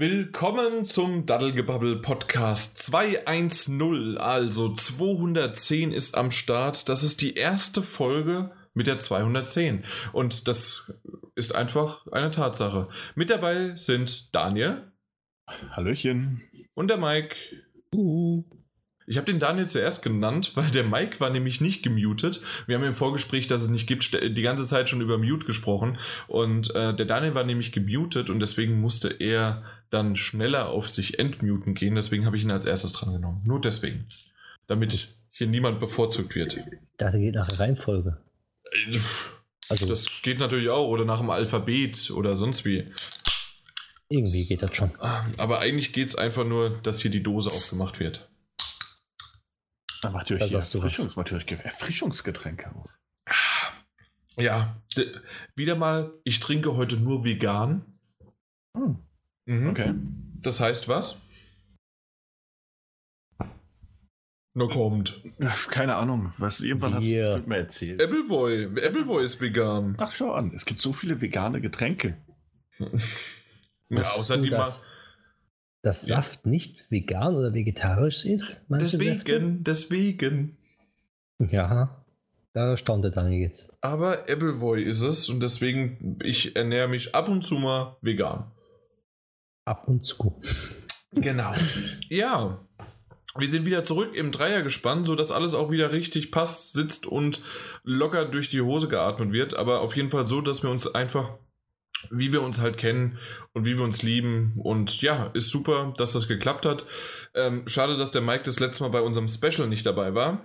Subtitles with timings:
[0.00, 6.88] Willkommen zum Daddelgebabbel Podcast 210, also 210 ist am Start.
[6.88, 9.84] Das ist die erste Folge mit der 210
[10.14, 10.90] und das
[11.34, 12.88] ist einfach eine Tatsache.
[13.14, 14.90] Mit dabei sind Daniel.
[15.46, 16.40] Hallöchen.
[16.72, 17.36] Und der Mike.
[17.94, 18.44] Uh.
[19.10, 22.40] Ich habe den Daniel zuerst genannt, weil der Mike war nämlich nicht gemutet.
[22.68, 25.98] Wir haben im Vorgespräch, dass es nicht gibt, die ganze Zeit schon über Mute gesprochen.
[26.28, 31.18] Und äh, der Daniel war nämlich gemutet und deswegen musste er dann schneller auf sich
[31.18, 31.96] entmuten gehen.
[31.96, 33.42] Deswegen habe ich ihn als erstes dran genommen.
[33.44, 34.06] Nur deswegen.
[34.68, 36.58] Damit hier niemand bevorzugt wird.
[36.96, 38.18] Das geht nach der Reihenfolge.
[39.68, 40.86] Also, das geht natürlich auch.
[40.86, 42.86] Oder nach dem Alphabet oder sonst wie.
[44.08, 44.92] Irgendwie geht das schon.
[45.00, 48.29] Aber eigentlich geht es einfach nur, dass hier die Dose aufgemacht wird.
[50.02, 52.98] Dann macht ihr euch Erfrischungs Erfrischungsgetränke auf.
[54.36, 54.80] Ja,
[55.54, 57.98] wieder mal, ich trinke heute nur vegan.
[58.76, 58.98] Hm.
[59.46, 59.68] Mhm.
[59.68, 59.94] Okay.
[60.42, 61.20] Das heißt was?
[64.54, 65.22] No kommt.
[65.68, 68.02] Keine Ahnung, was irgendwann hast du mir erzählt.
[68.02, 69.94] Appleboy, Appleboy ist vegan.
[69.98, 72.16] Ach, schau an, es gibt so viele vegane Getränke.
[73.88, 74.68] ja, außer die mal
[75.82, 76.16] dass ja.
[76.16, 78.66] Saft nicht vegan oder vegetarisch ist?
[78.68, 79.56] Deswegen, Säfte?
[79.60, 80.56] deswegen.
[81.38, 82.04] Ja,
[82.52, 83.76] da staunte Daniel jetzt.
[83.80, 88.50] Aber Appleboy ist es und deswegen, ich ernähre mich ab und zu mal vegan.
[89.64, 90.40] Ab und zu.
[91.12, 91.52] Genau.
[92.08, 92.58] Ja.
[93.38, 97.40] Wir sind wieder zurück im Dreiergespann, sodass alles auch wieder richtig passt, sitzt und
[97.84, 99.54] locker durch die Hose geatmet wird.
[99.54, 101.38] Aber auf jeden Fall so, dass wir uns einfach
[102.10, 103.18] wie wir uns halt kennen
[103.52, 104.54] und wie wir uns lieben.
[104.56, 106.84] Und ja, ist super, dass das geklappt hat.
[107.34, 110.44] Ähm, schade, dass der Mike das letzte Mal bei unserem Special nicht dabei war.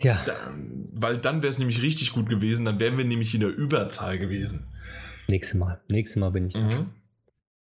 [0.00, 0.20] Ja.
[0.26, 0.54] Da,
[0.92, 2.64] weil dann wäre es nämlich richtig gut gewesen.
[2.64, 4.72] Dann wären wir nämlich in der Überzahl gewesen.
[5.28, 5.80] Nächstes Mal.
[5.88, 6.60] Nächstes Mal bin ich da.
[6.60, 6.90] Mhm.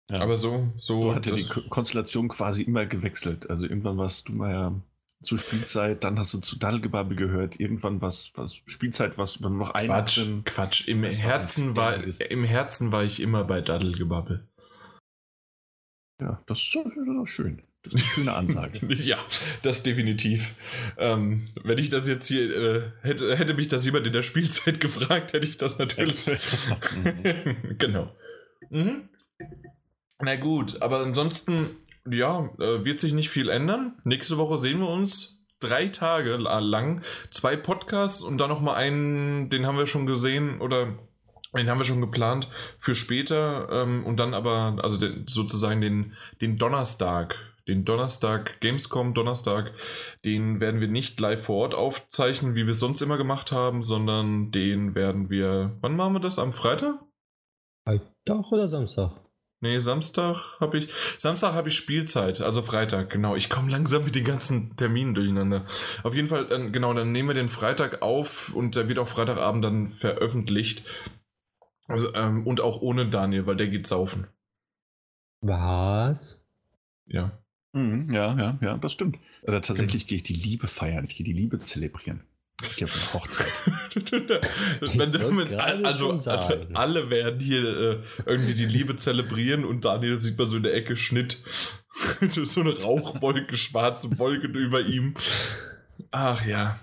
[0.09, 0.19] Ja.
[0.19, 1.01] Aber so, so.
[1.01, 3.49] So hat ja die Konstellation quasi immer gewechselt.
[3.49, 4.81] Also irgendwann warst du mal ja
[5.25, 9.71] zur Spielzeit, dann hast du zu Daddelgebabbel gehört, irgendwann was, was Spielzeit, was dann noch
[9.71, 10.21] ein Quatsch.
[10.45, 14.47] Quatsch, im Herzen war, im Herzen war ich immer bei Daddelgebabbel.
[16.21, 17.61] Ja, das ist, das ist schön.
[17.83, 18.79] Das ist eine schöne Ansage.
[18.95, 19.23] ja,
[19.61, 20.55] das definitiv.
[20.97, 24.79] Ähm, wenn ich das jetzt hier, äh, hätte, hätte mich das jemand in der Spielzeit
[24.79, 26.23] gefragt, hätte ich das natürlich.
[27.77, 28.15] genau.
[28.69, 29.09] Mhm.
[30.19, 31.77] Na gut, aber ansonsten
[32.09, 33.97] ja, äh, wird sich nicht viel ändern.
[34.03, 37.01] Nächste Woche sehen wir uns drei Tage lang.
[37.31, 40.99] Zwei Podcasts und dann nochmal einen, den haben wir schon gesehen oder
[41.55, 43.67] den haben wir schon geplant für später.
[43.71, 47.35] Ähm, und dann aber, also sozusagen den, den Donnerstag.
[47.67, 49.71] Den Donnerstag, Gamescom Donnerstag,
[50.23, 53.81] den werden wir nicht live vor Ort aufzeichnen, wie wir es sonst immer gemacht haben,
[53.81, 55.75] sondern den werden wir.
[55.81, 56.37] Wann machen wir das?
[56.37, 56.99] Am Freitag?
[57.87, 59.24] Freitag oder Samstag?
[59.65, 60.89] Nee, Samstag habe ich.
[61.17, 63.35] Samstag habe ich Spielzeit, also Freitag, genau.
[63.35, 65.65] Ich komme langsam mit den ganzen Terminen durcheinander.
[66.03, 69.07] Auf jeden Fall, äh, genau, dann nehmen wir den Freitag auf und der wird auch
[69.07, 70.83] Freitagabend dann veröffentlicht.
[71.87, 74.27] Also, ähm, und auch ohne Daniel, weil der geht saufen.
[75.41, 76.45] Was?
[77.07, 77.31] Ja.
[77.73, 79.17] Mhm, ja, ja, ja, das stimmt.
[79.41, 80.09] Oder tatsächlich genau.
[80.09, 82.21] gehe ich die Liebe feiern, ich gehe die Liebe zelebrieren.
[82.61, 83.47] Ich habe eine Hochzeit.
[84.97, 90.37] Wenn damit, also, also alle werden hier äh, irgendwie die Liebe zelebrieren und Daniel sieht
[90.37, 91.37] man so in der Ecke Schnitt.
[92.29, 95.15] so eine Rauchwolke, schwarze Wolke über ihm.
[96.11, 96.79] Ach ja.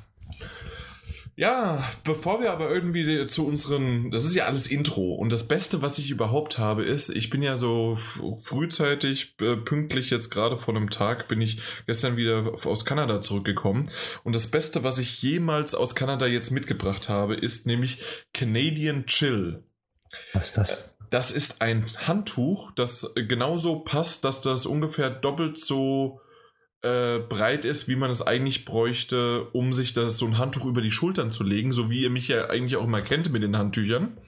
[1.35, 5.81] Ja, bevor wir aber irgendwie zu unseren, das ist ja alles Intro und das Beste,
[5.81, 7.99] was ich überhaupt habe, ist, ich bin ja so
[8.43, 13.91] frühzeitig, äh, pünktlich jetzt gerade vor einem Tag, bin ich gestern wieder aus Kanada zurückgekommen
[14.25, 18.03] und das Beste, was ich jemals aus Kanada jetzt mitgebracht habe, ist nämlich
[18.35, 19.65] Canadian Chill.
[20.35, 20.81] Was ist das?
[20.81, 26.21] Äh, das ist ein Handtuch, das genauso passt, dass das ungefähr doppelt so
[26.83, 30.81] äh, breit ist, wie man es eigentlich bräuchte, um sich das so ein Handtuch über
[30.81, 33.57] die Schultern zu legen, so wie ihr mich ja eigentlich auch mal kennt mit den
[33.57, 34.19] Handtüchern.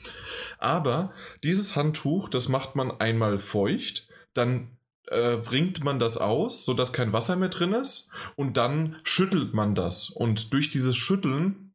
[0.59, 4.77] Aber dieses Handtuch, das macht man einmal feucht, dann
[5.09, 9.75] äh, bringt man das aus, sodass kein Wasser mehr drin ist und dann schüttelt man
[9.75, 10.09] das.
[10.09, 11.75] Und durch dieses Schütteln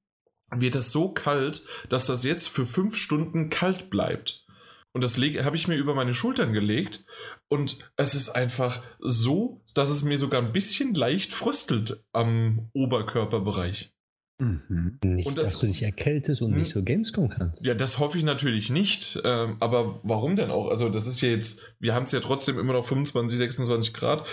[0.52, 4.46] wird es so kalt, dass das jetzt für fünf Stunden kalt bleibt.
[4.92, 7.06] Und das habe ich mir über meine Schultern gelegt.
[7.52, 13.92] Und es ist einfach so, dass es mir sogar ein bisschen leicht fröstelt am Oberkörperbereich.
[14.40, 15.00] Mhm.
[15.04, 16.82] Nicht, und das, dass du dich erkältest und nicht hm?
[16.82, 17.66] so Gamescom kannst.
[17.66, 19.20] Ja, das hoffe ich natürlich nicht.
[19.26, 20.70] Ähm, aber warum denn auch?
[20.70, 24.26] Also, das ist ja jetzt, wir haben es ja trotzdem immer noch 25, 26 Grad.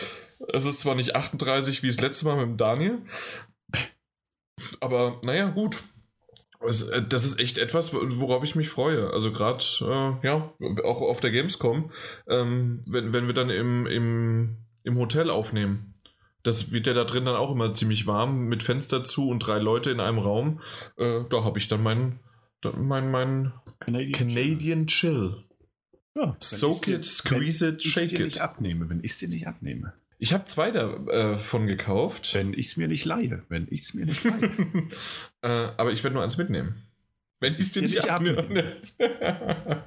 [0.52, 2.98] Es ist zwar nicht 38 wie das letzte Mal mit dem Daniel.
[4.80, 5.82] Aber naja, gut.
[6.60, 9.10] Also, das ist echt etwas, worauf ich mich freue.
[9.10, 10.52] Also gerade, äh, ja,
[10.84, 11.90] auch auf der Gamescom,
[12.28, 15.94] ähm, wenn, wenn wir dann im, im, im Hotel aufnehmen.
[16.42, 19.58] Das wird ja da drin dann auch immer ziemlich warm, mit Fenster zu und drei
[19.58, 20.60] Leute in einem Raum.
[20.96, 22.20] Äh, da habe ich dann meinen
[22.74, 25.34] mein, mein Canadian, Canadian Chill.
[25.34, 25.44] Chill.
[26.16, 28.20] Ja, Soak it, squeeze it, shake it.
[28.20, 29.92] Nicht abnehme, wenn ich es dir nicht abnehme.
[30.18, 32.34] Ich habe zwei davon äh, gekauft.
[32.34, 33.42] Wenn ich es mir nicht leihe.
[33.48, 34.50] Wenn ich es mir nicht leihe.
[35.42, 36.82] äh, aber ich werde nur eins mitnehmen.
[37.38, 38.76] Wenn ich es dir nicht abnehme.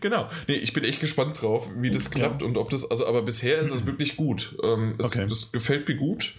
[0.00, 0.30] genau.
[0.46, 2.46] Nee, ich bin echt gespannt drauf, wie das klappt ja.
[2.46, 2.88] und ob das.
[2.88, 4.56] Also, aber bisher ist es wirklich gut.
[4.62, 5.26] Ähm, es, okay.
[5.28, 6.34] Das gefällt mir gut.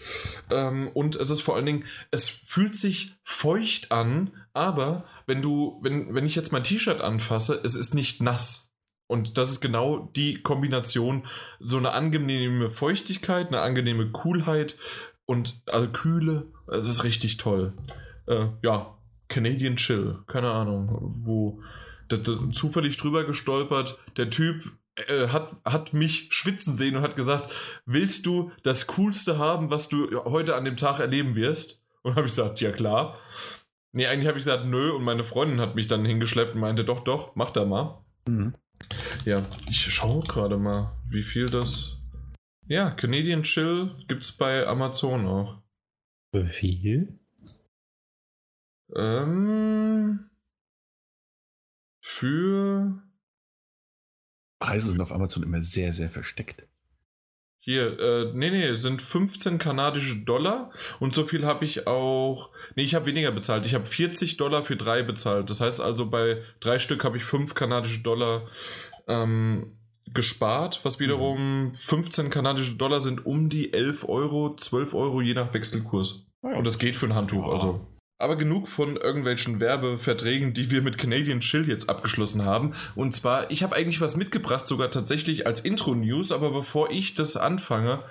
[0.49, 5.79] Ähm, und es ist vor allen Dingen, es fühlt sich feucht an, aber wenn du,
[5.83, 8.70] wenn, wenn ich jetzt mein T-Shirt anfasse, es ist nicht nass.
[9.11, 11.27] Und das ist genau die Kombination,
[11.59, 14.77] so eine angenehme Feuchtigkeit, eine angenehme Coolheit
[15.25, 16.47] und also Kühle.
[16.67, 17.73] Es ist richtig toll.
[18.25, 18.97] Äh, ja,
[19.27, 21.61] Canadian Chill, keine Ahnung, wo
[22.07, 23.99] da, da, zufällig drüber gestolpert.
[24.15, 27.51] Der Typ äh, hat, hat mich schwitzen sehen und hat gesagt,
[27.85, 31.83] willst du das Coolste haben, was du heute an dem Tag erleben wirst?
[32.01, 33.17] Und habe ich gesagt, ja klar.
[33.91, 36.85] Nee, eigentlich habe ich gesagt, nö, und meine Freundin hat mich dann hingeschleppt und meinte,
[36.85, 38.05] doch, doch, mach da mal.
[38.25, 38.53] Mhm.
[39.25, 41.97] Ja, ich schaue gerade mal, wie viel das.
[42.67, 45.61] Ja, Canadian Chill gibt es bei Amazon auch.
[46.31, 47.19] Wie viel?
[48.95, 50.29] Ähm,
[52.01, 53.03] für.
[54.59, 56.67] Preise sind auf Amazon immer sehr, sehr versteckt.
[57.63, 62.49] Hier, äh, nee, nee, sind 15 kanadische Dollar und so viel habe ich auch.
[62.75, 63.67] Nee, ich habe weniger bezahlt.
[63.67, 65.51] Ich habe 40 Dollar für drei bezahlt.
[65.51, 68.47] Das heißt also, bei drei Stück habe ich 5 kanadische Dollar
[69.07, 69.77] ähm,
[70.11, 75.53] gespart, was wiederum 15 kanadische Dollar sind um die 11 Euro, 12 Euro je nach
[75.53, 76.25] Wechselkurs.
[76.41, 77.90] Ah und das geht für ein Handtuch, also.
[78.21, 82.73] Aber genug von irgendwelchen Werbeverträgen, die wir mit Canadian Chill jetzt abgeschlossen haben.
[82.95, 87.35] Und zwar, ich habe eigentlich was mitgebracht, sogar tatsächlich als Intro-News, aber bevor ich das
[87.35, 88.03] anfange,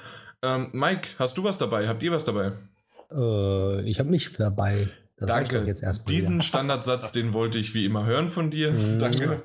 [0.43, 1.87] ähm, Mike, hast du was dabei?
[1.87, 2.53] Habt ihr was dabei?
[3.12, 4.89] Äh, ich habe mich dabei.
[5.17, 5.65] Das Danke.
[5.67, 6.43] Jetzt Diesen wieder.
[6.43, 8.73] Standardsatz, den wollte ich wie immer hören von dir.
[8.73, 8.99] Mhm.
[8.99, 9.43] Danke.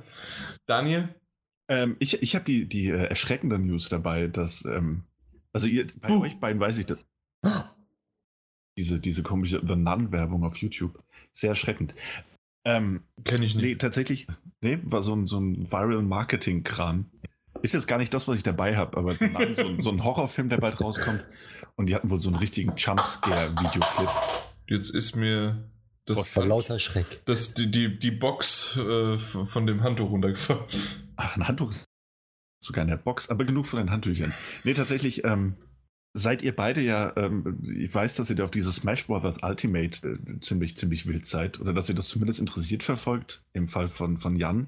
[0.65, 1.09] Daniel?
[1.67, 5.03] Ähm, ich ich habe die, die äh, erschreckende News dabei, dass, ähm,
[5.51, 6.23] also ihr, bei uh.
[6.23, 6.99] euch beiden weiß ich das.
[8.77, 11.01] Diese, diese komische The Nun-Werbung auf YouTube.
[11.31, 11.93] Sehr erschreckend.
[12.65, 13.63] Ähm, Kenne ich nicht.
[13.63, 14.27] Nee, tatsächlich,
[14.61, 17.05] nee, war so ein, so ein Viral-Marketing-Kram.
[17.61, 20.49] Ist jetzt gar nicht das, was ich dabei habe, aber Nun, so, so, ein Horrorfilm,
[20.49, 21.25] der bald rauskommt.
[21.75, 24.09] Und die hatten wohl so einen richtigen Jumpscare-Videoclip.
[24.67, 25.69] Jetzt ist mir
[26.05, 27.21] das, Vor lauter Schreck.
[27.25, 30.63] Das, die, die, die Box äh, von dem Handtuch runtergefallen.
[31.15, 31.85] Ach, ein Handtuch ist
[32.63, 34.33] sogar in der Box, aber genug von den Handtüchern.
[34.63, 35.55] Nee, tatsächlich, ähm,
[36.15, 40.07] seid ihr beide ja, ähm, ich weiß, dass ihr da auf dieses Smash Brothers Ultimate
[40.07, 44.17] äh, ziemlich, ziemlich wild seid oder dass ihr das zumindest interessiert verfolgt, im Fall von,
[44.17, 44.67] von Jan,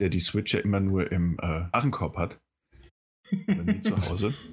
[0.00, 2.40] der die Switch ja immer nur im äh, Warenkorb hat.
[3.30, 4.34] nie zu Hause.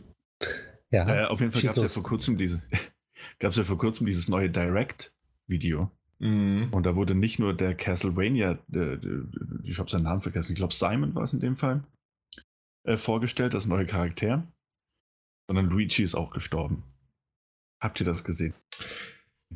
[0.94, 2.62] Ja, äh, auf jeden Fall gab es ja vor kurzem diese,
[3.39, 5.89] gab es ja vor kurzem dieses neue Direct-Video.
[6.19, 6.68] Mhm.
[6.71, 8.98] Und da wurde nicht nur der Castlevania, äh,
[9.63, 11.86] ich habe seinen Namen vergessen, ich glaube Simon war es in dem Fall,
[12.83, 14.45] äh, vorgestellt, das neue Charakter,
[15.47, 16.83] sondern Luigi ist auch gestorben.
[17.81, 18.53] Habt ihr das gesehen?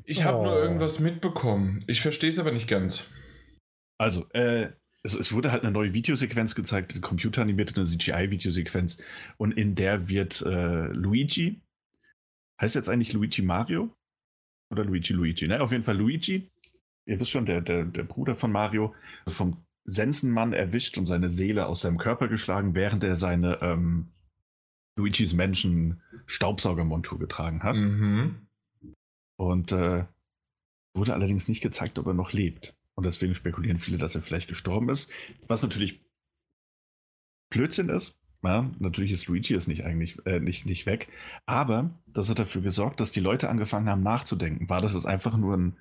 [0.04, 0.44] Ich habe oh.
[0.46, 1.80] nur irgendwas mitbekommen.
[1.88, 3.10] Ich verstehe es aber nicht ganz.
[3.98, 4.72] Also, äh,
[5.04, 8.98] es, es, wurde halt eine neue Videosequenz gezeigt, computeranimierte eine CGI-Videosequenz.
[9.38, 11.62] Und in der wird äh, Luigi,
[12.60, 13.96] heißt jetzt eigentlich Luigi Mario?
[14.72, 15.62] Oder Luigi Luigi, ne?
[15.62, 16.50] Auf jeden Fall Luigi
[17.06, 18.94] ihr wisst schon, der, der, der Bruder von Mario,
[19.28, 24.12] vom Sensenmann erwischt und seine Seele aus seinem Körper geschlagen, während er seine ähm,
[24.96, 27.76] Luigis Menschen Staubsaugermontur getragen hat.
[27.76, 28.48] Mhm.
[29.38, 30.06] Und äh,
[30.94, 32.74] wurde allerdings nicht gezeigt, ob er noch lebt.
[32.96, 35.12] Und deswegen spekulieren viele, dass er vielleicht gestorben ist.
[35.48, 36.00] Was natürlich
[37.50, 38.18] Blödsinn ist.
[38.44, 41.08] Ja, natürlich ist Luigi jetzt nicht eigentlich äh, nicht, nicht weg.
[41.46, 44.70] Aber das hat dafür gesorgt, dass die Leute angefangen haben nachzudenken.
[44.70, 45.78] War das jetzt einfach nur ein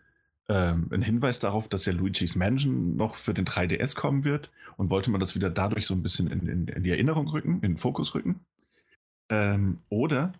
[0.49, 4.91] ähm, ein Hinweis darauf, dass ja Luigi's Mansion noch für den 3DS kommen wird und
[4.91, 7.73] wollte man das wieder dadurch so ein bisschen in, in, in die Erinnerung rücken, in
[7.73, 8.41] den Fokus rücken.
[9.31, 10.33] Ähm, oder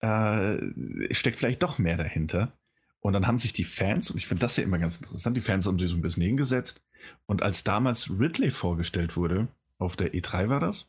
[0.00, 2.52] äh, steckt vielleicht doch mehr dahinter.
[3.00, 5.42] Und dann haben sich die Fans, und ich finde das ja immer ganz interessant, die
[5.42, 6.82] Fans haben sich so ein bisschen hingesetzt.
[7.26, 9.48] Und als damals Ridley vorgestellt wurde,
[9.78, 10.86] auf der E3 war das,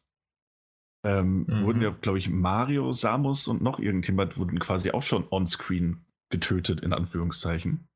[1.04, 1.64] ähm, mhm.
[1.64, 6.82] wurden ja, glaube ich, Mario, Samus und noch irgendjemand wurden quasi auch schon on-screen getötet,
[6.82, 7.88] in Anführungszeichen.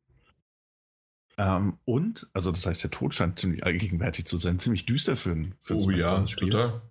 [1.38, 5.32] Ähm, und, also das heißt, der Tod scheint ziemlich allgegenwärtig zu sein, ziemlich düster für
[5.32, 6.50] ein, für ein oh, ja, Spiel.
[6.50, 6.82] Total.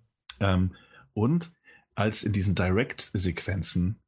[0.41, 0.75] Ähm,
[1.12, 1.53] und
[1.99, 4.00] als in diesen Direct-Sequenzen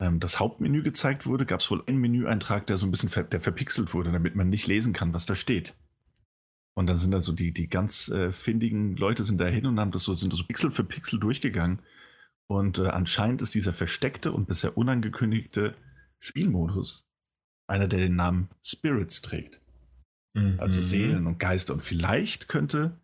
[0.00, 3.22] ähm, das Hauptmenü gezeigt wurde, gab es wohl einen Menüeintrag, der so ein bisschen ver
[3.22, 5.76] der verpixelt wurde, damit man nicht lesen kann, was da steht.
[6.74, 9.92] Und dann sind also die, die ganz äh, findigen Leute sind da hin und haben
[9.92, 11.80] das so, sind so Pixel für Pixel durchgegangen.
[12.48, 15.74] Und äh, anscheinend ist dieser versteckte und bisher unangekündigte
[16.18, 17.08] Spielmodus
[17.68, 19.62] einer, der den Namen Spirits trägt.
[20.34, 20.58] Mhm.
[20.58, 21.72] Also Seelen und Geister.
[21.72, 23.00] Und vielleicht könnte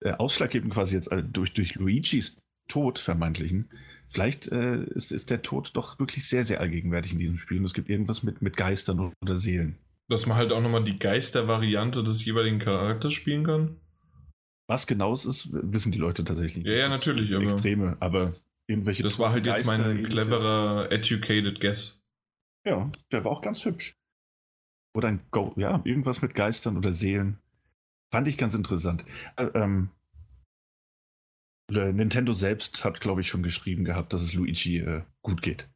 [0.00, 2.41] äh, ausschlaggebend quasi jetzt äh, durch, durch Luigis
[2.72, 3.68] Tod vermeintlichen,
[4.08, 7.58] vielleicht äh, ist, ist der Tod doch wirklich sehr, sehr allgegenwärtig in diesem Spiel.
[7.58, 9.76] Und es gibt irgendwas mit, mit Geistern oder Seelen.
[10.08, 13.76] Dass man halt auch nochmal die Geistervariante des jeweiligen Charakters spielen kann?
[14.68, 16.64] Was genau es ist, wissen die Leute tatsächlich.
[16.64, 17.34] Ja, ja, natürlich.
[17.34, 18.32] Aber Extreme, aber
[18.66, 19.02] irgendwelche.
[19.02, 22.02] Das war halt jetzt mein cleverer, educated Guess.
[22.66, 23.92] Ja, der war auch ganz hübsch.
[24.94, 27.36] Oder ein Go, ja, irgendwas mit Geistern oder Seelen.
[28.10, 29.04] Fand ich ganz interessant.
[29.36, 29.90] Äh, ähm,
[31.72, 35.68] Nintendo selbst hat, glaube ich, schon geschrieben gehabt, dass es Luigi äh, gut geht.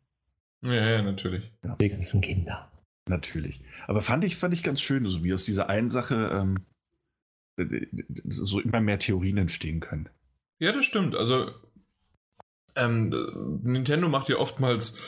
[0.62, 1.50] Ja, ja, natürlich.
[1.64, 1.76] Ja.
[1.76, 2.70] Die ganzen Kinder.
[3.08, 3.60] Natürlich.
[3.86, 6.66] Aber fand ich, fand ich ganz schön, so wie aus dieser einen Sache ähm,
[8.28, 10.08] so immer mehr Theorien entstehen können.
[10.58, 11.14] Ja, das stimmt.
[11.14, 11.50] Also
[12.74, 14.98] ähm, Nintendo macht ja oftmals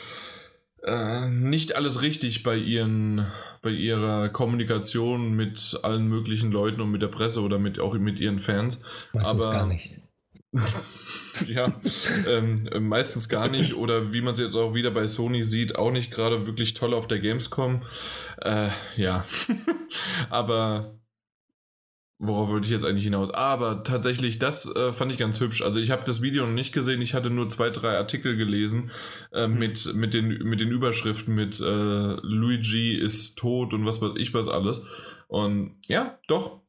[0.83, 3.27] äh, nicht alles richtig bei ihren
[3.61, 8.19] bei ihrer Kommunikation mit allen möglichen Leuten und mit der Presse oder mit auch mit
[8.19, 8.83] ihren Fans.
[9.11, 9.99] Meistens Aber, gar nicht.
[11.47, 11.79] Ja,
[12.27, 13.73] ähm, meistens gar nicht.
[13.75, 16.93] Oder wie man es jetzt auch wieder bei Sony sieht, auch nicht gerade wirklich toll
[16.93, 17.83] auf der Gamescom.
[18.41, 19.25] Äh, ja.
[20.29, 20.99] Aber
[22.21, 23.31] Worauf wollte ich jetzt eigentlich hinaus?
[23.31, 25.61] Aber tatsächlich, das äh, fand ich ganz hübsch.
[25.61, 28.91] Also ich habe das Video noch nicht gesehen, ich hatte nur zwei, drei Artikel gelesen
[29.31, 29.57] äh, mhm.
[29.57, 34.33] mit, mit, den, mit den Überschriften mit äh, Luigi ist tot und was weiß ich
[34.33, 34.81] was alles.
[35.29, 36.59] Und ja, doch,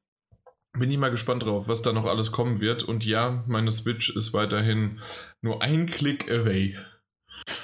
[0.78, 2.82] bin ich mal gespannt drauf, was da noch alles kommen wird.
[2.82, 5.00] Und ja, meine Switch ist weiterhin
[5.40, 6.76] nur ein Klick away.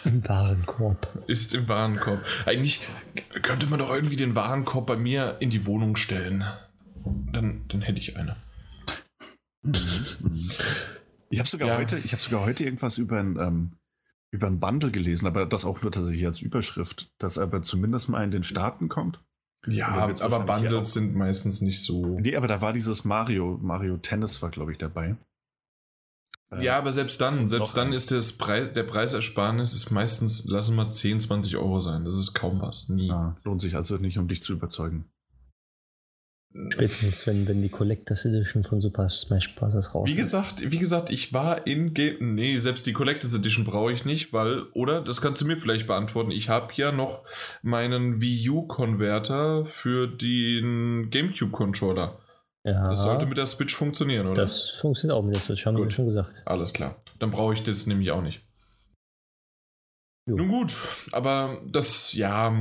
[0.05, 1.25] Im Warenkorb.
[1.27, 2.25] Ist im Warenkorb.
[2.47, 2.81] Eigentlich
[3.43, 6.45] könnte man doch irgendwie den Warenkorb bei mir in die Wohnung stellen.
[7.33, 8.37] Dann, dann hätte ich eine.
[11.31, 11.77] Ich habe sogar, ja.
[11.79, 13.73] heute, hab sogar heute irgendwas über ein, ähm,
[14.31, 18.25] über ein Bundle gelesen, aber das auch nur tatsächlich als Überschrift, dass aber zumindest mal
[18.25, 19.21] in den Staaten kommt.
[19.67, 19.89] Ja,
[20.21, 22.19] aber Bundles sind meistens nicht so.
[22.21, 25.17] Nee, aber da war dieses Mario, Mario Tennis war, glaube ich, dabei.
[26.51, 30.77] Äh, ja, aber selbst dann, selbst dann ist das Preis, der Preisersparnis ist meistens, lassen
[30.77, 32.05] wir 10, 20 Euro sein.
[32.05, 32.89] Das ist kaum was.
[32.89, 33.09] Nie.
[33.09, 35.11] Ja, lohnt sich also nicht, um dich zu überzeugen.
[36.71, 39.95] Spätestens, wenn, wenn die Collectors Edition von Super Smash Bros.
[39.95, 42.35] raus Wie gesagt, wie gesagt, ich war in Game.
[42.35, 45.03] Nee, selbst die Collectors Edition brauche ich nicht, weil, oder?
[45.03, 46.31] Das kannst du mir vielleicht beantworten.
[46.31, 47.23] Ich habe ja noch
[47.63, 52.19] meinen Wii U-Konverter für den GameCube-Controller.
[52.65, 52.89] Ja.
[52.89, 54.43] Das sollte mit der Switch funktionieren, oder?
[54.43, 55.91] Das funktioniert auch mit der Switch, haben gut.
[55.91, 56.43] sie schon gesagt.
[56.45, 56.97] Alles klar.
[57.21, 58.41] Dann brauche ich das nämlich auch nicht.
[60.29, 60.37] Jo.
[60.37, 60.77] Nun gut,
[61.13, 62.53] aber das, ja.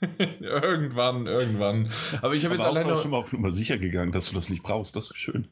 [0.40, 1.90] irgendwann, irgendwann.
[2.22, 2.96] Aber ich habe jetzt alleine.
[2.96, 4.96] schon mal auf Nummer sicher gegangen, dass du das nicht brauchst.
[4.96, 5.48] Das ist schön.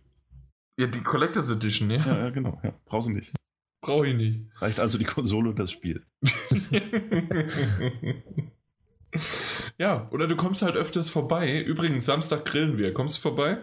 [0.78, 2.06] Ja, die Collectors Edition, ja.
[2.06, 2.60] Ja, ja genau.
[2.62, 2.72] Ja.
[2.86, 3.32] Brauchst du nicht.
[3.80, 4.40] Brauche ich nicht.
[4.56, 6.04] Reicht also die Konsole und das Spiel.
[9.78, 11.62] ja, oder du kommst halt öfters vorbei.
[11.62, 12.94] Übrigens, Samstag grillen wir.
[12.94, 13.58] Kommst du vorbei?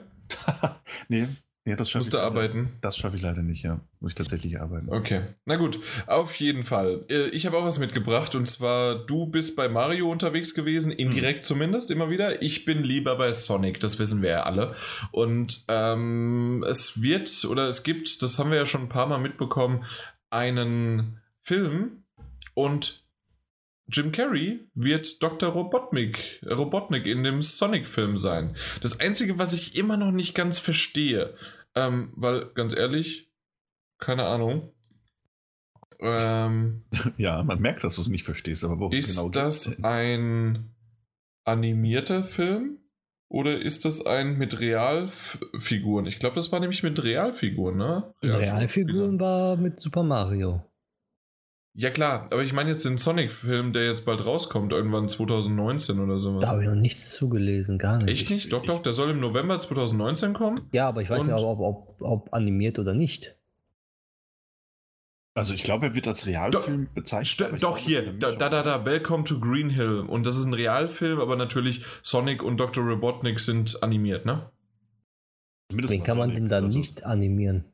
[1.10, 1.27] nee,
[1.65, 2.19] ja, das schaffe Musst ich.
[2.19, 2.74] du arbeiten?
[2.81, 3.79] Das schaffe ich leider nicht, ja.
[4.00, 4.88] Muss ich tatsächlich arbeiten.
[4.89, 5.24] Okay.
[5.45, 7.05] Na gut, auf jeden Fall.
[7.10, 11.39] Äh, ich habe auch was mitgebracht und zwar, du bist bei Mario unterwegs gewesen, indirekt
[11.39, 11.45] mhm.
[11.45, 12.43] zumindest immer wieder.
[12.43, 14.75] Ich bin lieber bei Sonic, das wissen wir ja alle.
[15.12, 19.17] Und ähm, es wird oder es gibt, das haben wir ja schon ein paar Mal
[19.17, 19.86] mitbekommen,
[20.29, 22.03] einen Film
[22.53, 23.04] und
[23.88, 25.50] Jim Carrey wird Dr.
[25.50, 28.56] Robotnik, Robotnik in dem Sonic-Film sein.
[28.82, 31.36] Das Einzige, was ich immer noch nicht ganz verstehe,
[31.75, 33.30] ähm, weil, ganz ehrlich,
[34.00, 34.72] keine Ahnung.
[36.00, 36.84] Ähm,
[37.18, 40.72] ja, man merkt, dass du es nicht verstehst, aber wo ist genau das ein
[41.44, 42.80] animierter Film
[43.30, 46.08] oder ist das ein mit Realfiguren?
[46.08, 48.13] Ich glaube, das war nämlich mit Realfiguren, ne?
[48.22, 50.63] Realfiguren war mit Super Mario.
[51.77, 56.20] Ja klar, aber ich meine jetzt den Sonic-Film, der jetzt bald rauskommt, irgendwann 2019 oder
[56.20, 56.39] so.
[56.39, 58.10] Da habe ich noch nichts zugelesen, gar nicht.
[58.22, 58.53] Echt nicht?
[58.53, 60.62] Doch, doch, der soll im November 2019 kommen.
[60.72, 63.36] Ja, aber ich weiß nicht, ob, ob, ob, animiert oder nicht.
[65.34, 67.62] Also ich glaube, er wird als Realfilm do, bezeichnet.
[67.62, 70.00] Doch, hier, da, da, da, da, Welcome to Green Hill.
[70.08, 72.86] Und das ist ein Realfilm, aber natürlich Sonic und Dr.
[72.86, 74.50] Robotnik sind animiert, ne?
[75.74, 76.77] Wen kann man denn da also.
[76.77, 77.65] nicht animieren?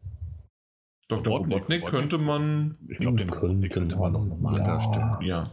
[1.12, 1.34] Dr.
[1.34, 2.78] Robotnik, Robotnik könnte man.
[2.88, 4.64] Ich glaube, den Robotnik könnte man noch normal ja.
[4.64, 5.18] darstellen.
[5.22, 5.52] Ja.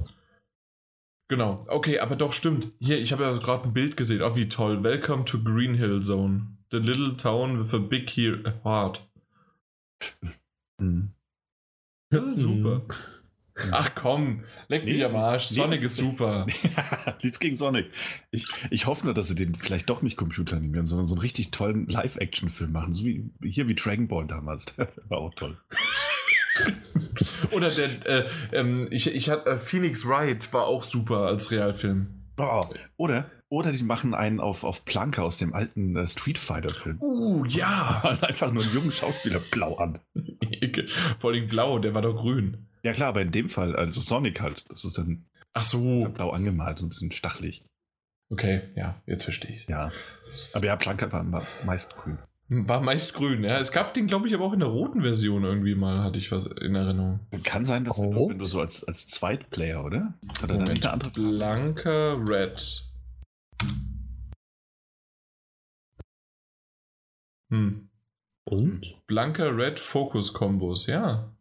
[1.29, 1.67] Genau.
[1.69, 2.73] Okay, aber doch stimmt.
[2.79, 4.23] Hier, ich habe ja gerade ein Bild gesehen.
[4.23, 4.83] Oh, wie toll.
[4.83, 6.59] Welcome to Green Hill Zone.
[6.71, 8.11] The little town with a big
[8.65, 9.07] heart.
[10.81, 11.11] Hm.
[12.11, 12.83] Das ist super.
[13.71, 15.49] Ach komm, leck mich Nee, am Arsch.
[15.49, 16.47] Sonic ist super.
[17.23, 17.91] Nichts gegen Sonic.
[18.31, 21.51] Ich, ich hoffe nur, dass sie den vielleicht doch nicht computeranimieren, sondern so einen richtig
[21.51, 22.95] tollen Live-Action-Film machen.
[22.95, 24.67] So wie hier wie Dragon Ball damals.
[25.09, 25.59] War auch toll.
[27.53, 32.25] Oder der, äh, ähm, ich, ich hatte, äh, Phoenix Wright war auch super als Realfilm.
[32.37, 32.63] Oh.
[32.97, 36.99] Oder, oder die machen einen auf, auf Planke aus dem alten äh, Street Fighter-Film.
[37.01, 38.19] Uh, ja.
[38.23, 40.01] Einfach nur einen jungen Schauspieler blau an.
[41.19, 42.68] Vor allem blau, der war doch grün.
[42.89, 46.09] Ja klar, aber in dem Fall, also Sonic halt, das ist dann Ach so.
[46.09, 47.63] blau angemalt und ein bisschen stachelig.
[48.31, 49.69] Okay, ja, jetzt verstehe ich.
[49.69, 49.93] Ja.
[50.55, 52.17] Aber ja, Planke war war meist grün.
[52.49, 53.59] War meist grün, ja.
[53.59, 56.33] Es gab den, glaube ich, aber auch in der roten Version irgendwie mal, hatte ich
[56.33, 57.21] was in Erinnerung.
[57.45, 60.15] Kann sein, dass wenn, du, wenn du so als, als Zweitplayer, oder?
[60.41, 61.29] Hat er nicht eine andere Farbe?
[61.29, 62.85] Blanker Red.
[67.51, 67.91] Hm.
[68.45, 69.07] Und?
[69.07, 71.35] Blanker Red Focus Kombos, ja.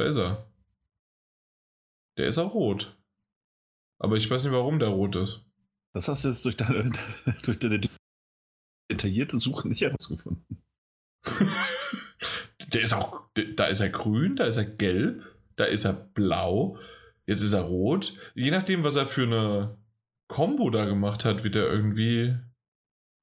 [0.00, 0.50] Da ist er.
[2.16, 2.96] Der ist auch rot.
[3.98, 5.44] Aber ich weiß nicht, warum der rot ist.
[5.92, 6.90] Das hast du jetzt durch deine,
[7.42, 7.82] durch deine
[8.90, 10.62] detaillierte Suche nicht herausgefunden.
[12.72, 13.28] der ist auch.
[13.56, 15.22] Da ist er grün, da ist er gelb,
[15.56, 16.78] da ist er blau,
[17.26, 18.14] jetzt ist er rot.
[18.34, 19.76] Je nachdem, was er für eine
[20.28, 22.38] Combo da gemacht hat, wird er irgendwie.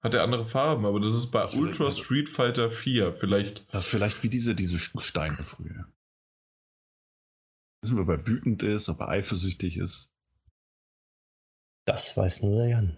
[0.03, 3.65] Hat er andere Farben, aber das ist bei Das Ultra Street Fighter 4 vielleicht.
[3.73, 5.91] Das ist vielleicht wie diese, diese Steine früher.
[7.87, 10.11] Wissen wir, ob er wütend ist, ob er eifersüchtig ist.
[11.85, 12.97] Das weiß nur der Jan.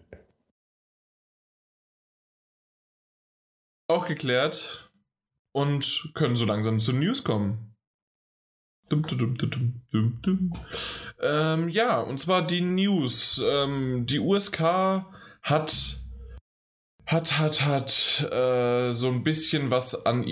[3.88, 4.90] Auch geklärt
[5.52, 7.76] und können so langsam zu News kommen.
[8.90, 10.66] Dum, dum, dum, dum, dum, dum, dum.
[11.22, 13.40] Ähm, ja, und zwar die News.
[13.46, 15.06] Ähm, die USK
[15.44, 15.99] hat
[17.10, 20.24] hat, hat, hat äh, so ein bisschen was an,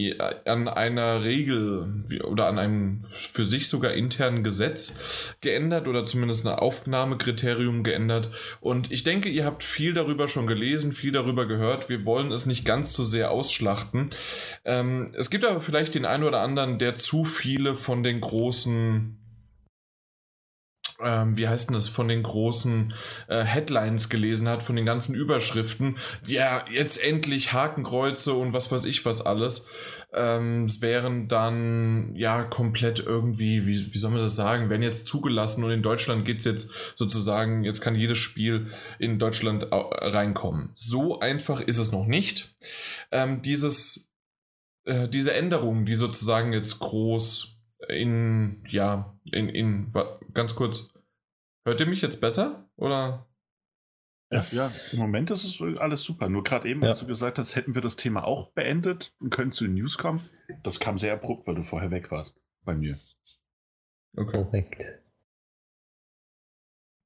[0.45, 3.03] an einer Regel oder an einem
[3.33, 8.29] für sich sogar internen Gesetz geändert oder zumindest ein Aufnahmekriterium geändert.
[8.61, 11.89] Und ich denke, ihr habt viel darüber schon gelesen, viel darüber gehört.
[11.89, 14.11] Wir wollen es nicht ganz so sehr ausschlachten.
[14.63, 19.17] Ähm, es gibt aber vielleicht den einen oder anderen, der zu viele von den großen
[21.03, 22.93] ähm, wie heißt denn das, von den großen
[23.27, 25.97] äh, Headlines gelesen hat, von den ganzen Überschriften.
[26.25, 29.67] Ja, jetzt endlich Hakenkreuze und was weiß ich was alles.
[30.13, 35.05] Ähm, es wären dann ja komplett irgendwie, wie, wie soll man das sagen, werden jetzt
[35.07, 40.71] zugelassen und in Deutschland geht es jetzt sozusagen, jetzt kann jedes Spiel in Deutschland reinkommen.
[40.75, 42.55] So einfach ist es noch nicht.
[43.11, 44.09] Ähm, dieses,
[44.85, 47.56] äh, diese Änderung, die sozusagen jetzt groß
[47.89, 49.93] in, ja, in, in,
[50.33, 50.93] ganz kurz,
[51.65, 52.69] hört ihr mich jetzt besser?
[52.75, 53.27] Oder?
[54.31, 54.51] Ja, Das-
[54.91, 56.27] ja, im Moment ist es alles super.
[56.29, 56.89] Nur gerade eben, Ja.
[56.89, 59.97] als du gesagt hast, hätten wir das Thema auch beendet und können zu den News
[59.97, 60.21] kommen.
[60.63, 62.35] Das kam sehr abrupt, weil du vorher weg warst.
[62.65, 62.99] Bei mir.
[64.17, 64.31] Okay.
[64.43, 64.83] Korrekt.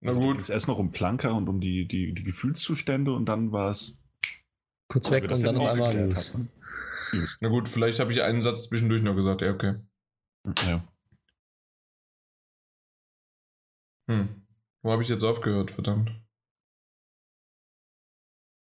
[0.03, 0.37] Na Also, gut.
[0.37, 3.97] ging's erst noch um Planker und um die, die, die Gefühlszustände und dann war es.
[4.87, 6.07] Kurz weg und dann auf einmal.
[6.07, 6.35] News.
[7.39, 9.41] Na gut, vielleicht habe ich einen Satz zwischendurch noch gesagt.
[9.41, 9.75] Ja, okay.
[10.45, 10.81] Ja.
[14.09, 14.47] Hm.
[14.81, 15.71] Wo habe ich jetzt aufgehört?
[15.71, 16.11] Verdammt.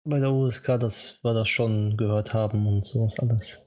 [0.04, 3.66] Bei der USK, dass wir das schon gehört haben und sowas alles.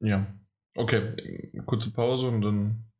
[0.00, 0.26] Ja.
[0.76, 1.52] Okay.
[1.64, 2.91] Kurze Pause und dann.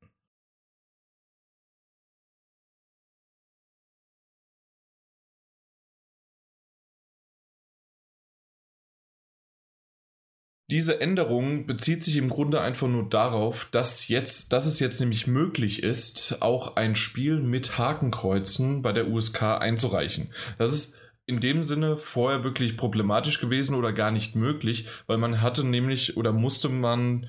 [10.73, 15.27] Diese Änderung bezieht sich im Grunde einfach nur darauf, dass jetzt, dass es jetzt nämlich
[15.27, 20.33] möglich ist, auch ein Spiel mit Hakenkreuzen bei der USK einzureichen.
[20.57, 25.43] Das ist in dem Sinne vorher wirklich problematisch gewesen oder gar nicht möglich, weil man
[25.43, 27.29] hatte nämlich oder musste man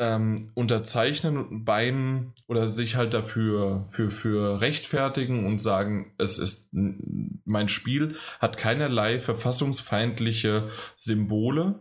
[0.00, 7.68] ähm, unterzeichnen beim oder sich halt dafür für, für rechtfertigen und sagen, es ist mein
[7.68, 11.78] Spiel hat keinerlei verfassungsfeindliche Symbole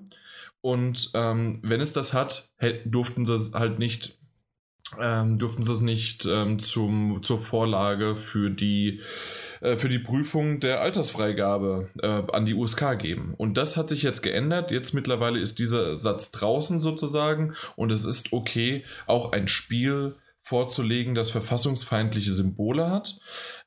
[0.61, 2.51] und ähm, wenn es das hat,
[2.85, 4.19] durften sie es halt nicht
[4.99, 9.01] ähm, durften sie es nicht ähm, zum, zur Vorlage für die
[9.61, 13.33] äh, für die Prüfung der Altersfreigabe äh, an die USK geben.
[13.37, 14.71] Und das hat sich jetzt geändert.
[14.71, 21.13] Jetzt mittlerweile ist dieser Satz draußen sozusagen und es ist okay, auch ein Spiel vorzulegen,
[21.13, 23.19] das verfassungsfeindliche Symbole hat.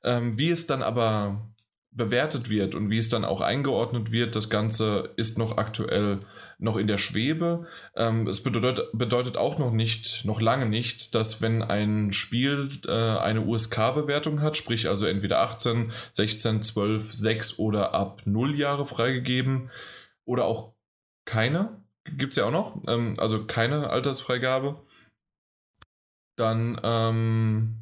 [0.02, 1.52] Ähm, wie es dann aber
[1.92, 6.20] bewertet wird und wie es dann auch eingeordnet wird, das Ganze ist noch aktuell
[6.58, 7.66] noch in der Schwebe.
[7.94, 12.90] Ähm, es bedeutet, bedeutet auch noch nicht, noch lange nicht, dass wenn ein Spiel äh,
[12.90, 19.70] eine USK-Bewertung hat, sprich also entweder 18, 16, 12, 6 oder ab 0 Jahre freigegeben
[20.24, 20.72] oder auch
[21.24, 22.82] keine, gibt es ja auch noch.
[22.86, 24.80] Ähm, also keine Altersfreigabe.
[26.36, 27.76] Dann, ähm,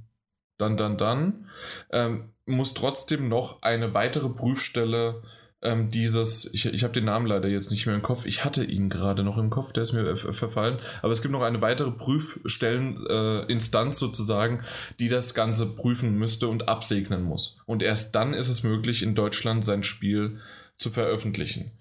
[0.59, 1.51] dann, dann, dann
[1.91, 5.23] ähm, muss trotzdem noch eine weitere Prüfstelle
[5.63, 8.65] ähm, dieses, ich, ich habe den Namen leider jetzt nicht mehr im Kopf, ich hatte
[8.65, 11.91] ihn gerade noch im Kopf, der ist mir verfallen, aber es gibt noch eine weitere
[11.91, 14.63] Prüfstelleninstanz äh, sozusagen,
[14.99, 17.59] die das Ganze prüfen müsste und absegnen muss.
[17.67, 20.39] Und erst dann ist es möglich, in Deutschland sein Spiel
[20.77, 21.73] zu veröffentlichen.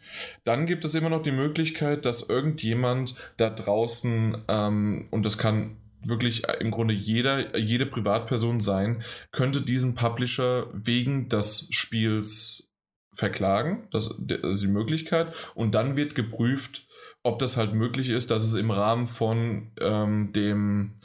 [0.43, 5.77] Dann gibt es immer noch die Möglichkeit, dass irgendjemand da draußen, ähm, und das kann
[6.03, 12.68] wirklich im Grunde jeder, jede Privatperson sein, könnte diesen Publisher wegen des Spiels
[13.19, 13.87] verklagen.
[13.91, 15.33] Das, das ist die Möglichkeit.
[15.53, 16.87] Und dann wird geprüft,
[17.21, 21.01] ob das halt möglich ist, dass es im Rahmen von ähm, dem,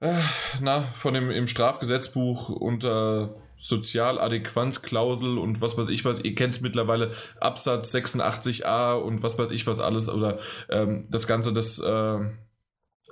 [0.00, 0.20] äh,
[0.60, 6.60] na, von dem im Strafgesetzbuch unter Sozialadäquanzklausel und was weiß ich was, ihr kennt es
[6.60, 12.18] mittlerweile, Absatz 86a und was weiß ich was alles, oder ähm, das Ganze, das äh,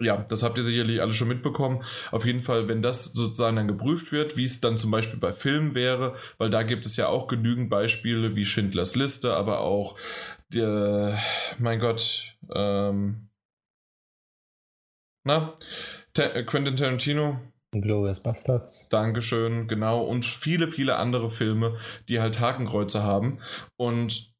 [0.02, 1.84] ja, das habt ihr sicherlich alle schon mitbekommen.
[2.10, 5.32] Auf jeden Fall, wenn das sozusagen dann geprüft wird, wie es dann zum Beispiel bei
[5.32, 9.96] Filmen wäre, weil da gibt es ja auch genügend Beispiele wie Schindlers Liste, aber auch
[10.52, 11.18] der,
[11.58, 13.28] mein Gott, ähm,
[15.24, 15.54] na,
[16.14, 17.38] T Quentin Tarantino.
[17.70, 18.88] Glorious Bastards.
[18.90, 20.02] Dankeschön, genau.
[20.02, 23.38] Und viele, viele andere Filme, die halt Hakenkreuze haben.
[23.76, 24.31] Und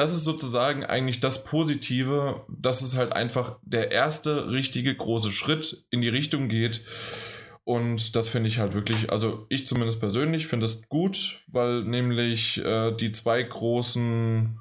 [0.00, 5.84] das ist sozusagen eigentlich das Positive, dass es halt einfach der erste richtige große Schritt
[5.90, 6.86] in die Richtung geht.
[7.64, 12.64] Und das finde ich halt wirklich, also ich zumindest persönlich finde es gut, weil nämlich
[12.64, 14.58] äh, die zwei großen,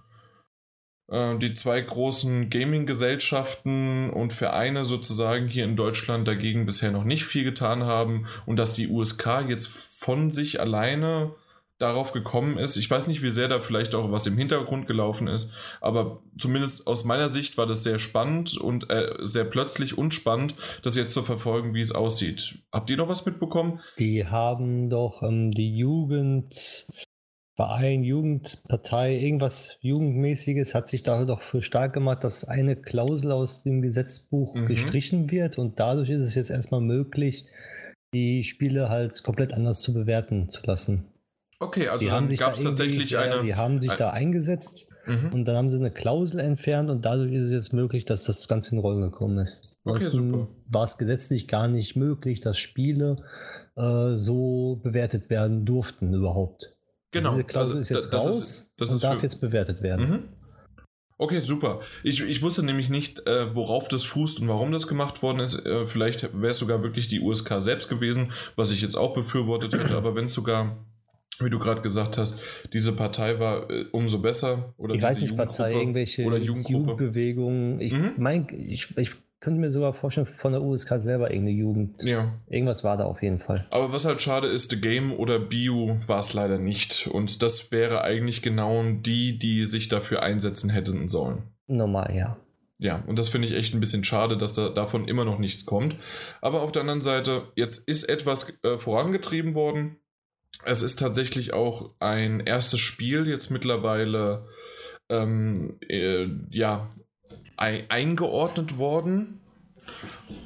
[1.09, 7.23] äh, die zwei großen Gaming-Gesellschaften und Vereine sozusagen hier in Deutschland dagegen bisher noch nicht
[7.23, 11.31] viel getan haben und dass die USK jetzt von sich alleine
[11.79, 12.75] darauf gekommen ist.
[12.75, 16.85] Ich weiß nicht, wie sehr da vielleicht auch was im Hintergrund gelaufen ist, aber zumindest
[16.87, 21.13] aus meiner Sicht war das sehr spannend und äh, sehr plötzlich und spannend, das jetzt
[21.13, 22.59] zu verfolgen, wie es aussieht.
[22.71, 23.79] Habt ihr noch was mitbekommen?
[23.97, 31.93] Die haben doch ähm, die Jugendverein, Jugendpartei, irgendwas Jugendmäßiges hat sich da doch für stark
[31.93, 34.65] gemacht, dass eine Klausel aus dem Gesetzbuch mhm.
[34.65, 37.45] gestrichen wird und dadurch ist es jetzt erstmal möglich,
[38.13, 41.05] die Spiele halt komplett anders zu bewerten zu lassen.
[41.61, 43.43] Okay, also die dann gab es tatsächlich ja, eine.
[43.43, 45.33] Die haben sich ein, da eingesetzt mhm.
[45.33, 48.47] und dann haben sie eine Klausel entfernt und dadurch ist es jetzt möglich, dass das
[48.47, 49.75] Ganze in Rollen gekommen ist.
[49.83, 50.47] Okay, super.
[50.67, 53.17] war es gesetzlich gar nicht möglich, dass Spiele
[53.75, 56.77] äh, so bewertet werden durften überhaupt.
[57.11, 57.31] Genau.
[57.31, 59.23] diese Klausel ist jetzt das raus ist, das und darf für...
[59.23, 60.09] jetzt bewertet werden.
[60.09, 60.23] Mhm.
[61.17, 61.81] Okay, super.
[62.03, 65.65] Ich, ich wusste nämlich nicht, äh, worauf das fußt und warum das gemacht worden ist.
[65.65, 69.73] Äh, vielleicht wäre es sogar wirklich die USK selbst gewesen, was ich jetzt auch befürwortet
[69.73, 70.77] hätte, aber wenn es sogar
[71.39, 72.41] wie du gerade gesagt hast,
[72.73, 74.73] diese Partei war äh, umso besser.
[74.77, 77.79] Oder ich weiß nicht, Partei, irgendwelche oder Jugendbewegungen.
[77.79, 78.13] Ich, mhm.
[78.17, 82.03] mein, ich, ich könnte mir sogar vorstellen, von der USK selber irgendeine Jugend.
[82.03, 82.33] Ja.
[82.47, 83.67] Irgendwas war da auf jeden Fall.
[83.71, 87.07] Aber was halt schade ist, The Game oder Bio war es leider nicht.
[87.07, 91.43] Und das wäre eigentlich genau die, die sich dafür einsetzen hätten sollen.
[91.67, 92.37] Normal, ja.
[92.81, 95.65] Ja, und das finde ich echt ein bisschen schade, dass da davon immer noch nichts
[95.65, 95.95] kommt.
[96.41, 99.97] Aber auf der anderen Seite, jetzt ist etwas äh, vorangetrieben worden
[100.63, 104.47] es ist tatsächlich auch ein erstes Spiel jetzt mittlerweile
[105.09, 106.89] ähm, äh, ja,
[107.57, 109.41] ein, eingeordnet worden.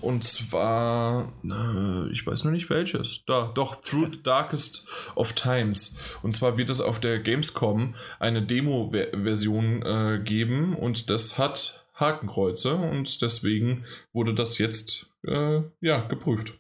[0.02, 3.24] Und zwar, äh, ich weiß nur nicht welches.
[3.26, 5.98] Da, doch, Through the Darkest of Times.
[6.22, 12.76] Und zwar wird es auf der Gamescom eine Demo-Version äh, geben und das hat Hakenkreuze
[12.76, 16.58] und deswegen wurde das jetzt äh, ja, geprüft.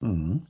[0.00, 0.46] Mhm.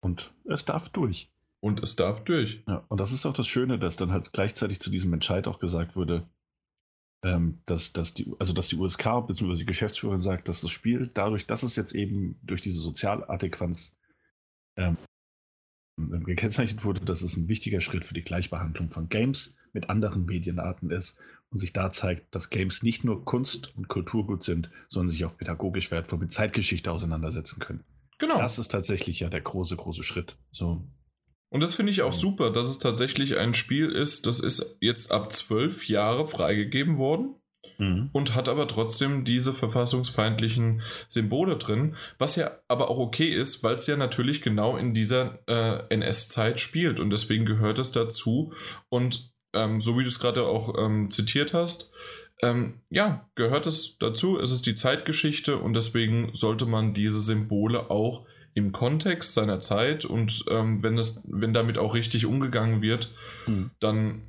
[0.00, 1.30] Und es darf durch.
[1.60, 2.62] Und es darf durch.
[2.68, 5.58] Ja, und das ist auch das Schöne, dass dann halt gleichzeitig zu diesem Entscheid auch
[5.58, 6.28] gesagt wurde,
[7.24, 9.56] ähm, dass, dass, die, also dass die USK bzw.
[9.56, 13.96] die Geschäftsführerin sagt, dass das Spiel dadurch, dass es jetzt eben durch diese Sozialadäquanz
[14.76, 14.96] ähm,
[15.96, 20.90] gekennzeichnet wurde, dass es ein wichtiger Schritt für die Gleichbehandlung von Games mit anderen Medienarten
[20.90, 21.18] ist
[21.50, 25.36] und sich da zeigt, dass Games nicht nur Kunst und Kulturgut sind, sondern sich auch
[25.36, 27.84] pädagogisch wertvoll mit Zeitgeschichte auseinandersetzen können.
[28.18, 28.38] Genau.
[28.38, 30.36] Das ist tatsächlich ja der große, große Schritt.
[30.52, 30.82] So.
[31.48, 35.12] Und das finde ich auch super, dass es tatsächlich ein Spiel ist, das ist jetzt
[35.12, 37.36] ab zwölf Jahre freigegeben worden.
[37.78, 38.08] Mhm.
[38.12, 43.74] Und hat aber trotzdem diese verfassungsfeindlichen Symbole drin, was ja aber auch okay ist, weil
[43.74, 48.54] es ja natürlich genau in dieser äh, NS-Zeit spielt und deswegen gehört es dazu.
[48.88, 51.92] Und ähm, so wie du es gerade auch ähm, zitiert hast,
[52.42, 54.38] ähm, ja, gehört es dazu.
[54.38, 60.04] Es ist die Zeitgeschichte und deswegen sollte man diese Symbole auch im Kontext seiner Zeit
[60.04, 63.12] und ähm, wenn, es, wenn damit auch richtig umgegangen wird,
[63.44, 63.70] hm.
[63.80, 64.22] dann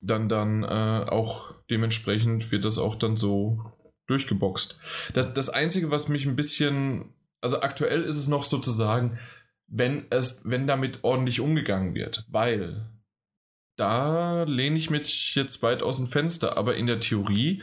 [0.00, 3.72] dann, dann äh, auch dementsprechend wird das auch dann so
[4.06, 4.80] durchgeboxt.
[5.14, 9.18] Das, das Einzige, was mich ein bisschen, also aktuell ist es noch sozusagen,
[9.66, 12.90] wenn es, wenn damit ordentlich umgegangen wird, weil
[13.80, 17.62] da lehne ich mich jetzt weit aus dem Fenster, aber in der Theorie,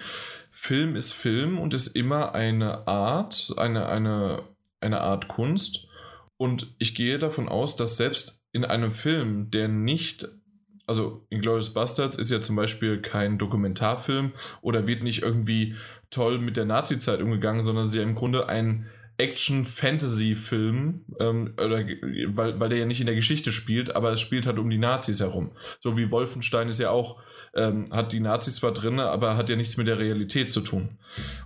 [0.51, 4.41] Film ist Film und ist immer eine Art, eine, eine,
[4.81, 5.87] eine Art Kunst.
[6.35, 10.27] Und ich gehe davon aus, dass selbst in einem Film, der nicht
[10.87, 15.75] also Inglourious Bastards ist ja zum Beispiel kein Dokumentarfilm oder wird nicht irgendwie
[16.09, 22.69] toll mit der Nazi-Zeit umgegangen, sondern sie ja im Grunde ein Action-Fantasy-Film, ähm, weil, weil
[22.69, 25.51] der ja nicht in der Geschichte spielt, aber es spielt halt um die Nazis herum.
[25.79, 27.21] So wie Wolfenstein ist ja auch,
[27.55, 30.99] ähm, hat die Nazis zwar drin, aber hat ja nichts mit der Realität zu tun.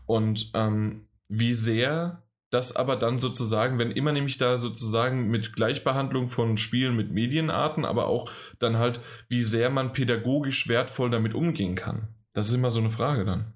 [0.05, 6.27] Und ähm, wie sehr das aber dann sozusagen, wenn immer nämlich da sozusagen mit Gleichbehandlung
[6.27, 8.29] von Spielen mit Medienarten, aber auch
[8.59, 12.09] dann halt, wie sehr man pädagogisch wertvoll damit umgehen kann.
[12.33, 13.53] Das ist immer so eine Frage dann.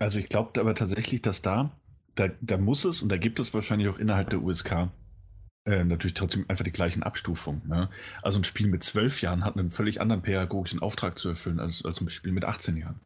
[0.00, 1.78] Also ich glaube aber tatsächlich, dass da,
[2.14, 4.88] da, da muss es und da gibt es wahrscheinlich auch innerhalb der USK
[5.66, 7.62] äh, natürlich trotzdem einfach die gleichen Abstufungen.
[7.66, 7.88] Ne?
[8.22, 11.84] Also ein Spiel mit zwölf Jahren hat einen völlig anderen pädagogischen Auftrag zu erfüllen als,
[11.84, 13.00] als ein Spiel mit 18 Jahren.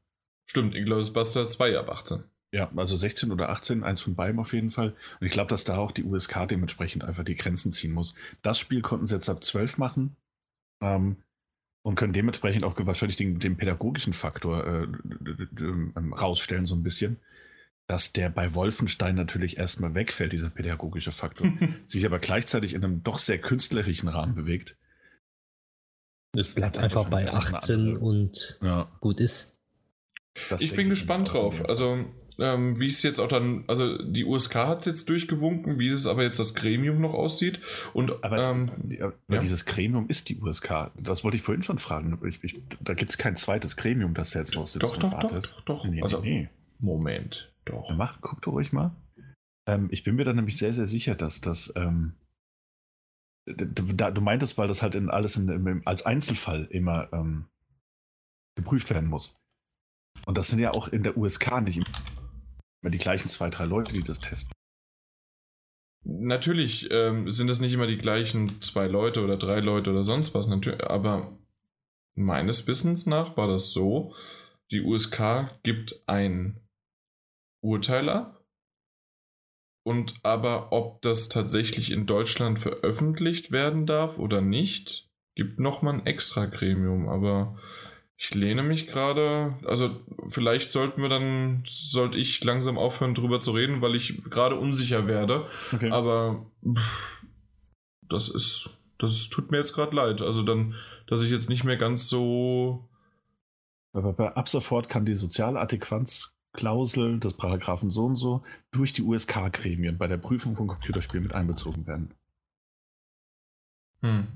[0.47, 2.25] Stimmt, Inglourious Bastard 2 ab 18.
[2.51, 4.97] Ja, also 16 oder 18, eins von beiden auf jeden Fall.
[5.21, 8.15] Und ich glaube, dass da auch die USK dementsprechend einfach die Grenzen ziehen muss.
[8.43, 10.17] Das Spiel konnten sie jetzt ab 12 machen
[10.83, 11.17] ähm,
[11.83, 14.89] und können dementsprechend auch wahrscheinlich den, den pädagogischen Faktor äh,
[15.61, 17.19] ähm, rausstellen, so ein bisschen.
[17.89, 21.51] Dass der bei Wolfenstein natürlich erstmal wegfällt, dieser pädagogische Faktor,
[21.85, 24.77] sich aber gleichzeitig in einem doch sehr künstlerischen Rahmen bewegt.
[26.37, 28.93] Es bleibt einfach bei 18 und ja.
[29.01, 29.59] gut ist.
[30.51, 31.55] Das ich bin gespannt drauf.
[31.69, 32.05] Also
[32.39, 36.07] ähm, wie es jetzt auch dann, also die USK hat es jetzt durchgewunken, wie es
[36.07, 37.59] aber jetzt das Gremium noch aussieht.
[37.95, 39.39] Und, aber, ähm, ja, ja.
[39.39, 40.93] dieses Gremium ist die USK.
[40.97, 42.19] Das wollte ich vorhin schon fragen.
[42.27, 44.85] Ich, ich, da gibt es kein zweites Gremium, das jetzt noch sitzt.
[44.85, 45.47] Doch, doch, wartet.
[45.47, 45.85] doch, doch, doch.
[45.87, 46.49] Nee, also, nee.
[46.79, 47.91] Moment, doch.
[47.91, 48.95] Mach, guck doch ruhig mal.
[49.67, 51.73] Ähm, ich bin mir da nämlich sehr, sehr sicher, dass das.
[51.77, 52.15] Ähm,
[53.47, 57.47] da, du meintest, weil das halt in alles in, als Einzelfall immer ähm,
[58.57, 59.37] geprüft werden muss.
[60.27, 63.95] Und das sind ja auch in der USK nicht immer die gleichen zwei, drei Leute,
[63.95, 64.53] die das testen.
[66.05, 70.35] Natürlich ähm, sind es nicht immer die gleichen zwei Leute oder drei Leute oder sonst
[70.35, 71.37] was, natürlich, aber
[72.15, 74.15] meines Wissens nach war das so,
[74.71, 76.61] die USK gibt ein
[77.61, 78.39] Urteil ab
[79.89, 86.07] und aber ob das tatsächlich in Deutschland veröffentlicht werden darf oder nicht, gibt nochmal ein
[86.07, 87.57] extra Gremium, aber
[88.19, 89.97] ich lehne mich gerade, also
[90.29, 95.07] vielleicht sollten wir dann, sollte ich langsam aufhören drüber zu reden, weil ich gerade unsicher
[95.07, 95.47] werde.
[95.73, 95.91] Okay.
[95.91, 97.23] Aber pff,
[98.09, 100.21] das ist, das tut mir jetzt gerade leid.
[100.21, 100.75] Also dann,
[101.07, 102.89] dass ich jetzt nicht mehr ganz so.
[103.93, 105.15] Aber ab sofort kann die
[106.53, 111.35] Sozialadäquanzklausel des Paragraphen so und so durch die USK-Gremien bei der Prüfung von Computerspielen mit
[111.35, 112.15] einbezogen werden.
[114.01, 114.27] Hm.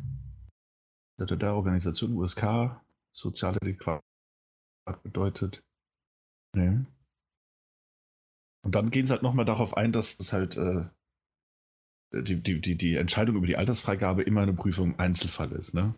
[1.19, 2.81] Der Organisation USK
[3.13, 4.03] soziale Adäquat
[5.03, 5.63] bedeutet.
[6.55, 6.81] Nee.
[8.65, 10.85] Und dann gehen sie halt nochmal darauf ein, dass das halt äh,
[12.13, 15.95] die, die, die, die Entscheidung über die Altersfreigabe immer eine Prüfung im Einzelfall ist, ne?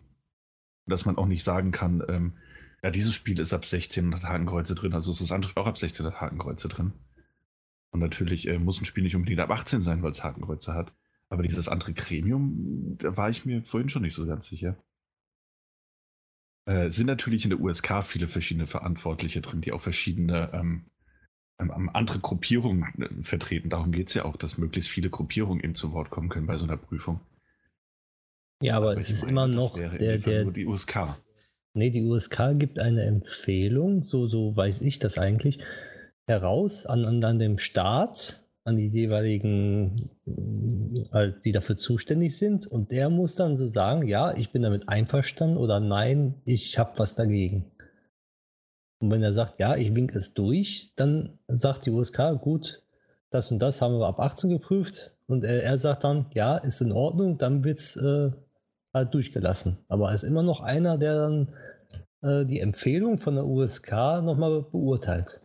[0.87, 2.33] Dass man auch nicht sagen kann, ähm,
[2.85, 5.65] ja, dieses Spiel ist ab 16 und hat Hakenkreuze drin, also ist das andere auch
[5.65, 6.93] ab 16 hat Hakenkreuze drin.
[7.89, 10.93] Und natürlich äh, muss ein Spiel nicht unbedingt ab 18 sein, weil es Hakenkreuze hat.
[11.29, 14.77] Aber dieses andere Gremium, da war ich mir vorhin schon nicht so ganz sicher.
[16.65, 20.85] Äh, sind natürlich in der USK viele verschiedene Verantwortliche drin, die auch verschiedene ähm,
[21.57, 23.71] ähm, andere Gruppierungen äh, vertreten.
[23.71, 26.59] Darum geht es ja auch, dass möglichst viele Gruppierungen eben zu Wort kommen können bei
[26.59, 27.19] so einer Prüfung.
[28.61, 31.17] Ja, aber, aber es ist meine, immer noch der, der nur die USK.
[31.75, 35.59] Nee, die USK gibt eine Empfehlung, so, so weiß ich das eigentlich,
[36.25, 40.09] heraus an, an, dem Staat, an die jeweiligen,
[41.11, 42.65] halt, die dafür zuständig sind.
[42.65, 46.97] Und der muss dann so sagen, ja, ich bin damit einverstanden oder nein, ich habe
[46.97, 47.71] was dagegen.
[49.01, 52.83] Und wenn er sagt, ja, ich wink es durch, dann sagt die USK, gut,
[53.29, 55.11] das und das haben wir ab 18 geprüft.
[55.27, 58.31] Und er, er sagt dann, ja, ist in Ordnung, dann wird es äh,
[58.93, 59.77] halt durchgelassen.
[59.89, 61.49] Aber es ist immer noch einer, der dann
[62.25, 63.91] äh, die Empfehlung von der USK
[64.23, 65.41] nochmal beurteilt.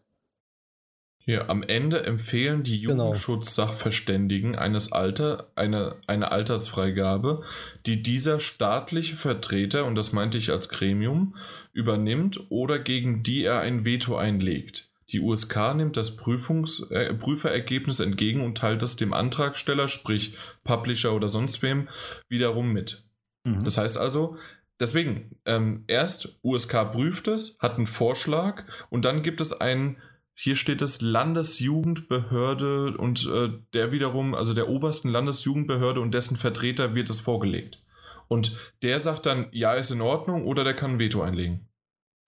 [1.22, 3.08] Hier, am Ende empfehlen die genau.
[3.08, 7.42] Jugendschutzsachverständigen eines Alter, eine, eine Altersfreigabe,
[7.84, 11.36] die dieser staatliche Vertreter, und das meinte ich als Gremium,
[11.72, 14.90] übernimmt oder gegen die er ein Veto einlegt.
[15.12, 21.14] Die USK nimmt das Prüfungs äh, Prüferergebnis entgegen und teilt es dem Antragsteller, sprich Publisher
[21.14, 21.88] oder sonst wem,
[22.28, 23.04] wiederum mit.
[23.44, 23.64] Mhm.
[23.64, 24.36] Das heißt also,
[24.80, 29.98] deswegen, ähm, erst USK prüft es, hat einen Vorschlag und dann gibt es einen,
[30.34, 36.94] hier steht es Landesjugendbehörde und äh, der wiederum, also der obersten Landesjugendbehörde und dessen Vertreter
[36.94, 37.82] wird es vorgelegt.
[38.26, 41.68] Und der sagt dann, ja, ist in Ordnung oder der kann ein Veto einlegen.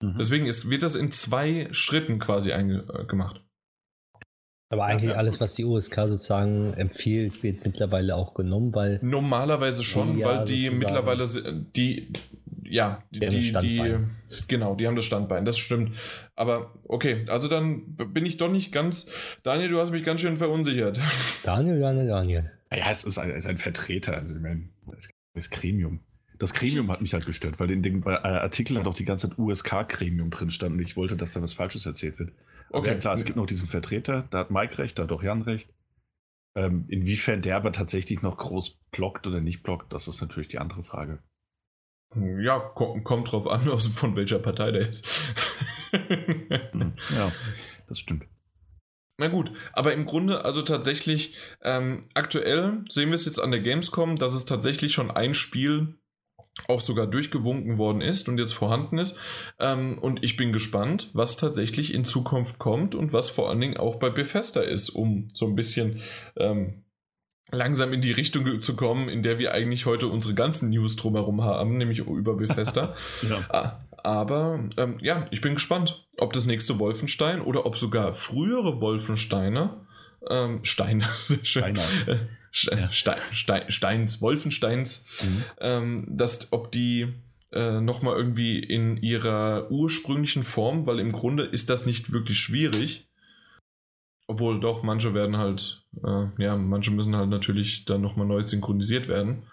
[0.01, 0.17] Mhm.
[0.19, 3.41] Deswegen ist, wird das in zwei Schritten quasi äh, gemacht.
[4.69, 8.99] Aber eigentlich ja, alles, was die USK sozusagen empfiehlt, wird mittlerweile auch genommen, weil.
[9.03, 11.25] Normalerweise schon, ja, weil die mittlerweile
[11.75, 12.11] die,
[12.73, 13.99] ja, die, die, die,
[14.47, 15.95] genau, die haben das Standbein, das stimmt.
[16.35, 19.11] Aber okay, also dann bin ich doch nicht ganz.
[19.43, 20.99] Daniel, du hast mich ganz schön verunsichert.
[21.43, 22.51] Daniel, Daniel, Daniel.
[22.71, 24.69] Ja, es ist ein, es ist ein Vertreter, also ich meine,
[25.35, 25.99] das, Gremium.
[26.39, 29.29] Das Gremium hat mich halt gestört, weil in dem äh, Artikel hat auch die ganze
[29.29, 32.31] Zeit USK-Gremium drin stand und ich wollte, dass da was Falsches erzählt wird.
[32.71, 35.21] Okay, ja, klar, es gibt noch diesen Vertreter, da hat Mike recht, da hat auch
[35.21, 35.69] Jan recht.
[36.55, 40.57] Ähm, inwiefern der aber tatsächlich noch groß blockt oder nicht blockt, das ist natürlich die
[40.57, 41.19] andere Frage.
[42.15, 45.33] Ja, kommt, kommt drauf an, von welcher Partei der ist.
[45.91, 47.31] Hm, ja,
[47.87, 48.25] das stimmt.
[49.17, 53.59] Na gut, aber im Grunde, also tatsächlich, ähm, aktuell sehen wir es jetzt an der
[53.59, 55.99] Gamescom, dass es tatsächlich schon ein Spiel
[56.67, 59.19] auch sogar durchgewunken worden ist und jetzt vorhanden ist.
[59.59, 63.77] Ähm, und ich bin gespannt, was tatsächlich in Zukunft kommt und was vor allen Dingen
[63.77, 66.01] auch bei Bethesda ist, um so ein bisschen
[66.37, 66.82] ähm,
[67.53, 71.43] langsam in die Richtung zu kommen, in der wir eigentlich heute unsere ganzen News drumherum
[71.43, 72.95] haben, nämlich über Bethesda.
[73.21, 73.45] ja.
[73.49, 78.81] Ah, aber ähm, ja, ich bin gespannt, ob das nächste Wolfenstein oder ob sogar frühere
[78.81, 79.77] Wolfensteine,
[80.29, 81.81] ähm, Steine, Steiner.
[82.51, 85.43] Stein, Stein, Steins, Wolfensteins, mhm.
[85.59, 87.13] ähm, dass ob die
[87.51, 93.07] äh, nochmal irgendwie in ihrer ursprünglichen Form, weil im Grunde ist das nicht wirklich schwierig.
[94.27, 99.07] Obwohl doch, manche werden halt, äh, ja, manche müssen halt natürlich dann nochmal neu synchronisiert
[99.07, 99.43] werden.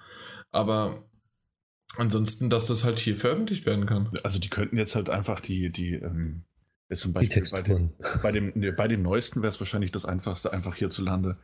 [0.52, 1.04] Aber
[1.96, 4.10] ansonsten, dass das halt hier veröffentlicht werden kann.
[4.22, 6.44] Also die könnten jetzt halt einfach die, die, ähm,
[6.88, 7.90] jetzt zum Beispiel bei dem,
[8.22, 11.36] bei dem, nee, bei dem neuesten wäre es wahrscheinlich das einfachste, einfach hierzulande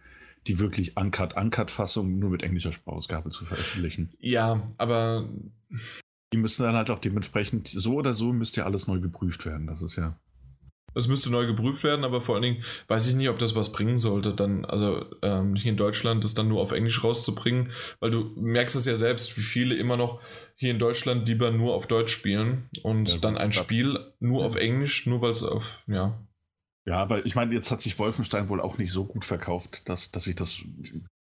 [0.47, 4.11] die wirklich Uncut-Uncut-Fassung nur mit englischer Sprachausgabe zu veröffentlichen.
[4.21, 5.29] Ja, aber.
[6.33, 9.67] Die müssen dann halt auch dementsprechend, so oder so müsste ja alles neu geprüft werden.
[9.67, 10.19] Das ist ja.
[10.97, 13.73] Es müsste neu geprüft werden, aber vor allen Dingen weiß ich nicht, ob das was
[13.73, 18.11] bringen sollte, dann, also ähm, hier in Deutschland das dann nur auf Englisch rauszubringen, weil
[18.11, 20.21] du merkst es ja selbst, wie viele immer noch
[20.57, 24.57] hier in Deutschland lieber nur auf Deutsch spielen und ja, dann ein Spiel nur auf
[24.57, 26.19] Englisch, nur weil es auf, ja,
[26.87, 30.13] ja, aber ich meine, jetzt hat sich Wolfenstein wohl auch nicht so gut verkauft, dass,
[30.13, 30.63] dass sich das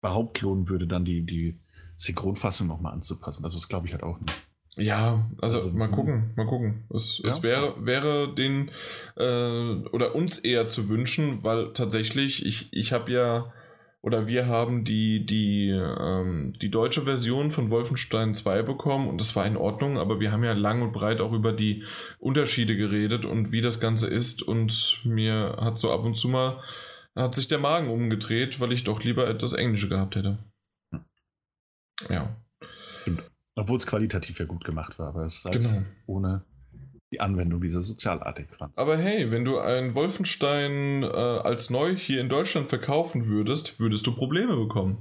[0.02, 1.60] überhaupt lohnen würde, dann die, die
[1.95, 3.43] Synchronfassung nochmal anzupassen.
[3.43, 4.34] Also das glaube ich halt auch nicht.
[4.79, 6.85] Ja, also, also mal gucken, mal gucken.
[6.93, 7.27] Es, ja?
[7.27, 8.71] es wäre, wäre den
[9.17, 13.53] äh, oder uns eher zu wünschen, weil tatsächlich, ich, ich habe ja
[14.01, 19.35] oder wir haben die, die, ähm, die deutsche Version von Wolfenstein 2 bekommen und das
[19.35, 21.83] war in Ordnung, aber wir haben ja lang und breit auch über die
[22.17, 26.61] Unterschiede geredet und wie das Ganze ist und mir hat so ab und zu mal
[27.15, 30.37] hat sich der Magen umgedreht, weil ich doch lieber etwas Englische gehabt hätte.
[32.07, 32.37] Ja.
[33.60, 35.84] Obwohl es qualitativ ja gut gemacht war, aber es ist halt genau.
[36.06, 36.43] ohne
[37.12, 38.78] die Anwendung dieser Sozialadäquanz.
[38.78, 44.06] Aber hey, wenn du ein Wolfenstein äh, als neu hier in Deutschland verkaufen würdest, würdest
[44.06, 44.98] du Probleme bekommen.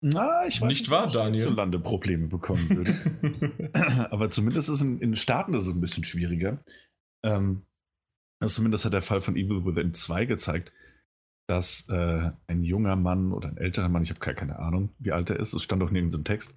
[0.00, 1.48] Na, ich weiß nicht, nicht wahr, ob ich Daniel?
[1.50, 4.08] Lande Probleme bekommen würde.
[4.10, 6.58] Aber zumindest ist in, in den Staaten ist es ein bisschen schwieriger.
[7.24, 7.62] Ähm,
[8.40, 10.72] also zumindest hat der Fall von Evil Within 2 gezeigt,
[11.48, 15.30] dass äh, ein junger Mann oder ein älterer Mann, ich habe keine Ahnung, wie alt
[15.30, 16.54] er ist, es stand auch nirgends im Text,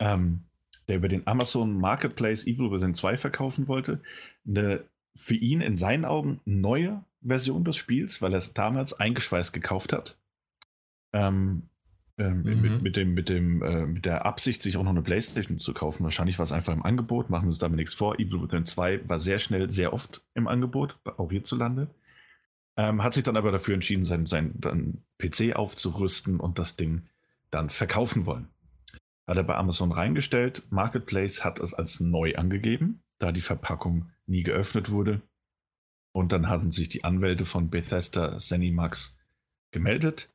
[0.00, 0.44] ähm,
[0.88, 4.00] der über den Amazon Marketplace Evil Within 2 verkaufen wollte,
[4.46, 9.52] eine für ihn in seinen Augen neue Version des Spiels, weil er es damals eingeschweißt
[9.52, 10.16] gekauft hat.
[11.12, 11.68] Ähm,
[12.18, 12.60] ähm, mhm.
[12.60, 15.72] mit, mit, dem, mit, dem, äh, mit der Absicht, sich auch noch eine Playstation zu
[15.72, 16.04] kaufen.
[16.04, 18.18] Wahrscheinlich war es einfach im Angebot, machen wir uns damit nichts vor.
[18.18, 21.88] Evil Within 2 war sehr schnell, sehr oft im Angebot, auch hierzulande.
[22.76, 27.02] Ähm, hat sich dann aber dafür entschieden, sein, sein PC aufzurüsten und das Ding
[27.50, 28.48] dann verkaufen wollen.
[29.32, 30.62] Hat er bei Amazon reingestellt.
[30.68, 35.22] Marketplace hat es als neu angegeben, da die Verpackung nie geöffnet wurde.
[36.14, 39.16] Und dann hatten sich die Anwälte von Bethesda Zenimax
[39.70, 40.30] gemeldet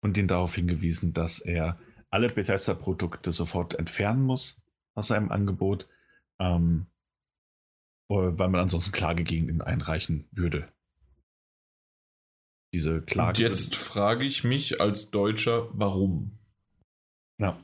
[0.00, 1.76] und ihn darauf hingewiesen, dass er
[2.08, 4.62] alle Bethesda-Produkte sofort entfernen muss
[4.94, 5.88] aus seinem Angebot,
[6.38, 6.86] ähm,
[8.06, 10.72] weil man ansonsten Klage gegen ihn einreichen würde.
[12.72, 13.30] Diese Klage.
[13.30, 16.38] Und jetzt frage ich mich als Deutscher, warum?
[17.40, 17.58] Ja.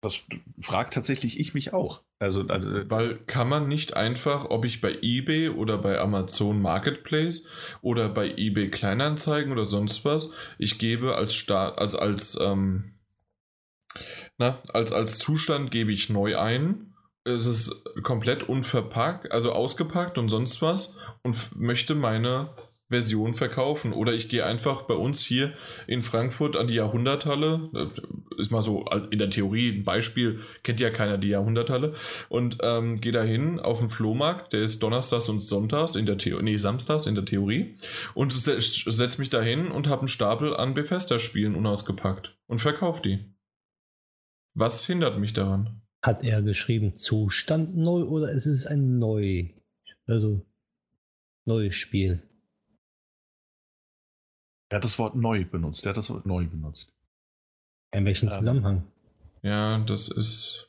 [0.00, 0.20] Das
[0.60, 2.00] fragt tatsächlich ich mich auch.
[2.18, 7.46] Also, also, Weil kann man nicht einfach, ob ich bei eBay oder bei Amazon Marketplace
[7.82, 12.94] oder bei eBay Kleinanzeigen oder sonst was, ich gebe als Start, als als ähm,
[14.38, 16.90] na, als als Zustand gebe ich neu ein
[17.24, 22.50] es ist komplett unverpackt, also ausgepackt und sonst was und möchte meine
[22.90, 23.92] Version verkaufen.
[23.92, 25.54] Oder ich gehe einfach bei uns hier
[25.86, 27.70] in Frankfurt an die Jahrhunderthalle.
[28.36, 31.94] Ist mal so in der Theorie ein Beispiel, kennt ja keiner die Jahrhunderthalle.
[32.28, 36.42] Und ähm, gehe dahin auf den Flohmarkt, der ist donnerstags und sonntags in der Theorie,
[36.42, 37.76] nee, samstags in der Theorie.
[38.14, 43.24] Und setze mich dahin und habe einen Stapel an Bethesda-Spielen unausgepackt und verkaufe die.
[44.54, 45.80] Was hindert mich daran?
[46.02, 49.50] Hat er geschrieben, Zustand neu oder ist es ein neu,
[50.06, 50.44] also
[51.44, 52.22] neues Spiel?
[54.70, 55.84] Er hat das Wort neu benutzt.
[55.84, 56.88] Er hat das Wort neu benutzt.
[57.92, 58.82] In welchem ähm, Zusammenhang?
[59.42, 60.68] Ja, das ist.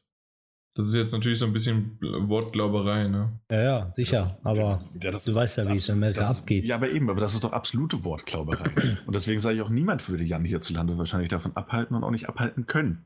[0.74, 3.30] Das ist jetzt natürlich so ein bisschen Wortglauberei, ne?
[3.52, 4.22] Ja, ja, sicher.
[4.22, 6.66] Das, aber ja, du weißt ja, wie es in Amerika abgeht.
[6.66, 8.72] Ja, aber eben, aber das ist doch absolute Wortglauberei.
[9.06, 12.30] und deswegen sage ich auch, niemand würde Jan hierzulande wahrscheinlich davon abhalten und auch nicht
[12.30, 13.06] abhalten können.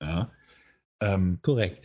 [0.00, 0.30] Ja.
[1.00, 1.84] Ähm, Korrekt.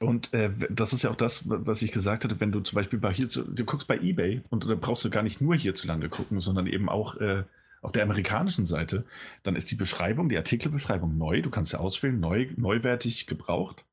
[0.00, 2.98] Und äh, das ist ja auch das, was ich gesagt hatte, wenn du zum Beispiel
[2.98, 6.08] bei hier zu, du guckst bei Ebay und da brauchst du gar nicht nur hierzulande
[6.08, 7.44] gucken, sondern eben auch äh,
[7.84, 9.04] auf der amerikanischen Seite,
[9.42, 11.42] dann ist die Beschreibung, die Artikelbeschreibung neu.
[11.42, 13.84] Du kannst ja auswählen, neu, neuwertig gebraucht,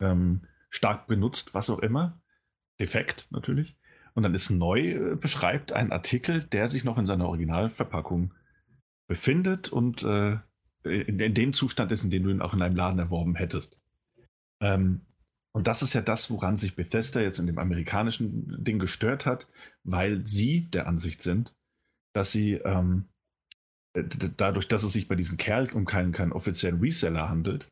[0.00, 2.20] ähm, stark benutzt, was auch immer.
[2.80, 3.76] Defekt natürlich.
[4.14, 8.34] Und dann ist neu äh, beschreibt ein Artikel, der sich noch in seiner Originalverpackung
[9.06, 10.38] befindet und äh,
[10.82, 13.80] in, in, dem Zustand ist, in dem du ihn auch in einem Laden erworben hättest.
[14.60, 15.02] Ähm,
[15.52, 19.48] und das ist ja das, woran sich Bethesda jetzt in dem amerikanischen Ding gestört hat,
[19.84, 21.55] weil sie der Ansicht sind,
[22.16, 23.04] dass sie ähm,
[24.36, 27.68] dadurch, dass es sich bei diesem Kerl um keinen, keinen offiziellen Reseller handelt,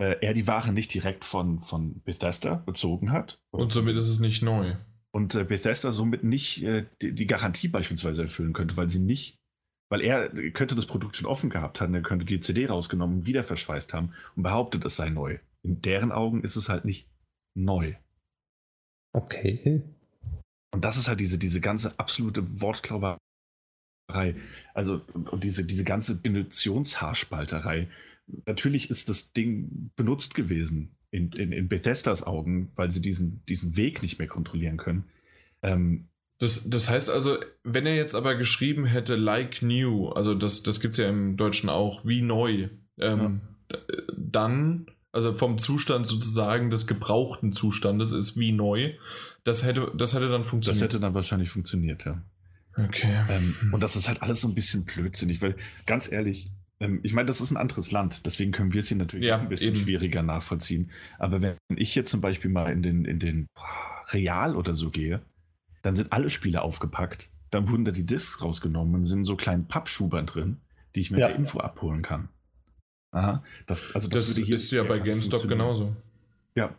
[0.00, 3.38] äh, er die Ware nicht direkt von, von Bethesda bezogen hat.
[3.50, 4.76] Und somit ist es nicht neu.
[5.12, 9.36] Und äh, Bethesda somit nicht äh, die, die, Garantie beispielsweise erfüllen könnte, weil sie nicht,
[9.90, 13.26] weil er könnte das Produkt schon offen gehabt haben, er könnte die CD rausgenommen und
[13.26, 15.38] wieder verschweißt haben und behauptet, es sei neu.
[15.62, 17.10] In deren Augen ist es halt nicht
[17.54, 17.94] neu.
[19.12, 19.82] Okay.
[20.72, 23.18] Und das ist halt diese, diese ganze absolute Wortklauberei
[24.74, 27.88] also und diese, diese ganze Definitionshaarspalterei.
[28.46, 33.76] Natürlich ist das Ding benutzt gewesen in, in, in Bethesdas Augen, weil sie diesen, diesen
[33.76, 35.04] Weg nicht mehr kontrollieren können.
[35.62, 36.08] Ähm,
[36.38, 40.80] das, das heißt also, wenn er jetzt aber geschrieben hätte, like new, also das, das
[40.80, 43.40] gibt es ja im Deutschen auch, wie neu, ähm,
[43.70, 43.78] ja.
[44.16, 48.94] dann, also vom Zustand sozusagen des gebrauchten Zustandes ist wie neu,
[49.44, 50.82] das hätte, das hätte dann funktioniert.
[50.82, 52.22] Das hätte dann wahrscheinlich funktioniert, ja.
[52.88, 53.24] Okay.
[53.28, 53.74] Ähm, hm.
[53.74, 55.56] und das ist halt alles so ein bisschen blödsinnig, weil
[55.86, 56.50] ganz ehrlich,
[56.80, 59.38] ähm, ich meine, das ist ein anderes Land, deswegen können wir es hier natürlich ja,
[59.38, 59.84] ein bisschen eben.
[59.84, 60.90] schwieriger nachvollziehen.
[61.18, 63.46] Aber wenn ich jetzt zum Beispiel mal in den, in den
[64.12, 65.20] Real oder so gehe,
[65.82, 67.30] dann sind alle Spiele aufgepackt.
[67.50, 70.58] Dann wurden da die Discs rausgenommen und sind so kleinen Pappschubern drin,
[70.94, 71.28] die ich mir ja.
[71.28, 72.28] per Info abholen kann.
[73.12, 73.42] Aha.
[73.66, 75.96] Das, also das, das ist ja bei GameStop genauso.
[76.54, 76.78] Ja.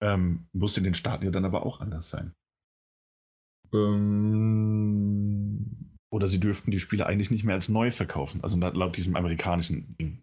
[0.00, 2.32] Ähm, muss in den Staaten ja dann aber auch anders sein.
[3.74, 5.66] Ähm,
[6.10, 9.96] Oder sie dürften die Spiele eigentlich nicht mehr als neu verkaufen, also laut diesem amerikanischen
[10.00, 10.22] Ding.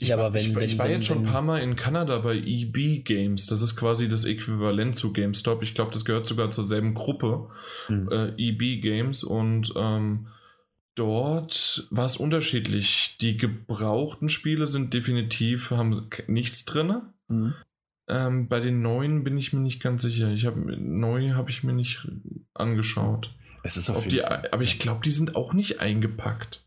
[0.00, 1.76] Ich, ja, aber wenn, ich, wenn, ich war wenn, jetzt schon ein paar Mal in
[1.76, 3.46] Kanada bei EB Games.
[3.46, 5.62] Das ist quasi das Äquivalent zu GameStop.
[5.62, 7.48] Ich glaube, das gehört sogar zur selben Gruppe.
[7.88, 8.08] Mhm.
[8.10, 9.22] Äh, EB Games.
[9.22, 10.26] Und ähm,
[10.96, 13.16] dort war es unterschiedlich.
[13.20, 17.02] Die gebrauchten Spiele sind definitiv, haben nichts drin.
[17.28, 17.54] Mhm.
[18.06, 20.30] Ähm, bei den neuen bin ich mir nicht ganz sicher.
[20.30, 22.06] Ich habe neu habe ich mir nicht
[22.52, 23.34] angeschaut.
[23.62, 26.62] Es ist auf die, aber ich glaube, die sind auch nicht eingepackt.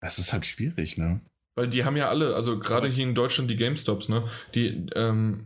[0.00, 1.20] Es ist halt schwierig, ne?
[1.54, 4.24] Weil die haben ja alle, also gerade hier in Deutschland die GameStops, ne?
[4.54, 5.44] Die, ähm,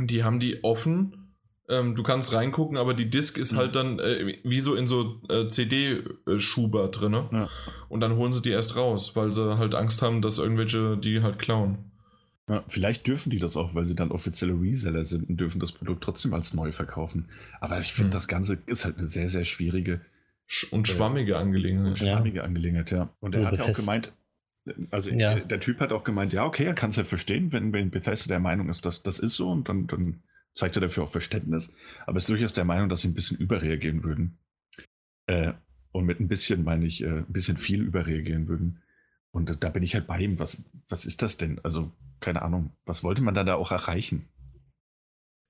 [0.00, 1.36] die haben die offen.
[1.68, 3.56] Ähm, du kannst reingucken, aber die Disk ist mhm.
[3.58, 7.12] halt dann äh, wie so in so äh, CD-Schuber drin.
[7.12, 7.28] Ne?
[7.30, 7.48] Ja.
[7.88, 11.22] Und dann holen sie die erst raus, weil sie halt Angst haben, dass irgendwelche die
[11.22, 11.92] halt klauen.
[12.48, 15.72] Ja, vielleicht dürfen die das auch, weil sie dann offizielle Reseller sind und dürfen das
[15.72, 17.28] Produkt trotzdem als neu verkaufen.
[17.60, 18.12] Aber ich finde, mhm.
[18.12, 20.00] das Ganze ist halt eine sehr, sehr schwierige
[20.70, 21.88] und äh, schwammige Angelegenheit.
[21.88, 22.44] Und schwammige ja.
[22.44, 23.10] Angelegenheit, ja.
[23.20, 24.12] Und er hat ja auch gemeint,
[24.90, 25.38] also ja.
[25.38, 28.28] der Typ hat auch gemeint, ja, okay, er kann es ja verstehen, wenn, wenn Bethesda
[28.28, 30.22] der Meinung ist, dass das ist so und dann, dann
[30.54, 31.74] zeigt er dafür auch Verständnis.
[32.06, 34.38] Aber ist durchaus der Meinung, dass sie ein bisschen überreagieren würden.
[35.26, 35.52] Äh,
[35.92, 38.80] und mit ein bisschen meine ich, äh, ein bisschen viel überreagieren würden.
[39.30, 40.38] Und da bin ich halt bei ihm.
[40.38, 41.60] Was, was ist das denn?
[41.62, 44.28] Also, keine Ahnung, was wollte man dann da auch erreichen?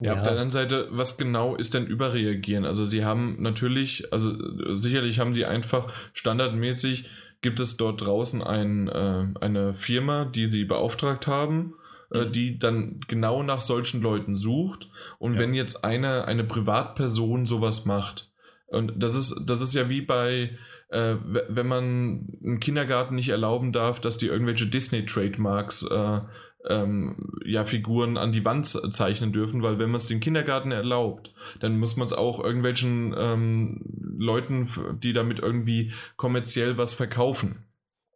[0.00, 2.64] Ja, ja, auf der anderen Seite, was genau ist denn Überreagieren?
[2.64, 4.32] Also sie haben natürlich, also
[4.76, 7.10] sicherlich haben die einfach standardmäßig,
[7.40, 11.74] gibt es dort draußen ein, äh, eine Firma, die sie beauftragt haben,
[12.12, 12.32] äh, mhm.
[12.32, 14.88] die dann genau nach solchen Leuten sucht.
[15.18, 15.40] Und ja.
[15.40, 18.30] wenn jetzt eine, eine Privatperson sowas macht,
[18.68, 20.56] und das ist, das ist ja wie bei,
[20.90, 26.20] äh, wenn man einen Kindergarten nicht erlauben darf, dass die irgendwelche Disney-Trademarks äh,
[26.66, 31.32] ähm, ja, Figuren an die Wand zeichnen dürfen, weil wenn man es dem Kindergarten erlaubt,
[31.60, 33.80] dann muss man es auch irgendwelchen ähm,
[34.18, 34.68] Leuten,
[35.02, 37.64] die damit irgendwie kommerziell was verkaufen,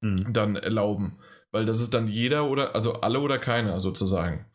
[0.01, 0.33] mhm.
[0.33, 1.19] dann erlauben.
[1.51, 4.47] Weil das ist dann jeder oder, also alle oder keiner sozusagen.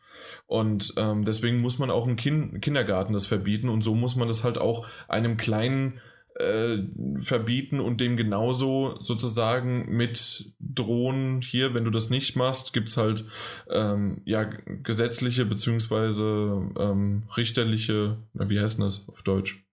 [0.46, 4.28] Und ähm, deswegen muss man auch im kind Kindergarten das verbieten und so muss man
[4.28, 6.00] das halt auch einem kleinen
[6.38, 6.78] äh,
[7.20, 12.96] verbieten und dem genauso sozusagen mit drohen, hier, wenn du das nicht machst, gibt es
[12.96, 13.24] halt
[13.68, 16.70] ähm, ja, gesetzliche bzw.
[16.78, 19.64] Ähm, richterliche, wie heißt das auf Deutsch?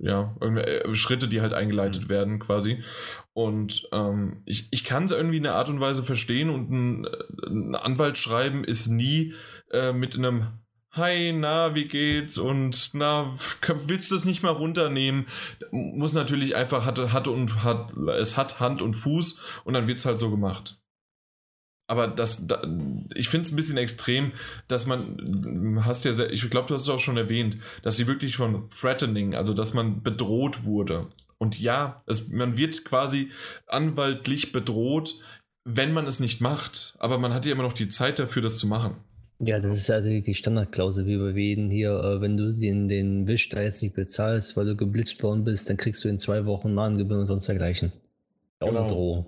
[0.00, 2.08] Ja, äh, Schritte, die halt eingeleitet mhm.
[2.08, 2.82] werden quasi.
[3.32, 7.06] Und ähm, ich, ich kann es irgendwie in einer Art und Weise verstehen und ein,
[7.46, 9.34] ein Anwalt schreiben ist nie
[9.70, 10.48] äh, mit einem
[10.92, 12.38] Hi, na, wie geht's?
[12.38, 13.32] Und na,
[13.86, 15.26] willst du es nicht mal runternehmen?
[15.70, 19.98] Muss natürlich einfach, hat, hat und hat, es hat Hand und Fuß und dann wird
[19.98, 20.80] es halt so gemacht.
[21.90, 22.62] Aber das, da,
[23.14, 24.32] ich finde es ein bisschen extrem,
[24.66, 28.06] dass man, hast ja, sehr, ich glaube, du hast es auch schon erwähnt, dass sie
[28.06, 31.06] wirklich von threatening, also dass man bedroht wurde.
[31.38, 33.30] Und ja, es, man wird quasi
[33.66, 35.14] anwaltlich bedroht,
[35.64, 36.96] wenn man es nicht macht.
[36.98, 38.96] Aber man hat ja immer noch die Zeit dafür, das zu machen.
[39.40, 41.92] Ja, das ist also die Standardklausel wie bei Weden hier.
[41.92, 45.70] Äh, wenn du den, den Wisch da jetzt nicht bezahlst, weil du geblitzt worden bist,
[45.70, 47.92] dann kriegst du in zwei Wochen Nahengebühren und sonst dergleichen.
[48.60, 48.80] Auch genau.
[48.80, 49.26] eine Drohung.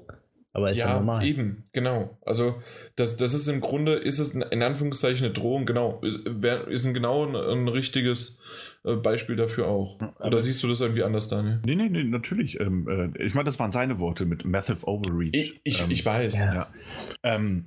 [0.52, 1.24] Aber ist ja, ja normal.
[1.24, 2.18] eben, genau.
[2.22, 2.60] Also
[2.96, 6.00] das, das ist im Grunde, ist es in Anführungszeichen eine Drohung, genau.
[6.02, 8.40] Ist, ist ein genau ein, ein richtiges
[8.84, 9.96] äh, Beispiel dafür auch.
[9.96, 11.60] Oder Aber siehst du das irgendwie anders, Daniel?
[11.64, 12.58] Nee, nee, nee, natürlich.
[12.58, 15.30] Ähm, äh, ich meine, das waren seine Worte mit Massive Overreach.
[15.32, 16.36] Ich, ich, ähm, ich weiß.
[16.38, 16.54] Ja.
[16.54, 16.68] ja.
[17.22, 17.66] Ähm,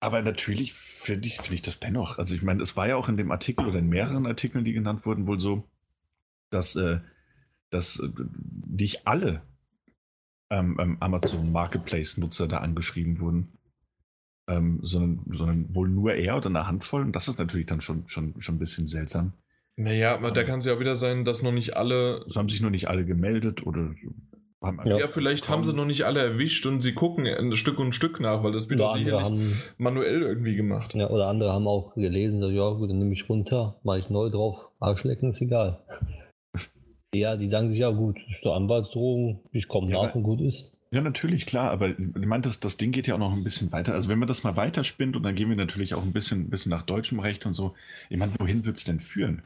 [0.00, 2.18] aber natürlich finde ich, find ich das dennoch.
[2.18, 4.72] Also ich meine, es war ja auch in dem Artikel oder in mehreren Artikeln, die
[4.72, 5.64] genannt wurden, wohl so,
[6.48, 7.00] dass, äh,
[7.68, 8.08] dass äh,
[8.66, 9.42] nicht alle
[10.50, 13.52] ähm, ähm, Amazon Marketplace-Nutzer da angeschrieben wurden,
[14.48, 17.02] ähm, sondern, sondern wohl nur er oder eine Handvoll.
[17.02, 19.34] Und das ist natürlich dann schon, schon, schon ein bisschen seltsam.
[19.76, 22.24] Naja, da kann es ja auch wieder sein, dass noch nicht alle.
[22.28, 23.94] Es haben sich noch nicht alle gemeldet oder
[24.62, 27.94] ja, ja, vielleicht haben sie noch nicht alle erwischt und sie gucken ein Stück und
[27.94, 30.94] Stück nach, weil das wird doch sicher haben, manuell irgendwie gemacht.
[30.94, 34.10] Ja, oder andere haben auch gelesen, so, ja gut, dann nehme ich runter, mache ich
[34.10, 35.80] neu drauf, Arschlecken ist egal.
[37.14, 40.42] ja, die sagen sich, ja gut, ist doch Anwaltsdrohung, ich komme ja, nach und gut
[40.42, 40.76] ist.
[40.92, 43.70] Ja, natürlich, klar, aber ich meine, das, das Ding geht ja auch noch ein bisschen
[43.70, 43.94] weiter.
[43.94, 46.70] Also wenn man das mal weiterspinnt und dann gehen wir natürlich auch ein bisschen, bisschen
[46.70, 47.74] nach deutschem Recht und so,
[48.10, 49.44] ich meine, wohin wird es denn führen?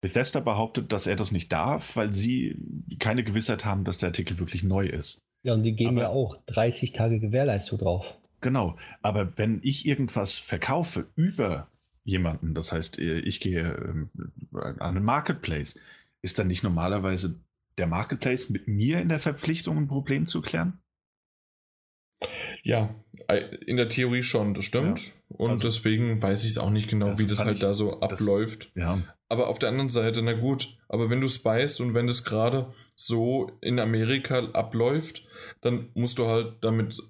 [0.00, 2.56] Bethesda behauptet, dass er das nicht darf, weil sie
[2.98, 5.18] keine Gewissheit haben, dass der Artikel wirklich neu ist.
[5.42, 8.18] Ja, und die geben aber, ja auch 30 Tage Gewährleistung drauf.
[8.40, 11.68] Genau, aber wenn ich irgendwas verkaufe über
[12.04, 14.10] jemanden, das heißt, ich gehe ähm,
[14.52, 15.78] an einen Marketplace,
[16.22, 17.38] ist dann nicht normalerweise
[17.78, 20.78] der Marketplace mit mir in der Verpflichtung, ein Problem zu klären?
[22.62, 22.94] Ja,
[23.66, 24.98] in der Theorie schon, das stimmt.
[24.98, 27.72] Ja, und also, deswegen weiß ich es auch nicht genau, wie das halt ich, da
[27.72, 28.70] so abläuft.
[28.74, 29.02] Das, ja.
[29.28, 32.72] Aber auf der anderen Seite, na gut, aber wenn du speist und wenn das gerade
[32.96, 35.24] so in Amerika abläuft,
[35.60, 37.00] dann musst du halt damit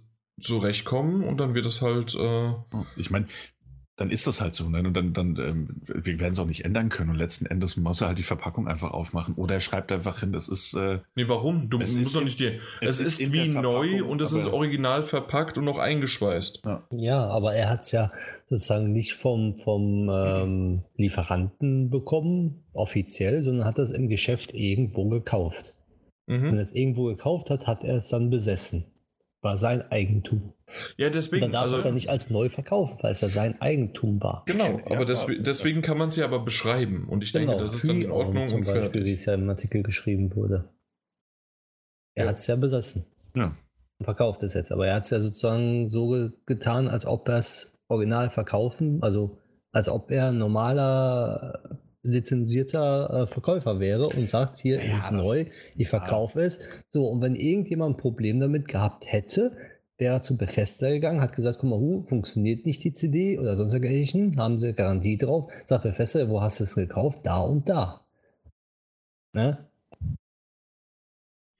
[0.40, 2.14] zurechtkommen und dann wird es halt.
[2.14, 2.52] Äh,
[2.96, 3.26] ich meine,
[4.00, 4.68] dann ist das halt so.
[4.70, 4.78] Ne?
[4.78, 7.10] Und dann, dann ähm, wir werden es auch nicht ändern können.
[7.10, 9.34] Und letzten Endes muss er halt die Verpackung einfach aufmachen.
[9.34, 10.72] Oder er schreibt einfach hin, das ist.
[10.72, 11.68] Äh, nee, warum?
[11.68, 12.58] Du musst doch nicht dir.
[12.80, 16.62] Es, es, ist, wie neu und es ist original verpackt und noch eingeschweißt.
[16.64, 18.10] Ja, ja aber er hat es ja
[18.46, 25.74] sozusagen nicht vom, vom ähm, Lieferanten bekommen, offiziell, sondern hat es im Geschäft irgendwo gekauft.
[26.26, 26.44] Mhm.
[26.44, 28.86] Wenn er es irgendwo gekauft hat, hat er es dann besessen.
[29.42, 30.52] War sein Eigentum.
[30.96, 31.44] Ja, deswegen.
[31.44, 34.22] Und dann darf also, es ja nicht als neu verkaufen, weil es ja sein Eigentum
[34.22, 34.42] war.
[34.46, 37.08] Genau, aber des, deswegen kann man es ja aber beschreiben.
[37.08, 38.44] Und ich genau, denke, das ist dann in Ordnung.
[38.44, 40.68] Zum Beispiel, wie es ja im Artikel geschrieben wurde.
[42.14, 42.30] Er ja.
[42.30, 43.06] hat es ja besessen.
[43.34, 43.56] Ja.
[43.98, 44.72] Und verkauft es jetzt.
[44.72, 49.38] Aber er hat es ja sozusagen so getan, als ob er es original verkaufen, also
[49.72, 55.10] als ob er ein normaler lizenzierter äh, Verkäufer wäre und sagt, hier ja, ist es
[55.10, 55.46] neu,
[55.76, 56.46] ich verkaufe ja.
[56.46, 56.60] es.
[56.88, 59.56] So, und wenn irgendjemand ein Problem damit gehabt hätte,
[59.98, 63.72] wäre zu Bethesda gegangen, hat gesagt, guck mal, hu, funktioniert nicht die CD oder sonst
[63.72, 65.50] dergleichen, haben sie Garantie drauf.
[65.66, 67.20] Sagt Bethesda, wo hast du es gekauft?
[67.24, 68.06] Da und da.
[69.34, 69.68] Ne?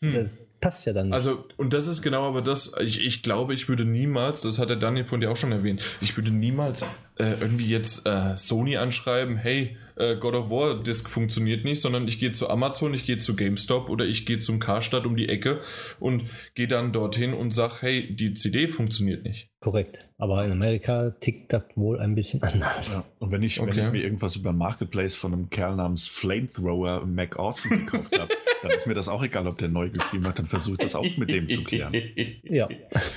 [0.02, 0.14] Hm.
[0.14, 1.14] Das passt ja dann nicht.
[1.14, 4.70] Also, und das ist genau aber das, ich, ich glaube, ich würde niemals, das hat
[4.70, 6.82] der Daniel von dir auch schon erwähnt, ich würde niemals
[7.18, 12.08] äh, irgendwie jetzt äh, Sony anschreiben, hey, äh, God of War Disc funktioniert nicht, sondern
[12.08, 15.28] ich gehe zu Amazon, ich gehe zu GameStop oder ich gehe zum Karstadt um die
[15.28, 15.60] Ecke
[15.98, 16.24] und
[16.54, 19.50] gehe dann dorthin und sage, hey, die CD funktioniert nicht.
[19.60, 20.08] Korrekt.
[20.16, 22.94] Aber in Amerika tickt das wohl ein bisschen anders.
[22.94, 23.04] Ja.
[23.18, 23.70] Und wenn ich, okay.
[23.70, 28.32] wenn ich mir irgendwas über Marketplace von einem Kerl namens Flamethrower Mac Awesome gekauft habe,
[28.62, 30.94] dann ist mir das auch egal, ob der neu geschrieben hat, dann versuche ich das
[30.94, 31.94] auch mit dem zu klären.
[32.42, 32.68] Ja.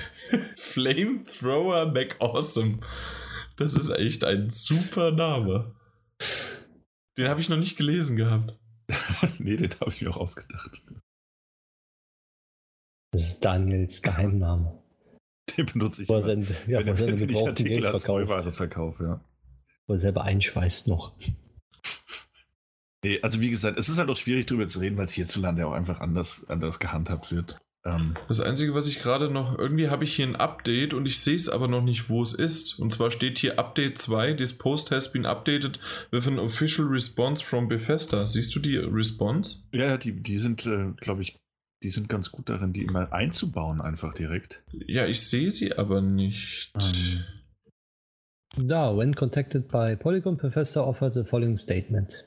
[0.58, 2.80] Flamethrower Mac Awesome.
[3.58, 5.76] Das ist echt ein super Name.
[7.18, 8.58] Den habe ich noch nicht gelesen gehabt.
[9.40, 10.84] nee, den habe ich mir auch ausgedacht.
[13.12, 14.82] Das ist Daniels Geheimname.
[15.56, 16.10] Den benutze ich.
[16.10, 18.56] Wo er seine, ja, wenn, wo er seine gebrauchten Geld verkauft.
[18.56, 19.22] Verkaufe, ja.
[19.88, 21.14] Wo er selber einschweißt noch.
[23.04, 25.68] Nee, also wie gesagt, es ist halt auch schwierig drüber zu reden, weil es hierzulande
[25.68, 27.60] auch einfach anders, anders gehandhabt wird.
[27.86, 31.20] Ähm, Das Einzige, was ich gerade noch, irgendwie habe ich hier ein Update und ich
[31.20, 32.80] sehe es aber noch nicht, wo es ist.
[32.80, 35.80] Und zwar steht hier Update 2, this post has been updated
[36.12, 38.26] with an official response from Bethesda.
[38.28, 39.64] Siehst du die Response?
[39.72, 41.36] ja, ja, die, die sind, äh, glaube ich,
[41.84, 44.64] die sind ganz gut darin, die immer einzubauen, einfach direkt.
[44.72, 46.72] Ja, ich sehe sie aber nicht.
[46.80, 47.24] Ähm.
[48.56, 52.26] Da, when contacted by Polygon, Professor offered the following statement.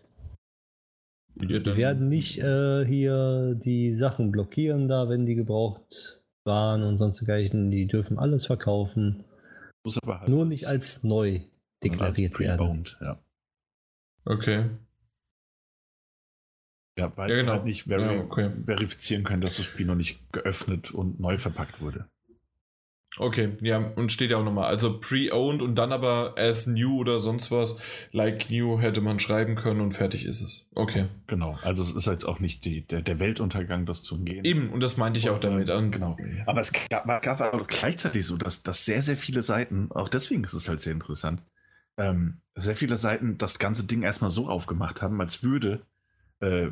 [1.40, 6.96] Ja, Die werden nicht äh, hier die Sachen blockieren da, wenn die gebraucht waren und
[6.98, 7.70] sonst dergleichen.
[7.70, 9.24] Die dürfen alles verkaufen.
[9.84, 11.40] Muss aber halt Nur nicht als neu
[11.82, 12.84] deklariert als werden.
[13.00, 13.18] Ja.
[14.24, 14.70] Okay.
[16.98, 17.52] Ja, weil Ja, sie genau.
[17.52, 18.50] halt nicht veri Ja, okay.
[18.64, 22.08] verifizieren können, dass das Spiel noch nicht geöffnet und neu verpackt wurde.
[23.18, 24.66] Okay, ja, und steht ja auch nochmal.
[24.66, 27.80] Also pre-owned und dann aber as new oder sonst was.
[28.12, 30.68] Like new hätte man schreiben können und fertig ist es.
[30.74, 31.06] Okay.
[31.26, 34.44] Genau, also es ist jetzt auch nicht die, der, der Weltuntergang, das zu umgehen.
[34.44, 35.70] Eben, und das meinte ich auch Und, äh, damit.
[35.70, 36.16] Und- Genau.
[36.44, 40.44] Aber es gab, gab auch gleichzeitig so, dass, dass sehr, sehr viele Seiten, auch deswegen
[40.44, 41.40] ist es halt sehr interessant,
[41.96, 45.80] ähm, sehr viele Seiten das ganze Ding erstmal so aufgemacht haben, als würde,
[46.40, 46.66] äh,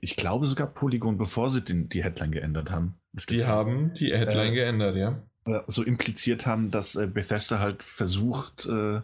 [0.00, 2.94] ich glaube sogar Polygon, bevor sie den, die Headline geändert haben,
[3.28, 5.22] Die haben die Headline Äh, geändert, ja.
[5.48, 9.00] Äh, so impliziert haben, dass äh, Bethesda halt versucht, äh,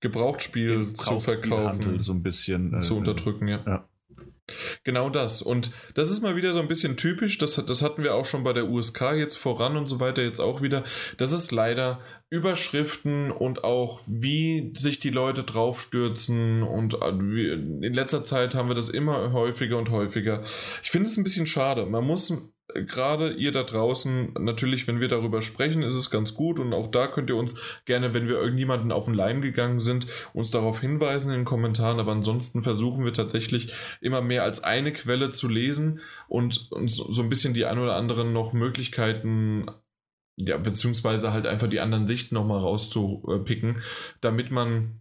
[0.00, 1.98] Gebrauchtspiel zu verkaufen.
[2.00, 3.62] so ein bisschen äh, zu unterdrücken, ja.
[3.66, 3.88] ja.
[4.84, 5.42] Genau das.
[5.42, 7.36] Und das ist mal wieder so ein bisschen typisch.
[7.38, 10.40] Das, das hatten wir auch schon bei der USK jetzt voran und so weiter jetzt
[10.40, 10.84] auch wieder.
[11.18, 16.62] Das ist leider Überschriften und auch wie sich die Leute draufstürzen.
[16.62, 20.42] Und äh, in letzter Zeit haben wir das immer häufiger und häufiger.
[20.82, 21.84] Ich finde es ein bisschen schade.
[21.84, 22.32] Man muss
[22.74, 26.60] gerade ihr da draußen, natürlich, wenn wir darüber sprechen, ist es ganz gut.
[26.60, 30.06] Und auch da könnt ihr uns gerne, wenn wir irgendjemanden auf den Leim gegangen sind,
[30.34, 32.00] uns darauf hinweisen in den Kommentaren.
[32.00, 37.22] Aber ansonsten versuchen wir tatsächlich immer mehr als eine Quelle zu lesen und uns so
[37.22, 39.66] ein bisschen die ein oder anderen noch Möglichkeiten,
[40.36, 43.82] ja, beziehungsweise halt einfach die anderen Sichten nochmal rauszupicken,
[44.20, 45.00] damit man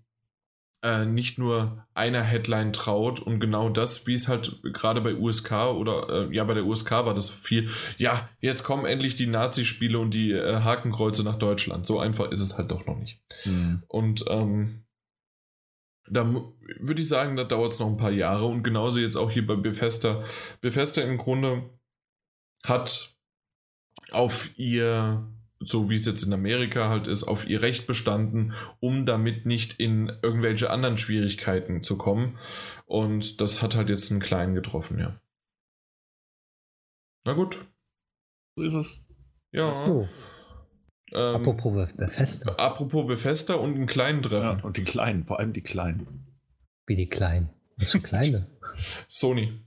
[0.84, 5.52] äh, nicht nur einer Headline traut und genau das, wie es halt gerade bei USK
[5.76, 9.98] oder äh, ja, bei der USK war das viel, ja, jetzt kommen endlich die Nazi-Spiele
[10.00, 11.86] und die äh, Hakenkreuze nach Deutschland.
[11.86, 13.20] So einfach ist es halt doch noch nicht.
[13.44, 13.84] Hm.
[13.88, 14.84] Und ähm,
[16.10, 16.26] da
[16.80, 18.46] würde ich sagen, da dauert es noch ein paar Jahre.
[18.46, 20.24] Und genauso jetzt auch hier bei Bethesda.
[20.62, 21.70] Bethesda im Grunde
[22.64, 23.16] hat
[24.12, 25.28] auf ihr,
[25.60, 29.80] so wie es jetzt in Amerika halt ist, auf ihr Recht bestanden, um damit nicht
[29.80, 32.38] in irgendwelche anderen Schwierigkeiten zu kommen.
[32.86, 35.20] Und das hat halt jetzt einen Kleinen getroffen, ja.
[37.26, 37.66] Na gut.
[38.56, 39.06] So ist es.
[39.52, 39.86] Ja.
[39.86, 40.08] So,
[41.14, 44.60] ähm, apropos Bethesda, apropos Bethesda und einen Kleinen treffen.
[44.60, 46.26] Ja, und die Kleinen, vor allem die Kleinen.
[46.86, 47.50] wie die Kleinen.
[47.78, 48.48] Was für Kleine?
[49.08, 49.66] Sony.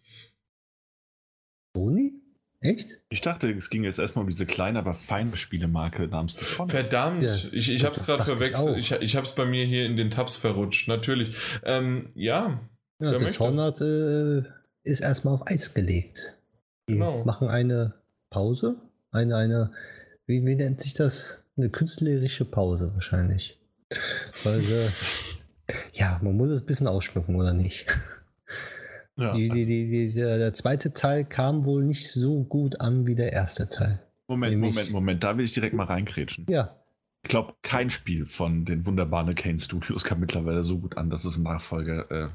[1.74, 2.19] Sony?
[2.62, 2.98] Echt?
[3.08, 6.70] Ich dachte, es ging jetzt erstmal um diese kleine, aber feine Spielemarke namens Dishonored.
[6.70, 8.76] Verdammt, Ja, ich, ich habe es gerade ich verwechselt.
[8.76, 11.34] Ich, ich habe es bei mir hier in den Tabs verrutscht, natürlich.
[11.64, 12.60] Ähm, ja,
[13.00, 14.42] Ja, Dishonored äh,
[14.82, 16.38] ist erstmal auf Eis gelegt.
[16.88, 17.24] Die Genau.
[17.24, 17.94] machen eine
[18.28, 18.76] Pause.
[19.10, 19.72] Eine, eine,
[20.26, 21.42] wie, wie nennt sich das?
[21.56, 23.58] Eine künstlerische Pause wahrscheinlich.
[24.44, 24.88] Weil sie,
[25.94, 27.86] ja, man muss es ein bisschen ausschmücken, oder nicht?
[29.20, 32.80] Ja, die, die, also, die, die, der, der zweite Teil kam wohl nicht so gut
[32.80, 34.00] an wie der erste Teil.
[34.28, 36.46] Moment, nämlich- Moment, Moment, da will ich direkt mal reinkrätschen.
[36.48, 36.76] Ja,
[37.22, 41.24] Ich glaube, kein Spiel von den wunderbaren Kane Studios kam mittlerweile so gut an, dass
[41.24, 42.28] es einen Nachfolger äh,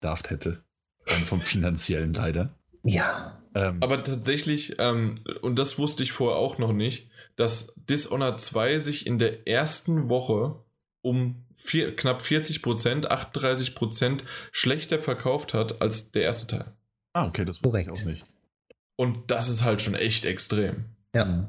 [0.00, 0.62] darf hätte.
[1.06, 2.50] Rein vom finanziellen leider.
[2.84, 8.38] ja, Ähm, aber tatsächlich, ähm, und das wusste ich vorher auch noch nicht, dass Dishonored
[8.38, 10.54] 2 sich in der ersten Woche
[11.02, 16.72] um vier, knapp 40 Prozent, 38 Prozent schlechter verkauft hat als der erste Teil.
[17.12, 18.02] ah, okay, das wusste ich korrekt.
[18.02, 18.24] auch nicht.
[18.96, 20.84] Und das ist halt schon echt extrem.
[21.14, 21.48] ja.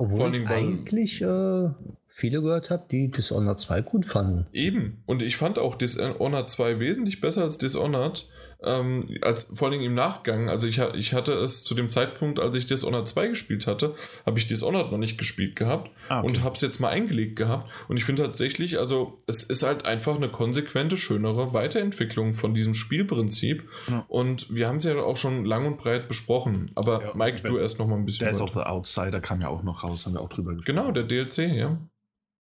[0.00, 1.70] Vor Obwohl ich eigentlich äh,
[2.06, 4.46] viele gehört habe, die Dishonored 2 gut fanden.
[4.52, 5.02] Eben.
[5.06, 8.28] Und ich fand auch Dishonored 2 wesentlich besser als Dishonored.
[8.60, 10.48] Ähm, als, vor allem im Nachgang.
[10.48, 13.94] Also ich, ich hatte es zu dem Zeitpunkt, als ich Dishonored 2 gespielt hatte,
[14.26, 16.26] habe ich Dishonored noch nicht gespielt gehabt Ah, okay.
[16.26, 17.70] und habe es jetzt mal eingelegt gehabt.
[17.86, 22.74] Und ich finde tatsächlich, also es ist halt einfach eine konsequente, schönere Weiterentwicklung von diesem
[22.74, 23.62] Spielprinzip.
[23.88, 24.04] Ja.
[24.08, 26.72] Und wir haben es ja auch schon lang und breit besprochen.
[26.74, 28.60] Aber Ja, Mike, du erst noch mal ein bisschen Death of weiter.
[28.64, 30.76] the Outsider kam ja auch noch raus, haben wir auch drüber gesprochen.
[30.76, 31.78] Genau, der DLC, ja.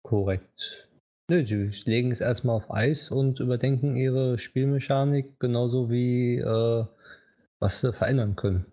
[0.02, 0.90] Korrekt.
[1.30, 6.86] Nö, sie legen es erstmal auf Eis und überdenken ihre Spielmechanik genauso wie äh,
[7.60, 8.66] was sie verändern können.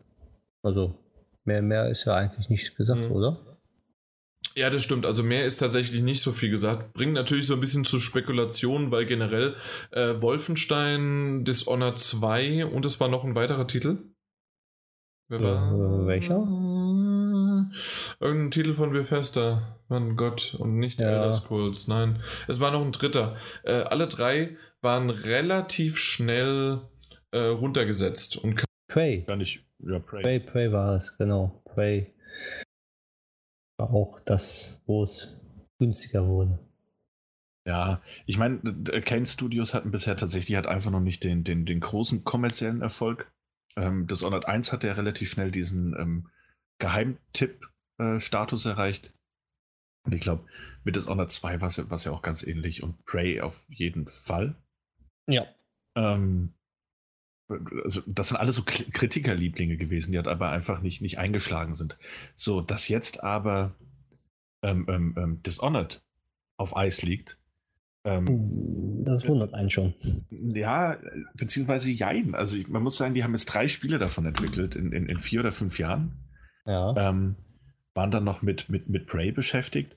[0.62, 0.98] Also
[1.44, 3.12] mehr, mehr ist ja eigentlich nicht gesagt, mhm.
[3.12, 3.50] oder?
[4.56, 5.06] Ja, das stimmt.
[5.06, 6.92] Also mehr ist tatsächlich nicht so viel gesagt.
[6.92, 9.54] Bringt natürlich so ein bisschen zu Spekulationen, weil generell
[9.92, 13.98] äh, Wolfenstein, Dishonored 2 und es war noch ein weiterer Titel.
[15.28, 16.06] Wer war?
[16.06, 16.34] Welcher?
[18.18, 19.78] Irgendein Titel von Bethesda.
[19.88, 20.54] Mein Gott.
[20.58, 21.08] Und nicht ja.
[21.08, 21.88] Elder Scrolls.
[21.88, 22.22] Nein.
[22.48, 23.36] Es war noch ein dritter.
[23.64, 26.80] Äh, alle drei waren relativ schnell
[27.32, 28.36] äh, runtergesetzt.
[28.36, 29.22] Und Prey.
[29.26, 29.64] Gar nicht.
[29.78, 30.22] Ja, Prey.
[30.22, 31.62] Prey, Prey war es, genau.
[31.64, 32.12] Prey
[33.78, 35.40] war auch das, wo es
[35.78, 36.58] günstiger wurde.
[37.66, 38.58] Ja, ich meine,
[39.04, 43.30] Kane Studios hatten bisher tatsächlich hat einfach noch nicht den, den, den großen kommerziellen Erfolg.
[43.76, 46.28] Ähm, das Honored 1 hat ja relativ schnell diesen ähm,
[46.80, 49.12] Geheimtipp-Status äh, erreicht.
[50.04, 50.44] Und ich glaube,
[50.82, 54.56] mit das Honored 2 war es ja auch ganz ähnlich und Prey auf jeden Fall.
[55.28, 55.46] Ja.
[55.96, 56.54] Ähm,
[57.84, 61.98] also das sind alles so Kritikerlieblinge gewesen, die halt aber einfach nicht, nicht eingeschlagen sind.
[62.34, 63.74] So, dass jetzt aber
[64.62, 66.02] ähm, ähm, ähm Dishonored
[66.58, 67.38] auf Eis liegt.
[68.04, 69.94] Ähm, uh, das wundert einen schon.
[70.30, 70.96] Ja,
[71.34, 72.34] beziehungsweise jein.
[72.34, 75.40] Also man muss sagen, die haben jetzt drei Spiele davon entwickelt in, in, in vier
[75.40, 76.12] oder fünf Jahren.
[76.66, 76.94] Ja.
[76.96, 77.36] Ähm,
[77.94, 79.96] waren dann noch mit, mit, mit Prey beschäftigt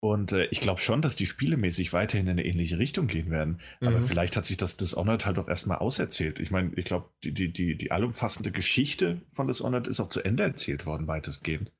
[0.00, 3.60] und äh, ich glaube schon, dass die spielemäßig weiterhin in eine ähnliche Richtung gehen werden.
[3.80, 3.88] Mhm.
[3.88, 6.38] Aber vielleicht hat sich das Dishonored halt auch erstmal auserzählt.
[6.38, 10.22] Ich meine, ich glaube, die, die, die, die allumfassende Geschichte von Dishonored ist auch zu
[10.22, 11.72] Ende erzählt worden, weitestgehend.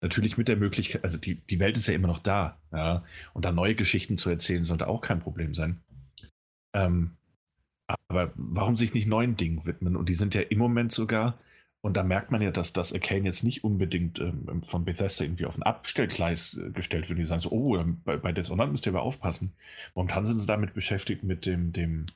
[0.00, 3.04] Natürlich mit der Möglichkeit, also die, die Welt ist ja immer noch da, ja.
[3.34, 5.80] Und da neue Geschichten zu erzählen, sollte auch kein Problem sein.
[6.74, 7.16] Ähm,
[8.08, 9.96] aber warum sich nicht neuen Dingen widmen?
[9.96, 11.38] Und die sind ja im Moment sogar
[11.82, 15.46] und da merkt man ja, dass das Arcane jetzt nicht unbedingt ähm, von Bethesda irgendwie
[15.46, 17.18] auf ein Abstellgleis äh, gestellt wird.
[17.18, 19.52] Die sagen so, oh, ähm, bei, bei Dishonored müsst ihr aber aufpassen.
[19.94, 22.06] Momentan sind sie damit beschäftigt mit dem, dem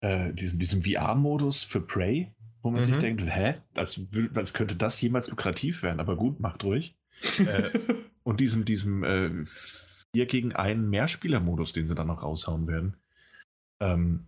[0.00, 2.84] äh, diesem, diesem VR-Modus für Prey, wo man mhm.
[2.84, 4.00] sich denkt, hä, als,
[4.34, 6.98] als könnte das jemals lukrativ werden, aber gut, macht ruhig.
[7.38, 7.70] äh,
[8.24, 9.30] und diesem, diesem äh,
[10.14, 12.96] 4 gegen 1 Mehrspieler-Modus, den sie dann noch raushauen werden.
[13.80, 14.26] Ähm,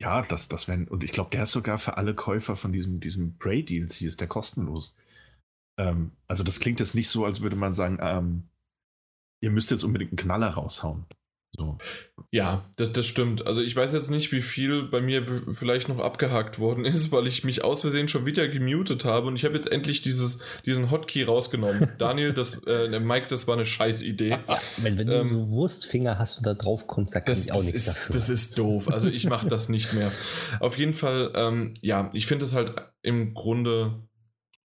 [0.00, 3.00] ja, das, das wären, und ich glaube, der ist sogar für alle Käufer von diesem,
[3.00, 4.94] diesem Prey-DLC, ist der kostenlos.
[5.78, 8.48] Ähm, also das klingt jetzt nicht so, als würde man sagen, ähm,
[9.40, 11.06] ihr müsst jetzt unbedingt einen Knaller raushauen.
[11.52, 11.78] So.
[12.30, 13.46] Ja, das, das stimmt.
[13.46, 17.26] Also ich weiß jetzt nicht, wie viel bei mir vielleicht noch abgehakt worden ist, weil
[17.26, 20.90] ich mich aus Versehen schon wieder gemutet habe und ich habe jetzt endlich dieses, diesen
[20.90, 21.92] Hotkey rausgenommen.
[21.98, 24.38] Daniel, das, äh, Mike, das war eine scheiß Idee.
[24.78, 27.62] Wenn, wenn ähm, du Wurstfinger hast und da drauf kommst, da kann das, ich auch
[27.62, 28.14] nichts ist, dafür.
[28.14, 28.88] Das ist doof.
[28.88, 30.12] Also ich mache das nicht mehr.
[30.60, 34.07] Auf jeden Fall, ähm, ja, ich finde es halt im Grunde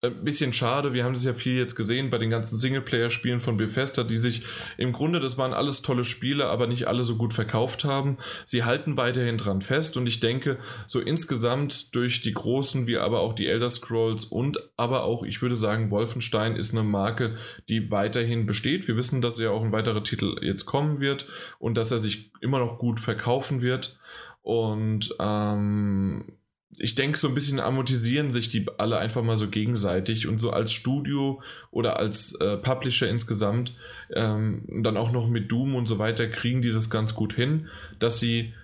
[0.04, 0.92] ein bisschen schade.
[0.92, 4.42] Wir haben das ja viel jetzt gesehen bei den ganzen Singleplayer-Spielen von Bethesda, die sich
[4.76, 8.18] im Grunde, das waren alles tolle Spiele, aber nicht alle so gut verkauft haben.
[8.44, 13.20] Sie halten weiterhin dran fest und ich denke, so insgesamt durch die großen, wie aber
[13.20, 17.36] auch die Elder Scrolls und aber auch, ich würde sagen, Wolfenstein ist eine Marke,
[17.68, 18.88] die weiterhin besteht.
[18.88, 21.28] Wir wissen, dass ja auch ein weiterer Titel jetzt kommen wird
[21.60, 24.00] und dass er sich immer noch gut verkaufen wird.
[24.42, 26.38] Und ähm,
[26.78, 30.50] ich denke, so ein bisschen amortisieren sich die alle einfach mal so gegenseitig und so
[30.50, 33.76] als Studio oder als äh, Publisher insgesamt,
[34.14, 37.68] ähm, dann auch noch mit Doom und so weiter, kriegen die das ganz gut hin,
[37.98, 38.54] dass sie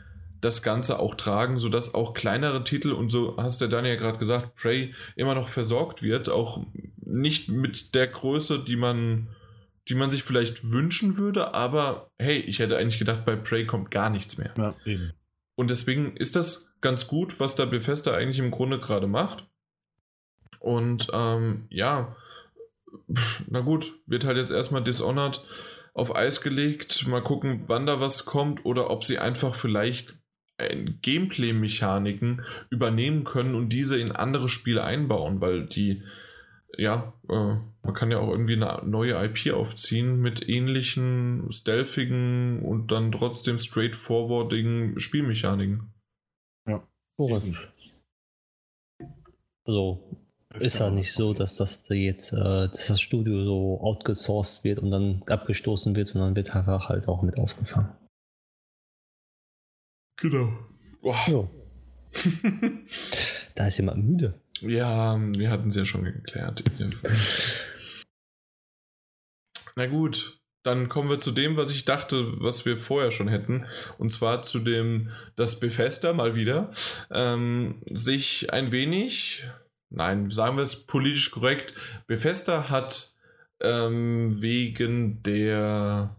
[0.41, 4.19] das Ganze auch tragen, sodass auch kleinere Titel und so hast der Daniel ja gerade
[4.19, 6.65] gesagt, Prey immer noch versorgt wird, auch
[7.05, 9.29] nicht mit der Größe, die man,
[9.89, 13.91] die man sich vielleicht wünschen würde, aber hey, ich hätte eigentlich gedacht, bei Prey kommt
[13.91, 14.55] gar nichts mehr.
[14.57, 14.75] Ja.
[15.57, 19.47] Und deswegen ist das ganz gut, was da Bethesda eigentlich im Grunde gerade macht.
[20.61, 22.17] Und ähm, ja,
[23.47, 25.45] na gut, wird halt jetzt erstmal Dishonored
[25.95, 27.07] auf Eis gelegt.
[27.07, 30.17] Mal gucken, wann da was kommt oder ob sie einfach vielleicht
[30.59, 36.03] Gameplay-Mechaniken übernehmen können und diese in andere Spiele einbauen, weil die
[36.77, 42.93] ja, äh, man kann ja auch irgendwie eine neue IP aufziehen mit ähnlichen stealthigen und
[42.93, 45.93] dann trotzdem straightforwardigen Spielmechaniken.
[47.19, 47.27] Ja.
[47.27, 47.73] Korrekt.
[49.65, 50.19] Also
[50.61, 52.37] ist ja nicht so, dass das jetzt, äh,
[52.69, 57.23] dass das Studio so outgesourced wird und dann abgestoßen wird, sondern wird einfach halt auch
[57.23, 57.93] mit aufgefangen.
[60.17, 60.59] Genau.
[61.03, 61.51] Boah.
[63.55, 64.41] da ist jemand müde.
[64.61, 66.65] Ja, wir hatten es ja schon geklärt.
[69.77, 73.67] Na gut, dann kommen wir zu dem, was ich dachte, was wir vorher schon hätten.
[73.97, 76.71] Und zwar zu dem, dass Bethesda mal wieder
[77.11, 79.45] ähm, sich ein wenig,
[79.91, 81.75] nein, sagen wir es politisch korrekt,
[82.07, 83.15] Bethesda hat
[83.61, 86.17] ähm, wegen der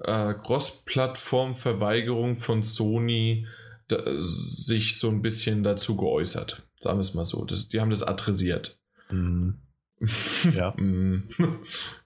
[0.00, 3.46] äh, Cross-Plattform-Verweigerung von Sony
[3.88, 6.62] da, sich so ein bisschen dazu geäußert.
[6.78, 7.44] Sagen wir es mal so.
[7.44, 8.78] Das, die haben das adressiert.
[9.10, 9.58] Mhm.
[10.54, 10.74] Ja.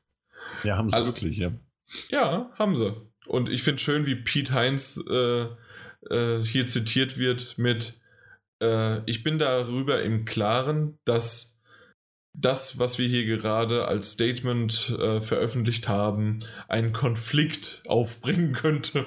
[0.64, 1.52] Ja, haben sie Also- wirklich, ja.
[2.08, 2.94] ja, haben sie.
[3.26, 5.46] Und ich finde schön, wie Pete Heinz äh,
[6.10, 8.00] äh, hier zitiert wird mit
[8.62, 11.58] äh, Ich bin darüber im Klaren, dass
[12.38, 19.06] das, was wir hier gerade als Statement äh, veröffentlicht haben, einen Konflikt aufbringen könnte.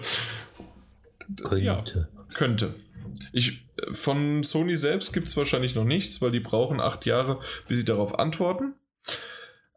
[1.57, 2.09] Ja, Könnte.
[2.33, 2.75] könnte.
[3.31, 7.77] Ich, von Sony selbst gibt es wahrscheinlich noch nichts, weil die brauchen acht Jahre, bis
[7.77, 8.73] sie darauf antworten.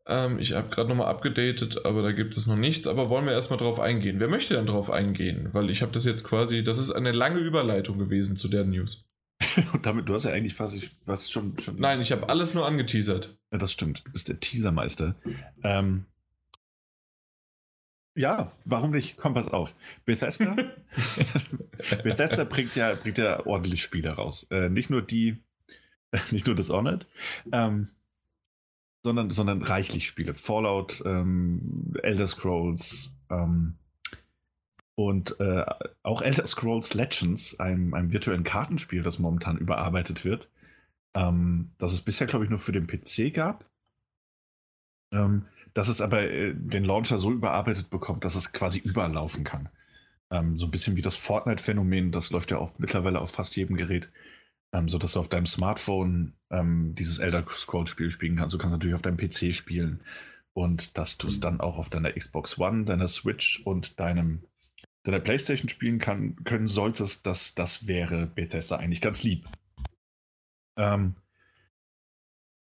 [0.07, 2.86] Ähm, ich habe gerade nochmal abgedatet, aber da gibt es noch nichts.
[2.86, 4.20] Aber wollen wir erstmal drauf eingehen?
[4.20, 5.50] Wer möchte denn drauf eingehen?
[5.53, 9.05] Weil ich habe das jetzt quasi, das ist eine lange Überleitung gewesen zu der News.
[9.72, 11.76] Und damit, du hast ja eigentlich fast, fast schon, schon.
[11.76, 13.36] Nein, ich habe alles nur angeteasert.
[13.53, 14.03] Ja, das stimmt.
[14.07, 15.14] Du bist der Teasermeister.
[15.62, 16.07] Ähm,
[18.14, 19.16] ja, warum nicht?
[19.16, 19.74] Komm, pass auf.
[20.05, 20.55] Bethesda,
[22.03, 24.46] Bethesda bringt ja, bringt ja ordentlich Spiele raus.
[24.50, 25.38] Äh, nicht nur die,
[26.30, 27.07] nicht nur Dishonored,
[27.53, 27.88] ähm,
[29.03, 30.34] sondern, sondern reichlich Spiele.
[30.34, 33.74] Fallout, ähm, Elder Scrolls ähm,
[34.94, 35.64] und äh,
[36.03, 40.48] auch Elder Scrolls Legends, einem, einem virtuellen Kartenspiel, das momentan überarbeitet wird
[41.14, 43.68] ähm, das es bisher, glaube ich, nur für den PC gab.
[45.12, 49.44] Ähm, dass es aber äh, den Launcher so überarbeitet bekommt, dass es quasi überall laufen
[49.44, 49.68] kann.
[50.30, 53.76] Ähm, so ein bisschen wie das Fortnite-Phänomen, das läuft ja auch mittlerweile auf fast jedem
[53.76, 54.09] Gerät,
[54.72, 58.54] ähm, sodass du auf deinem Smartphone ähm, dieses Elder Scrolls-Spiel spielen kannst.
[58.54, 60.00] Du kannst natürlich auf deinem PC spielen
[60.54, 64.42] und dass du es dann auch auf deiner Xbox One, deiner Switch und deinem
[65.04, 69.48] deiner PlayStation spielen kann, können solltest, das, das wäre Bethesda eigentlich ganz lieb.
[70.76, 71.16] Ähm,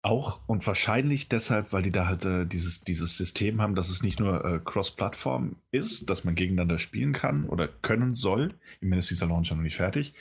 [0.01, 4.01] auch und wahrscheinlich deshalb, weil die da halt äh, dieses, dieses System haben, dass es
[4.01, 8.53] nicht nur äh, Cross-Plattform ist, dass man gegeneinander spielen kann oder können soll.
[8.79, 10.13] Im Moment ist dieser Launcher noch nicht fertig,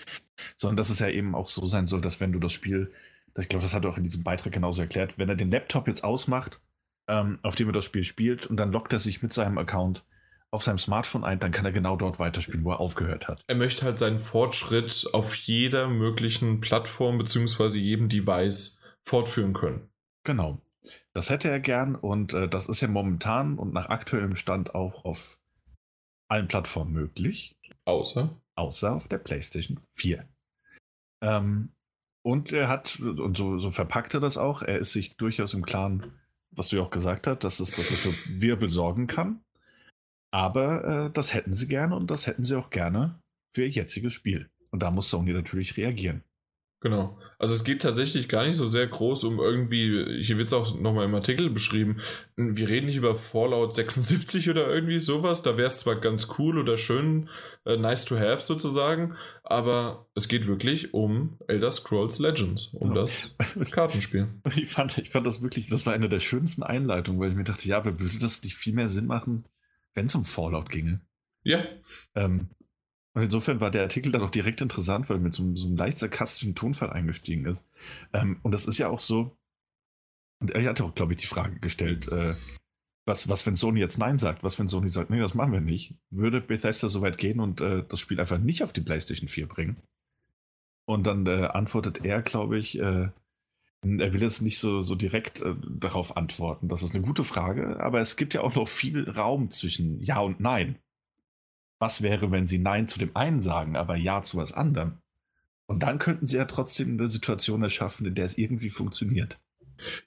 [0.56, 2.90] sondern dass es ja eben auch so sein soll, dass wenn du das Spiel,
[3.38, 5.86] ich glaube, das hat er auch in diesem Beitrag genauso erklärt, wenn er den Laptop
[5.86, 6.60] jetzt ausmacht,
[7.06, 10.04] ähm, auf dem er das Spiel spielt und dann loggt er sich mit seinem Account
[10.50, 13.42] auf seinem Smartphone ein, dann kann er genau dort weiterspielen, wo er aufgehört hat.
[13.46, 17.78] Er möchte halt seinen Fortschritt auf jeder möglichen Plattform bzw.
[17.78, 18.77] jedem Device
[19.08, 19.88] fortführen können.
[20.24, 20.60] Genau.
[21.12, 25.04] Das hätte er gern und äh, das ist ja momentan und nach aktuellem Stand auch
[25.04, 25.38] auf
[26.28, 28.30] allen Plattformen möglich, Außer.
[28.54, 30.26] außer auf der PlayStation 4.
[31.22, 31.72] Ähm,
[32.22, 35.64] und er hat, und so, so verpackt er das auch, er ist sich durchaus im
[35.64, 36.12] Klaren,
[36.50, 39.40] was du ja auch gesagt hast, dass es, dass es für Wirbel sorgen kann.
[40.30, 43.18] Aber äh, das hätten sie gerne und das hätten sie auch gerne
[43.54, 44.50] für ihr jetziges Spiel.
[44.70, 46.22] Und da muss Sony natürlich reagieren.
[46.80, 47.18] Genau.
[47.40, 50.78] Also es geht tatsächlich gar nicht so sehr groß um irgendwie, hier wird es auch
[50.78, 52.00] nochmal im Artikel beschrieben,
[52.36, 56.56] wir reden nicht über Fallout 76 oder irgendwie sowas, da wäre es zwar ganz cool
[56.56, 57.28] oder schön,
[57.64, 63.02] äh, nice to have sozusagen, aber es geht wirklich um Elder Scrolls Legends, um Ja.
[63.02, 63.34] das
[63.72, 64.28] Kartenspiel.
[64.56, 67.44] Ich fand, ich fand das wirklich, das war eine der schönsten Einleitungen, weil ich mir
[67.44, 69.46] dachte, ja, aber würde das nicht viel mehr Sinn machen,
[69.94, 71.00] wenn es um Fallout ginge?
[71.42, 71.64] Ja,
[72.14, 72.50] Ähm,
[73.18, 75.76] und insofern war der Artikel dann auch direkt interessant, weil mit so, einem- so einem
[75.76, 77.66] leicht sarkastischen Tonfall eingestiegen ist.
[78.12, 79.36] Ähm, und das ist ja auch so,
[80.40, 82.34] und er hatte auch, glaube ich, die Frage gestellt, äh,
[83.06, 85.60] was, was, wenn Sony jetzt Nein sagt, was, wenn Sony sagt, nee, das machen wir
[85.60, 89.28] nicht, würde Bethesda so weit gehen und äh, das Spiel einfach nicht auf die PlayStation
[89.28, 89.76] 4 bringen?
[90.86, 93.08] Und dann äh, antwortet er, glaube ich, äh,
[93.82, 96.68] er will jetzt nicht so, so direkt äh, darauf antworten.
[96.68, 100.20] Das ist eine gute Frage, aber es gibt ja auch noch viel Raum zwischen Ja
[100.20, 100.76] und Nein.
[101.78, 104.98] Was wäre, wenn sie Nein zu dem einen sagen, aber Ja zu was anderem?
[105.66, 109.38] Und dann könnten sie ja trotzdem eine Situation erschaffen, in der es irgendwie funktioniert.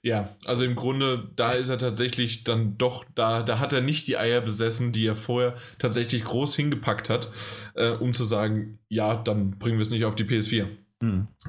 [0.02, 4.06] Ja, also im Grunde, da ist er tatsächlich dann doch, da, da hat er nicht
[4.06, 7.32] die Eier besessen, die er vorher tatsächlich groß hingepackt hat,
[7.74, 10.68] äh, um zu sagen, ja, dann bringen wir es nicht auf die PS4.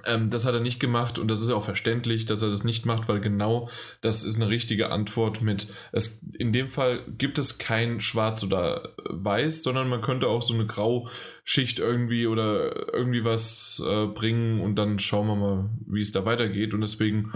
[0.06, 2.86] Ähm, das hat er nicht gemacht und das ist auch verständlich, dass er das nicht
[2.86, 3.70] macht, weil genau
[4.02, 8.96] das ist eine richtige Antwort mit, es, in dem Fall gibt es kein Schwarz oder
[9.10, 14.76] Weiß, sondern man könnte auch so eine Grauschicht irgendwie oder irgendwie was äh, bringen und
[14.76, 17.32] dann schauen wir mal, wie es da weitergeht und deswegen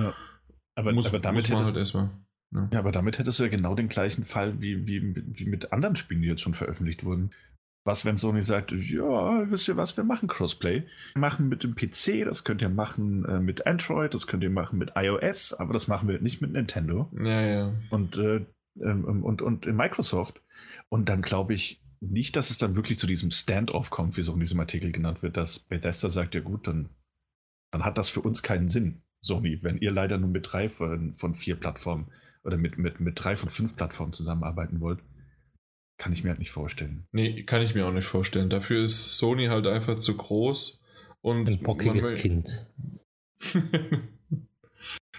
[0.74, 2.10] Aber, muss, aber, damit muss man halt erstmal.
[2.52, 2.70] Ja.
[2.72, 5.98] ja, aber damit hättest du ja genau den gleichen Fall wie, wie, wie mit anderen
[5.98, 7.32] Spielen, die jetzt schon veröffentlicht wurden.
[7.88, 10.84] Was, wenn Sony sagt, ja, wisst ihr was, wir machen Crossplay.
[11.14, 14.50] Wir machen mit dem PC, das könnt ihr machen äh, mit Android, das könnt ihr
[14.50, 17.10] machen mit iOS, aber das machen wir nicht mit Nintendo.
[17.18, 17.74] Ja, ja.
[17.90, 18.46] und, äh,
[18.82, 20.42] ähm, und, und in Microsoft.
[20.90, 24.28] Und dann glaube ich nicht, dass es dann wirklich zu diesem Standoff kommt, wie es
[24.28, 26.90] auch in diesem Artikel genannt wird, dass Bethesda sagt, ja gut, dann,
[27.72, 31.16] dann hat das für uns keinen Sinn, Sony, wenn ihr leider nur mit drei von,
[31.16, 32.08] von vier Plattformen
[32.44, 35.00] oder mit, mit, mit drei von fünf Plattformen zusammenarbeiten wollt.
[35.98, 37.08] Kann ich mir halt nicht vorstellen.
[37.12, 38.50] Nee, kann ich mir auch nicht vorstellen.
[38.50, 40.84] Dafür ist Sony halt einfach zu groß
[41.22, 42.68] und ein bockiges Kind.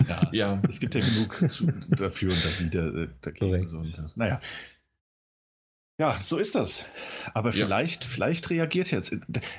[0.07, 3.66] ja, ja, es gibt ja genug zu, dafür und da wieder äh, dagegen.
[3.66, 4.41] So das, naja.
[6.01, 6.85] Ja, so ist das.
[7.35, 7.64] Aber ja.
[7.64, 9.16] vielleicht, vielleicht reagiert jetzt.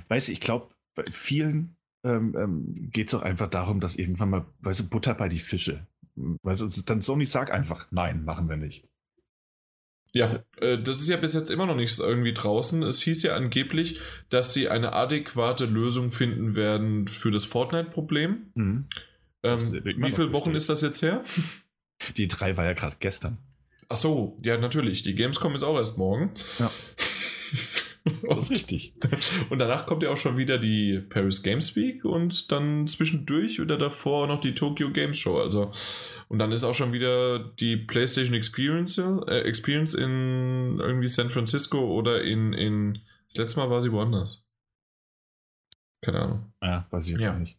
[0.07, 4.29] Weiß ich, ich glaube, bei vielen ähm, ähm, geht es auch einfach darum, dass irgendwann
[4.29, 5.85] mal, weißt du, Butter bei die Fische.
[6.15, 8.87] Weißt du, dann Sony sagt einfach, nein, machen wir nicht.
[10.11, 12.83] Ja, äh, das ist ja bis jetzt immer noch nicht irgendwie draußen.
[12.83, 13.99] Es hieß ja angeblich,
[14.29, 18.51] dass sie eine adäquate Lösung finden werden für das Fortnite-Problem.
[18.55, 18.85] Mhm.
[19.43, 21.23] Ähm, wie viele Wochen ist das jetzt her?
[22.17, 23.37] Die drei war ja gerade gestern.
[23.89, 25.03] Ach so, ja, natürlich.
[25.03, 26.31] Die Gamescom ist auch erst morgen.
[26.57, 26.71] Ja.
[28.29, 28.93] Das ist richtig.
[29.49, 33.77] Und danach kommt ja auch schon wieder die Paris Games Week und dann zwischendurch oder
[33.77, 35.39] davor noch die Tokyo Games Show.
[35.39, 35.71] Also,
[36.27, 41.79] und dann ist auch schon wieder die PlayStation Experience, äh, Experience in irgendwie San Francisco
[41.79, 42.99] oder in, in.
[43.27, 44.43] Das letzte Mal war sie woanders.
[46.01, 46.53] Keine Ahnung.
[46.63, 47.37] Ja, weiß ich ja.
[47.37, 47.57] nicht.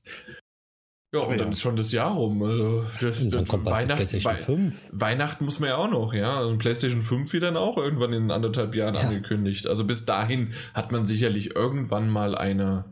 [1.12, 1.52] Ja, und dann ja.
[1.52, 2.40] ist schon das Jahr rum.
[2.42, 6.36] Also das, das Weihnachten, Wei Weihnachten muss man ja auch noch, ja.
[6.36, 9.00] Also PlayStation 5 wird dann auch irgendwann in anderthalb Jahren ja.
[9.00, 9.66] angekündigt.
[9.66, 12.84] Also bis dahin hat man sicherlich irgendwann mal eine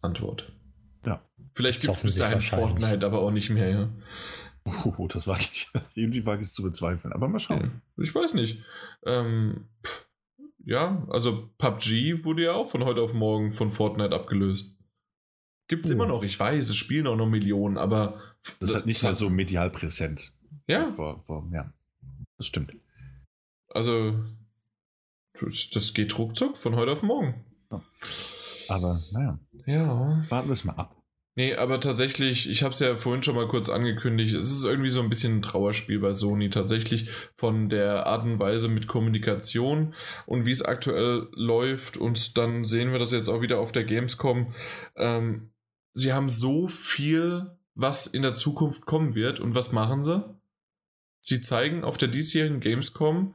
[0.00, 0.50] Antwort.
[1.04, 1.20] Ja.
[1.52, 3.88] Vielleicht gibt es bis dahin Fortnite, aber auch nicht mehr, ja.
[4.64, 5.38] Oh, das war
[5.94, 7.12] irgendwie wage es zu bezweifeln.
[7.12, 7.82] Aber mal schauen.
[7.96, 8.62] Ja, ich weiß nicht.
[9.04, 9.68] Ähm,
[10.64, 14.74] ja, also PUBG wurde ja auch von heute auf morgen von Fortnite abgelöst.
[15.70, 15.94] Gibt es uh.
[15.94, 18.20] immer noch, ich weiß, es spielen auch noch Millionen, aber.
[18.58, 20.32] Das ist halt nicht mehr so medial präsent.
[20.66, 20.88] Ja.
[20.88, 21.72] Vor, vor, ja,
[22.38, 22.74] das stimmt.
[23.68, 24.18] Also,
[25.72, 27.44] das geht ruckzuck von heute auf morgen.
[28.68, 29.38] Aber, naja.
[29.64, 30.24] Ja.
[30.28, 30.96] Warten wir es mal ab.
[31.36, 34.90] Nee, aber tatsächlich, ich habe es ja vorhin schon mal kurz angekündigt, es ist irgendwie
[34.90, 36.50] so ein bisschen ein Trauerspiel bei Sony.
[36.50, 39.94] Tatsächlich von der Art und Weise mit Kommunikation
[40.26, 41.96] und wie es aktuell läuft.
[41.96, 44.52] Und dann sehen wir das jetzt auch wieder auf der Gamescom.
[44.96, 45.52] Ähm,
[45.92, 49.40] sie haben so viel, was in der Zukunft kommen wird.
[49.40, 50.24] Und was machen sie?
[51.20, 53.34] Sie zeigen auf der diesjährigen Gamescom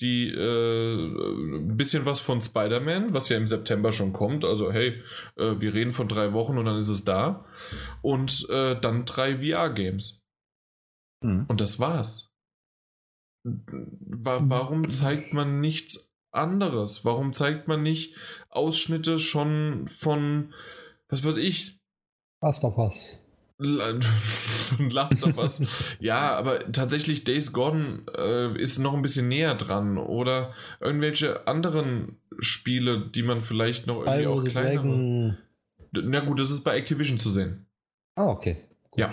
[0.00, 4.44] die äh, ein bisschen was von Spider-Man, was ja im September schon kommt.
[4.44, 5.02] Also hey,
[5.36, 7.44] äh, wir reden von drei Wochen und dann ist es da.
[8.00, 10.24] Und äh, dann drei VR-Games.
[11.22, 11.46] Mhm.
[11.48, 12.32] Und das war's.
[13.44, 17.04] Wa warum zeigt man nichts anderes?
[17.04, 18.14] Warum zeigt man nicht
[18.50, 20.54] Ausschnitte schon von,
[21.08, 21.77] was weiß ich,
[22.40, 23.24] Last of Us.
[23.58, 25.96] Last of Us.
[25.98, 29.98] ja, aber tatsächlich Days Gone äh, ist noch ein bisschen näher dran.
[29.98, 35.36] Oder irgendwelche anderen Spiele, die man vielleicht noch irgendwie auch kleiner.
[35.92, 37.66] Na gut, das ist bei Activision zu sehen.
[38.14, 38.58] Ah, okay.
[38.90, 39.00] Gut.
[39.00, 39.12] Ja.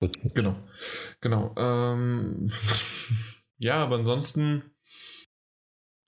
[0.00, 0.18] Gut.
[0.34, 0.56] Genau.
[1.20, 1.54] Genau.
[1.58, 2.50] Ähm,
[3.58, 4.62] ja, aber ansonsten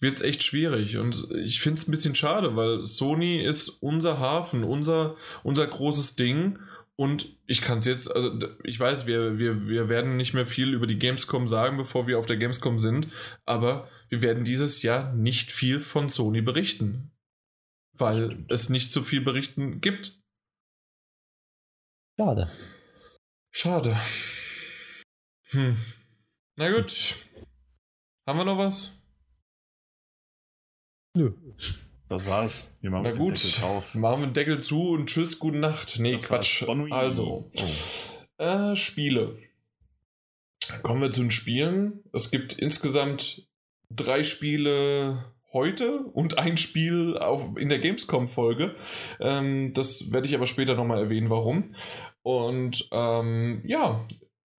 [0.01, 0.97] wird es echt schwierig.
[0.97, 6.17] Und ich finde es ein bisschen schade, weil Sony ist unser Hafen, unser, unser großes
[6.17, 6.59] Ding.
[6.97, 8.33] Und ich kann es jetzt, also
[8.65, 12.19] ich weiß, wir, wir, wir werden nicht mehr viel über die Gamescom sagen, bevor wir
[12.19, 13.09] auf der Gamescom sind,
[13.47, 17.13] aber wir werden dieses Jahr nicht viel von Sony berichten.
[17.93, 20.21] Weil es nicht so viel berichten gibt.
[22.19, 22.51] Schade.
[23.53, 23.97] Schade.
[25.51, 25.77] Hm.
[26.57, 27.17] Na gut.
[28.27, 28.98] Haben wir noch was?
[31.15, 31.33] Nö.
[32.09, 32.71] Das war's.
[32.81, 33.95] Wir machen Na gut, den Deckel drauf.
[33.95, 35.99] machen wir den Deckel zu und tschüss, gute Nacht.
[35.99, 36.65] Nee, das Quatsch.
[36.91, 38.43] Also, oh.
[38.43, 39.39] äh, Spiele.
[40.83, 42.01] Kommen wir zu den Spielen.
[42.13, 43.47] Es gibt insgesamt
[43.91, 48.75] drei Spiele heute und ein Spiel auch in der Gamescom-Folge.
[49.21, 51.75] Ähm, das werde ich aber später nochmal erwähnen, warum.
[52.23, 54.07] Und ähm, ja,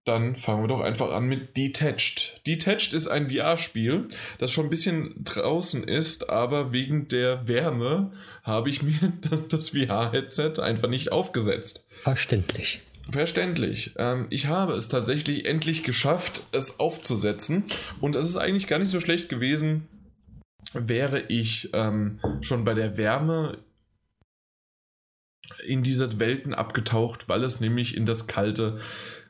[0.09, 2.41] dann fangen wir doch einfach an mit Detached.
[2.47, 8.11] Detached ist ein VR-Spiel, das schon ein bisschen draußen ist, aber wegen der Wärme
[8.43, 9.13] habe ich mir
[9.49, 11.85] das VR-Headset einfach nicht aufgesetzt.
[12.01, 12.81] Verständlich.
[13.11, 13.91] Verständlich.
[13.97, 17.65] Ähm, ich habe es tatsächlich endlich geschafft, es aufzusetzen.
[18.01, 19.87] Und es ist eigentlich gar nicht so schlecht gewesen,
[20.73, 23.59] wäre ich ähm, schon bei der Wärme
[25.65, 28.79] in diese Welten abgetaucht, weil es nämlich in das kalte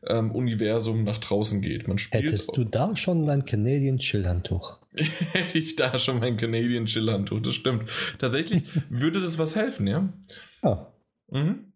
[0.07, 1.87] ähm, Universum nach draußen geht.
[1.87, 4.77] Man spielt Hättest du da schon dein Canadian Chill-Handtuch?
[5.33, 7.89] Hätte ich da schon mein Canadian Chill-Handtuch, das stimmt.
[8.17, 10.09] Tatsächlich würde das was helfen, ja?
[10.63, 10.91] Ja.
[11.31, 11.69] Mhm.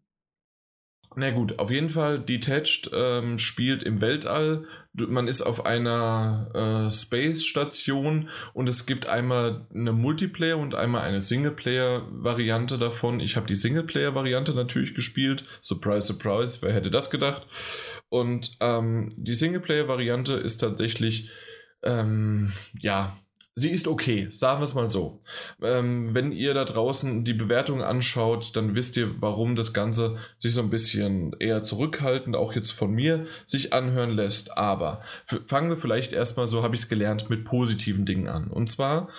[1.16, 4.66] Na gut, auf jeden Fall, Detached ähm, spielt im Weltall.
[4.94, 11.22] Man ist auf einer äh, Space-Station und es gibt einmal eine Multiplayer- und einmal eine
[11.22, 13.20] Singleplayer-Variante davon.
[13.20, 15.44] Ich habe die Singleplayer-Variante natürlich gespielt.
[15.62, 17.46] Surprise, surprise, wer hätte das gedacht?
[18.14, 21.32] Und ähm, die Singleplayer-Variante ist tatsächlich,
[21.82, 23.18] ähm, ja,
[23.56, 25.20] sie ist okay, sagen wir es mal so.
[25.64, 30.54] Ähm, wenn ihr da draußen die Bewertung anschaut, dann wisst ihr, warum das Ganze sich
[30.54, 34.60] so ein bisschen eher zurückhaltend, auch jetzt von mir, sich anhören lässt.
[34.60, 35.02] Aber
[35.48, 38.52] fangen wir vielleicht erstmal, so habe ich es gelernt, mit positiven Dingen an.
[38.52, 39.10] Und zwar,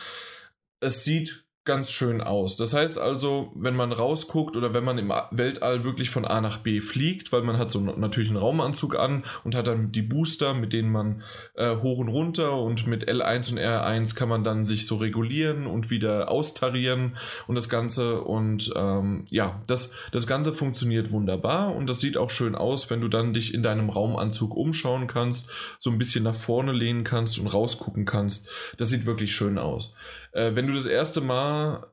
[0.78, 2.58] es sieht ganz schön aus.
[2.58, 6.58] Das heißt also, wenn man rausguckt oder wenn man im Weltall wirklich von A nach
[6.58, 10.52] B fliegt, weil man hat so natürlich einen Raumanzug an und hat dann die Booster,
[10.52, 11.22] mit denen man
[11.54, 15.66] äh, hoch und runter und mit L1 und R1 kann man dann sich so regulieren
[15.66, 21.88] und wieder austarieren und das Ganze und ähm, ja, das, das Ganze funktioniert wunderbar und
[21.88, 25.48] das sieht auch schön aus, wenn du dann dich in deinem Raumanzug umschauen kannst,
[25.78, 28.50] so ein bisschen nach vorne lehnen kannst und rausgucken kannst.
[28.76, 29.96] Das sieht wirklich schön aus
[30.34, 31.86] äh, wenn du das erste Mal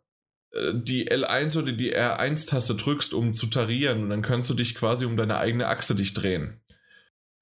[0.51, 4.75] äh, die L1 oder die R1-Taste drückst, um zu tarieren, und dann kannst du dich
[4.75, 6.59] quasi um deine eigene Achse dich drehen.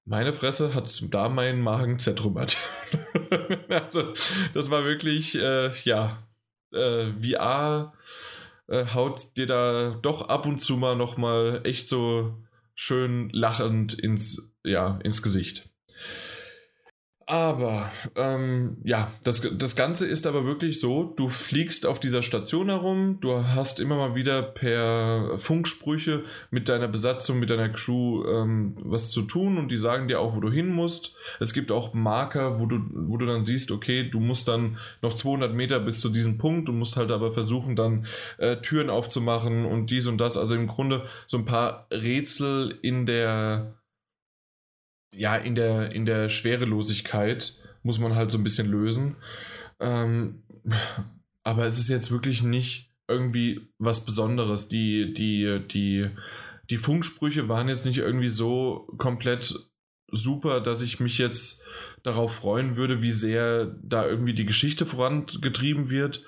[0.04, 2.56] Meine Fresse hat da meinen Magen zertrümmert.
[3.68, 4.14] also,
[4.54, 6.26] das war wirklich, äh, ja,
[6.72, 7.92] äh, VR
[8.68, 12.38] äh, haut dir da doch ab und zu mal nochmal echt so
[12.74, 15.69] schön lachend ins, ja, ins Gesicht.
[17.30, 22.70] Aber ähm, ja, das, das Ganze ist aber wirklich so, du fliegst auf dieser Station
[22.70, 28.76] herum, du hast immer mal wieder per Funksprüche mit deiner Besatzung, mit deiner Crew ähm,
[28.82, 31.14] was zu tun und die sagen dir auch, wo du hin musst.
[31.38, 35.14] Es gibt auch Marker, wo du, wo du dann siehst, okay, du musst dann noch
[35.14, 38.06] 200 Meter bis zu diesem Punkt, du musst halt aber versuchen dann
[38.38, 40.36] äh, Türen aufzumachen und dies und das.
[40.36, 43.76] Also im Grunde so ein paar Rätsel in der
[45.12, 49.16] ja, in der, in der Schwerelosigkeit muss man halt so ein bisschen lösen.
[49.80, 50.42] Ähm,
[51.42, 54.68] aber es ist jetzt wirklich nicht irgendwie was Besonderes.
[54.68, 56.10] Die, die, die,
[56.68, 59.54] die Funksprüche waren jetzt nicht irgendwie so komplett
[60.12, 61.62] super, dass ich mich jetzt
[62.02, 66.24] darauf freuen würde, wie sehr da irgendwie die Geschichte vorangetrieben wird.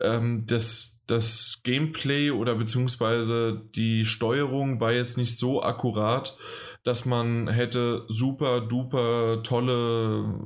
[0.00, 6.36] Ähm, das, das Gameplay oder beziehungsweise die Steuerung war jetzt nicht so akkurat,
[6.84, 10.40] dass man hätte super duper tolle,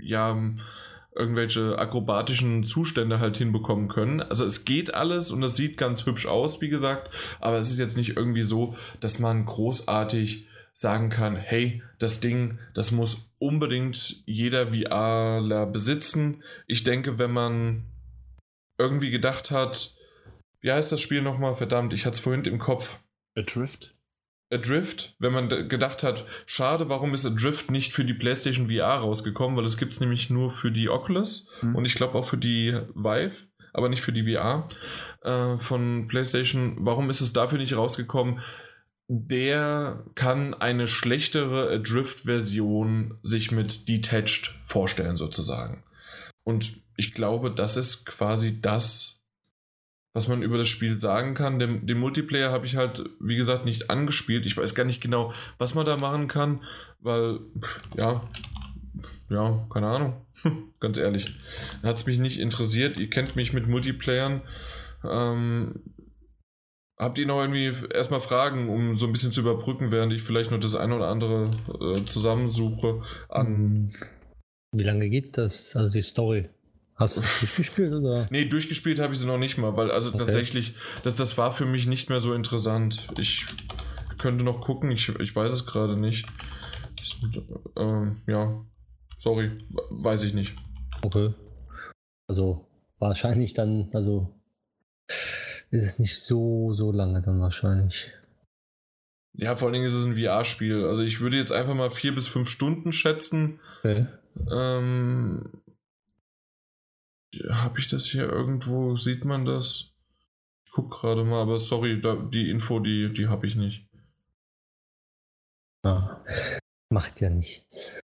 [0.00, 0.36] ja,
[1.14, 4.20] irgendwelche akrobatischen Zustände halt hinbekommen können.
[4.20, 7.10] Also es geht alles und es sieht ganz hübsch aus, wie gesagt,
[7.40, 12.60] aber es ist jetzt nicht irgendwie so, dass man großartig sagen kann, hey, das Ding,
[12.72, 16.44] das muss unbedingt jeder VRler besitzen.
[16.68, 17.86] Ich denke, wenn man
[18.78, 19.96] irgendwie gedacht hat,
[20.60, 21.56] wie heißt das Spiel nochmal?
[21.56, 23.00] Verdammt, ich hatte es vorhin im Kopf.
[23.36, 23.92] Adrift?
[24.50, 29.56] Adrift, wenn man gedacht hat, schade, warum ist Adrift nicht für die PlayStation VR rausgekommen,
[29.56, 31.74] weil es gibt es nämlich nur für die Oculus mhm.
[31.74, 33.36] und ich glaube auch für die Vive,
[33.72, 34.68] aber nicht für die VR
[35.22, 36.76] äh, von PlayStation.
[36.78, 38.40] Warum ist es dafür nicht rausgekommen?
[39.08, 45.82] Der kann eine schlechtere Adrift-Version sich mit Detached vorstellen, sozusagen.
[46.44, 49.17] Und ich glaube, das ist quasi das,
[50.18, 51.60] was man über das Spiel sagen kann.
[51.60, 54.46] Den, den Multiplayer habe ich halt, wie gesagt, nicht angespielt.
[54.46, 56.64] Ich weiß gar nicht genau, was man da machen kann,
[56.98, 57.38] weil,
[57.96, 58.28] ja,
[59.30, 60.26] ja, keine Ahnung.
[60.80, 61.38] Ganz ehrlich.
[61.84, 62.96] Hat es mich nicht interessiert.
[62.96, 64.42] Ihr kennt mich mit Multiplayern.
[65.08, 65.84] Ähm,
[66.98, 70.50] habt ihr noch irgendwie erstmal Fragen, um so ein bisschen zu überbrücken, während ich vielleicht
[70.50, 73.94] noch das eine oder andere äh, zusammensuche an.
[74.72, 75.76] Wie lange geht das?
[75.76, 76.48] Also die Story?
[76.98, 78.26] Hast du durchgespielt oder?
[78.30, 80.18] Nee, durchgespielt habe ich sie noch nicht mal, weil also okay.
[80.18, 80.74] tatsächlich,
[81.04, 83.06] das, das war für mich nicht mehr so interessant.
[83.16, 83.46] Ich
[84.18, 86.26] könnte noch gucken, ich, ich weiß es gerade nicht.
[87.00, 87.22] Ich,
[87.76, 88.64] äh, ja,
[89.16, 90.56] sorry, weiß ich nicht.
[91.02, 91.32] Okay.
[92.26, 92.66] Also
[92.98, 94.34] wahrscheinlich dann, also
[95.70, 98.12] ist es nicht so, so lange dann wahrscheinlich.
[99.34, 100.84] Ja, vor allen Dingen ist es ein VR-Spiel.
[100.84, 103.60] Also ich würde jetzt einfach mal vier bis fünf Stunden schätzen.
[103.78, 104.06] Okay.
[104.50, 105.44] Ähm,
[107.50, 108.96] habe ich das hier irgendwo?
[108.96, 109.92] Sieht man das?
[110.64, 113.86] Ich guck gerade mal, aber sorry, da, die Info, die, die habe ich nicht.
[115.82, 116.24] Ah,
[116.90, 118.00] macht ja nichts.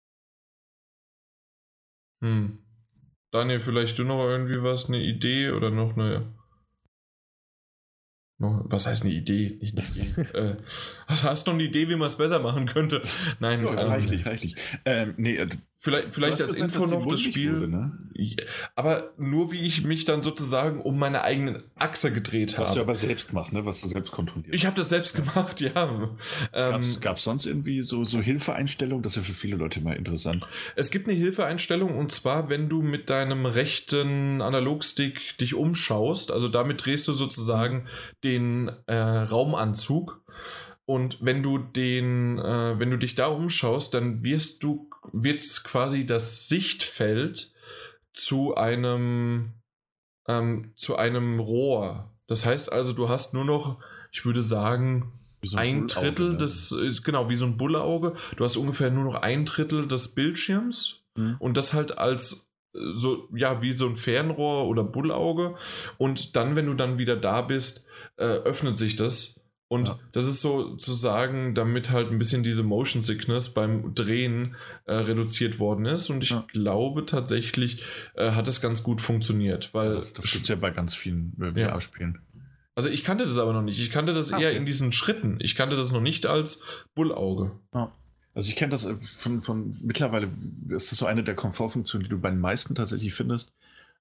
[2.23, 2.59] Hm.
[3.31, 6.33] Daniel, vielleicht du noch irgendwie was, eine Idee oder noch eine
[8.41, 9.59] was heißt eine Idee?
[9.61, 10.21] Nicht eine Idee.
[10.35, 10.57] äh,
[11.07, 13.03] hast du noch eine Idee, wie man es besser machen könnte?
[13.39, 14.57] Nein, ja, reichlich, reichlich.
[14.87, 15.49] Ähm, nee, äh,
[15.81, 17.55] vielleicht vielleicht als Info noch das Spiel.
[17.55, 17.99] Wurde, ne?
[18.77, 22.69] Aber nur wie ich mich dann sozusagen um meine eigene Achse gedreht habe.
[22.69, 23.67] Was du aber selbst machst, ne?
[23.67, 24.55] was du selbst kontrollierst.
[24.55, 26.11] Ich habe das selbst gemacht, ja.
[26.53, 29.03] Ähm, Gab es sonst irgendwie so, so Hilfeeinstellungen?
[29.03, 30.47] Das ist ja für viele Leute mal interessant.
[30.77, 36.49] Es gibt eine Hilfeeinstellung und zwar, wenn du mit deinem rechten Analogstick dich umschaust, also
[36.49, 37.87] damit drehst du sozusagen
[38.23, 40.21] den den äh, Raumanzug.
[40.87, 46.07] Und wenn du den, äh, wenn du dich da umschaust, dann wirst du, wird quasi
[46.07, 47.53] das Sichtfeld
[48.13, 49.53] zu einem,
[50.29, 52.11] ähm, zu einem Rohr.
[52.27, 53.79] Das heißt also, du hast nur noch,
[54.13, 55.13] ich würde sagen,
[55.43, 56.75] so ein, ein Drittel des,
[57.05, 58.15] genau, wie so ein Bullauge.
[58.37, 61.37] Du hast ungefähr nur noch ein Drittel des Bildschirms mhm.
[61.39, 65.57] und das halt als äh, so, ja, wie so ein Fernrohr oder Bullauge.
[65.99, 67.87] Und dann, wenn du dann wieder da bist,
[68.17, 69.40] äh, öffnet sich das.
[69.73, 70.01] Und ja.
[70.11, 74.57] das ist sozusagen, damit halt ein bisschen diese Motion Sickness beim Drehen
[74.87, 76.11] äh, reduziert worden ist.
[76.11, 76.45] Und ich ja.
[76.53, 77.85] glaube tatsächlich
[78.15, 79.73] äh, hat es ganz gut funktioniert.
[79.73, 82.19] Weil das, das gibt es ja bei ganz vielen VR-Spielen.
[82.75, 83.81] Also ich kannte das aber noch nicht.
[83.81, 84.47] Ich kannte das ah, okay.
[84.47, 85.39] eher in diesen Schritten.
[85.41, 86.65] Ich kannte das noch nicht als
[86.97, 87.53] Bullauge.
[87.73, 87.93] Ja.
[88.35, 90.31] Also ich kenne das äh, von, von mittlerweile
[90.71, 93.53] ist das so eine der Komfortfunktionen, die du bei den meisten tatsächlich findest,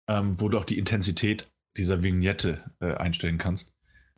[0.07, 1.47] ähm, wo du auch die Intensität
[1.77, 3.71] dieser Vignette äh, einstellen kannst.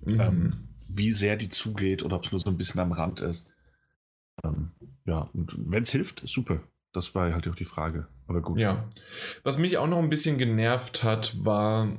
[0.05, 0.21] Mhm.
[0.21, 0.53] Ähm,
[0.95, 3.47] wie sehr die zugeht oder ob es nur so ein bisschen am Rand ist.
[4.43, 4.71] Ähm,
[5.05, 6.61] ja, und wenn es hilft, super.
[6.93, 8.07] Das war halt auch die Frage.
[8.27, 8.59] Aber gut.
[8.59, 8.89] Ja.
[9.43, 11.97] Was mich auch noch ein bisschen genervt hat, war,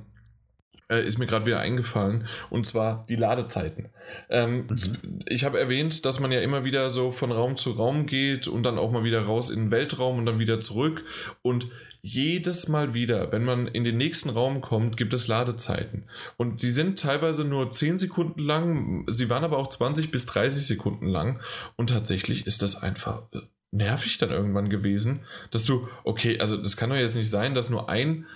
[0.93, 3.89] äh, ist mir gerade wieder eingefallen, und zwar die Ladezeiten.
[4.29, 5.21] Ähm, mhm.
[5.27, 8.63] Ich habe erwähnt, dass man ja immer wieder so von Raum zu Raum geht und
[8.63, 11.05] dann auch mal wieder raus in den Weltraum und dann wieder zurück.
[11.41, 11.69] Und
[12.03, 16.05] jedes Mal wieder, wenn man in den nächsten Raum kommt, gibt es Ladezeiten.
[16.37, 20.67] Und sie sind teilweise nur 10 Sekunden lang, sie waren aber auch 20 bis 30
[20.67, 21.41] Sekunden lang.
[21.77, 23.39] Und tatsächlich ist das einfach äh,
[23.71, 25.21] nervig dann irgendwann gewesen,
[25.53, 28.27] dass du, okay, also das kann doch jetzt nicht sein, dass nur ein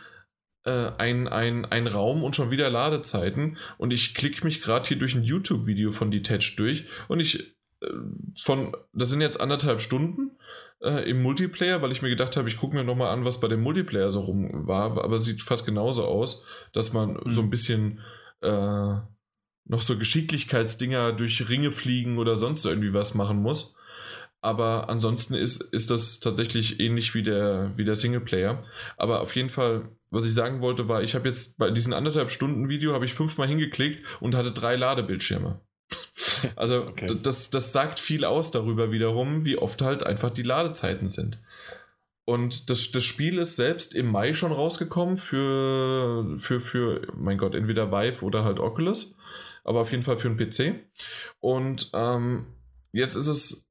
[0.67, 3.57] äh, ein, ein, ein Raum und schon wieder Ladezeiten.
[3.79, 7.87] Und ich klicke mich gerade hier durch ein YouTube-Video von Detached durch und ich äh,
[8.39, 10.33] von, das sind jetzt anderthalb Stunden
[10.83, 13.49] äh, im Multiplayer, weil ich mir gedacht habe, ich gucke mir nochmal an, was bei
[13.49, 17.33] dem Multiplayer so rum war, aber sieht fast genauso aus, dass man mhm.
[17.33, 18.01] so ein bisschen
[18.43, 18.97] äh,
[19.69, 23.77] noch so Geschicklichkeitsdinger durch Ringe fliegen oder sonst irgendwie was machen muss.
[24.47, 28.63] Aber ansonsten ist, ist das tatsächlich ähnlich wie der, wie der Singleplayer.
[28.97, 32.31] Aber auf jeden Fall was ich sagen wollte, war, ich habe jetzt bei diesem anderthalb
[32.31, 35.61] Stunden Video habe ich fünfmal hingeklickt und hatte drei Ladebildschirme.
[36.55, 37.07] Also okay.
[37.23, 41.39] das, das sagt viel aus darüber wiederum, wie oft halt einfach die Ladezeiten sind.
[42.25, 47.55] Und das, das Spiel ist selbst im Mai schon rausgekommen für, für, für, mein Gott,
[47.55, 49.17] entweder Vive oder halt Oculus.
[49.65, 50.75] Aber auf jeden Fall für einen PC.
[51.41, 52.47] Und ähm,
[52.93, 53.66] jetzt ist es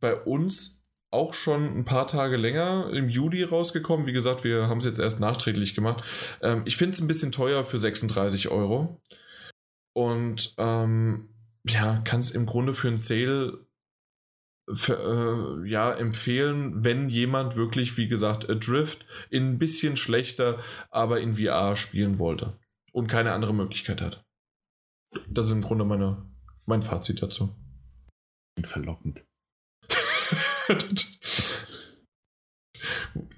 [0.00, 4.06] bei uns auch schon ein paar Tage länger im Juli rausgekommen.
[4.06, 6.02] Wie gesagt, wir haben es jetzt erst nachträglich gemacht.
[6.42, 9.00] Ähm, ich finde es ein bisschen teuer für 36 Euro.
[9.94, 11.28] Und ähm,
[11.64, 13.64] ja, kann es im Grunde für ein Sale
[14.72, 20.58] für, äh, ja, empfehlen, wenn jemand wirklich, wie gesagt, Adrift in ein bisschen schlechter,
[20.90, 22.58] aber in VR spielen wollte
[22.92, 24.24] und keine andere Möglichkeit hat.
[25.28, 26.28] Das ist im Grunde meine,
[26.66, 27.54] mein Fazit dazu.
[28.62, 29.22] Verlockend.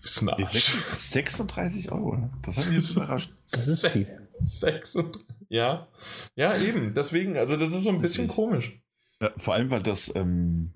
[0.03, 0.51] Bisschen Arsch.
[0.93, 2.31] 36 Euro.
[2.43, 3.33] Das hat mich jetzt überrascht.
[3.51, 4.29] Das ist viel.
[4.41, 5.25] 36.
[5.49, 5.89] Ja.
[6.35, 6.95] Ja, eben.
[6.95, 8.81] Deswegen, also das ist so ein bisschen komisch.
[9.21, 10.73] Ja, vor allem, weil das, ähm,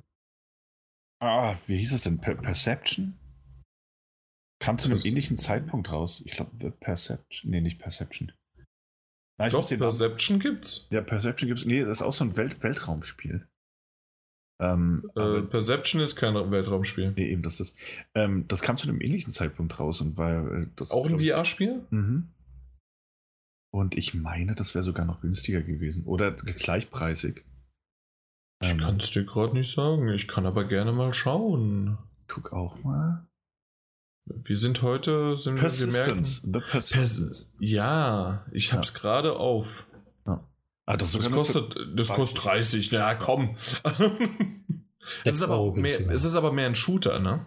[1.21, 2.21] ah, wie hieß es denn?
[2.21, 3.19] Per Perception?
[4.61, 6.23] Kam zu einem das ähnlichen Zeitpunkt raus.
[6.25, 7.51] Ich glaube, Perception.
[7.51, 8.33] Nee, nicht Perception.
[9.39, 10.87] Nein, Doch, Perception gibt's.
[10.91, 11.65] Ja, Perception gibt's.
[11.65, 13.49] Nee, das ist auch so ein Welt Weltraumspiel.
[14.61, 17.13] Ähm, äh, Perception ist kein Weltraumspiel.
[17.17, 17.75] Nee, eben, das ist.
[18.15, 20.91] Ähm, das kam zu einem ähnlichen Zeitpunkt raus und war äh, das.
[20.91, 21.83] Auch ein VR-Spiel?
[21.91, 22.29] Mhm.
[23.73, 26.05] Und ich meine, das wäre sogar noch günstiger gewesen.
[26.05, 27.45] Oder gleichpreisig.
[28.63, 30.09] Ich ähm, kann es dir gerade nicht sagen.
[30.09, 31.97] Ich kann aber gerne mal schauen.
[32.29, 33.27] Guck auch mal.
[34.27, 36.43] Wir sind heute, sind Persistence.
[36.45, 37.53] wir merken, Persistence.
[37.59, 39.01] Ja, ich hab's ja.
[39.01, 39.87] gerade auf.
[40.91, 43.55] Ah, das, das kostet, das kostet 30, na komm.
[45.25, 47.47] das ist aber auch mehr, es ist aber mehr ein Shooter, ne?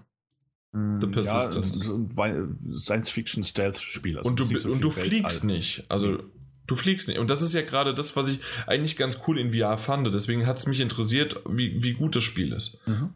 [0.72, 1.86] Mm, The Persistence.
[2.16, 2.48] Ja,
[2.78, 4.18] Science-Fiction-Stealth-Spiel.
[4.18, 5.84] Also und du, so und du fliegst nicht.
[5.90, 6.20] Also
[6.68, 7.20] du fliegst nicht.
[7.20, 10.08] Und das ist ja gerade das, was ich eigentlich ganz cool in VR fand.
[10.14, 12.80] Deswegen hat es mich interessiert, wie, wie gut das Spiel ist.
[12.88, 13.10] Mhm.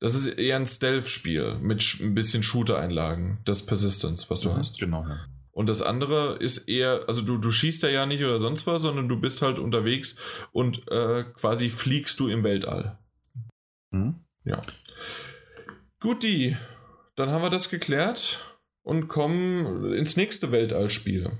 [0.00, 4.78] Das ist eher ein Stealth-Spiel mit ein bisschen Shooter-Einlagen, das Persistence, was du mhm, hast.
[4.78, 5.06] Genau.
[5.06, 5.26] Ja.
[5.52, 8.82] Und das andere ist eher, also du, du schießt da ja nicht oder sonst was,
[8.82, 10.18] sondern du bist halt unterwegs
[10.50, 12.98] und äh, quasi fliegst du im Weltall.
[13.90, 14.16] Mhm.
[14.44, 14.60] Ja.
[16.00, 16.56] Guti,
[17.16, 18.40] dann haben wir das geklärt
[18.82, 21.30] und kommen ins nächste Weltallspiel,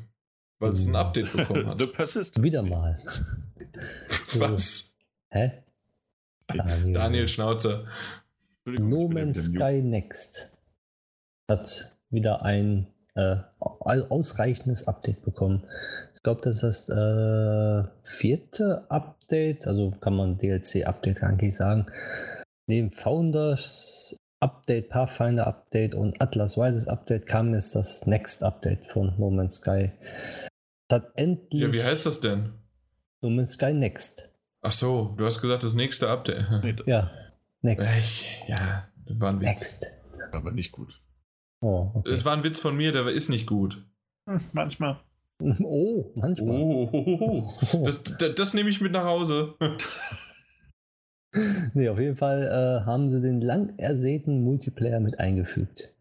[0.58, 1.78] weil es ein Update bekommen hat.
[1.80, 2.44] The Persistent.
[2.44, 3.02] Wieder mal.
[4.34, 4.98] was?
[5.30, 5.64] Hä?
[6.46, 7.86] Also, Daniel Schnauzer.
[8.66, 10.52] No Man's Sky Next
[11.48, 15.64] hat wieder ein äh, ausreichendes Update bekommen.
[16.14, 21.86] Ich glaube, das ist das äh, vierte Update, also kann man DLC-Update eigentlich sagen.
[22.66, 29.14] Neben Founders Update, Pathfinder Update und Atlas Rises Update kam jetzt das Next Update von
[29.18, 29.92] No Man's Sky.
[30.88, 31.62] Das hat endlich.
[31.62, 32.52] Ja, wie heißt das denn?
[33.20, 34.30] No Man's Sky Next.
[34.62, 36.46] Ach so, du hast gesagt, das nächste Update.
[36.86, 37.10] Ja,
[37.62, 37.96] Next.
[37.96, 39.46] Ich, ja, das war ein Witz.
[39.46, 39.92] Next.
[40.32, 41.00] Aber nicht gut.
[41.62, 42.10] Oh, okay.
[42.10, 43.84] Es war ein Witz von mir, der ist nicht gut.
[44.28, 45.00] Hm, manchmal.
[45.40, 46.56] oh manchmal.
[46.56, 47.48] Oh,
[47.84, 49.54] das, das, das nehme ich mit nach Hause.
[51.72, 55.94] Nee, auf jeden Fall äh, haben sie den lang ersehnten Multiplayer mit eingefügt.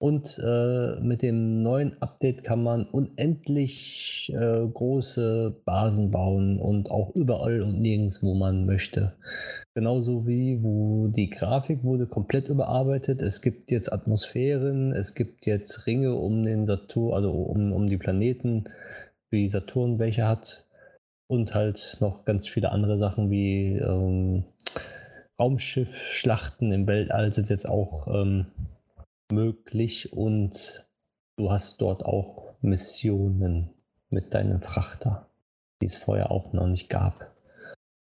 [0.00, 7.16] Und äh, mit dem neuen Update kann man unendlich äh, große Basen bauen und auch
[7.16, 9.16] überall und nirgends, wo man möchte.
[9.74, 13.22] Genauso wie, wo die Grafik wurde komplett überarbeitet.
[13.22, 17.98] Es gibt jetzt Atmosphären, es gibt jetzt Ringe um den Saturn, also um, um die
[17.98, 18.64] Planeten,
[19.32, 20.64] wie Saturn welche hat.
[21.28, 24.44] Und halt noch ganz viele andere Sachen wie ähm,
[25.40, 28.46] Raumschiff-Schlachten im Weltall sind jetzt auch ähm,
[29.30, 30.86] möglich und
[31.36, 33.70] du hast dort auch Missionen
[34.10, 35.28] mit deinem Frachter,
[35.80, 37.34] die es vorher auch noch nicht gab.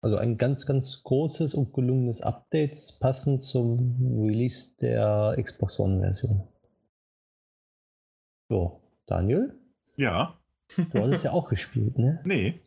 [0.01, 6.47] Also ein ganz, ganz großes und gelungenes Update passend zum Release der Xbox One-Version.
[8.49, 9.59] So, Daniel?
[9.97, 10.39] Ja.
[10.75, 12.21] Du hast es ja auch gespielt, ne?
[12.25, 12.61] Nee.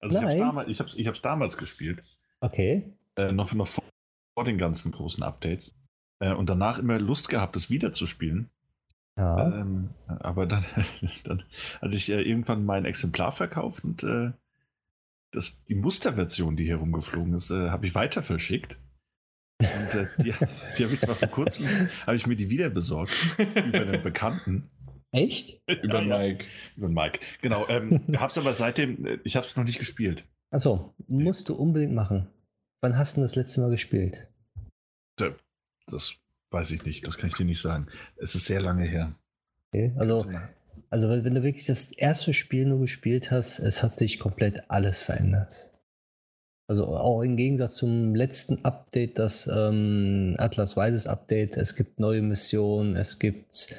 [0.00, 0.28] Also Nein.
[0.28, 2.02] ich habe damals, ich hab's, ich hab's damals gespielt.
[2.40, 2.92] Okay.
[3.16, 3.84] Äh, noch, noch vor,
[4.34, 5.74] vor den ganzen großen Updates.
[6.20, 8.50] Äh, und danach immer Lust gehabt, das wiederzuspielen.
[9.16, 9.60] Ja.
[9.60, 10.64] Ähm, aber dann,
[11.24, 11.42] dann
[11.80, 14.32] hatte ich äh, irgendwann mein Exemplar verkauft und äh,
[15.30, 18.76] das, die Musterversion, die hier rumgeflogen ist, äh, habe ich weiter verschickt.
[19.60, 20.32] Und äh, die,
[20.78, 21.66] die habe ich zwar vor kurzem,
[22.06, 24.70] habe ich mir die wieder besorgt über einen Bekannten.
[25.12, 25.60] Echt?
[25.68, 26.18] Über Ja, ja.
[26.18, 26.44] Mike.
[26.76, 27.20] Über den Mike.
[27.40, 27.68] Genau.
[27.68, 30.24] Ähm, hab's aber seitdem, äh, ich habe es noch nicht gespielt.
[30.50, 32.28] Achso, musst du unbedingt machen.
[32.80, 34.28] Wann hast du das letzte Mal gespielt?
[35.86, 36.14] Das
[36.50, 37.88] weiß ich nicht, das kann ich dir nicht sagen.
[38.16, 39.14] Es ist sehr lange her.
[39.72, 39.92] Okay.
[39.96, 40.24] Also,
[40.90, 45.02] also wenn du wirklich das erste Spiel nur gespielt hast, es hat sich komplett alles
[45.02, 45.72] verändert.
[46.66, 52.22] Also auch im Gegensatz zum letzten Update, das ähm, Atlas Rises Update, es gibt neue
[52.22, 53.76] Missionen, es gibt,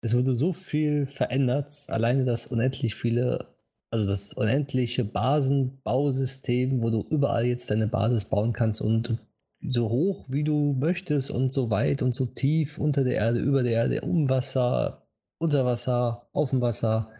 [0.00, 3.48] es wurde so viel verändert, alleine das unendlich viele,
[3.90, 9.18] also das unendliche Basenbausystem, wo du überall jetzt deine Basis bauen kannst und
[9.60, 13.62] so hoch wie du möchtest und so weit und so tief unter der Erde, über
[13.62, 15.06] der Erde, um Wasser,
[15.38, 17.10] unter Wasser, auf dem Wasser.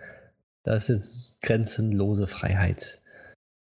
[0.64, 3.02] Da ist jetzt grenzenlose Freiheit.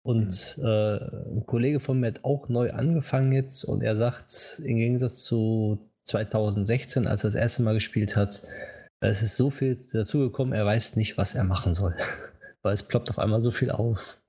[0.05, 4.77] Und äh, ein Kollege von mir hat auch neu angefangen jetzt und er sagt, im
[4.77, 8.43] Gegensatz zu 2016, als er das erste Mal gespielt hat,
[9.01, 11.95] es ist so viel dazugekommen, er weiß nicht, was er machen soll.
[12.63, 14.21] Weil es ploppt auf einmal so viel auf.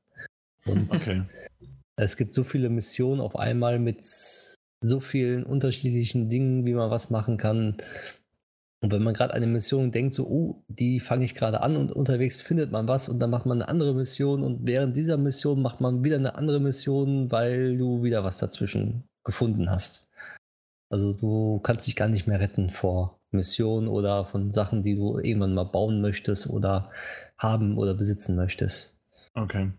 [0.65, 1.23] Und Okay.
[1.95, 4.03] Es gibt so viele Missionen auf einmal mit
[4.81, 7.77] so vielen unterschiedlichen Dingen, wie man was machen kann.
[8.81, 11.93] Und wenn man gerade eine Mission denkt, so, oh, die fange ich gerade an und
[11.93, 15.61] unterwegs findet man was und dann macht man eine andere Mission und während dieser Mission
[15.61, 20.09] macht man wieder eine andere Mission, weil du wieder was dazwischen gefunden hast.
[20.89, 25.17] Also du kannst dich gar nicht mehr retten vor Missionen oder von Sachen, die du
[25.17, 26.91] irgendwann mal bauen möchtest oder
[27.37, 28.99] haben oder besitzen möchtest.
[29.33, 29.71] Okay.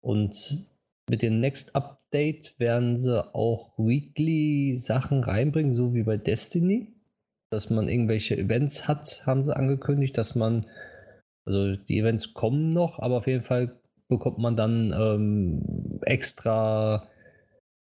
[0.00, 0.66] Und
[1.08, 6.94] mit dem Next Update werden sie auch Weekly Sachen reinbringen, so wie bei Destiny.
[7.50, 10.66] Dass man irgendwelche Events hat, haben sie angekündigt, dass man,
[11.46, 13.78] also die Events kommen noch, aber auf jeden Fall
[14.08, 17.08] bekommt man dann ähm, extra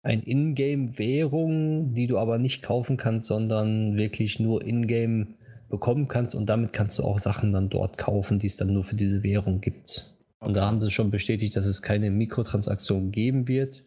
[0.01, 5.35] ein Ingame-Währung, die du aber nicht kaufen kannst, sondern wirklich nur Ingame
[5.69, 8.83] bekommen kannst und damit kannst du auch Sachen dann dort kaufen, die es dann nur
[8.83, 10.18] für diese Währung gibt.
[10.39, 13.83] Und da haben sie schon bestätigt, dass es keine Mikrotransaktionen geben wird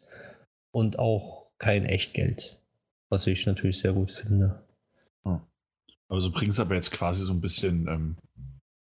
[0.70, 2.58] und auch kein Echtgeld.
[3.08, 4.62] Was ich natürlich sehr gut finde.
[6.08, 8.16] Aber so bringst aber jetzt quasi so ein bisschen ähm,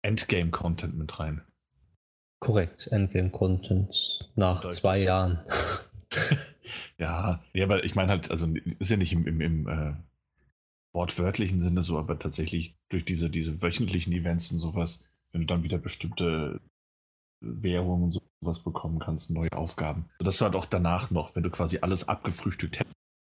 [0.02, 1.43] Endgame-Content mit rein.
[2.40, 5.39] Korrekt, Endgame-Content nach zwei das- Jahren.
[6.97, 8.48] Ja, ja, aber ich meine halt, also
[8.78, 9.94] ist ja nicht im, im, im äh,
[10.94, 15.64] wortwörtlichen Sinne so, aber tatsächlich durch diese, diese wöchentlichen Events und sowas, wenn du dann
[15.64, 16.60] wieder bestimmte
[17.45, 20.07] Währungen und sowas bekommen kannst, neue Aufgaben.
[20.19, 22.81] Sodass du halt auch danach noch, wenn du quasi alles abgefrühstückt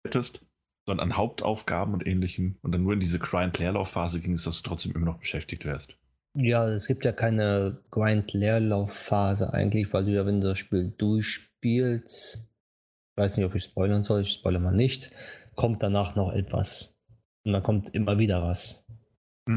[0.04, 0.44] hättest,
[0.86, 4.68] sondern an Hauptaufgaben und ähnlichem und dann nur in diese Grind-Leerlaufphase ging es, dass du
[4.68, 5.94] trotzdem immer noch beschäftigt wärst.
[6.34, 12.36] Ja, es gibt ja keine Grind-Leerlaufphase eigentlich, weil du ja, wenn du das Spiel durchspielst,
[12.36, 15.10] ich weiß nicht, ob ich spoilern soll, ich spoilere mal nicht,
[15.56, 16.96] kommt danach noch etwas.
[17.44, 18.79] Und dann kommt immer wieder was.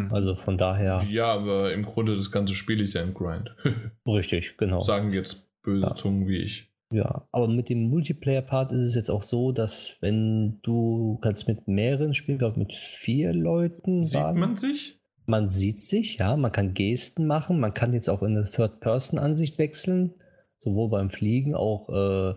[0.10, 3.56] Also von daher, Ja, aber im Grunde das ganze Spiel ist ja ein Grind.
[4.08, 4.80] richtig, genau.
[4.80, 5.96] Sagen jetzt böse Ja.
[5.96, 6.70] Zungen wie ich.
[6.92, 11.68] Ja, aber mit dem Multiplayer-Part ist es jetzt auch so, dass wenn du kannst mit
[11.68, 14.04] mehreren spielen, glaube mit vier Leuten.
[14.04, 14.40] Sieht waren.
[14.40, 15.00] man sich?
[15.26, 19.58] Man sieht sich, ja, man kann Gesten machen, man kann jetzt auch in eine Third-Person-Ansicht
[19.58, 20.14] wechseln,
[20.58, 22.36] sowohl beim Fliegen auch äh,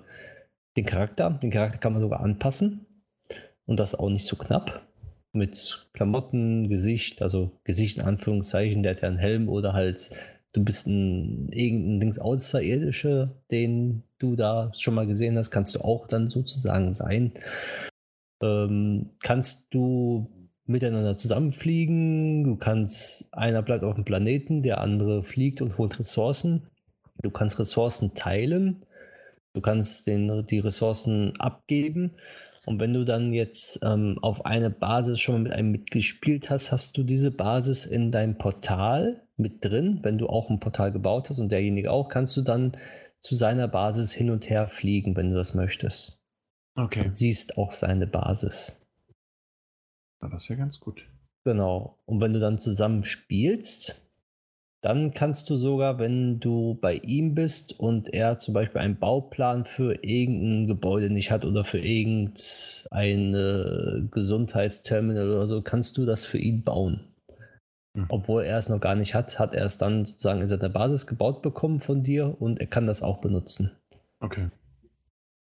[0.76, 1.30] den Charakter.
[1.30, 2.86] Den Charakter kann man sogar anpassen
[3.66, 4.85] und das auch nicht zu so knapp.
[5.36, 10.10] Mit Klamotten, Gesicht, also Gesicht in Anführungszeichen, der hat ja einen Helm oder halt
[10.56, 15.80] du bist ein irgendein Dings Außerirdische, den du da schon mal gesehen hast, kannst du
[15.80, 17.32] auch dann sozusagen sein.
[18.42, 20.30] Ähm, kannst du
[20.64, 26.66] miteinander zusammenfliegen, du kannst, einer bleibt auf dem Planeten, der andere fliegt und holt Ressourcen.
[27.22, 28.84] Du kannst Ressourcen teilen,
[29.52, 32.12] du kannst den, die Ressourcen abgeben.
[32.66, 36.72] Und wenn du dann jetzt ähm, auf eine Basis schon mal mit einem mitgespielt hast,
[36.72, 40.00] hast du diese Basis in deinem Portal mit drin.
[40.02, 42.76] Wenn du auch ein Portal gebaut hast und derjenige auch, kannst du dann
[43.20, 46.20] zu seiner Basis hin und her fliegen, wenn du das möchtest.
[46.74, 47.04] Okay.
[47.04, 48.84] Du siehst auch seine Basis.
[50.20, 51.08] Ja, das ist ja ganz gut.
[51.44, 52.00] Genau.
[52.04, 54.05] Und wenn du dann zusammen spielst,
[54.86, 59.64] dann kannst du sogar, wenn du bei ihm bist und er zum Beispiel einen Bauplan
[59.64, 63.32] für irgendein Gebäude nicht hat oder für irgendein
[64.12, 67.00] Gesundheitsterminal oder so, kannst du das für ihn bauen.
[67.94, 68.06] Mhm.
[68.10, 71.08] Obwohl er es noch gar nicht hat, hat er es dann sozusagen in seiner Basis
[71.08, 73.72] gebaut bekommen von dir und er kann das auch benutzen.
[74.20, 74.50] Okay.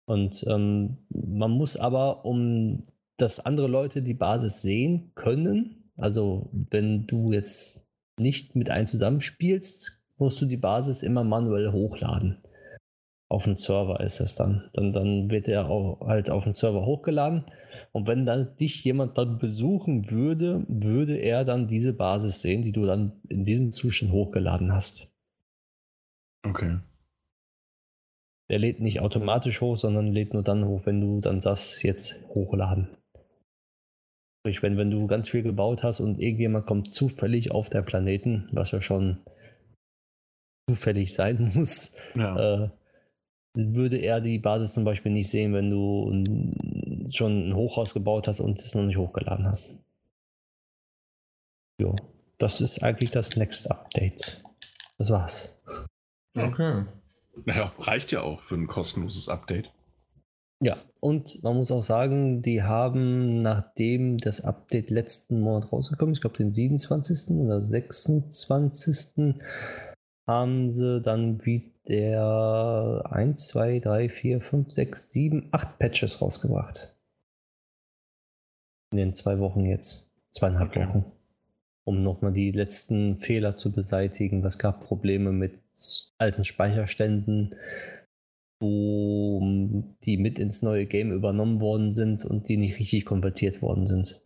[0.08, 2.84] Und ähm, man muss aber, um
[3.16, 7.88] dass andere Leute die Basis sehen können, also wenn du jetzt
[8.22, 12.38] nicht mit einem zusammenspielst, musst du die Basis immer manuell hochladen.
[13.28, 14.70] Auf den Server ist das dann.
[14.74, 17.46] Dann, dann wird er auch halt auf den Server hochgeladen
[17.92, 22.72] und wenn dann dich jemand dann besuchen würde, würde er dann diese Basis sehen, die
[22.72, 25.12] du dann in diesem Zustand hochgeladen hast.
[26.44, 26.80] Okay.
[28.50, 32.22] Der lädt nicht automatisch hoch, sondern lädt nur dann hoch, wenn du dann sagst, jetzt
[32.30, 32.90] hochladen.
[34.42, 38.50] Sprich, wenn, wenn du ganz viel gebaut hast und irgendjemand kommt zufällig auf deinen Planeten,
[38.52, 39.18] was ja schon
[40.68, 42.64] zufällig sein muss, ja.
[42.64, 42.70] äh,
[43.54, 46.24] würde er die Basis zum Beispiel nicht sehen, wenn du
[47.14, 49.78] schon ein Hochhaus gebaut hast und es noch nicht hochgeladen hast.
[51.80, 51.96] Jo,
[52.38, 54.44] das ist eigentlich das Next Update.
[54.98, 55.62] Das war's.
[56.36, 56.86] Okay.
[57.46, 59.72] Naja, reicht ja auch für ein kostenloses Update.
[60.62, 66.20] Ja, und man muss auch sagen, die haben, nachdem das Update letzten Monat rausgekommen ist,
[66.20, 67.36] ich glaube den 27.
[67.38, 69.36] oder 26.
[70.28, 76.96] haben sie dann wieder 1, 2, 3, 4, 5, 6, 7, 8 Patches rausgebracht.
[78.92, 80.12] In den zwei Wochen jetzt.
[80.32, 80.88] Zweieinhalb okay.
[80.88, 81.06] Wochen.
[81.84, 84.46] Um nochmal die letzten Fehler zu beseitigen.
[84.46, 85.60] Es gab Probleme mit
[86.20, 87.56] alten Speicherständen,
[88.62, 89.42] wo
[90.04, 94.22] die mit ins neue Game übernommen worden sind und die nicht richtig konvertiert worden sind.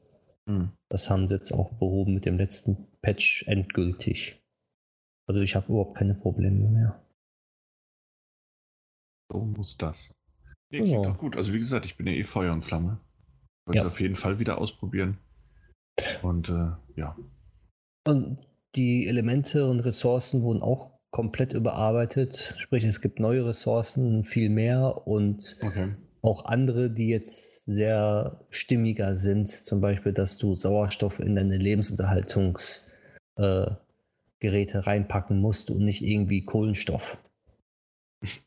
[0.48, 0.72] Hm.
[0.90, 4.42] Das haben sie jetzt auch behoben mit dem letzten Patch endgültig.
[5.28, 7.02] Also ich habe überhaupt keine Probleme mehr.
[9.32, 10.14] So muss das.
[10.72, 11.10] Nee, klingt genau.
[11.14, 11.36] auch gut.
[11.36, 13.00] Also wie gesagt, ich bin ja eh Feuer und Flamme.
[13.66, 13.88] Wollte ja.
[13.88, 15.18] auf jeden Fall wieder ausprobieren.
[16.22, 17.18] Und äh, ja.
[18.06, 18.46] Und
[18.76, 22.56] die Elemente und Ressourcen wurden auch komplett überarbeitet.
[22.58, 25.94] Sprich, es gibt neue Ressourcen, viel mehr und okay.
[26.22, 29.48] auch andere, die jetzt sehr stimmiger sind.
[29.48, 32.90] Zum Beispiel, dass du Sauerstoff in deine Lebensunterhaltungsgeräte
[33.38, 37.18] äh, reinpacken musst und nicht irgendwie Kohlenstoff.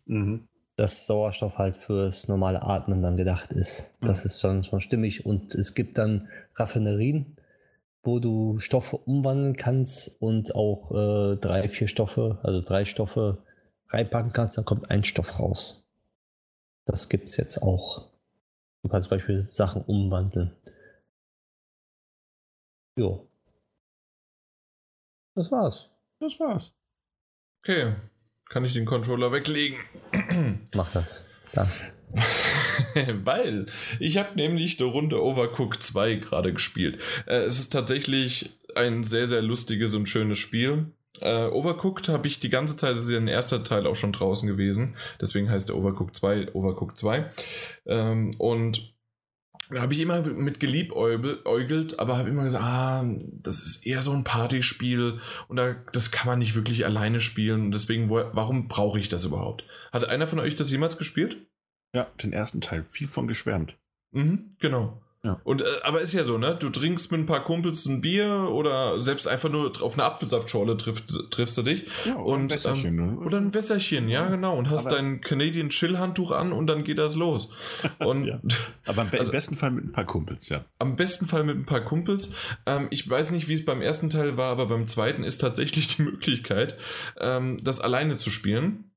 [0.05, 0.47] Mhm.
[0.77, 3.95] Dass Sauerstoff halt fürs normale Atmen dann gedacht ist.
[4.03, 4.27] Das mhm.
[4.27, 5.25] ist schon, schon stimmig.
[5.25, 7.39] Und es gibt dann Raffinerien,
[8.03, 13.45] wo du Stoffe umwandeln kannst und auch äh, drei, vier Stoffe, also drei Stoffe
[13.89, 15.89] reinpacken kannst, dann kommt ein Stoff raus.
[16.85, 18.09] Das gibt es jetzt auch.
[18.83, 20.57] Du kannst zum Beispiel Sachen umwandeln.
[22.97, 23.29] Jo.
[25.35, 25.91] Das war's.
[26.21, 26.73] Das war's.
[27.63, 27.95] Okay.
[28.49, 29.79] Kann ich den Controller weglegen?
[30.75, 31.29] Mach das.
[31.53, 31.69] Da.
[33.25, 33.67] Weil
[34.01, 37.01] ich habe nämlich eine Runde Overcooked 2 gerade gespielt.
[37.27, 40.93] Äh, es ist tatsächlich ein sehr, sehr lustiges und schönes Spiel.
[41.21, 44.13] Äh, Overcooked habe ich die ganze Zeit, das ist ja ein erster Teil auch schon
[44.13, 44.97] draußen gewesen.
[45.21, 47.31] Deswegen heißt der Overcooked 2 Overcooked 2.
[47.87, 48.95] Ähm, und
[49.71, 53.05] da habe ich immer mit geliebäugelt, aber habe immer gesagt, ah,
[53.43, 57.67] das ist eher so ein Partyspiel und da, das kann man nicht wirklich alleine spielen.
[57.67, 59.65] Und deswegen, wo, warum brauche ich das überhaupt?
[59.93, 61.48] Hat einer von euch das jemals gespielt?
[61.93, 62.85] Ja, den ersten Teil.
[62.91, 63.77] Viel von geschwärmt.
[64.13, 65.01] Mhm, genau.
[65.25, 65.41] Ja.
[65.43, 66.57] Und, äh, aber ist ja so, ne?
[66.59, 70.77] Du trinkst mit ein paar Kumpels ein Bier oder selbst einfach nur auf eine Apfelsaftschorle
[70.77, 71.87] triff, triffst du dich.
[72.05, 72.87] Ja, oder und, ein Wässerchen.
[72.87, 73.19] Ähm, ne?
[73.19, 74.57] Oder ein Wässerchen, ja, genau.
[74.57, 77.53] Und hast aber dein Canadian Chill-Handtuch an und dann geht das los.
[77.99, 78.41] Und, ja.
[78.87, 80.65] Aber im, also, besten Fall mit ein paar Kumpels, ja.
[80.79, 82.33] Am besten Fall mit ein paar Kumpels.
[82.65, 85.97] Ähm, ich weiß nicht, wie es beim ersten Teil war, aber beim zweiten ist tatsächlich
[85.97, 86.79] die Möglichkeit,
[87.21, 88.93] ähm, das alleine zu spielen.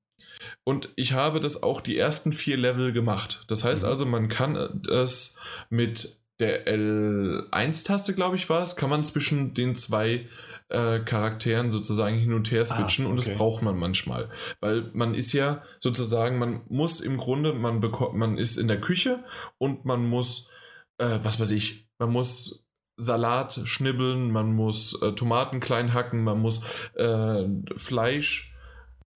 [0.64, 3.46] Und ich habe das auch die ersten vier Level gemacht.
[3.48, 3.90] Das heißt mhm.
[3.90, 5.38] also, man kann das
[5.70, 10.28] mit der L1-Taste, glaube ich, war es, kann man zwischen den zwei
[10.70, 13.12] äh, Charakteren sozusagen hin und her switchen ah, okay.
[13.12, 14.30] und das braucht man manchmal.
[14.60, 18.82] Weil man ist ja sozusagen, man muss im Grunde, man bekommt, man ist in der
[18.82, 19.24] Küche
[19.58, 20.50] und man muss,
[20.98, 22.66] äh, was weiß ich, man muss
[22.98, 26.64] Salat schnibbeln, man muss äh, Tomaten klein hacken, man muss
[26.96, 27.44] äh,
[27.78, 28.51] Fleisch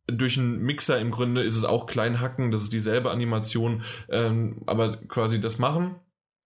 [0.08, 4.62] durch einen Mixer im Grunde ist es auch klein hacken, das ist dieselbe Animation, ähm,
[4.66, 5.96] aber quasi das machen.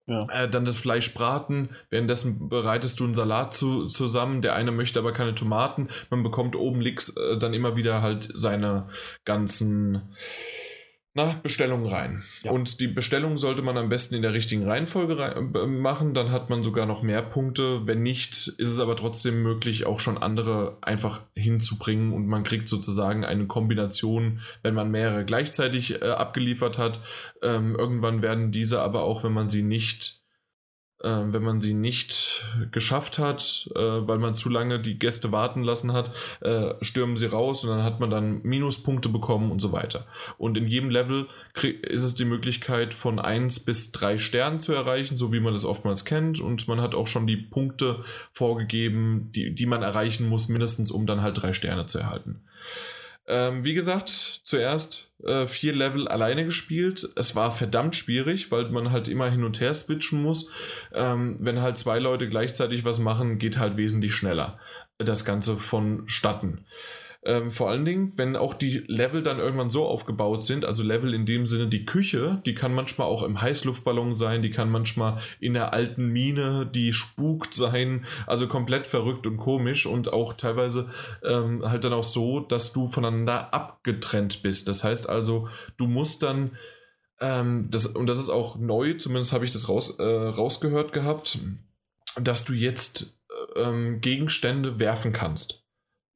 [0.07, 0.27] Ja.
[0.31, 4.97] Äh, dann das Fleisch braten, währenddessen bereitest du einen Salat zu, zusammen, der eine möchte
[4.97, 8.87] aber keine Tomaten, man bekommt oben links äh, dann immer wieder halt seine
[9.23, 10.15] ganzen
[11.15, 12.23] na, Bestellung rein.
[12.43, 12.51] Ja.
[12.51, 16.31] Und die Bestellung sollte man am besten in der richtigen Reihenfolge rein, äh, machen, dann
[16.31, 17.87] hat man sogar noch mehr Punkte.
[17.87, 22.69] Wenn nicht, ist es aber trotzdem möglich, auch schon andere einfach hinzubringen und man kriegt
[22.69, 27.01] sozusagen eine Kombination, wenn man mehrere gleichzeitig äh, abgeliefert hat.
[27.41, 30.18] Ähm, irgendwann werden diese aber auch, wenn man sie nicht
[31.07, 35.93] wenn man sie nicht geschafft hat, äh, weil man zu lange die Gäste warten lassen
[35.93, 36.11] hat,
[36.41, 40.05] äh, stürmen sie raus und dann hat man dann Minuspunkte bekommen und so weiter.
[40.37, 41.27] Und in jedem Level
[41.83, 45.65] ist es die Möglichkeit von 1 bis 3 Sternen zu erreichen, so wie man das
[45.65, 46.41] oftmals kennt.
[46.41, 48.03] Und man hat auch schon die Punkte
[48.33, 52.41] vorgegeben, die, die man erreichen muss, mindestens um dann halt 3 Sterne zu erhalten.
[53.29, 57.07] Ähm, wie gesagt, zuerst äh, vier Level alleine gespielt.
[57.15, 60.51] Es war verdammt schwierig, weil man halt immer hin und her switchen muss.
[60.93, 64.59] Ähm, wenn halt zwei Leute gleichzeitig was machen, geht halt wesentlich schneller
[64.97, 66.65] das Ganze vonstatten.
[67.21, 71.13] Ähm, vor allen Dingen, wenn auch die Level dann irgendwann so aufgebaut sind, also Level
[71.13, 75.19] in dem Sinne, die Küche, die kann manchmal auch im Heißluftballon sein, die kann manchmal
[75.41, 80.89] in der alten Mine, die spukt sein, also komplett verrückt und komisch und auch teilweise
[81.21, 84.69] ähm, halt dann auch so, dass du voneinander abgetrennt bist.
[84.69, 86.51] Das heißt also, du musst dann
[87.19, 91.37] ähm, das, und das ist auch neu, zumindest habe ich das raus, äh, rausgehört gehabt,
[92.15, 93.19] dass du jetzt
[93.55, 95.65] äh, ähm, Gegenstände werfen kannst.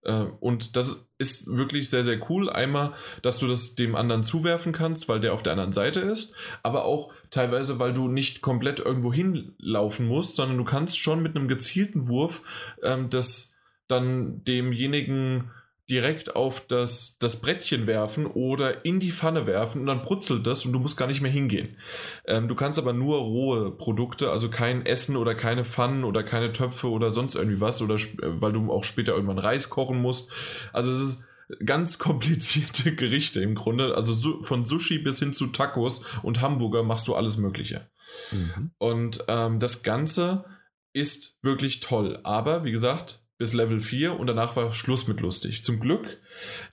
[0.03, 2.49] Äh, und das ist wirklich sehr, sehr cool.
[2.49, 6.35] Einmal, dass du das dem anderen zuwerfen kannst, weil der auf der anderen Seite ist,
[6.61, 11.35] aber auch teilweise, weil du nicht komplett irgendwo hinlaufen musst, sondern du kannst schon mit
[11.35, 12.41] einem gezielten Wurf
[12.83, 13.55] ähm, das
[13.87, 15.51] dann demjenigen
[15.89, 20.65] direkt auf das, das Brettchen werfen oder in die Pfanne werfen und dann brutzelt das
[20.65, 21.77] und du musst gar nicht mehr hingehen.
[22.25, 26.53] Ähm, du kannst aber nur rohe Produkte, also kein Essen oder keine Pfannen oder keine
[26.53, 30.31] Töpfe oder sonst irgendwie was oder äh, weil du auch später irgendwann Reis kochen musst.
[30.71, 31.25] Also es ist
[31.65, 33.95] ganz komplizierte Gerichte im Grunde.
[33.95, 37.89] Also von Sushi bis hin zu Tacos und Hamburger machst du alles Mögliche.
[38.31, 38.71] Mhm.
[38.77, 40.45] Und ähm, das Ganze
[40.93, 42.19] ist wirklich toll.
[42.23, 45.65] Aber wie gesagt, bis Level 4 und danach war Schluss mit lustig.
[45.65, 46.21] Zum Glück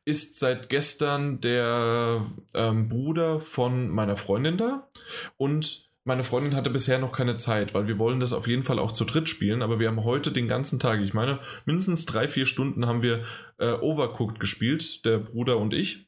[0.05, 2.24] ist seit gestern der
[2.55, 4.88] ähm, Bruder von meiner Freundin da
[5.36, 8.78] und meine Freundin hatte bisher noch keine Zeit, weil wir wollen das auf jeden Fall
[8.78, 12.28] auch zu dritt spielen, aber wir haben heute den ganzen Tag, ich meine, mindestens drei,
[12.28, 13.24] vier Stunden haben wir
[13.59, 16.06] äh, Overcooked gespielt, der Bruder und ich.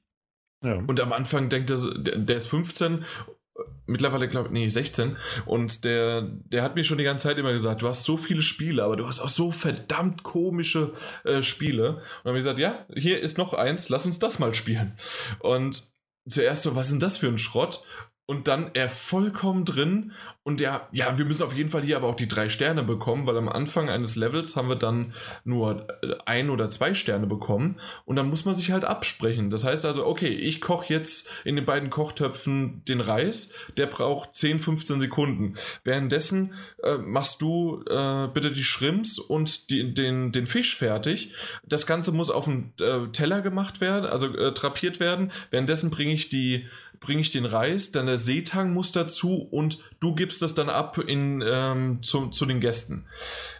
[0.62, 0.76] Ja.
[0.76, 3.04] Und am Anfang denkt er, der, der ist 15
[3.86, 5.16] mittlerweile, glaube ich, nee, 16.
[5.46, 8.42] Und der, der hat mir schon die ganze Zeit immer gesagt, du hast so viele
[8.42, 11.88] Spiele, aber du hast auch so verdammt komische äh, Spiele.
[11.88, 14.96] Und dann habe ich gesagt, ja, hier ist noch eins, lass uns das mal spielen.
[15.40, 15.92] Und
[16.28, 17.84] zuerst so, was ist denn das für ein Schrott?
[18.32, 22.08] Und dann er vollkommen drin und ja, ja, wir müssen auf jeden Fall hier aber
[22.08, 25.12] auch die drei Sterne bekommen, weil am Anfang eines Levels haben wir dann
[25.44, 29.50] nur äh, ein oder zwei Sterne bekommen und dann muss man sich halt absprechen.
[29.50, 34.34] Das heißt also, okay, ich koche jetzt in den beiden Kochtöpfen den Reis, der braucht
[34.34, 35.58] 10, 15 Sekunden.
[35.84, 41.34] Währenddessen äh, machst du äh, bitte die Shrimps und die, den, den Fisch fertig.
[41.66, 45.32] Das Ganze muss auf dem äh, Teller gemacht werden, also äh, drapiert werden.
[45.50, 46.66] Währenddessen bringe ich die
[47.02, 50.98] bringe ich den Reis, dann der Seetang muss dazu und du gibst das dann ab
[50.98, 53.06] in, ähm, zu, zu den Gästen.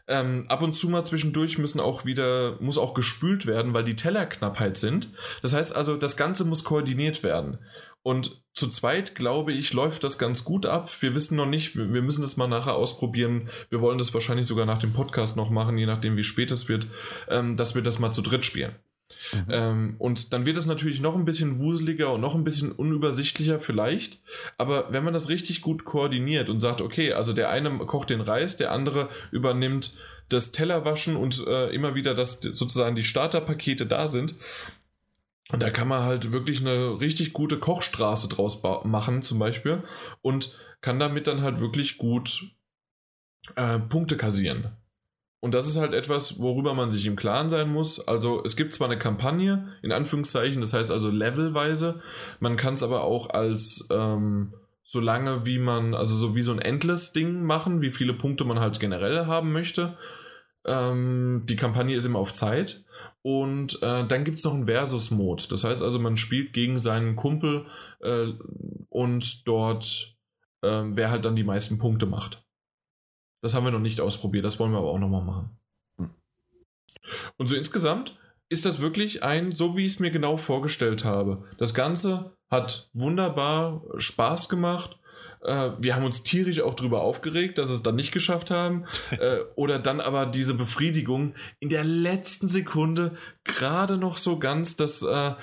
[0.08, 3.96] Ähm, ab und zu mal zwischendurch müssen auch wieder, muss auch gespült werden, weil die
[3.96, 5.10] Teller Knappheit sind.
[5.42, 7.58] Das heißt also, das Ganze muss koordiniert werden.
[8.02, 10.90] Und zu zweit, glaube ich, läuft das ganz gut ab.
[11.00, 13.48] Wir wissen noch nicht, wir müssen das mal nachher ausprobieren.
[13.70, 16.68] Wir wollen das wahrscheinlich sogar nach dem Podcast noch machen, je nachdem, wie spät es
[16.68, 16.88] wird,
[17.28, 18.74] ähm, dass wir das mal zu dritt spielen.
[19.34, 19.46] Mhm.
[19.48, 23.60] Ähm, und dann wird es natürlich noch ein bisschen wuseliger und noch ein bisschen unübersichtlicher
[23.60, 24.20] vielleicht.
[24.58, 28.20] Aber wenn man das richtig gut koordiniert und sagt, okay, also der eine kocht den
[28.20, 29.94] Reis, der andere übernimmt
[30.28, 34.34] das Tellerwaschen und äh, immer wieder, dass sozusagen die Starterpakete da sind.
[35.50, 39.82] Und da kann man halt wirklich eine richtig gute Kochstraße draus machen, zum Beispiel.
[40.22, 42.50] Und kann damit dann halt wirklich gut
[43.56, 44.76] äh, Punkte kassieren.
[45.42, 48.06] Und das ist halt etwas, worüber man sich im Klaren sein muss.
[48.06, 52.00] Also es gibt zwar eine Kampagne, in Anführungszeichen, das heißt also levelweise,
[52.38, 54.54] man kann es aber auch als ähm,
[54.84, 58.60] so lange wie man, also so wie so ein Endless-Ding machen, wie viele Punkte man
[58.60, 59.96] halt generell haben möchte.
[60.64, 62.84] Ähm, die Kampagne ist immer auf Zeit.
[63.22, 65.44] Und äh, dann gibt es noch einen Versus-Mode.
[65.50, 67.66] Das heißt also, man spielt gegen seinen Kumpel
[68.00, 68.26] äh,
[68.90, 70.16] und dort,
[70.62, 72.44] äh, wer halt dann die meisten Punkte macht.
[73.42, 75.58] Das haben wir noch nicht ausprobiert, das wollen wir aber auch nochmal machen.
[75.98, 76.10] Hm.
[77.36, 78.16] Und so insgesamt
[78.48, 81.44] ist das wirklich ein, so wie ich es mir genau vorgestellt habe.
[81.58, 84.98] Das Ganze hat wunderbar Spaß gemacht.
[85.42, 88.84] Äh, wir haben uns tierisch auch darüber aufgeregt, dass es dann nicht geschafft haben.
[89.10, 95.02] Äh, oder dann aber diese Befriedigung in der letzten Sekunde gerade noch so ganz, dass
[95.02, 95.34] äh,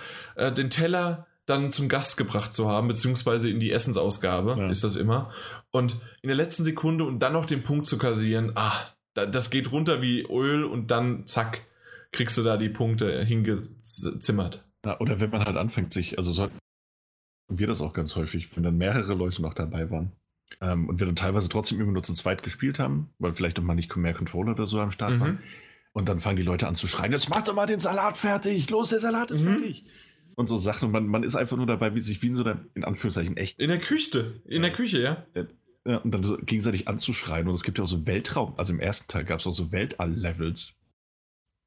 [0.53, 4.69] den Teller dann zum Gast gebracht zu haben, beziehungsweise in die Essensausgabe ja.
[4.69, 5.31] ist das immer.
[5.71, 8.73] Und in der letzten Sekunde und dann noch den Punkt zu kassieren, ah,
[9.13, 11.65] das geht runter wie Öl und dann zack,
[12.11, 14.65] kriegst du da die Punkte hingezimmert.
[14.85, 16.49] Ja, oder wenn man halt anfängt, sich, also so
[17.51, 20.11] wir das auch ganz häufig, wenn dann mehrere Leute noch dabei waren.
[20.61, 23.63] Ähm, und wir dann teilweise trotzdem immer nur zu zweit gespielt haben, weil vielleicht auch
[23.63, 25.19] mal nicht mehr Controller oder so am Start mhm.
[25.19, 25.39] waren.
[25.91, 28.69] Und dann fangen die Leute an zu schreien, jetzt mach doch mal den Salat fertig,
[28.69, 29.55] los, der Salat ist mhm.
[29.55, 29.85] fertig
[30.39, 30.85] und so Sachen.
[30.87, 33.35] Und man, man ist einfach nur dabei, wie sich wie in so einer, in Anführungszeichen,
[33.35, 33.59] echt.
[33.59, 34.41] In der Küche.
[34.45, 35.25] In der Küche, ja.
[35.85, 35.97] ja.
[35.97, 37.47] und dann so gegenseitig anzuschreien.
[37.47, 39.73] Und es gibt ja auch so Weltraum, also im ersten Teil gab es auch so
[39.73, 40.75] Weltall-Levels,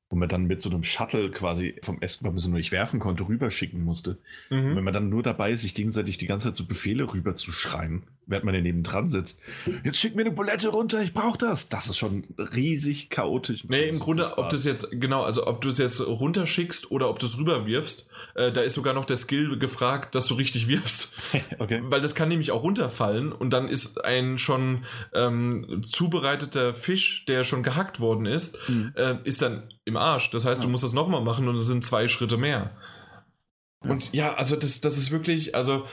[0.08, 2.72] wo man dann mit so einem Shuttle quasi vom Essen, weil man sie nur nicht
[2.72, 4.18] werfen konnte, rüberschicken musste.
[4.48, 4.74] Mhm.
[4.74, 7.52] wenn man dann nur dabei ist, sich gegenseitig die ganze Zeit so Befehle rüber zu
[7.52, 9.40] schreien, während man daneben dran sitzt.
[9.84, 11.68] Jetzt schick mir eine Bulette runter, ich brauche das.
[11.68, 13.64] Das ist schon riesig chaotisch.
[13.68, 17.08] Nee, im Grunde, ob du es jetzt, genau, also ob du es jetzt runterschickst oder
[17.08, 20.68] ob du es rüberwirfst, äh, da ist sogar noch der Skill gefragt, dass du richtig
[20.68, 21.16] wirfst.
[21.58, 21.80] okay.
[21.84, 24.84] Weil das kann nämlich auch runterfallen und dann ist ein schon
[25.14, 28.92] ähm, zubereiteter Fisch, der schon gehackt worden ist, mhm.
[28.94, 30.30] äh, ist dann im Arsch.
[30.30, 30.66] Das heißt, ja.
[30.66, 32.70] du musst das nochmal machen und es sind zwei Schritte mehr.
[33.84, 33.90] Ja.
[33.90, 35.86] Und ja, also das, das ist wirklich, also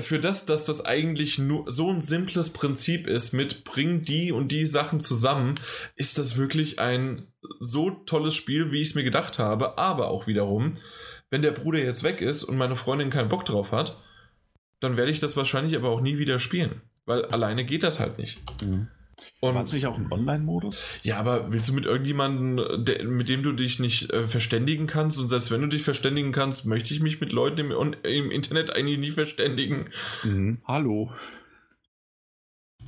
[0.00, 4.48] für das, dass das eigentlich nur so ein simples Prinzip ist, mit bring die und
[4.48, 5.56] die Sachen zusammen,
[5.96, 7.26] ist das wirklich ein
[7.60, 9.78] so tolles Spiel, wie ich es mir gedacht habe.
[9.78, 10.74] Aber auch wiederum,
[11.30, 13.98] wenn der Bruder jetzt weg ist und meine Freundin keinen Bock drauf hat,
[14.80, 16.82] dann werde ich das wahrscheinlich aber auch nie wieder spielen.
[17.04, 18.40] Weil alleine geht das halt nicht.
[18.62, 18.88] Mhm.
[19.44, 20.84] Und War es nicht auch ein Online-Modus?
[21.02, 25.18] Ja, aber willst du mit irgendjemandem, der, mit dem du dich nicht äh, verständigen kannst?
[25.18, 28.70] Und selbst wenn du dich verständigen kannst, möchte ich mich mit Leuten im, im Internet
[28.76, 29.86] eigentlich nie verständigen.
[30.22, 30.58] Mhm.
[30.64, 31.10] Hallo.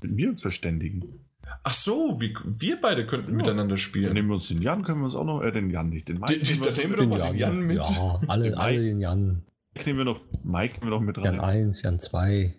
[0.00, 1.24] Mit mir verständigen.
[1.64, 3.36] Ach so, wie, wir beide könnten ja.
[3.36, 4.04] miteinander spielen.
[4.04, 6.08] Dann nehmen wir uns den Jan, können wir uns auch noch, äh, den Jan nicht,
[6.08, 6.38] den Mike.
[6.38, 7.78] Den, den, nehmen wir doch mal den Jan, mit.
[7.78, 9.42] Ja, alle, alle den Jan.
[9.84, 11.24] Nehmen wir noch, Mike nehmen wir noch mit rein.
[11.24, 12.54] Jan 1, Jan 2.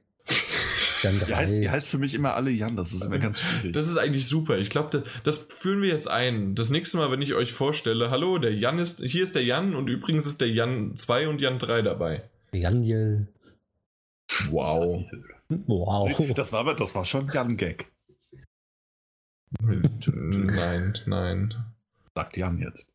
[1.06, 1.26] Jan 3.
[1.26, 3.74] Die heißt, die heißt für mich immer alle Jan, das ist immer ganz schwierig.
[3.74, 4.58] Das ist eigentlich super.
[4.58, 6.56] Ich glaube, das, das, führen wir jetzt ein.
[6.56, 9.76] Das nächste Mal, wenn ich euch vorstelle, hallo, der Jan ist, hier ist der Jan
[9.76, 12.24] und übrigens ist der Jan 2 und Jan 3 dabei.
[12.52, 13.28] Janjel.
[14.50, 15.06] Wow.
[15.50, 16.34] Wow.
[16.34, 17.86] Das war, das war schon Jan-Gag.
[19.62, 21.54] nein, nein.
[22.16, 22.88] Sagt Jan jetzt.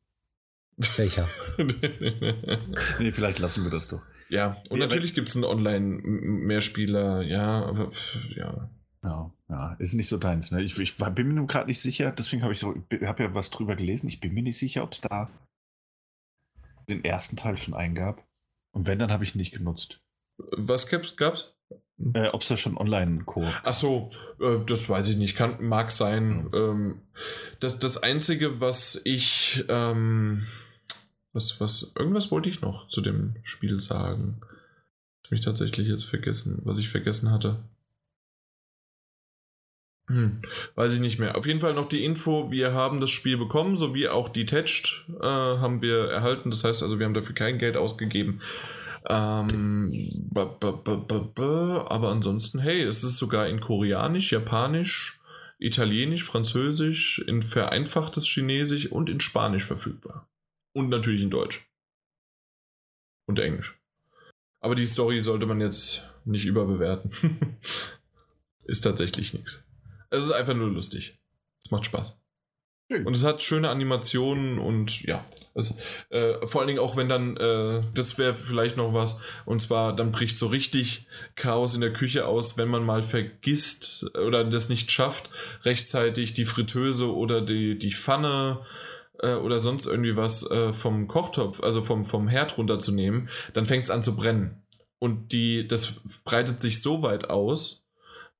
[0.97, 1.29] Welcher?
[2.99, 4.03] nee, vielleicht lassen wir das doch.
[4.31, 7.91] Ja, und ja, natürlich gibt es einen Online-Mehrspieler, ja, aber
[8.35, 8.71] ja.
[9.03, 10.51] Ja, ja, ist nicht so deins.
[10.51, 10.63] Ne?
[10.63, 13.75] Ich, ich bin mir nur gerade nicht sicher, deswegen habe ich hab ja was drüber
[13.75, 14.09] gelesen.
[14.09, 15.31] Ich bin mir nicht sicher, ob es da
[16.89, 18.23] den ersten Teil schon eingab.
[18.73, 20.01] Und wenn, dann habe ich ihn nicht genutzt.
[20.37, 21.17] Was gab's?
[21.17, 21.57] gab's?
[22.15, 25.37] Äh, ob es da schon online co Ach so, äh, das weiß ich nicht.
[25.37, 26.45] Kann, mag sein.
[26.45, 26.51] Mhm.
[26.55, 27.03] Ähm,
[27.59, 30.47] das, das Einzige, was ich ähm,
[31.33, 34.41] was, was, irgendwas wollte ich noch zu dem Spiel sagen.
[35.25, 37.63] Ich mich tatsächlich jetzt vergessen, was ich vergessen hatte.
[40.09, 40.43] Hm,
[40.75, 41.37] weiß ich nicht mehr.
[41.37, 45.25] Auf jeden Fall noch die Info, wir haben das Spiel bekommen, sowie auch Detached äh,
[45.25, 46.51] haben wir erhalten.
[46.51, 48.41] Das heißt also, wir haben dafür kein Geld ausgegeben.
[49.09, 55.21] Ähm, aber ansonsten, hey, es ist sogar in Koreanisch, Japanisch,
[55.59, 60.27] Italienisch, Französisch, in vereinfachtes Chinesisch und in Spanisch verfügbar.
[60.73, 61.67] Und natürlich in Deutsch.
[63.27, 63.79] Und Englisch.
[64.61, 67.11] Aber die Story sollte man jetzt nicht überbewerten.
[68.65, 69.65] ist tatsächlich nichts.
[70.11, 71.19] Es ist einfach nur lustig.
[71.65, 72.17] Es macht Spaß.
[72.91, 75.25] Und es hat schöne Animationen und ja.
[75.55, 75.79] Es,
[76.09, 79.95] äh, vor allen Dingen auch wenn dann, äh, das wäre vielleicht noch was, und zwar
[79.95, 81.07] dann bricht so richtig
[81.37, 85.31] Chaos in der Küche aus, wenn man mal vergisst oder das nicht schafft,
[85.65, 91.63] rechtzeitig die Fritteuse oder die, die Pfanne äh, oder sonst irgendwie was äh, vom Kochtopf,
[91.63, 94.63] also vom, vom Herd runterzunehmen, dann fängt es an zu brennen.
[94.99, 97.85] Und die, das breitet sich so weit aus,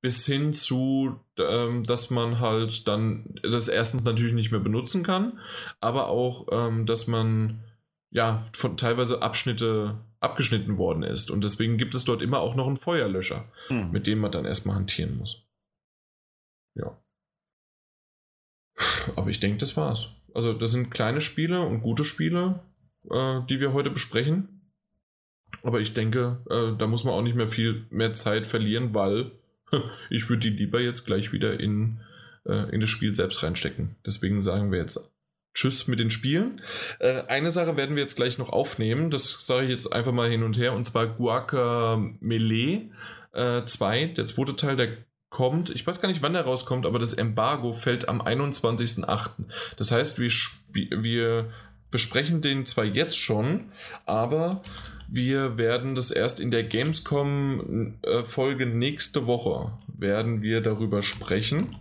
[0.01, 5.39] bis hin zu, ähm, dass man halt dann das erstens natürlich nicht mehr benutzen kann,
[5.79, 7.63] aber auch, ähm, dass man
[8.09, 11.31] ja von teilweise Abschnitte abgeschnitten worden ist.
[11.31, 13.91] Und deswegen gibt es dort immer auch noch einen Feuerlöscher, hm.
[13.91, 15.43] mit dem man dann erstmal hantieren muss.
[16.75, 16.97] Ja.
[19.15, 20.09] Aber ich denke, das war's.
[20.33, 22.61] Also, das sind kleine Spiele und gute Spiele,
[23.09, 24.61] äh, die wir heute besprechen.
[25.63, 29.31] Aber ich denke, äh, da muss man auch nicht mehr viel mehr Zeit verlieren, weil
[30.09, 31.99] ich würde die lieber jetzt gleich wieder in,
[32.45, 33.95] äh, in das Spiel selbst reinstecken.
[34.05, 35.11] Deswegen sagen wir jetzt
[35.53, 36.61] Tschüss mit den Spielen.
[36.99, 39.11] Äh, eine Sache werden wir jetzt gleich noch aufnehmen.
[39.11, 40.73] Das sage ich jetzt einfach mal hin und her.
[40.73, 42.89] Und zwar Guacamelee
[43.33, 44.97] äh, 2, der zweite Teil, der
[45.31, 49.29] kommt, ich weiß gar nicht, wann er rauskommt, aber das Embargo fällt am 21.08.
[49.77, 50.31] Das heißt, wir,
[50.73, 51.49] wir
[51.89, 53.71] besprechen den zwar jetzt schon,
[54.05, 54.61] aber
[55.07, 61.77] wir werden das erst in der Gamescom-Folge nächste Woche werden wir darüber sprechen.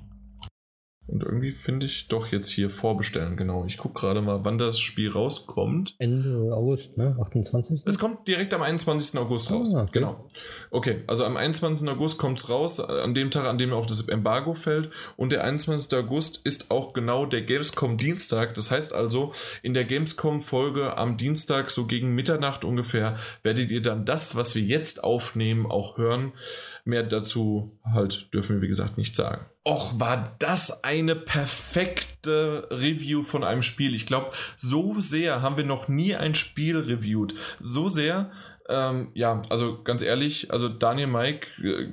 [1.10, 3.64] Und irgendwie finde ich doch jetzt hier vorbestellen, genau.
[3.66, 5.96] Ich gucke gerade mal, wann das Spiel rauskommt.
[5.98, 7.16] Ende August, ne?
[7.20, 7.82] 28.
[7.84, 9.18] Es kommt direkt am 21.
[9.18, 9.74] August raus.
[9.74, 9.90] Ah, okay.
[9.92, 10.26] Genau.
[10.70, 11.88] Okay, also am 21.
[11.88, 14.90] August kommt es raus, an dem Tag, an dem auch das Embargo fällt.
[15.16, 15.92] Und der 21.
[15.98, 18.54] August ist auch genau der Gamescom Dienstag.
[18.54, 19.32] Das heißt also,
[19.62, 24.62] in der Gamescom-Folge am Dienstag, so gegen Mitternacht ungefähr, werdet ihr dann das, was wir
[24.62, 26.32] jetzt aufnehmen, auch hören.
[26.84, 29.46] Mehr dazu halt dürfen wir, wie gesagt, nicht sagen.
[29.66, 33.94] Och, war das eine perfekte Review von einem Spiel.
[33.94, 37.34] Ich glaube, so sehr haben wir noch nie ein Spiel reviewed.
[37.60, 38.30] So sehr,
[38.68, 41.88] ähm, ja, also ganz ehrlich, also Daniel Mike äh,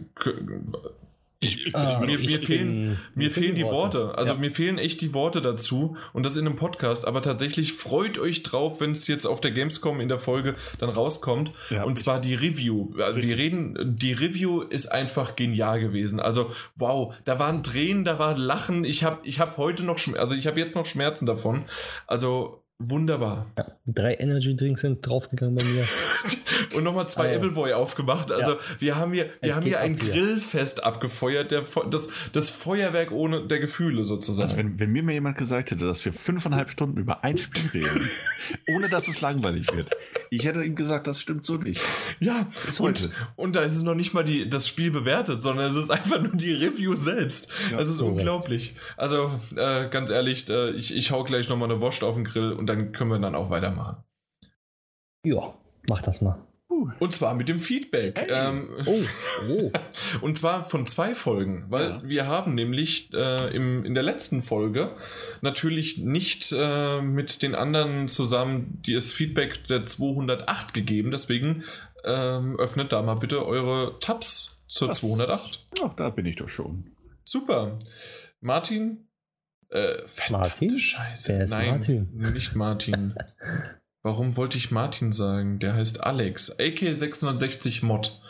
[1.40, 4.00] ich, ich, ah, mir, mir fehlen, mir fehlen die Worte.
[4.00, 4.18] Worte.
[4.18, 4.40] Also ja.
[4.40, 7.08] mir fehlen echt die Worte dazu und das in einem Podcast.
[7.08, 10.90] Aber tatsächlich freut euch drauf, wenn es jetzt auf der Gamescom in der Folge dann
[10.90, 11.52] rauskommt.
[11.70, 12.94] Ja, und zwar die Review.
[13.00, 16.20] Also wir reden, die Review ist einfach genial gewesen.
[16.20, 18.84] Also wow, da waren Tränen, da war Lachen.
[18.84, 21.66] Ich habe, ich habe heute noch, also ich habe jetzt noch Schmerzen davon.
[22.08, 23.48] Also Wunderbar.
[23.58, 25.88] Ja, drei Energy Drinks sind draufgegangen bei mir.
[26.76, 28.32] und nochmal zwei ah, Appleboy aufgemacht.
[28.32, 28.58] Also ja.
[28.78, 33.60] wir haben hier, wir haben hier ein Grillfest abgefeuert, der, das, das Feuerwerk ohne der
[33.60, 34.44] Gefühle sozusagen.
[34.44, 37.68] Also wenn, wenn mir mal jemand gesagt hätte, dass wir fünfeinhalb Stunden über ein Spiel
[37.74, 38.12] reden,
[38.70, 39.90] ohne dass es langweilig wird,
[40.30, 41.82] ich hätte ihm gesagt, das stimmt so nicht.
[42.20, 42.46] Ja,
[42.78, 45.90] und, und da ist es noch nicht mal die, das Spiel bewertet, sondern es ist
[45.90, 47.52] einfach nur die Review selbst.
[47.72, 48.18] Ja, das ist correct.
[48.18, 48.76] unglaublich.
[48.98, 52.52] Also äh, ganz ehrlich, äh, ich, ich hau gleich nochmal eine Wurst auf den Grill
[52.52, 54.04] und dann können wir dann auch weitermachen.
[55.24, 55.54] Ja,
[55.90, 56.48] mach das mal.
[57.00, 58.18] Und zwar mit dem Feedback.
[58.18, 58.28] Hey.
[58.30, 59.02] Ähm, oh.
[59.50, 59.72] Oh.
[60.22, 62.02] und zwar von zwei Folgen, weil ja.
[62.04, 64.96] wir haben nämlich äh, im, in der letzten Folge
[65.42, 71.12] natürlich nicht äh, mit den anderen zusammen das Feedback der 208 gegeben.
[71.12, 71.64] Deswegen
[72.06, 75.00] ähm, öffnet da mal bitte eure Tabs zur Was?
[75.00, 75.68] 208.
[75.84, 76.92] Ach, da bin ich doch schon.
[77.24, 77.80] Super.
[78.40, 79.07] Martin,
[79.70, 79.98] äh,
[80.30, 80.78] Martin?
[80.80, 81.30] Scheiße.
[81.30, 82.10] Wer ist Nein, Martin?
[82.34, 83.14] nicht Martin.
[84.04, 85.60] Warum wollte ich Martin sagen?
[85.60, 86.58] Der heißt Alex.
[86.58, 88.22] AK660 Mod.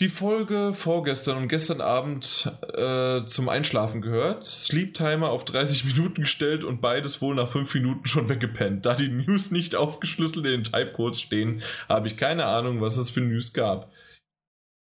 [0.00, 4.44] Die Folge vorgestern und gestern Abend äh, zum Einschlafen gehört.
[4.44, 8.84] Sleep Timer auf 30 Minuten gestellt und beides wohl nach 5 Minuten schon weggepennt.
[8.84, 13.10] Da die News nicht aufgeschlüsselt in den Typecodes stehen, habe ich keine Ahnung, was es
[13.10, 13.92] für News gab.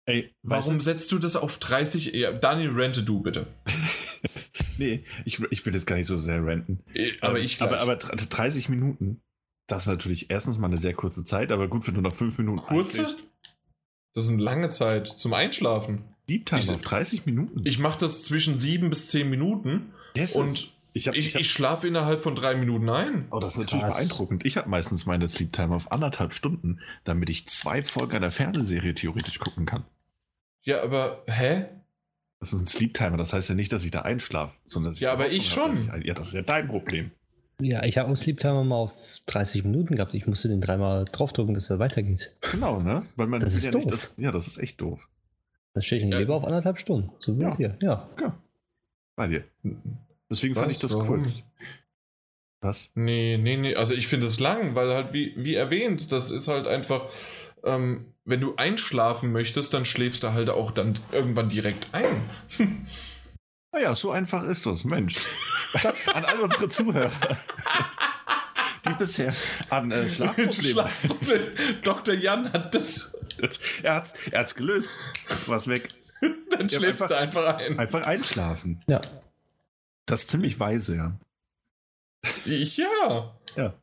[0.09, 2.13] Ey, Warum setzt du das auf 30?
[2.15, 3.45] Ja, Daniel, rente du bitte.
[4.79, 6.79] nee, ich, ich will jetzt gar nicht so sehr renten.
[6.95, 7.61] Äh, aber ähm, ich.
[7.61, 9.21] Aber, aber 30 Minuten,
[9.67, 12.39] das ist natürlich erstens mal eine sehr kurze Zeit, aber gut, wenn du nach 5
[12.39, 12.59] Minuten.
[12.59, 13.17] Kurze?
[14.15, 16.03] Das ist eine lange Zeit zum Einschlafen.
[16.27, 17.61] Deep Time ich, auf 30 Minuten.
[17.65, 19.93] Ich mache das zwischen 7 bis 10 Minuten.
[20.15, 23.27] Yes, und ich, hab, ich, ich, hab, ich schlafe innerhalb von drei Minuten ein.
[23.29, 23.95] Oh, das ist natürlich Krass.
[23.95, 24.43] beeindruckend.
[24.43, 28.95] Ich habe meistens meine Sleep Time auf anderthalb Stunden, damit ich zwei Folgen einer Fernsehserie
[28.95, 29.85] theoretisch gucken kann.
[30.69, 31.65] Ja, aber hä?
[32.39, 34.97] Das ist ein Sleep Timer, das heißt ja nicht, dass ich da einschlafe, sondern dass
[34.97, 35.01] ich.
[35.01, 35.71] Ja, aber ich schon.
[35.71, 37.09] Ich, ja, das ist ja dein Problem.
[37.59, 38.93] Ja, ich habe einen Sleep Timer mal auf
[39.25, 40.13] 30 Minuten gehabt.
[40.13, 42.35] Ich musste den dreimal draufdrücken, dass er weitergeht.
[42.51, 43.03] Genau, ne?
[43.15, 43.87] Weil man das ist ja doof.
[43.87, 45.09] Das, ja, das ist echt doof.
[45.73, 46.19] Das stehe ich in ja.
[46.19, 47.09] lieber auf anderthalb Stunden.
[47.19, 47.57] So wie ja.
[47.57, 47.75] hier.
[47.81, 48.07] Ja.
[48.21, 48.37] ja.
[49.15, 49.43] Bei dir.
[50.29, 50.61] Deswegen Was?
[50.61, 51.07] fand ich das Warum?
[51.07, 51.43] kurz.
[52.61, 52.91] Was?
[52.93, 53.73] Nee, nee, nee.
[53.73, 57.09] Also ich finde es lang, weil halt, wie, wie erwähnt, das ist halt einfach
[57.63, 62.29] ähm, wenn du einschlafen möchtest, dann schläfst du halt auch dann irgendwann direkt ein.
[63.71, 65.27] Naja, so einfach ist das, Mensch.
[66.11, 67.11] An all unsere Zuhörer,
[68.83, 69.31] die bisher
[69.69, 70.51] an äh, Schlafproblemen.
[70.73, 71.43] Schlafproblem.
[71.83, 72.15] Dr.
[72.15, 73.15] Jan hat das.
[73.83, 74.89] er hat's, er hat's gelöst.
[75.45, 75.89] Was weg.
[76.49, 77.77] Dann Ja, schläfst einfach- du einfach ein.
[77.77, 78.81] Einfach einschlafen.
[78.87, 79.01] Ja.
[80.07, 81.19] Das ist ziemlich weise, ja.
[82.45, 83.35] Ja.
[83.55, 83.73] Ja.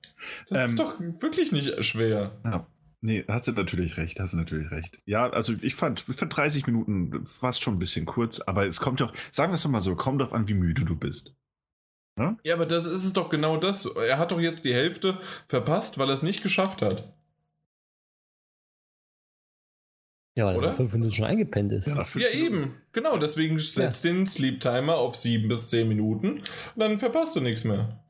[0.49, 2.33] Das Ähm, ist doch wirklich nicht schwer.
[2.45, 2.67] Ja.
[3.03, 5.01] Nee, hast du natürlich recht, hast du natürlich recht.
[5.05, 8.81] Ja, also ich fand, ich fand 30 Minuten fast schon ein bisschen kurz, aber es
[8.81, 11.35] kommt doch, sagen wir es doch mal so, kommt drauf an, wie müde du bist.
[12.19, 13.85] Ja, aber das ist es doch genau das.
[13.85, 17.13] Er hat doch jetzt die Hälfte verpasst, weil er es nicht geschafft hat.
[20.35, 21.89] Ja, weil er fünf Minuten schon eingepennt ist.
[21.89, 22.39] Ja, Minuten.
[22.39, 22.75] eben.
[22.93, 26.43] Genau, deswegen setzt den Sleep Timer auf 7 bis 10 Minuten.
[26.75, 28.05] Dann verpasst du nichts mehr.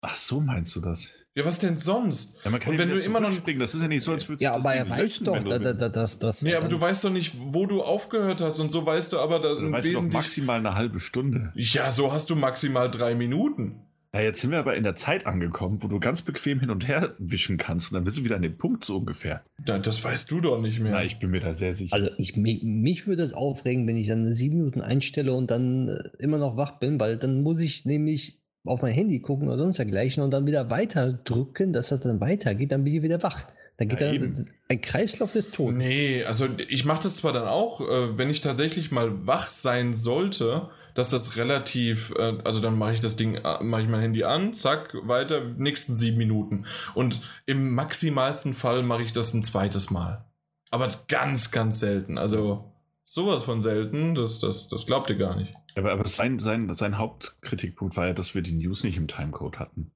[0.00, 1.08] Ach so, meinst du das?
[1.38, 2.40] Ja, was denn sonst?
[2.44, 4.28] Ja, man kann Und wenn du immer noch- zurückspringen, das ist ja nicht so, als
[4.28, 6.18] würdest Ja, du das aber er Ding weiß löschen, doch, du da, da, da, dass
[6.18, 6.42] das.
[6.42, 9.38] Nee, aber du weißt doch nicht, wo du aufgehört hast und so weißt du aber
[9.38, 10.12] da Du weißt doch wesentlich.
[10.14, 11.52] maximal eine halbe Stunde.
[11.54, 13.76] ja, so hast du maximal drei Minuten.
[14.14, 16.88] Ja, jetzt sind wir aber in der Zeit angekommen, wo du ganz bequem hin und
[16.88, 19.44] her wischen kannst und dann bist du wieder an dem Punkt so ungefähr.
[19.66, 20.92] Ja, das weißt du doch nicht mehr.
[20.92, 21.94] Na, ich bin mir da sehr sicher.
[21.94, 25.88] Also ich, mich, mich würde es aufregen, wenn ich dann sieben Minuten einstelle und dann
[25.88, 29.58] äh, immer noch wach bin, weil dann muss ich nämlich auf mein Handy gucken oder
[29.58, 33.22] sonst dergleichen und dann wieder weiter drücken, dass das dann weitergeht, dann bin ich wieder
[33.22, 33.44] wach.
[33.78, 34.50] Dann geht Ja, dann eben.
[34.68, 35.76] ein Kreislauf des Todes.
[35.78, 39.94] Nee, also ich mache das zwar dann auch, äh, wenn ich tatsächlich mal wach sein
[39.94, 44.00] sollte, dass das relativ, äh, also dann mache ich das Ding, äh, mache ich mein
[44.00, 46.64] Handy an, zack, weiter, nächsten sieben Minuten.
[46.94, 50.24] Und im maximalsten Fall mache ich das ein zweites Mal.
[50.70, 52.18] Aber ganz, ganz selten.
[52.18, 52.72] Also
[53.04, 55.54] sowas von selten, das, das, das glaubt ihr gar nicht.
[55.78, 59.58] Aber aber sein, sein, sein Hauptkritikpunkt war ja, dass wir die News nicht im Timecode
[59.58, 59.92] hatten.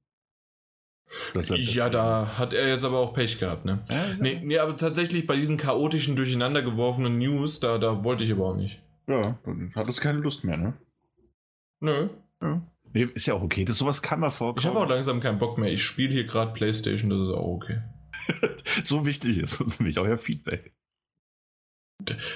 [1.51, 3.85] Ja, da hat er jetzt aber auch Pech gehabt, ne?
[3.91, 8.33] Ja, Nee, nee, aber tatsächlich bei diesen chaotischen, durcheinander geworfenen News, da, da wollte ich
[8.33, 8.81] aber auch nicht.
[9.07, 10.75] Ja, dann hat es keine Lust mehr, ne?
[11.81, 12.09] Nö.
[12.95, 13.65] Nee, ist ja auch okay.
[13.65, 14.61] Das sowas kann mal vorkommen.
[14.61, 15.71] Ich habe auch langsam keinen Bock mehr.
[15.71, 17.83] Ich spiele hier gerade Playstation, das ist auch okay.
[18.83, 20.73] so wichtig ist uns nämlich euer Feedback.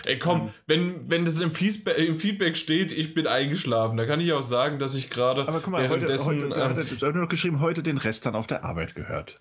[0.06, 0.51] Ey, komm, Ähm.
[0.66, 4.43] wenn, wenn das im, Feedba- im Feedback steht, ich bin eingeschlafen, da kann ich auch
[4.43, 7.28] sagen, dass ich gerade Aber guck mal, heute, währenddessen heute, heute, ähm, hat er noch
[7.28, 9.40] geschrieben, heute den Rest dann auf der Arbeit gehört.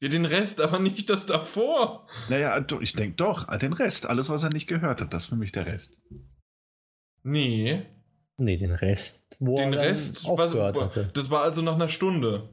[0.00, 2.06] ja, den Rest, aber nicht das davor.
[2.28, 5.36] Naja, ich denke doch, den Rest, alles, was er nicht gehört hat, das ist für
[5.36, 5.96] mich der Rest.
[7.22, 7.86] Nee,
[8.38, 11.10] Nee, den Rest, wo den er Rest, was, hatte.
[11.14, 12.48] das war also nach einer Stunde.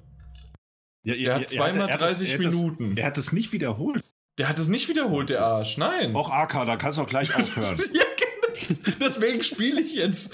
[1.03, 2.95] Ja, Der hat zweimal 30 Minuten.
[2.97, 4.03] er hat es nicht wiederholt.
[4.40, 5.78] Der hat es nicht wiederholt, der Arsch.
[5.78, 6.16] Nein.
[6.16, 7.78] Och, AK, da kannst du auch gleich aufhören.
[7.94, 8.98] Ja, genau.
[8.99, 10.34] Deswegen spiele ich jetzt.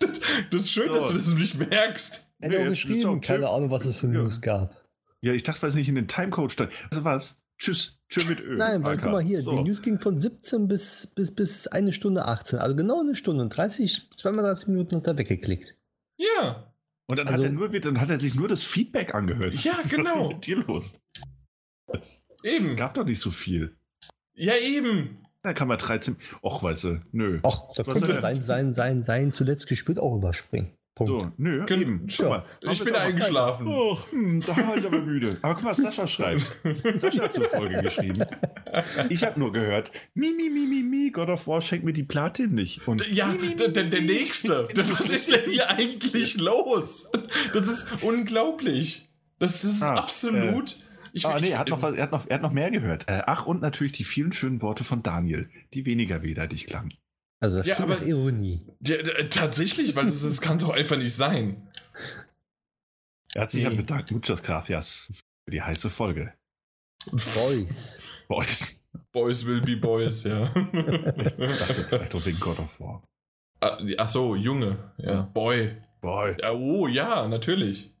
[0.00, 2.28] Das, das ist schön, dass du das nicht merkst.
[2.40, 3.48] Er Nee, auch geschrieben, auch keine.
[3.48, 4.12] Ahnung, was es für Ja.
[4.14, 4.76] News gab.
[5.20, 6.72] ja, ich dachte, was nicht in den Timecode stand.
[6.90, 7.40] Also was?
[7.58, 7.98] Tschüss.
[8.08, 8.56] Tschüss mit Ö.
[8.56, 9.02] Nein, weil AK.
[9.04, 9.56] guck mal hier, So.
[9.56, 12.58] die News ging von 17 bis, bis, bis eine Stunde 18.
[12.58, 13.48] Also genau eine Stunde.
[13.48, 15.76] 30, zweimal 30 Minuten hat er weggeklickt.
[16.18, 16.72] Ja.
[17.08, 19.54] Und dann, Also- hat er nur, dann hat er sich nur das Feedback angehört.
[19.54, 20.28] Ja, Was genau.
[20.30, 20.94] ist mit dir los?
[22.42, 22.76] Es Eben.
[22.76, 23.74] gab doch nicht so viel.
[24.34, 25.18] Ja, eben.
[25.42, 26.16] Da kann man 13.
[26.40, 27.40] Och, weißt du, nö.
[27.42, 30.70] Ach, da Was könnte sein, sein, sein, sein zuletzt gespürt auch überspringen.
[30.94, 31.10] Punkt.
[31.10, 32.10] So, nö, Können- eben.
[32.10, 32.28] Schau Ja.
[32.28, 32.44] mal.
[32.64, 33.66] haben Ich bin eingeschlafen.
[33.66, 35.38] Och, hm, da war ich aber müde.
[35.40, 36.46] Aber guck mal, was Sascha schreibt.
[36.94, 38.22] Sascha hat zur Folge geschrieben.
[39.08, 42.02] Ich habe nur gehört, mi, mi, mi, mi, mi, God of War schenkt mir die
[42.04, 42.86] Platin nicht.
[42.86, 44.68] Und Ja, der, der, der nächste.
[44.74, 47.10] Was ist denn hier eigentlich los?
[47.54, 49.08] Das ist unglaublich.
[49.38, 50.76] Das ist Ah, absolut.
[51.12, 52.70] Ich, ah, nee, ich- er hat, noch was, er, hat noch, er hat noch mehr
[52.70, 53.08] gehört.
[53.08, 56.92] Äh, ach, und natürlich die vielen schönen Worte von Daniel, die weniger wehleidig klangen.
[57.40, 58.62] Also das Ja, aber- Ironie.
[58.80, 61.68] Ja, d- tatsächlich, weil das, das kann doch einfach nicht sein.
[63.34, 63.70] Er hat sich Nee.
[63.70, 65.08] ja bedankt, muchas gracias
[65.44, 66.32] für die heiße Folge.
[67.34, 68.02] Boys.
[68.28, 68.82] Boys.
[69.10, 70.44] Boys will be boys, ja.
[70.54, 73.02] Ich dachte vielleicht auch wegen God of War.
[73.60, 74.92] Ah, Ach so, Junge.
[74.98, 75.76] Ja, Boy.
[76.00, 76.36] Boy.
[76.40, 77.91] Ja, oh, ja, natürlich.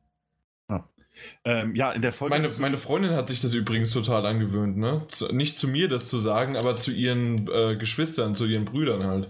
[1.44, 2.34] Ähm, ja, in der Folge.
[2.34, 5.04] Meine, meine Freundin hat sich das übrigens total angewöhnt, ne?
[5.08, 9.04] Zu, nicht zu mir das zu sagen, aber zu ihren äh, Geschwistern, zu ihren Brüdern
[9.04, 9.28] halt.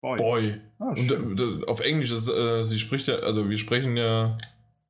[0.00, 0.18] Boy.
[0.18, 0.60] Boy.
[0.78, 4.36] Ah, Und äh, das- auf Englisch ist, äh, sie spricht ja, also wir sprechen ja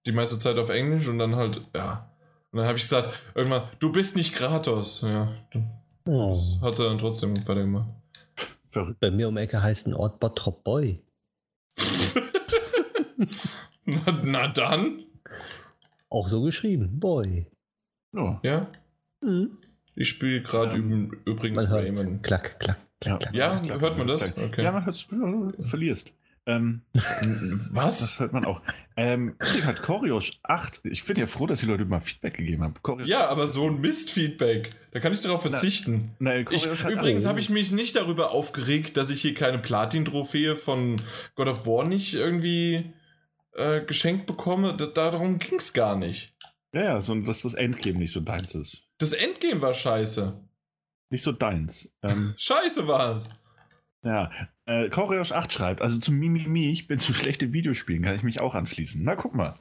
[0.07, 2.09] die meiste Zeit auf Englisch und dann halt, ja.
[2.51, 5.03] Und dann habe ich gesagt, irgendwann, du bist nicht Kratos.
[5.03, 5.33] Ja,
[6.07, 6.35] Oh.
[6.35, 7.89] das hat sie dann trotzdem weitergemacht.
[8.71, 9.01] Verrückt.
[9.01, 11.01] Bei mir um Ecke heißt ein Ort Bottrop Boy.
[13.85, 15.05] Na, na dann.
[16.13, 17.01] Auch so geschrieben.
[17.01, 17.47] Boy.
[18.15, 18.39] Ja.
[18.43, 18.67] Ja,
[19.23, 19.57] Mhm.
[19.95, 22.21] ich spiele gerade üb- übrigens Man hört Rayman.
[22.23, 23.17] Klack, klack, klack, Ja.
[23.19, 23.35] klack.
[23.35, 24.23] Ja, klar, hört man das?
[24.37, 24.63] Okay.
[24.63, 26.13] Ja, man hört du verlierst.
[26.45, 26.83] Ähm,
[27.73, 28.01] Was?
[28.01, 28.61] Das hört man auch.
[28.97, 30.81] Ähm, hat Koriosch 8.
[30.85, 32.75] Ich bin ja froh, dass die Leute mal Feedback gegeben haben.
[32.83, 34.71] Koriosch, Ja, aber so ein Mist-Feedback.
[34.91, 36.11] Da kann ich darauf verzichten.
[36.19, 40.97] nein, Ich, übrigens habe ich mich nicht darüber aufgeregt, dass ich hier keine Platin-Trophäe von
[41.37, 42.93] God of War nicht irgendwie
[43.55, 44.77] äh, geschenkt bekomme.
[44.77, 46.35] Da, darum ging es gar nicht.
[46.73, 48.87] Ja, ja, so, dass das Endgame nicht so deins ist.
[48.99, 50.33] Das Endgame war scheiße.
[51.11, 51.89] Nicht so deins.
[52.03, 53.31] Ähm, Scheiße war es.
[54.03, 54.31] ja.
[54.65, 58.23] Äh, Koriosch 8 schreibt, also zum Mimimi, ich bin zu schlecht in Videospielen, kann ich
[58.23, 59.03] mich auch anschließen.
[59.03, 59.59] Na, guck mal.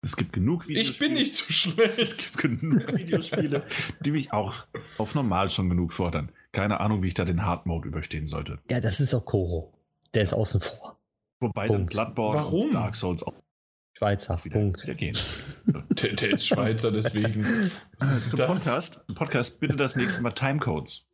[0.00, 0.92] Es gibt genug Videospiele.
[0.92, 2.18] Ich bin nicht so Es schlecht.
[2.18, 3.64] gibt genug Videospiele,
[4.00, 4.54] die mich auch
[4.98, 6.30] auf normal schon genug fordern.
[6.52, 8.60] Keine Ahnung, wie ich da den Hard Mode überstehen sollte.
[8.70, 9.74] Ja, das ist auch Koro.
[10.14, 10.95] Der ist außen vor.
[11.40, 11.92] Wobei dann Punkt.
[11.92, 12.66] Bloodborne Warum?
[12.68, 13.34] und Dark Souls auch
[13.96, 14.42] Schweizer.
[14.44, 14.82] wieder, Punkt.
[14.82, 15.16] wieder gehen.
[15.66, 17.44] Der, der ist Schweizer, deswegen.
[17.98, 18.46] Zum das?
[18.46, 21.06] Podcast, Podcast bitte das nächste Mal Timecodes.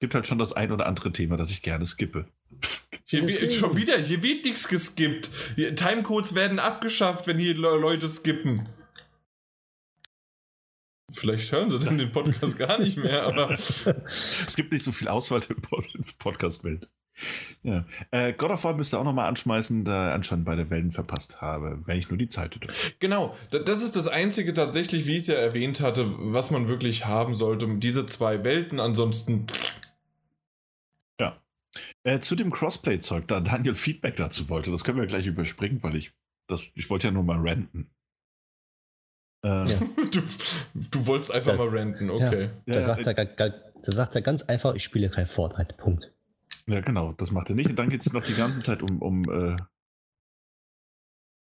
[0.00, 2.26] Gibt halt schon das ein oder andere Thema, das ich gerne skippe.
[3.04, 5.30] Hier wird schon wieder, hier wird nichts geskippt.
[5.56, 8.68] Hier, Timecodes werden abgeschafft, wenn hier Le Leute skippen.
[11.10, 13.50] Vielleicht hören sie dann den Podcast gar nicht mehr, aber
[14.46, 15.78] Es gibt nicht so viel Auswahl in der
[16.18, 16.88] Podcast-Welt.
[17.62, 17.84] Ja.
[18.10, 21.40] Äh, God of War müsste auch nochmal anschmeißen, da er anscheinend bei der Wellen verpasst
[21.40, 22.68] habe, wenn ich nur die Zeit hätte.
[23.00, 26.68] genau, da- das ist das Einzige tatsächlich, wie ich es ja erwähnt hatte, was man
[26.68, 27.66] wirklich haben sollte.
[27.78, 29.46] Diese zwei Welten, ansonsten
[32.02, 35.94] Äh, zu dem Crossplay-Zeug, da Daniel Feedback dazu wollte, das können wir gleich überspringen, weil
[35.94, 36.12] ich
[36.48, 37.88] das, ich wollte ja nur mal ranten.
[39.44, 39.78] Äh, Ja.
[40.10, 40.20] du,
[40.74, 42.50] du wolltest einfach Das- mal ranten, okay.
[42.66, 45.26] Ja, da, ja, sagt er, ga- ga- da sagt er ganz einfach, ich spiele kein
[45.28, 45.74] Fortnite.
[45.74, 46.10] Punkt.
[46.70, 47.68] Ja, genau, das macht er nicht.
[47.70, 49.56] Und dann geht es noch die ganze Zeit um, um äh,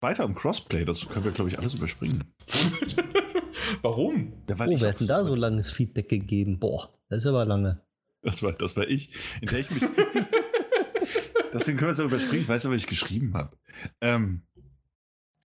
[0.02, 0.86] weiter um Crossplay.
[0.86, 2.34] Das können wir, glaube ich, alles überspringen.
[3.82, 4.34] Warum?
[4.50, 6.60] Ja, weil Oh, ich wir auch hatten da so langes Feedback gegeben.
[6.60, 7.82] Boah, das ist aber lange.
[8.22, 9.84] Das war, das war ich, in der ich mich.
[11.54, 12.44] Deswegen können wir es ja überspringen.
[12.44, 13.58] Ich weiß aber, was ich geschrieben habe.
[14.02, 14.42] Ähm,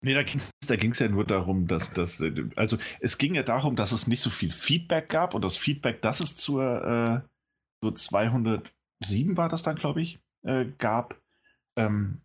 [0.01, 2.19] nee, da ging es da ging's ja nur darum, dass das.
[2.21, 5.57] äh, Also, es ging ja darum, dass es nicht so viel Feedback gab und das
[5.57, 7.21] Feedback, das es zur äh,
[7.81, 7.91] so
[9.03, 11.19] 207 war, das dann, glaube ich, äh, gab.
[11.77, 12.21] Ähm,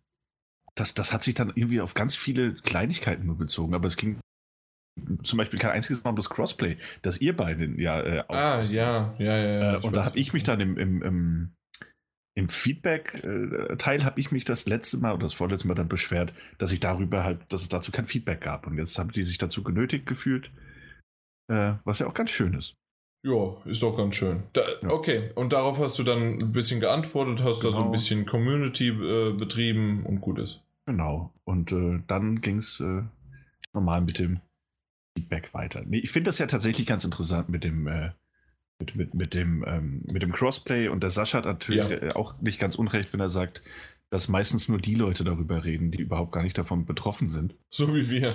[0.75, 4.19] das, das hat sich dann irgendwie auf ganz viele Kleinigkeiten nur bezogen, aber es ging
[5.23, 9.15] zum Beispiel kein einziges Mal um das Crossplay, das ihr beide ja äh, Ah, ja,
[9.17, 9.37] ja, ja.
[9.37, 9.73] ja.
[9.75, 11.51] äh, und da habe ich mich dann im, im, im,
[12.35, 16.71] im Feedback-Teil habe ich mich das letzte Mal oder das vorletzte Mal dann beschwert, dass
[16.71, 18.67] ich darüber halt, dass es dazu kein Feedback gab.
[18.67, 20.51] Und jetzt haben die sich dazu genötigt gefühlt,
[21.51, 22.75] äh, was ja auch ganz schön ist.
[23.23, 24.43] Ja, ist doch ganz schön.
[24.53, 24.89] Da, Ja.
[24.91, 27.91] Okay, und darauf hast du dann ein bisschen geantwortet, hast da so ein Genau.
[27.91, 30.61] bisschen Community äh, betrieben und gut ist.
[30.85, 31.33] Genau.
[31.43, 33.01] Und äh, dann ging es äh,
[33.73, 34.39] normal mit dem
[35.17, 35.83] Feedback weiter.
[35.85, 38.11] Nee, ich finde das ja tatsächlich ganz interessant mit dem, äh,
[38.79, 40.87] mit, mit, mit, dem, ähm, mit dem Crossplay.
[40.87, 41.97] Und der Sascha hat natürlich Ja.
[41.97, 43.63] äh, auch nicht ganz unrecht, wenn er sagt,
[44.09, 47.55] dass meistens nur die Leute darüber reden, die überhaupt gar nicht davon betroffen sind.
[47.69, 48.31] So wie wir.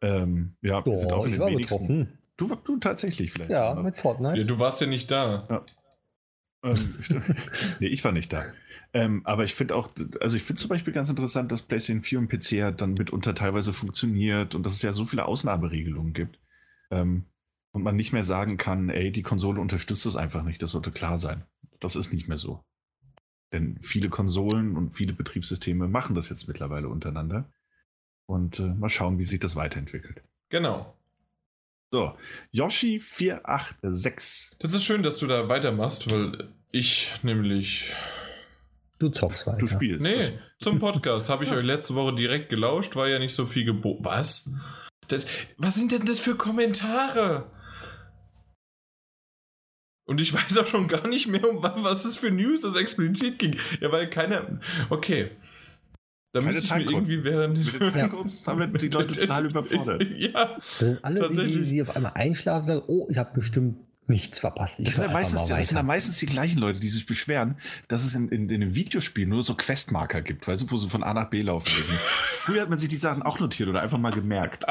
[0.00, 1.78] Ähm, ja, wir sind auch Boah, in ich den war wenigsten.
[1.86, 2.18] betroffen.
[2.36, 3.50] Du, du tatsächlich vielleicht.
[3.50, 4.38] Ja, mit Fortnite.
[4.38, 5.64] Ja, du warst ja nicht da.
[6.62, 7.24] Ähm, stimmt.
[7.80, 8.52] nee, ich war nicht da.
[8.94, 9.90] Ähm, aber ich finde auch,
[10.20, 13.34] also ich finde zum Beispiel ganz interessant, dass PlayStation 4 und PC ja dann mitunter
[13.34, 16.38] teilweise funktioniert und dass es ja so viele Ausnahmeregelungen gibt.
[16.90, 17.26] Ähm,
[17.74, 20.90] und man nicht mehr sagen kann, ey, die Konsole unterstützt es einfach nicht, das sollte
[20.90, 21.44] klar sein.
[21.80, 22.62] Das ist nicht mehr so.
[23.52, 27.50] Denn viele Konsolen und viele Betriebssysteme machen das jetzt mittlerweile untereinander.
[28.26, 30.22] Und äh, mal schauen, wie sich das weiterentwickelt.
[30.50, 30.94] Genau.
[31.92, 32.16] So,
[32.54, 34.52] Yoshi486.
[34.58, 37.92] Das ist schön, dass du da weitermachst, weil ich nämlich.
[38.98, 39.58] Du zockst weiter.
[39.58, 40.06] Du spielst.
[40.06, 43.66] Nee, zum Podcast habe ich euch letzte Woche direkt gelauscht, war ja nicht so viel
[43.66, 44.04] geboten.
[44.06, 44.48] Was?
[45.08, 45.26] Das,
[45.58, 47.50] was sind denn das für Kommentare?
[50.06, 52.74] Und ich weiß auch schon gar nicht mehr, um wa- was es für News es
[52.74, 53.58] explizit ging.
[53.80, 54.60] Ja, weil keiner.
[54.88, 55.32] Okay.
[56.32, 57.58] Da Keine müsste ich mir irgendwie während.
[57.58, 60.02] Mit den Timecodes haben wir die Leute total überfordert.
[60.16, 61.68] ja, Das sind alle, die, Tatsächlich.
[61.68, 63.76] die auf einmal einschlafen sagen, oh, ich habe bestimmt
[64.08, 64.80] nichts verpasst.
[64.80, 67.56] Ich Das sind, ja meistens, das sind ja meistens die gleichen Leute, die sich beschweren,
[67.86, 70.88] dass es in, in, in den Videospielen nur so Questmarker gibt, weißt du, wo sie
[70.88, 71.98] von A nach B laufen müssen.
[72.26, 74.64] Früher hat man sich die Sachen auch notiert oder einfach mal gemerkt.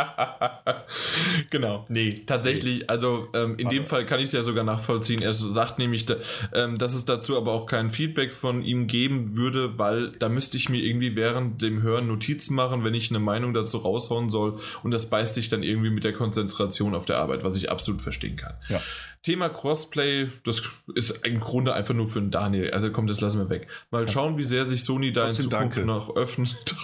[1.50, 1.86] genau.
[1.88, 5.22] Nee, tatsächlich, also ähm, in dem Fall kann ich es ja sogar nachvollziehen.
[5.22, 6.16] Er sagt nämlich, da,
[6.54, 10.58] ähm, dass es dazu aber auch kein Feedback von ihm geben würde, weil da müsste
[10.58, 14.60] ich mir irgendwie während dem Hören Notizen machen, wenn ich eine Meinung dazu raushauen soll.
[14.84, 18.02] Und das beißt sich dann irgendwie mit der Konzentration auf der Arbeit, was ich absolut
[18.02, 18.56] verstehen kann.
[18.68, 18.82] Ja.
[19.24, 20.64] Thema Crossplay, das
[20.96, 22.72] ist im Grunde einfach nur für den Daniel.
[22.72, 23.68] Also komm, das lassen wir weg.
[23.92, 25.86] Mal schauen, wie sehr sich Sony da in Zukunft danke.
[25.86, 26.66] noch öffnet.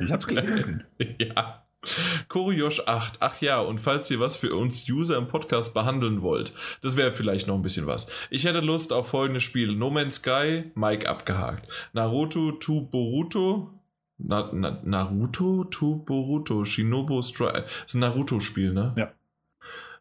[0.00, 0.84] Ich hab's gelesen.
[1.18, 1.64] ja.
[2.28, 3.16] Koryosh 8.
[3.20, 6.52] Ach ja, und falls ihr was für uns User im Podcast behandeln wollt,
[6.82, 8.06] das wäre vielleicht noch ein bisschen was.
[8.30, 11.68] Ich hätte Lust auf folgende Spiele: No Man's Sky, Mike abgehakt.
[11.92, 13.70] Naruto to Boruto.
[14.18, 16.64] Na, na, Naruto to Boruto.
[16.64, 17.64] Shinobu Strike.
[17.64, 18.94] Das ist ein Naruto-Spiel, ne?
[18.96, 19.12] Ja.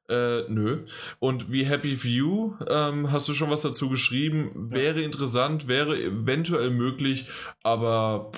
[0.10, 0.86] Äh, nö.
[1.20, 4.52] Und wie Happy View, ähm, hast du schon was dazu geschrieben?
[4.54, 7.28] Wäre interessant, wäre eventuell möglich,
[7.64, 8.32] aber.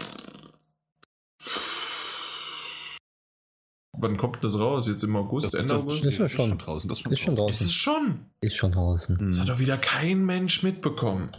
[3.98, 4.88] Wann kommt das raus?
[4.88, 6.06] Jetzt im August, Das, Ende das, August?
[6.06, 6.58] ist ja schon.
[6.58, 6.90] draußen.
[6.90, 7.66] Das ist schon Ist schon Ist draußen.
[7.68, 8.26] es schon?
[8.42, 9.18] Ist schon draußen.
[9.32, 11.36] Das hat doch wieder kein Mensch mitbekommen.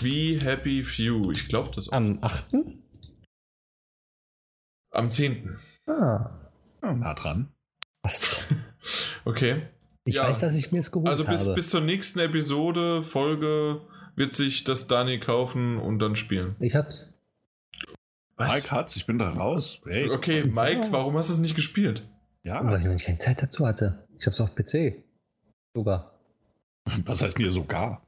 [0.00, 1.32] Wie Happy Few.
[1.32, 1.92] Ich glaube das auch.
[1.94, 2.44] Am 8.
[4.90, 5.58] Am 10.
[5.86, 6.30] Ah.
[6.82, 7.48] Ja, nah dran.
[8.02, 8.44] Passt.
[9.24, 9.62] Okay.
[10.04, 10.24] Ich Ja.
[10.28, 11.54] weiß, dass ich mir es geholt Also bis, habe.
[11.54, 13.80] bis zur nächsten Episode, Folge,
[14.14, 16.54] wird sich das Dani kaufen und dann spielen.
[16.60, 17.12] ich hab's.
[18.38, 19.80] Mike hat's, ich bin da raus.
[19.86, 20.10] Hey.
[20.10, 22.02] Okay, Mike, warum hast du es nicht gespielt?
[22.44, 22.62] Ja.
[22.64, 24.06] Weil ich noch keine Zeit dazu hatte.
[24.18, 25.02] Ich hab's auf PC.
[25.74, 26.12] Sogar.
[27.04, 28.02] Was heißt denn hier sogar?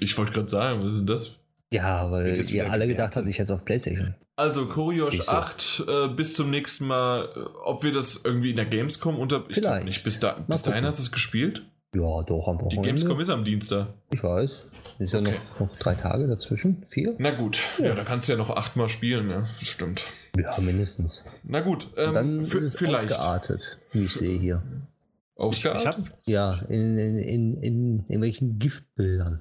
[0.00, 1.38] Ich wollte gerade sagen, was ist denn das?
[1.76, 4.14] Ja, weil jetzt ihr alle gedacht habt, ich hätte es auf Playstation.
[4.36, 5.32] Also, Koryosh Nicht so.
[5.32, 7.28] 8, äh, bis zum nächsten Mal.
[7.34, 9.38] Äh, Ob wir das irgendwie in der Gamescom unter.
[9.48, 9.84] Ich glaube Vielleicht.
[9.86, 10.04] nicht.
[10.04, 11.62] Bis, da, bis dahin hast du es gespielt?
[11.94, 12.88] Ja, doch, am Die Wochenende.
[12.88, 13.88] Gamescom ist am Dienstag.
[14.10, 14.66] Ich weiß.
[14.98, 15.32] Ist ja Okay.
[15.58, 16.82] noch, noch drei Tage dazwischen.
[16.86, 17.14] Vier?
[17.18, 20.04] Na gut, ja, da kannst du ja noch achtmal spielen, ja, stimmt.
[20.38, 21.24] Ja, mindestens.
[21.44, 23.10] Na gut, ähm, Dann ist es vielleicht.
[23.12, 24.62] ausgeartet, wie ich sehe hier.
[25.36, 25.80] Ich, Ausgeartet?
[25.82, 29.40] ich hab, Ja, in, in, in, in, in welchen Giftbildern.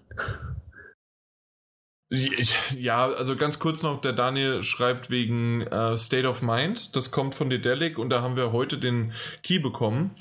[2.77, 7.33] Ja, also ganz kurz noch, der Daniel schreibt wegen äh, State of Mind, das kommt
[7.33, 9.11] von Dedelic und da haben wir heute den
[9.41, 10.11] Key bekommen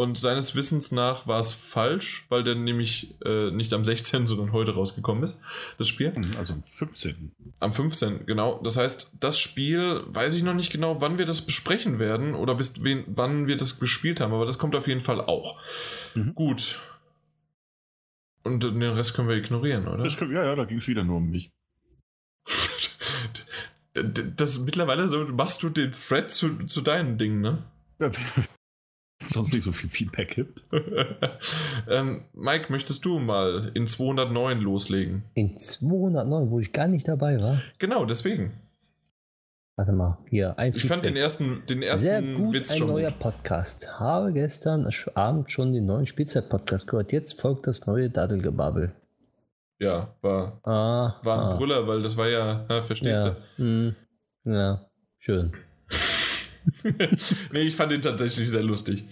[0.00, 4.52] und seines Wissens nach war es falsch, weil der nämlich äh, nicht am 16., sondern
[4.52, 5.38] heute rausgekommen ist,
[5.76, 6.12] das Spiel.
[6.38, 7.32] also am 15.
[7.58, 8.24] Am 15.
[8.24, 8.60] genau.
[8.64, 12.54] Das heißt, das Spiel, weiß ich noch nicht genau, wann wir das besprechen werden oder
[12.54, 15.58] bis wen, wann wir das gespielt haben, aber das kommt auf jeden Fall auch.
[16.14, 16.34] Mhm.
[16.34, 16.78] Gut.
[18.42, 20.04] Und den Rest können wir ignorieren, oder?
[20.04, 21.50] Das, ja, ja, da ging es wieder nur um mich.
[23.92, 27.64] Das mittlerweile so, machst du den Thread zu, zu deinen Dingen, ne?
[27.98, 28.46] Ja, wenn
[29.20, 30.62] es sonst nicht so viel Feedback gibt.
[31.88, 35.24] ähm, Mike, möchtest du mal in 209 loslegen?
[35.34, 37.60] In 209, wo ich gar nicht dabei war.
[37.80, 38.52] Genau, deswegen.
[39.80, 42.88] Warte mal, hier, ein Ich fand den ersten, den Sehr ersten gut, Witz ein schon.
[42.88, 43.98] neuer Podcast.
[43.98, 47.12] Habe gestern Abend schon den neuen Spielzeit-Podcast gehört.
[47.12, 48.92] Jetzt folgt das neue Daddelgebabbel.
[49.78, 53.96] Ja, war, Ah, war ein ah, Brüller, weil das war ja, na, verstehst ja, hm,
[54.44, 54.84] ja,
[55.16, 55.52] schön.
[56.82, 56.90] du?
[57.52, 59.04] nee, ich fand den tatsächlich sehr lustig.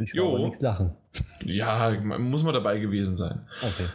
[0.00, 0.36] Ich Jo.
[0.36, 0.96] nichts lachen.
[1.44, 3.46] Ja, muss man dabei gewesen sein.
[3.62, 3.86] Okay.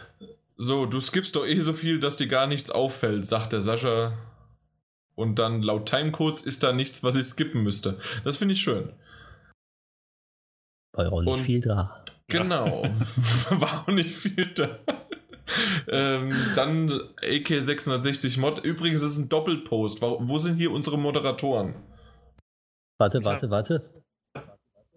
[0.56, 4.14] So, du skippst doch eh so viel, dass dir gar nichts auffällt, sagt der Sascha.
[5.16, 7.98] Und dann laut Timecodes ist da nichts, was ich skippen müsste.
[8.24, 8.92] Das finde ich schön.
[10.94, 12.04] War ja auch nicht Und- viel da.
[12.28, 12.82] Genau.
[13.50, 14.78] War auch nicht viel da.
[15.88, 16.90] ähm, dann
[17.22, 18.58] AK 660 Mod.
[18.64, 20.02] Übrigens ist es ein Doppelpost.
[20.02, 21.76] Wo, wo sind hier unsere Moderatoren?
[22.98, 23.95] Warte, warte, warte.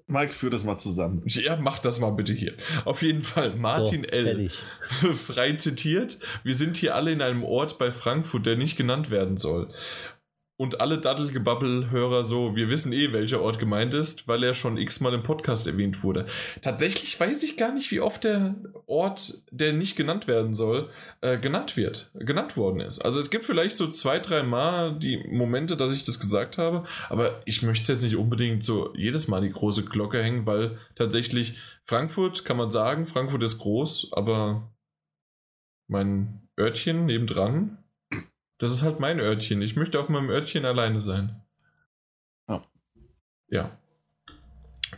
[0.09, 1.21] Mike, führ das mal zusammen.
[1.25, 2.53] Ja, mach das mal bitte hier.
[2.85, 4.25] Auf jeden Fall, Martin So, L.
[4.25, 4.63] Fertig.
[5.27, 9.37] frei zitiert, wir sind hier alle in einem Ort bei Frankfurt, der nicht genannt werden
[9.37, 9.69] soll.
[10.59, 15.13] Und alle Daddelgebabbel-Hörer so, wir wissen eh, welcher Ort gemeint ist, weil er schon x-mal
[15.13, 16.25] im Podcast erwähnt wurde.
[16.61, 18.55] Tatsächlich weiß ich gar nicht, wie oft der
[18.85, 20.89] Ort, der nicht genannt werden soll,
[21.21, 22.99] äh, genannt wird, genannt worden ist.
[22.99, 26.83] Also es gibt vielleicht so zwei, drei Mal die Momente, dass ich das gesagt habe,
[27.07, 30.77] aber ich möchte es jetzt nicht unbedingt so jedes Mal die große Glocke hängen, weil
[30.93, 34.69] tatsächlich Frankfurt kann man sagen, Frankfurt ist groß, aber
[35.87, 37.78] mein Örtchen nebendran,
[38.59, 39.61] das ist halt mein Örtchen.
[39.61, 41.41] Ich möchte auf meinem Örtchen alleine sein.
[42.47, 42.63] Ja.
[43.49, 43.77] Ja.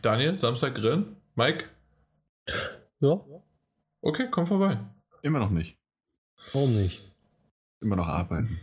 [0.02, 1.16] Daniel, Samstag grillen?
[1.36, 1.66] Mike?
[3.00, 3.20] Ja,
[4.02, 4.80] Okay, komm vorbei.
[5.22, 5.78] Immer noch nicht.
[6.54, 7.02] warum nicht?
[7.82, 8.60] Immer noch arbeiten.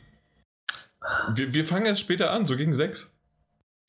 [1.35, 3.15] Wir, wir fangen erst später an, so gegen sechs.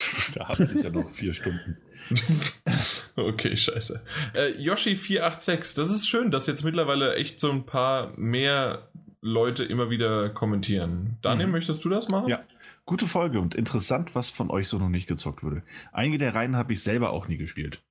[0.34, 1.76] Da habe ich ja noch vier Stunden.
[3.16, 4.04] okay, scheiße.
[4.34, 8.89] Äh, Yoshi486, das ist schön, dass jetzt mittlerweile echt so ein paar mehr
[9.22, 11.18] Leute immer wieder kommentieren.
[11.22, 11.52] Daniel, Mhm.
[11.52, 12.28] möchtest du das machen?
[12.28, 12.42] Ja.
[12.86, 15.62] Gute Folge und interessant, was von euch so noch nicht gezockt wurde.
[15.92, 17.82] Einige der Reihen habe ich selber auch nie gespielt.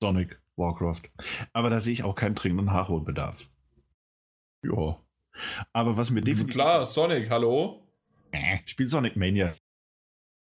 [0.00, 1.02] Sonic, Warcraft.
[1.52, 3.48] Aber da sehe ich auch keinen dringenden Nachholbedarf.
[4.64, 4.98] Ja.
[5.72, 6.54] Aber was mir definitiv.
[6.54, 7.86] Klar, Sonic, hallo?
[8.32, 9.54] Äh, Spiel Sonic Mania.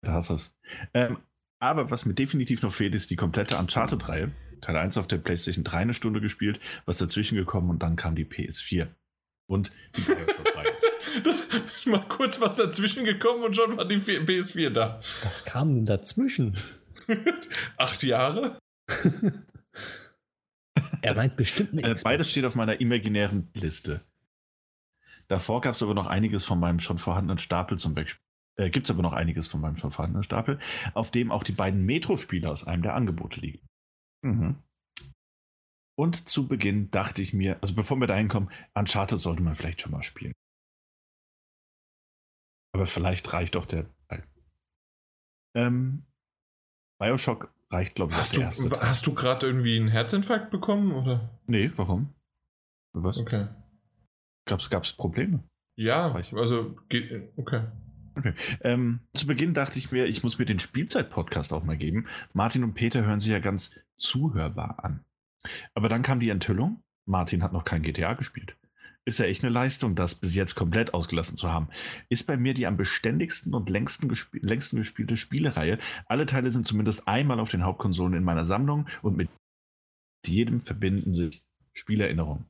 [0.02, 0.54] Da hast du es.
[0.92, 1.18] Ähm,
[1.60, 4.32] aber was mir definitiv noch fehlt, ist die komplette Uncharted-Reihe.
[4.60, 8.14] Teil 1 auf der PlayStation 3 eine Stunde gespielt, was dazwischen gekommen und dann kam
[8.16, 8.88] die PS4.
[9.46, 10.72] Und die Bioshock-Reihe.
[11.24, 11.42] das
[11.76, 15.00] ist mal kurz was dazwischen gekommen und schon war die PS4 da.
[15.22, 16.56] Was kam denn dazwischen?
[17.76, 18.58] Acht Jahre?
[21.02, 24.00] er meint bestimmt eine äh, Beides steht auf meiner imaginären Liste.
[25.28, 28.20] Davor gab es aber noch einiges von meinem schon vorhandenen Stapel zum Beispiel.
[28.56, 30.58] Äh, Gibt es aber noch einiges von meinem schon vorhandenen Stapel,
[30.94, 33.66] auf dem auch die beiden Metro-Spiele aus einem der Angebote liegen.
[34.22, 34.56] Mhm.
[35.96, 39.80] Und zu Beginn dachte ich mir, also bevor wir da hinkommen, Uncharted sollte man vielleicht
[39.80, 40.32] schon mal spielen.
[42.72, 43.88] Aber vielleicht reicht auch der.
[45.56, 46.02] Ähm,
[46.98, 50.92] Bioshock reicht, glaube ich, hast du, erste Hast du gerade irgendwie einen Herzinfarkt bekommen?
[50.92, 51.30] Oder?
[51.46, 52.12] Nee, warum?
[52.92, 53.18] Was?
[53.18, 53.46] Okay.
[54.46, 55.44] Gab's, gab's Probleme?
[55.76, 57.32] Ja, also geht.
[57.36, 57.64] Okay.
[58.16, 58.34] Okay.
[58.60, 62.06] Ähm, zu Beginn dachte ich mir, ich muss mir den Spielzeit-Podcast auch mal geben.
[62.32, 65.04] Martin und Peter hören sich ja ganz zuhörbar an.
[65.74, 68.56] Aber dann kam die Enthüllung, Martin hat noch kein GTA gespielt.
[69.06, 71.68] Ist ja echt eine Leistung, das bis jetzt komplett ausgelassen zu haben.
[72.08, 75.78] Ist bei mir die am beständigsten und längsten, gesp längsten gespielte Spielereihe.
[76.06, 79.28] Alle Teile sind zumindest einmal auf den Hauptkonsolen in meiner Sammlung und mit
[80.26, 81.44] jedem verbinden sich
[81.74, 82.46] Spielerinnerungen.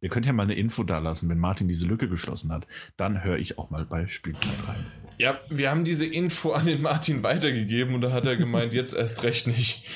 [0.00, 2.66] Ihr könnt ja mal eine Info da lassen, wenn Martin diese Lücke geschlossen hat.
[2.96, 4.86] Dann höre ich auch mal bei Spielzeit rein.
[5.18, 8.94] Ja, wir haben diese Info an den Martin weitergegeben und da hat er gemeint, jetzt
[8.94, 9.88] erst recht nicht.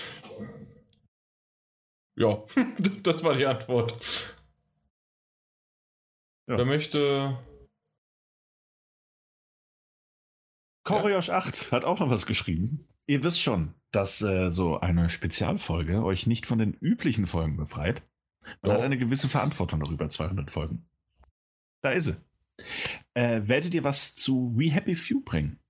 [2.16, 2.44] Ja,
[3.02, 4.36] das war die Antwort.
[6.48, 6.58] Ja.
[6.58, 7.38] Wer möchte.
[10.84, 12.88] Koriosch 8 hat auch noch was geschrieben.
[13.06, 18.02] Ihr wisst schon, dass äh, so eine Spezialfolge euch nicht von den üblichen Folgen befreit.
[18.62, 18.74] Man oh.
[18.74, 20.88] hat eine gewisse Verantwortung noch über 200 Folgen.
[21.82, 22.16] Da ist sie.
[23.14, 25.61] Äh, werdet ihr was zu We Happy Few bringen?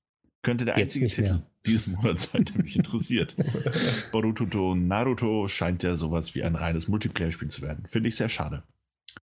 [0.43, 3.37] Könnte der einzige Titel diesen Monat sein, der mich interessiert.
[4.13, 7.87] Boruto Naruto scheint ja sowas wie ein reines Multiplayer-Spiel zu werden.
[7.87, 8.65] Finde ich sehr schade.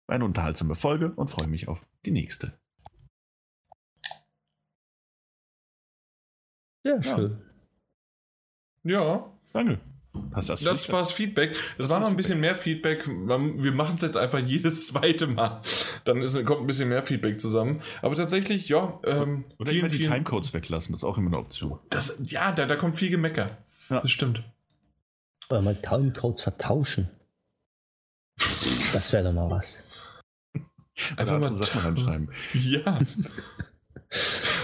[0.08, 2.58] Eine unterhaltsame Folge und freue mich auf die nächste.
[6.84, 7.42] Sehr schön.
[8.84, 9.32] Ja.
[9.54, 9.80] Danke.
[10.36, 11.56] Das, das war das Feedback.
[11.78, 13.08] Es war noch ein bisschen mehr Feedback.
[13.08, 15.62] Wir machen es jetzt einfach jedes zweite Mal.
[16.06, 17.82] Dann ist, kommt ein bisschen mehr Feedback zusammen.
[18.02, 19.00] Aber tatsächlich, ja.
[19.06, 21.80] Ähm, Oder vielen, die Timecodes weglassen, das ist auch immer eine Option.
[21.90, 23.58] Das, ja, da, da kommt viel Gemecker.
[23.90, 24.02] Ja.
[24.02, 24.44] Das stimmt.
[25.50, 27.10] Oder mal Timecodes vertauschen.
[28.94, 29.84] Das wäre doch mal was.
[31.18, 32.32] Einfach mal Sachen reinschreiben.
[32.54, 33.00] Ja.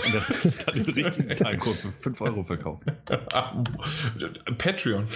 [0.05, 2.91] Und dann, dann den richtigen Timecode für 5 Euro verkaufen.
[4.57, 5.07] Patreon.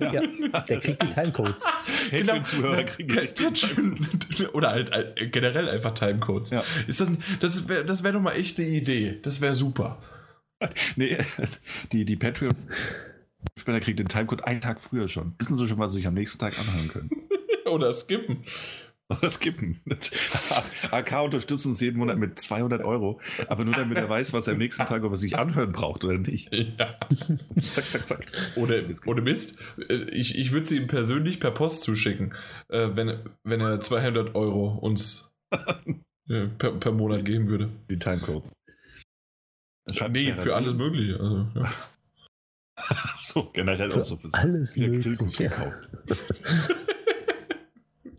[0.00, 0.22] Ja, ja
[0.68, 1.64] der kriegt die Timecodes.
[2.10, 2.92] Patreon-Zuhörer genau.
[2.92, 3.98] kriegen Patreon.
[4.52, 4.90] Oder halt
[5.32, 6.50] generell einfach Timecodes.
[6.50, 6.64] Ja.
[6.86, 9.18] Ist das, das wäre das wär doch mal echt eine Idee.
[9.22, 9.98] Das wäre super.
[10.96, 11.18] Nee,
[11.92, 12.54] die, die Patreon.
[13.56, 15.34] Spender kriegt den Timecode einen Tag früher schon.
[15.38, 17.10] Wissen Sie schon, was Sie sich am nächsten Tag anhören können?
[17.66, 18.44] Oder skippen.
[19.10, 19.80] Oder skippen.
[20.90, 24.52] AK unterstützt uns jeden Monat mit 200 Euro, aber nur damit er weiß, was er
[24.52, 26.52] am nächsten Tag, ob er sich anhören braucht oder nicht.
[26.52, 26.98] Ja.
[27.72, 28.32] zack, zack, zack.
[28.56, 29.62] Ohne, ohne Mist.
[29.88, 32.34] Äh, ich, ich würde sie ihm persönlich per Post zuschicken,
[32.68, 35.32] äh, wenn, wenn er 200 Euro uns
[36.28, 37.70] per, per Monat geben würde.
[37.88, 38.44] Die Timecode.
[40.10, 41.18] Nee, für alles Mögliche.
[41.18, 41.72] Also, ja.
[43.16, 45.48] so, generell für auch so für alles Mögliche.
[45.48, 45.88] gekauft.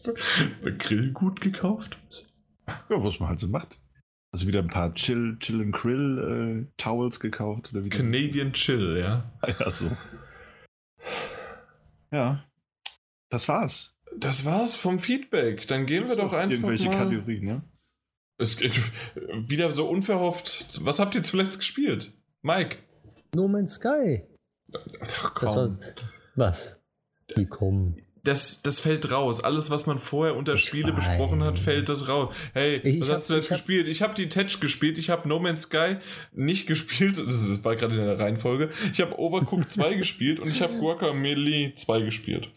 [0.78, 1.98] Grillgut gekauft?
[2.68, 3.80] Ja, was man halt so macht.
[4.32, 7.72] Also wieder ein paar Chill, Chill and Grill äh, Towels gekauft.
[7.72, 9.32] Oder wieder Canadian Chill, ja.
[9.60, 9.96] Ja, so.
[12.12, 12.46] Ja.
[13.30, 13.96] Das war's.
[14.18, 15.68] Das war's vom Feedback.
[15.68, 16.98] Dann gehen Gibt's wir doch einfach irgendwelche mal...
[16.98, 17.64] Kategorien, ja?
[18.38, 18.80] Es geht
[19.16, 20.80] wieder so unverhofft.
[20.86, 22.14] Was habt ihr zuletzt gespielt?
[22.42, 22.78] Mike?
[23.36, 24.24] No Man's Sky.
[25.02, 25.56] Ach, komm.
[25.56, 25.78] War...
[26.36, 26.82] Was?
[27.36, 28.02] Wie kommen?
[28.30, 29.44] Das, das fällt raus.
[29.44, 31.08] Alles, was man vorher unter ich Spiele weiß.
[31.08, 32.34] besprochen hat, fällt das raus.
[32.54, 33.88] Hey, ich, was hast du jetzt gespielt?
[33.88, 35.98] Ich habe die Tetch gespielt, ich habe No Man's Sky
[36.32, 38.72] nicht gespielt, das war gerade in der Reihenfolge.
[38.94, 42.52] Ich habe Overcooked 2 gespielt und ich habe Guacamole 2 gespielt.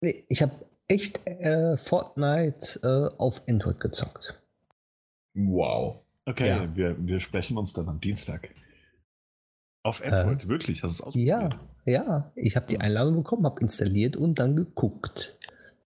[0.00, 0.52] Nee, ich habe
[0.86, 4.40] echt äh, Fortnite äh, auf Android gezockt.
[5.34, 6.02] Wow.
[6.24, 6.76] Okay, ja.
[6.76, 8.48] wir, wir sprechen uns dann am Dienstag.
[9.82, 10.82] Auf Android, äh, wirklich?
[10.84, 11.52] Hast du es ausprobiert?
[11.52, 12.30] Ja, ja.
[12.34, 15.36] Ich habe die Einladung bekommen, habe installiert und dann geguckt.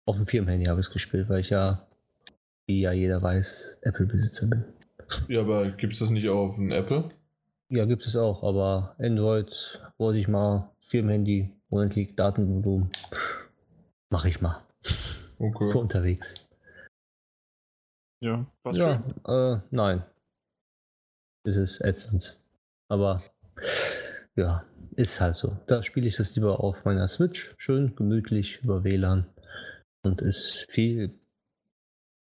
[0.05, 1.87] Auf dem Firmenhandy habe ich es gespielt, weil ich ja,
[2.67, 4.65] wie ja jeder weiß, Apple-Besitzer bin.
[5.29, 7.11] Ja, aber gibt es das nicht auch auf dem Apple?
[7.69, 12.91] Ja, gibt es auch, aber Android wollte ich mal Firmenhandy, monatlich Datenvolumen.
[14.11, 14.63] Mache ich mal.
[15.39, 15.71] Okay.
[15.71, 16.47] Für unterwegs.
[18.21, 20.05] Ja, was Ja, äh, nein.
[21.45, 22.39] Es ist ätzend.
[22.89, 23.23] Aber
[24.37, 24.65] ja,
[24.97, 25.57] ist halt so.
[25.67, 27.55] Da spiele ich das lieber auf meiner Switch.
[27.59, 29.27] Schön gemütlich über WLAN.
[30.03, 31.19] Und ist viel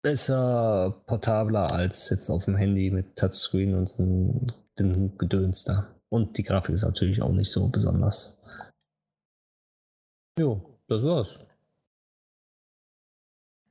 [0.02, 4.46] besser portabler als jetzt auf dem Handy mit Touchscreen und so
[4.78, 5.94] dem Gedöns da.
[6.08, 8.38] Und die Grafik ist natürlich auch nicht so besonders.
[10.38, 11.38] Jo, das war's.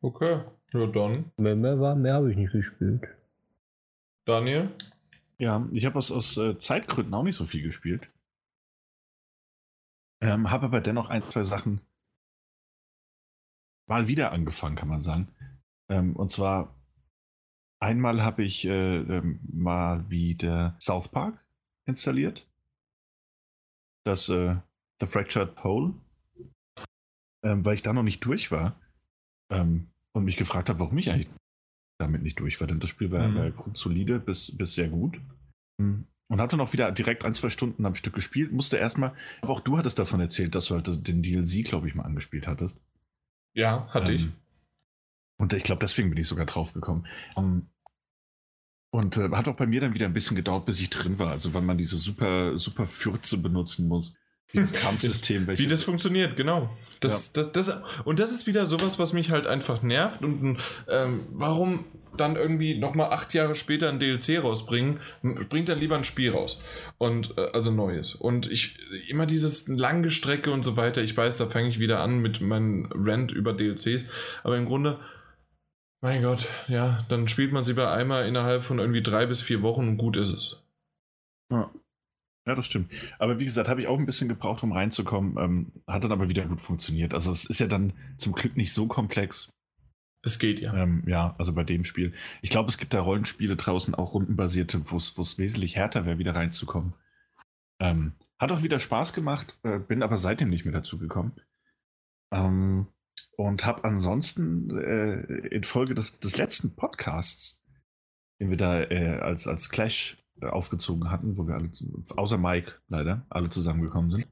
[0.02, 0.42] Okay,
[0.74, 1.32] ja dann.
[1.38, 3.08] Mehr, mehr, war- mehr habe ich nicht gespielt.
[4.26, 4.70] Daniel?
[5.40, 8.08] Ja, ich habe aus, aus äh, Zeitgründen auch nicht so viel gespielt.
[10.26, 11.82] Ähm, habe aber dennoch ein, zwei Sachen
[13.88, 15.28] mal wieder angefangen, kann man sagen.
[15.90, 16.74] Ähm, und zwar
[17.80, 21.46] einmal habe ich äh, ähm, mal wieder South Park
[21.86, 22.50] installiert.
[24.04, 24.56] Das äh,
[25.00, 25.94] The Fractured Pole.
[27.44, 28.80] Ähm, weil ich da noch nicht durch war.
[29.52, 31.30] Ähm, und mich gefragt habe, warum ich eigentlich
[32.00, 32.68] damit nicht durch war.
[32.68, 33.36] Denn das Spiel war, Mhm.
[33.36, 35.22] war grundsolide bis, bis sehr gut.
[35.78, 36.08] Mhm.
[36.28, 38.52] Und habe dann auch wieder direkt ein, zwei Stunden am Stück gespielt.
[38.52, 41.96] Musste erstmal, aber auch du hattest davon erzählt, dass du halt den DLC, glaube ich,
[41.96, 42.82] mal angespielt hattest.
[43.54, 44.24] Ja, hatte ich.
[44.24, 44.34] Ähm,
[45.38, 47.06] Und ich glaube, deswegen bin ich sogar drauf gekommen.
[47.38, 47.68] Ähm,
[48.92, 51.30] und äh, hat auch bei mir dann wieder ein bisschen gedauert, bis ich drin war.
[51.32, 54.16] Also, weil man diese super, super Fürze benutzen muss.
[54.54, 55.68] Dieses Kampfsystem, Wie welches.
[55.68, 56.70] das funktioniert, genau.
[57.00, 60.24] Das, das, das, und das ist wieder sowas, was mich halt einfach nervt.
[60.24, 61.86] Und ähm, warum
[62.18, 65.00] dann irgendwie nochmal acht Jahre später ein DLC rausbringen?
[65.50, 66.62] Bringt dann lieber ein Spiel raus.
[66.98, 68.16] Und äh, also neues.
[68.16, 68.78] Und ich
[69.10, 71.02] immer dieses lange Strecke und so weiter.
[71.02, 74.10] Ich weiß, da fange ich wieder an mit meinem Rant über DLCs.
[74.44, 75.00] Aber im Grunde,
[76.02, 79.62] mein Gott, ja, dann spielt man sie bei einmal innerhalb von irgendwie drei bis vier
[79.62, 80.64] Wochen und gut ist es.
[81.52, 81.72] Ja.
[82.48, 82.92] Ja, das stimmt.
[83.18, 85.38] Aber wie gesagt, habe ich auch ein bisschen gebraucht, um reinzukommen.
[85.38, 87.14] Ähm, hat dann aber wieder gut funktioniert.
[87.14, 89.52] Also es ist ja dann zum Glück nicht so komplex.
[90.22, 90.74] Es geht ja.
[90.74, 92.14] Ähm, ja, also bei dem Spiel.
[92.42, 96.36] Ich glaube, es gibt da Rollenspiele draußen, auch rundenbasierte, wo es wesentlich härter wäre, wieder
[96.36, 96.94] reinzukommen.
[97.80, 101.34] Ähm, hat auch wieder Spaß gemacht, äh, bin aber seitdem nicht mehr dazu gekommen.
[102.32, 102.88] Ähm,
[103.38, 107.62] und habe ansonsten äh, infolge des, des letzten Podcasts,
[108.40, 111.70] den wir da äh, als, als Clash aufgezogen hatten, wo wir alle,
[112.16, 114.28] außer Mike leider, alle zusammengekommen sind,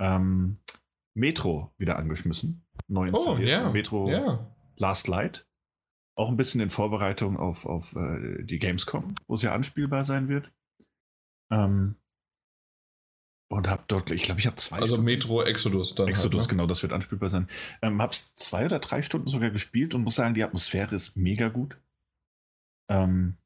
[0.00, 0.58] ähm,
[1.14, 2.64] Metro wieder angeschmissen.
[2.88, 3.48] Neu Oh, installiert.
[3.50, 3.70] ja.
[3.70, 4.54] Metro Ja.
[4.76, 5.46] Last Light.
[6.16, 10.28] Auch ein bisschen in Vorbereitung auf, auf äh, die Gamescom, wo es ja anspielbar sein
[10.28, 10.50] wird.
[11.50, 11.96] Ähm,
[13.50, 16.08] und habe dort, ich glaube, ich habe zwei Also Stunden- Metro Exodus dann.
[16.08, 16.56] Exodus, halt, ne?
[16.56, 17.48] genau, das wird anspielbar sein.
[17.82, 21.48] Ähm, hab's zwei oder drei Stunden sogar gespielt und muss sagen, die Atmosphäre ist mega
[21.48, 21.76] gut.
[22.88, 23.36] Ähm,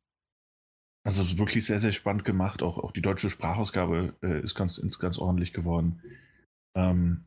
[1.08, 2.62] also wirklich sehr, sehr spannend gemacht.
[2.62, 6.02] Auch, auch die deutsche Sprachausgabe äh, ist ganz, ist ganz ordentlich geworden.
[6.74, 7.24] Ähm,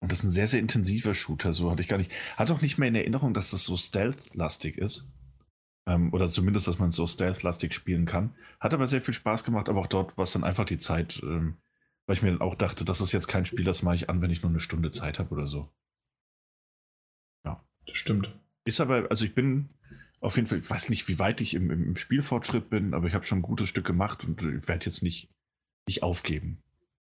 [0.00, 1.52] und das ist ein sehr, sehr intensiver Shooter.
[1.52, 2.12] So hatte ich gar nicht.
[2.36, 5.06] Hatte auch nicht mehr in Erinnerung, dass das so stealth-lastig ist.
[5.88, 8.34] Ähm, oder zumindest, dass man so stealth-lastig spielen kann.
[8.60, 11.20] Hat aber sehr viel Spaß gemacht, aber auch dort war es dann einfach die Zeit,
[11.22, 11.56] ähm,
[12.06, 14.20] weil ich mir dann auch dachte, das ist jetzt kein Spiel, das mache ich an,
[14.20, 15.68] wenn ich nur eine Stunde Zeit habe oder so.
[17.86, 18.28] Das stimmt.
[18.64, 19.68] Ist aber, also ich bin
[20.20, 23.14] auf jeden Fall, ich weiß nicht, wie weit ich im, im Spielfortschritt bin, aber ich
[23.14, 25.28] habe schon ein gutes Stück gemacht und ich werde jetzt nicht,
[25.86, 26.62] nicht aufgeben,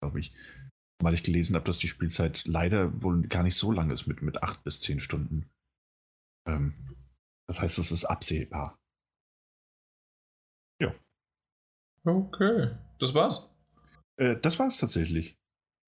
[0.01, 0.33] glaube ich.
[1.01, 4.21] Weil ich gelesen habe, dass die Spielzeit leider wohl gar nicht so lang ist mit,
[4.21, 5.49] mit acht bis zehn Stunden.
[6.47, 6.73] Ähm,
[7.47, 8.77] das heißt, es ist absehbar.
[12.05, 12.75] Okay.
[12.99, 13.49] Das war's?
[14.17, 15.35] Äh, das war es tatsächlich.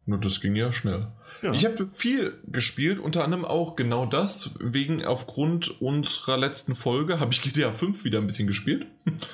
[0.06, 1.07] Nur das ging ja schnell.
[1.41, 1.52] Ja.
[1.52, 7.34] Ich habe viel gespielt, unter anderem auch genau das, wegen aufgrund unserer letzten Folge habe
[7.34, 8.88] ich GTA 5 wieder ein bisschen gespielt.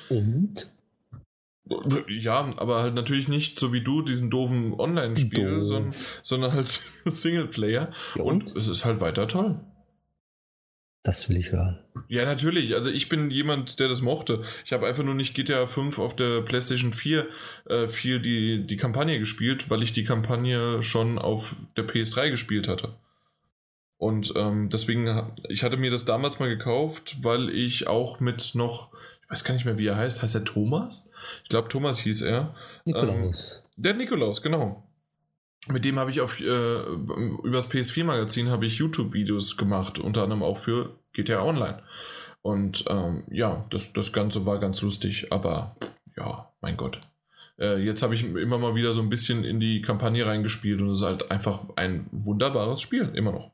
[0.08, 0.68] Und?
[2.08, 5.64] Ja, aber halt natürlich nicht so wie du diesen doofen Online-Spiel, Doof.
[5.66, 6.68] sondern, sondern halt
[7.04, 7.92] Singleplayer.
[8.14, 9.60] Ja, Und es ist halt weiter toll.
[11.02, 11.81] Das will ich hören.
[12.08, 12.74] Ja, natürlich.
[12.74, 14.42] Also ich bin jemand, der das mochte.
[14.64, 17.26] Ich habe einfach nur nicht GTA 5 auf der PlayStation 4
[17.66, 22.68] äh, viel die, die Kampagne gespielt, weil ich die Kampagne schon auf der PS3 gespielt
[22.68, 22.94] hatte.
[23.98, 28.90] Und ähm, deswegen, ich hatte mir das damals mal gekauft, weil ich auch mit noch,
[29.22, 30.22] ich weiß gar nicht mehr, wie er heißt.
[30.22, 31.10] Heißt er Thomas?
[31.44, 32.54] Ich glaube, Thomas hieß er.
[32.84, 33.64] Nikolaus.
[33.76, 34.82] Der Nikolaus, genau.
[35.68, 36.80] Mit dem habe ich auf äh,
[37.44, 41.82] übers PS4-Magazin habe ich YouTube-Videos gemacht, unter anderem auch für GTA Online.
[42.42, 45.76] Und ähm, ja, das, das Ganze war ganz lustig, aber
[46.16, 46.98] ja, mein Gott.
[47.58, 50.90] Äh, jetzt habe ich immer mal wieder so ein bisschen in die Kampagne reingespielt und
[50.90, 53.52] es ist halt einfach ein wunderbares Spiel, immer noch.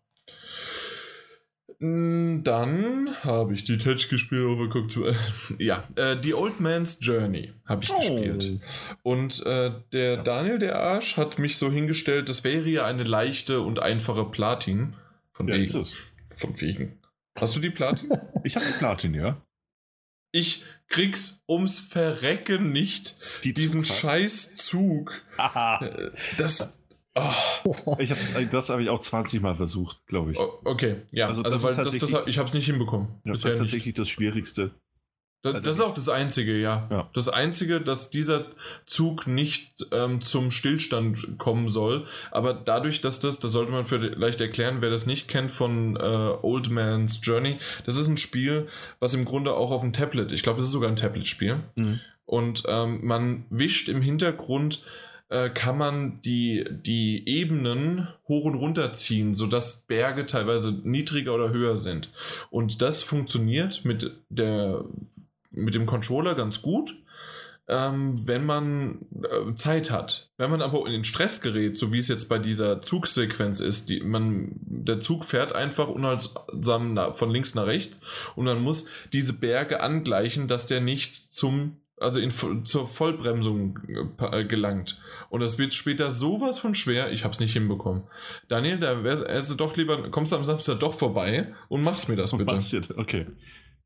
[1.80, 4.90] Mm, Dann habe ich Detached gespielt, overcooked.
[4.90, 5.05] zu-
[5.59, 8.60] ja, äh, The Old Man's Journey habe ich gespielt.
[9.02, 13.60] Und äh, der Daniel, der Arsch, hat mich so hingestellt, das wäre ja eine leichte
[13.60, 14.94] und einfache Platin.
[15.32, 15.86] Von Ja, wegen.
[16.32, 16.98] Von wegen.
[17.40, 18.10] Hast du die Platin?
[18.44, 19.43] Ich habe die Platin, ja.
[20.32, 24.01] ich krieg's ums Verrecken nicht, Die diesen Zugfahrt.
[24.01, 25.23] scheiß Zug.
[25.36, 26.82] Äh, Das.
[27.15, 27.97] Oh.
[27.98, 30.39] Ich hab's, das habe ich auch 20 Mal versucht, glaube ich.
[30.39, 31.27] Okay, ja.
[31.27, 33.09] Also, also weil das, das, ich habe es nicht hinbekommen.
[33.24, 33.98] Ja, das ist tatsächlich nicht.
[33.98, 34.70] das Schwierigste.
[35.43, 36.89] Das, also das, ist auch das Einzige, ja.
[36.90, 37.09] ja.
[37.15, 38.47] Das Einzige, dass dieser
[38.86, 42.06] Zug nicht ähm, zum Stillstand kommen soll.
[42.32, 46.01] Aber dadurch, dass das, das sollte man vielleicht erklären, wer das nicht kennt von äh,
[46.01, 48.66] Old Man's Journey, das ist ein Spiel,
[48.98, 51.60] was im Grunde auch auf dem Tablet, ich glaube, es ist sogar ein Tablet-Spiel.
[51.77, 52.01] Mhm.
[52.27, 54.82] Und ähm, man wischt im Hintergrund
[55.31, 61.51] äh, kann man die, die Ebenen hoch und runter ziehen, sodass Berge teilweise niedriger oder
[61.51, 62.10] höher sind.
[62.51, 64.85] Und das funktioniert mit der
[65.50, 66.94] mit dem Controller ganz gut,
[67.68, 70.30] ähm, wenn man äh, Zeit hat.
[70.38, 73.90] Wenn man aber in den Stress gerät, so wie es jetzt bei dieser Zugsequenz ist,
[73.90, 78.00] die, man, der Zug fährt einfach unhaltsam na, von links nach rechts
[78.36, 83.78] und man muss diese Berge angleichen, dass der nicht zum also in, zur Vollbremsung
[84.18, 85.00] äh, gelangt.
[85.30, 88.04] Und das wird später sowas von schwer, ich habe es nicht hinbekommen.
[88.48, 92.16] Daniel, da wär's, also doch lieber, kommst du am Samstag doch vorbei und machst mir
[92.16, 92.44] das bitte.
[92.96, 93.26] Okay.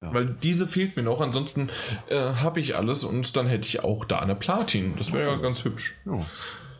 [0.03, 0.13] Ja.
[0.13, 1.71] Weil diese fehlt mir noch, ansonsten
[2.09, 4.95] äh, habe ich alles und dann hätte ich auch da eine Platin.
[4.99, 5.95] Das wäre ja ganz hübsch.
[6.05, 6.27] Ja.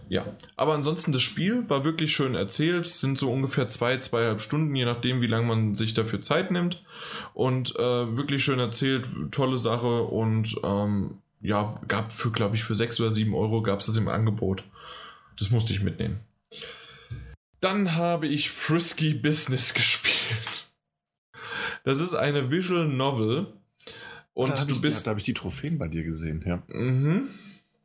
[0.09, 0.27] ja.
[0.57, 2.87] aber ansonsten das Spiel war wirklich schön erzählt.
[2.87, 6.51] Es sind so ungefähr zwei, zweieinhalb Stunden, je nachdem, wie lange man sich dafür Zeit
[6.51, 6.83] nimmt.
[7.33, 12.75] Und äh, wirklich schön erzählt, tolle Sache und ähm, ja, gab für, glaube ich, für
[12.75, 14.65] sechs oder sieben Euro gab es das im Angebot.
[15.39, 16.21] Das musste ich mitnehmen.
[17.61, 20.72] Dann habe ich Frisky Business gespielt.
[21.85, 23.47] Das ist eine Visual Novel.
[24.35, 25.01] Und du ich, bist.
[25.01, 26.63] Ja, da habe ich die Trophäen bei dir gesehen, ja.
[26.69, 27.29] Mhm.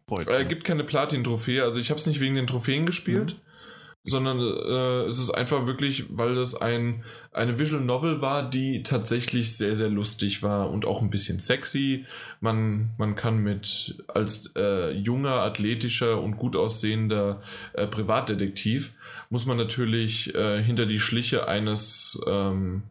[0.07, 1.63] Freut äh, gibt keine Platin-Trophäe.
[1.63, 4.09] Also ich habe es nicht wegen den Trophäen gespielt, mhm.
[4.09, 7.03] sondern äh, es ist einfach wirklich, weil das ein,
[7.33, 12.05] eine Visual Novel war, die tatsächlich sehr, sehr lustig war und auch ein bisschen sexy.
[12.39, 17.41] Man, man kann mit als äh, junger, athletischer und gut aussehender
[17.73, 18.93] äh, Privatdetektiv
[19.29, 22.83] muss man natürlich äh, hinter die Schliche eines ähm,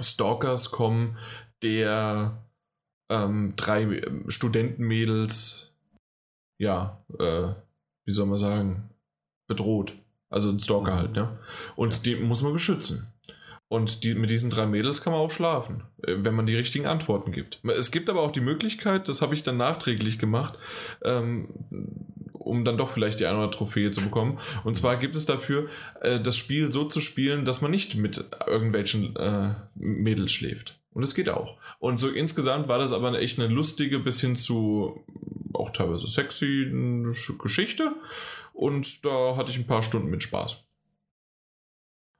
[0.00, 1.18] Stalkers kommen,
[1.62, 2.42] der
[3.08, 5.72] ähm, drei Studentenmädels,
[6.58, 7.48] ja, äh,
[8.04, 8.90] wie soll man sagen,
[9.46, 9.94] bedroht.
[10.28, 10.98] Also ein Stalker mhm.
[10.98, 11.38] halt, ne?
[11.76, 12.02] Und ja.
[12.02, 13.12] die muss man beschützen.
[13.68, 16.86] Und die, mit diesen drei Mädels kann man auch schlafen, äh, wenn man die richtigen
[16.86, 17.60] Antworten gibt.
[17.64, 20.58] Es gibt aber auch die Möglichkeit, das habe ich dann nachträglich gemacht,
[21.02, 21.48] ähm,
[22.46, 24.38] um dann doch vielleicht die eine oder andere Trophäe zu bekommen.
[24.64, 25.68] Und zwar gibt es dafür,
[26.00, 30.78] äh, das Spiel so zu spielen, dass man nicht mit irgendwelchen äh, Mädels schläft.
[30.90, 31.58] Und es geht auch.
[31.78, 35.04] Und so insgesamt war das aber echt eine lustige bis hin zu
[35.52, 36.70] auch teilweise sexy
[37.38, 37.94] Geschichte.
[38.52, 40.64] Und da hatte ich ein paar Stunden mit Spaß.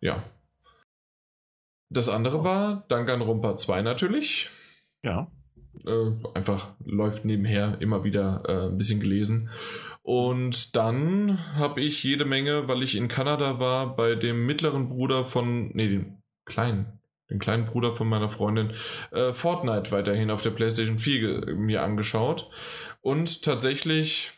[0.00, 0.24] Ja.
[1.88, 4.50] Das andere war Danganronpa 2 natürlich.
[5.02, 5.30] Ja.
[5.86, 9.50] Äh, einfach läuft nebenher immer wieder äh, ein bisschen gelesen.
[10.06, 15.24] Und dann habe ich jede Menge, weil ich in Kanada war, bei dem mittleren Bruder
[15.24, 18.72] von, nee, dem kleinen, den kleinen Bruder von meiner Freundin,
[19.10, 22.48] äh, Fortnite weiterhin auf der PlayStation 4 mir angeschaut.
[23.00, 24.30] Und tatsächlich,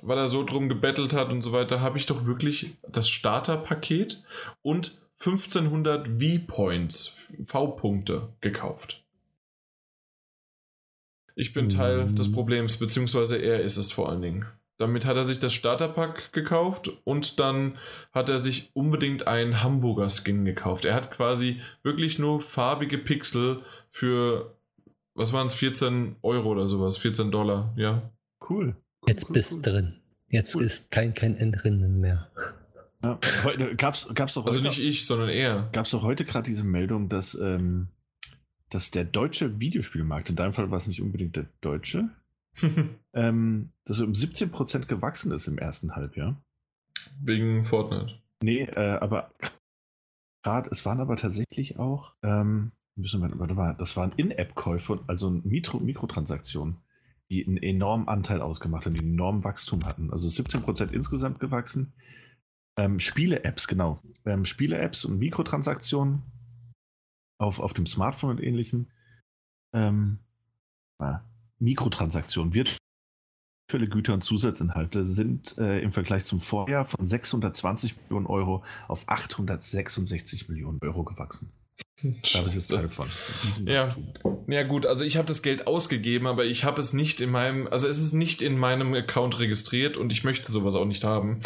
[0.00, 4.22] weil er so drum gebettelt hat und so weiter, habe ich doch wirklich das Starterpaket
[4.62, 7.16] und 1500 V-Points,
[7.48, 9.02] V-Punkte gekauft.
[11.34, 12.34] Ich bin Teil des mhm.
[12.34, 14.46] Problems, beziehungsweise er ist es vor allen Dingen.
[14.76, 17.78] Damit hat er sich das Starterpack gekauft und dann
[18.12, 20.84] hat er sich unbedingt einen Hamburger Skin gekauft.
[20.84, 24.56] Er hat quasi wirklich nur farbige Pixel für,
[25.14, 28.10] was waren es, 14 Euro oder sowas, 14 Dollar, ja.
[28.48, 28.74] Cool.
[29.06, 29.62] Jetzt cool, bist cool.
[29.62, 29.94] drin.
[30.28, 30.64] Jetzt cool.
[30.64, 32.28] ist kein, kein Entrinnen mehr.
[33.04, 35.68] Ja, heute, gab's, gab's doch also heute, Also nicht ich, sondern er.
[35.72, 37.88] Gab es doch heute gerade diese Meldung, dass, ähm,
[38.70, 42.10] dass der deutsche Videospielmarkt, in deinem Fall war es nicht unbedingt der deutsche,
[43.12, 46.40] ähm, dass er um 17% gewachsen ist im ersten Halbjahr.
[47.20, 48.18] Wegen Fortnite.
[48.42, 49.32] Nee, äh, aber
[50.42, 55.30] gerade, es waren aber tatsächlich auch, ähm, müssen wir, warte mal, das waren In-App-Käufe, also
[55.30, 56.76] Mikro Mikrotransaktionen,
[57.30, 60.12] die einen enormen Anteil ausgemacht haben, die einen enormen Wachstum hatten.
[60.12, 61.92] Also 17% insgesamt gewachsen.
[62.76, 64.00] Ähm, Spiele-Apps, genau.
[64.24, 66.22] Ähm, Spiele-Apps und Mikrotransaktionen
[67.38, 68.88] auf, auf dem Smartphone und ähnlichem.
[69.72, 70.18] Ähm,
[70.98, 71.20] ah,
[71.58, 78.64] Mikrotransaktionen, virtuelle Güter und Zusatzinhalte sind äh, im Vergleich zum Vorjahr von 620 Millionen Euro
[78.88, 81.52] auf 866 Millionen Euro gewachsen.
[82.02, 83.08] Da habe ich jetzt Teil von.
[83.64, 83.94] Ja.
[84.46, 87.66] ja, gut, also ich habe das Geld ausgegeben, aber ich habe es nicht in meinem,
[87.66, 91.40] also es ist nicht in meinem Account registriert und ich möchte sowas auch nicht haben.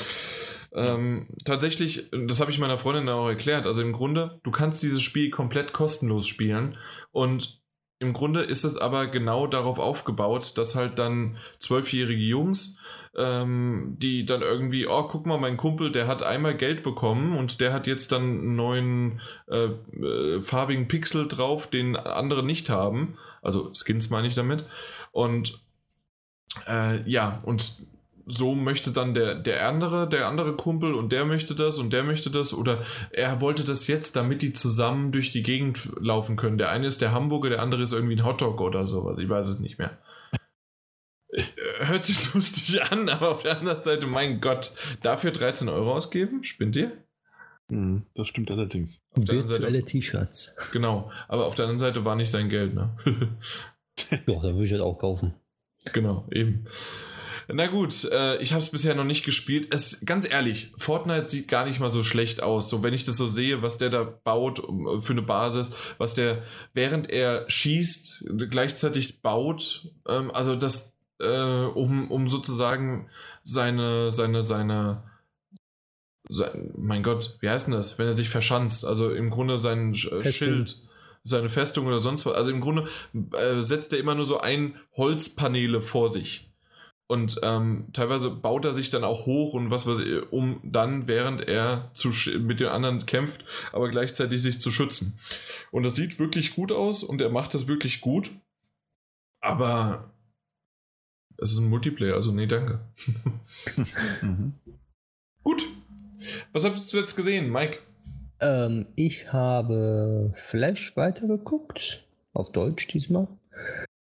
[0.72, 3.66] Ähm, tatsächlich, das habe ich meiner Freundin auch erklärt.
[3.66, 6.76] Also im Grunde, du kannst dieses Spiel komplett kostenlos spielen
[7.10, 7.57] und
[8.00, 12.78] im Grunde ist es aber genau darauf aufgebaut, dass halt dann zwölfjährige Jungs
[13.18, 17.60] ähm, die dann irgendwie, oh, guck mal, mein Kumpel, der hat einmal Geld bekommen und
[17.60, 23.18] der hat jetzt dann einen neuen äh, äh, farbigen Pixel drauf, den andere nicht haben.
[23.42, 24.64] Also Skins meine ich damit.
[25.10, 25.60] Und
[26.68, 27.82] äh, ja, und
[28.28, 32.04] so möchte dann der, der andere, der andere Kumpel und der möchte das und der
[32.04, 36.58] möchte das oder er wollte das jetzt, damit die zusammen durch die Gegend laufen können.
[36.58, 39.18] Der eine ist der Hamburger, der andere ist irgendwie ein Hotdog oder sowas.
[39.18, 39.98] Ich weiß es nicht mehr.
[41.30, 41.42] Äh,
[41.78, 44.72] hört sich lustig an, aber auf der anderen Seite, mein Gott,
[45.02, 46.44] dafür 13 Euro ausgeben?
[46.44, 46.92] Spinnt ihr?
[47.70, 49.02] Hm, das stimmt allerdings.
[49.14, 50.56] Virtuelle T-Shirts.
[50.72, 52.96] Genau, aber auf der anderen Seite war nicht sein Geld, ne?
[54.26, 55.34] Doch, da würde ich halt auch kaufen.
[55.92, 56.66] Genau, eben.
[57.50, 59.72] Na gut, äh, ich habe es bisher noch nicht gespielt.
[59.72, 62.68] Es, ganz ehrlich, Fortnite sieht gar nicht mal so schlecht aus.
[62.68, 66.14] So, wenn ich das so sehe, was der da baut um, für eine Basis, was
[66.14, 66.42] der,
[66.74, 69.88] während er schießt, gleichzeitig baut.
[70.06, 73.08] Ähm, also das, äh, um, um sozusagen
[73.42, 75.04] seine, seine, seine,
[76.28, 78.84] sein, mein Gott, wie heißt denn das, wenn er sich verschanzt?
[78.84, 80.82] Also im Grunde sein äh, Schild
[81.24, 82.34] seine Festung oder sonst was.
[82.34, 82.88] Also im Grunde
[83.32, 86.47] äh, setzt er immer nur so ein Holzpaneele vor sich.
[87.08, 89.86] Und ähm, teilweise baut er sich dann auch hoch und was
[90.30, 95.18] um dann, während er zu, mit den anderen kämpft, aber gleichzeitig sich zu schützen.
[95.70, 98.30] Und das sieht wirklich gut aus und er macht das wirklich gut.
[99.40, 100.12] Aber
[101.38, 102.80] es ist ein Multiplayer, also nee, danke.
[104.20, 104.52] mhm.
[105.42, 105.62] Gut.
[106.52, 107.78] Was hast du jetzt gesehen, Mike?
[108.40, 112.06] Ähm, ich habe Flash weitergeguckt.
[112.34, 113.28] Auf Deutsch diesmal.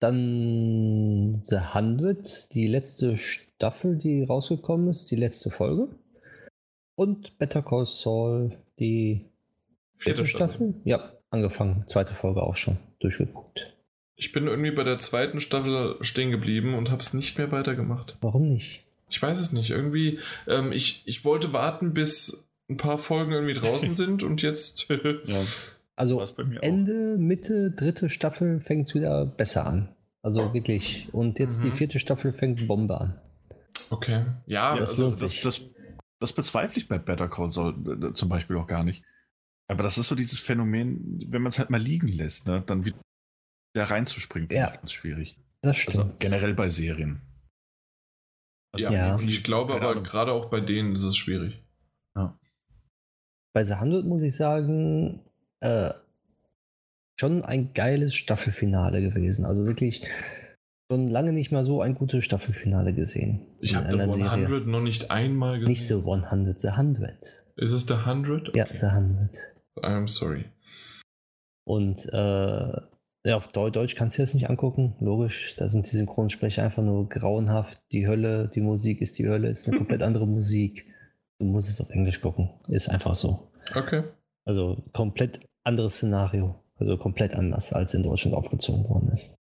[0.04, 5.88] Dann The Hundred, die letzte Staffel, die rausgekommen ist, die letzte Folge.
[6.96, 9.24] Und Better Call Saul, die
[9.96, 10.56] vierte Staffel.
[10.56, 10.74] Staffel.
[10.84, 11.86] Ja, angefangen.
[11.88, 13.78] Zweite Folge auch schon durchgeguckt.
[14.18, 18.18] Ich bin irgendwie bei der zweiten Staffel stehen geblieben und habe es nicht mehr weitergemacht.
[18.20, 18.84] Warum nicht?
[19.10, 19.70] Ich weiß es nicht.
[19.70, 24.90] Irgendwie, ähm, ich, ich wollte warten, bis ein paar Folgen irgendwie draußen sind und jetzt.
[24.90, 25.42] ja.
[25.96, 26.20] Also
[26.62, 27.20] Ende, auch.
[27.20, 29.96] Mitte, dritte Staffel fängt es wieder besser an.
[30.24, 31.14] Also wirklich.
[31.14, 31.66] Und jetzt mhm.
[31.66, 33.22] die vierte Staffel fängt Bombe an.
[33.90, 34.26] Okay.
[34.48, 35.62] Ja, das, also, das, das,
[36.20, 37.76] das, bezweifle ich bei Better Call Saul
[38.10, 39.04] äh, zum Beispiel auch gar nicht.
[39.68, 42.86] Aber das ist so dieses Phänomen, wenn man es halt mal liegen lässt, ne, dann
[42.86, 42.98] wieder
[43.76, 44.76] reinzuspringen, ja.
[44.76, 45.38] ganz schwierig.
[45.62, 45.98] Das also stimmt.
[45.98, 47.22] Also generell bei Serien.
[48.74, 51.62] Also ja, ich glaube aber gerade auch bei denen ist es schwierig.
[52.16, 52.38] Ja.
[53.54, 55.24] Bei The Handel muss ich sagen,
[55.64, 55.94] äh,
[57.16, 59.46] schon ein geiles Staffelfinale gewesen.
[59.46, 60.06] Also wirklich
[60.92, 63.48] schon lange nicht mal so ein gutes Staffelfinale gesehen.
[63.60, 64.62] Ich habe The 100 Serie.
[64.68, 65.72] noch nicht einmal gesehen.
[65.72, 67.46] Nicht The 100, The 100.
[67.56, 68.50] Ist es The 100?
[68.50, 68.60] Okay.
[68.60, 69.38] Ja, The 100.
[69.78, 70.46] I'm sorry.
[71.66, 72.82] Und äh,
[73.26, 75.56] ja, auf Deutsch kannst du das nicht angucken, logisch.
[75.56, 77.80] Da sind die Synchronsprecher einfach nur grauenhaft.
[77.94, 80.86] Die Hölle, die Musik ist die Hölle, ist eine komplett andere Musik.
[81.40, 82.50] Du musst es auf Englisch gucken.
[82.68, 83.50] Ist einfach so.
[83.74, 84.04] Okay.
[84.46, 86.56] Also komplett anderes Szenario.
[86.78, 89.36] Also komplett anders, als in Deutschland aufgezogen worden ist.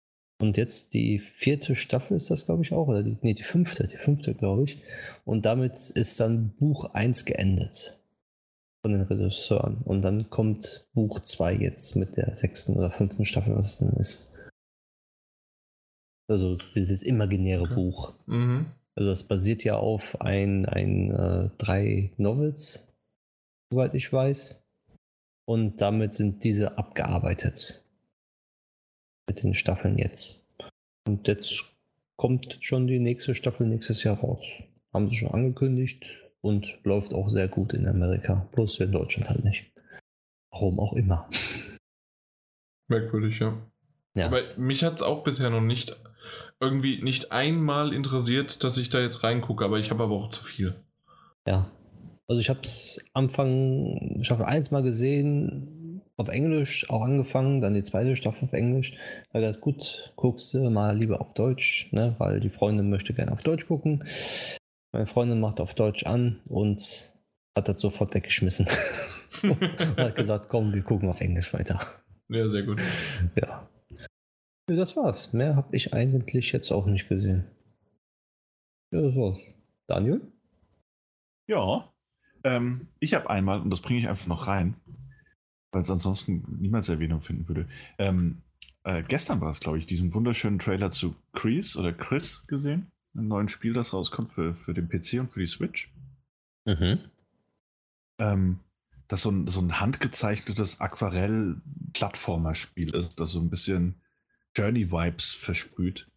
[0.42, 2.88] Und jetzt die vierte Staffel ist das, glaube ich, auch.
[2.88, 4.82] Oder die, nee, die fünfte, die fünfte, glaube ich.
[5.26, 8.00] Und damit ist dann Buch 1 geendet
[8.82, 9.78] von den Regisseuren.
[9.84, 13.94] Und dann kommt Buch 2 jetzt mit der sechsten oder fünften Staffel, was es denn
[14.00, 14.34] ist.
[16.30, 17.76] Also dieses imaginäre okay.
[17.76, 18.14] Buch.
[18.28, 18.68] Mhm.
[18.96, 22.88] Also es basiert ja auf ein, ein äh, drei Novels,
[23.72, 24.64] soweit ich weiß.
[25.50, 27.84] Und damit sind diese abgearbeitet.
[29.28, 30.46] Mit den Staffeln jetzt.
[31.08, 31.76] Und jetzt
[32.18, 34.44] kommt schon die nächste Staffel nächstes Jahr raus.
[34.94, 36.06] Haben sie schon angekündigt
[36.42, 38.48] und läuft auch sehr gut in Amerika.
[38.52, 39.66] Bloß in Deutschland halt nicht.
[40.52, 41.28] Warum auch immer.
[42.88, 43.58] Merkwürdig, ja.
[44.14, 44.28] ja.
[44.28, 45.98] Aber mich hat es auch bisher noch nicht
[46.60, 50.44] irgendwie nicht einmal interessiert, dass ich da jetzt reingucke, aber ich habe aber auch zu
[50.44, 50.76] viel.
[51.48, 51.72] Ja,
[52.30, 57.82] also ich habe es Anfang Staffel 1 mal gesehen, auf Englisch auch angefangen, dann die
[57.82, 58.94] zweite Staffel auf Englisch.
[59.34, 63.32] Da gesagt, gut, guckst du mal lieber auf Deutsch, ne, weil die Freundin möchte gerne
[63.32, 64.04] auf Deutsch gucken.
[64.92, 67.12] Meine Freundin macht auf Deutsch an und
[67.58, 68.68] hat das sofort weggeschmissen.
[69.44, 71.80] und hat gesagt, komm, wir gucken auf Englisch weiter.
[72.28, 72.80] Ja, sehr gut.
[73.36, 73.68] Ja.
[74.68, 75.34] Das war's.
[75.34, 77.46] Mehr habe ich eigentlich jetzt auch nicht gesehen.
[78.92, 79.42] Ja, das war's.
[79.88, 80.22] Daniel?
[81.48, 81.92] Ja,
[82.44, 84.76] ähm, ich habe einmal, und das bringe ich einfach noch rein,
[85.72, 87.68] weil es ansonsten niemals Erwähnung finden würde.
[87.98, 88.42] Ähm,
[88.84, 92.92] äh, gestern war es, glaube ich, diesen wunderschönen Trailer zu Chris oder Chris gesehen.
[93.16, 95.92] Ein neues Spiel, das rauskommt für, für den PC und für die Switch.
[96.66, 97.00] Mhm.
[98.20, 98.60] Ähm,
[99.08, 103.96] das so ein, so ein handgezeichnetes Aquarell-Plattformer-Spiel ist, das so ein bisschen
[104.56, 106.08] Journey-Vibes versprüht.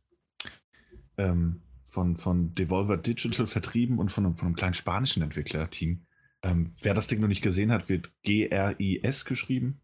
[1.17, 6.07] Ähm, von, von Devolver Digital vertrieben und von von einem kleinen spanischen Entwicklerteam.
[6.43, 9.81] Ähm, wer das Ding noch nicht gesehen hat, wird G-R-I-S geschrieben.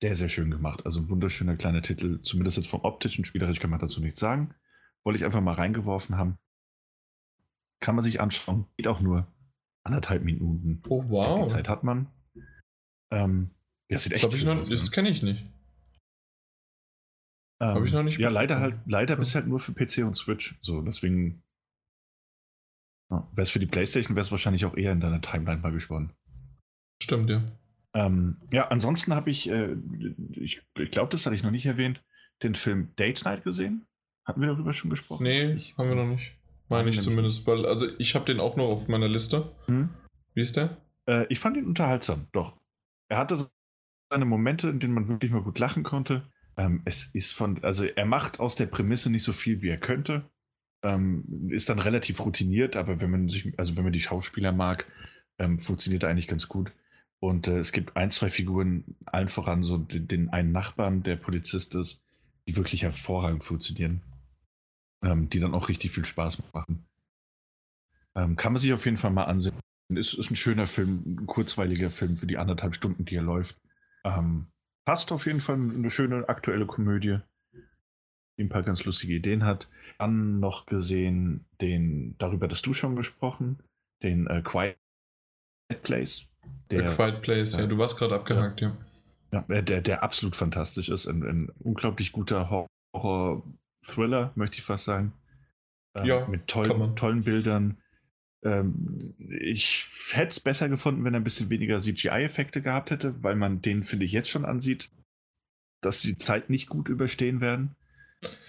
[0.00, 0.84] Sehr, sehr schön gemacht.
[0.84, 4.54] Also ein wunderschöner kleiner Titel, zumindest jetzt vom optischen Spielerisch kann man dazu nichts sagen.
[5.02, 6.38] Wollte ich einfach mal reingeworfen haben.
[7.80, 8.66] Kann man sich anschauen.
[8.76, 9.26] Geht auch nur
[9.82, 10.82] anderthalb Minuten.
[10.88, 11.44] Oh, wow.
[11.44, 12.08] Die Zeit hat man.
[13.10, 13.50] Ähm,
[13.88, 15.44] ja, sieht echt das, noch, das kenne ich nicht.
[17.60, 18.18] Ähm, Habe ich noch nicht.
[18.18, 20.56] Ja, leider halt, leider bis halt nur für PC und Switch.
[20.60, 21.42] So, deswegen.
[23.14, 25.72] Ja, wäre es für die PlayStation, wäre es wahrscheinlich auch eher in deiner Timeline mal
[25.72, 26.12] gesponnen.
[27.02, 27.42] Stimmt, ja.
[27.94, 29.76] Ähm, ja, ansonsten habe ich, äh,
[30.32, 32.02] ich, ich glaube, das hatte ich noch nicht erwähnt,
[32.42, 33.86] den Film Date Night gesehen.
[34.24, 35.22] Hatten wir darüber schon gesprochen?
[35.22, 36.32] Nee, ich, haben wir noch nicht.
[36.68, 39.52] Meine ich zumindest, weil, also ich habe den auch noch auf meiner Liste.
[39.66, 39.90] Hm?
[40.34, 40.78] Wie ist der?
[41.06, 42.56] Äh, ich fand ihn unterhaltsam, doch.
[43.08, 43.46] Er hatte
[44.10, 46.26] seine Momente, in denen man wirklich mal gut lachen konnte.
[46.56, 49.78] Ähm, es ist von, also er macht aus der Prämisse nicht so viel, wie er
[49.78, 50.24] könnte.
[50.84, 54.86] Ähm, ist dann relativ routiniert, aber wenn man sich, also wenn man die Schauspieler mag,
[55.38, 56.70] ähm, funktioniert er eigentlich ganz gut.
[57.18, 61.16] Und äh, es gibt ein, zwei Figuren, allen voran so den, den einen Nachbarn, der
[61.16, 62.02] Polizist ist,
[62.46, 64.02] die wirklich hervorragend funktionieren.
[65.04, 66.86] Ähm, die dann auch richtig viel Spaß machen.
[68.14, 69.54] Ähm, kann man sich auf jeden Fall mal ansehen.
[69.90, 73.60] Ist, ist ein schöner Film, ein kurzweiliger Film für die anderthalb Stunden, die er läuft.
[74.04, 74.46] Ähm,
[74.86, 77.18] passt auf jeden Fall eine schöne aktuelle Komödie,
[78.36, 79.68] die ein paar ganz lustige Ideen hat.
[79.98, 83.58] Dann noch gesehen den, darüber hast du schon gesprochen,
[84.02, 84.76] den äh, Quiet
[85.82, 86.28] Place.
[86.70, 88.76] Der, The Quiet Place, äh, ja, du warst gerade abgehakt, ja.
[89.32, 91.06] Ja, ja der, der absolut fantastisch ist.
[91.06, 95.12] Ein, ein unglaublich guter Horror-Thriller, möchte ich fast sagen.
[95.94, 97.78] Ähm, ja, mit toll, tollen Bildern.
[98.44, 103.36] Ähm, ich hätte es besser gefunden, wenn er ein bisschen weniger CGI-Effekte gehabt hätte, weil
[103.36, 104.90] man den, finde ich, jetzt schon ansieht,
[105.80, 107.76] dass die Zeit nicht gut überstehen werden.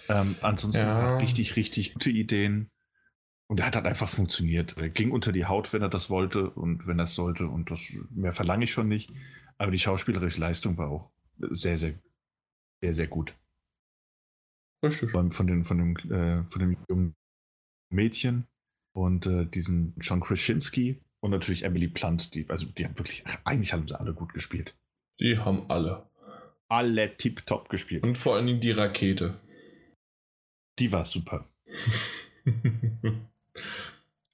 [0.10, 1.18] Ähm, ansonsten ja.
[1.18, 2.70] richtig, richtig gute Ideen.
[3.48, 4.76] Und er hat halt einfach funktioniert.
[4.78, 7.48] Er ging unter die Haut, wenn er das wollte und wenn er es sollte.
[7.48, 9.12] Und das mehr verlange ich schon nicht.
[9.58, 11.94] Aber die schauspielerische Leistung war auch sehr, sehr,
[12.82, 13.36] sehr, sehr gut.
[14.84, 15.12] Richtig.
[15.12, 17.16] Von, von, den, von, dem, äh, von dem jungen
[17.90, 18.48] Mädchen
[18.94, 23.40] und äh, diesen John Krasinski und natürlich Emily Plant, die, also die haben wirklich, ach,
[23.46, 24.76] eigentlich haben sie alle gut gespielt.
[25.20, 26.10] Die haben alle.
[26.68, 28.04] Alle tipptopp gespielt.
[28.04, 29.40] Und vor allen Dingen die Rakete.
[30.80, 31.46] Die war super.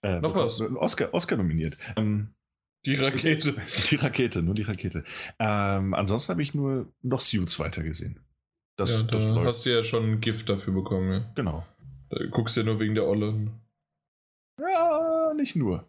[0.01, 0.61] äh, Noch was?
[0.61, 1.77] Oscar, Oscar nominiert.
[1.95, 2.33] Ähm,
[2.85, 3.53] die Rakete.
[3.89, 5.03] Die Rakete, nur die Rakete.
[5.37, 8.19] Ähm, ansonsten habe ich nur noch Suits weitergesehen.
[8.75, 11.09] Das, ja, da das hast du ja schon ein Gift dafür bekommen.
[11.09, 11.31] Ne?
[11.35, 11.65] Genau.
[12.09, 13.51] Da guckst du ja nur wegen der Olle.
[14.59, 15.87] Ja, nicht nur.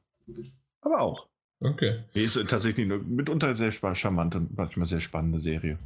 [0.82, 1.28] Aber auch.
[1.60, 2.02] Okay.
[2.14, 5.78] Nee, ist tatsächlich eine mitunter sehr charmante und manchmal sehr spannende Serie.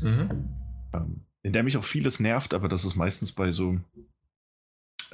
[0.00, 0.48] Mhm.
[0.92, 3.78] Ähm, in der mich auch vieles nervt, aber das ist meistens bei so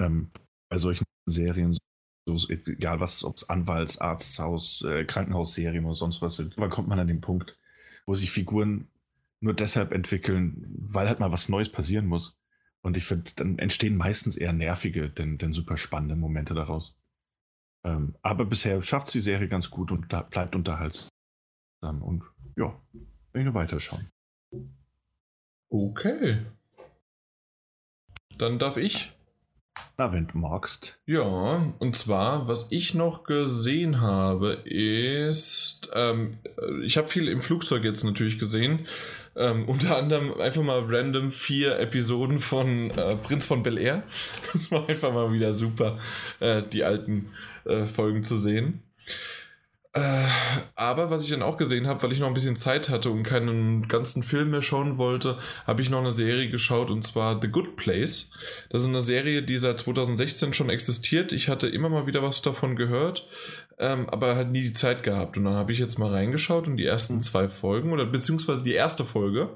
[0.01, 0.31] ähm,
[0.69, 1.77] bei solchen Serien
[2.25, 6.87] so, egal was, ob es Anwalts-, Arzthaus-, äh, Krankenhausserien oder sonst was sind, wann kommt
[6.87, 7.57] man an den Punkt,
[8.05, 8.87] wo sich Figuren
[9.39, 12.37] nur deshalb entwickeln, weil halt mal was Neues passieren muss.
[12.81, 16.95] Und ich finde, dann entstehen meistens eher nervige, denn, denn super spannende Momente daraus.
[17.83, 21.09] Ähm, aber bisher schafft es die Serie ganz gut und da bleibt unterhaltsam.
[21.81, 22.23] Und
[22.55, 22.79] ja,
[23.33, 24.07] ich nur weiterschauen.
[25.69, 26.45] Okay.
[28.37, 29.11] Dann darf ich.
[29.97, 30.97] Na, wenn du magst.
[31.05, 36.39] Ja, und zwar, was ich noch gesehen habe, ist, ähm,
[36.83, 38.87] ich habe viel im Flugzeug jetzt natürlich gesehen.
[39.35, 44.03] Ähm, unter anderem einfach mal random vier Episoden von äh, Prinz von Bel Air.
[44.53, 45.99] Das war einfach mal wieder super,
[46.39, 47.29] äh, die alten
[47.65, 48.81] äh, Folgen zu sehen.
[49.93, 50.25] Äh,
[50.75, 53.23] aber was ich dann auch gesehen habe, weil ich noch ein bisschen Zeit hatte und
[53.23, 55.37] keinen ganzen Film mehr schauen wollte,
[55.67, 58.31] habe ich noch eine Serie geschaut und zwar The Good Place.
[58.69, 61.33] Das ist eine Serie, die seit 2016 schon existiert.
[61.33, 63.27] Ich hatte immer mal wieder was davon gehört,
[63.79, 65.35] ähm, aber halt nie die Zeit gehabt.
[65.35, 68.73] Und dann habe ich jetzt mal reingeschaut und die ersten zwei Folgen oder beziehungsweise die
[68.73, 69.49] erste Folge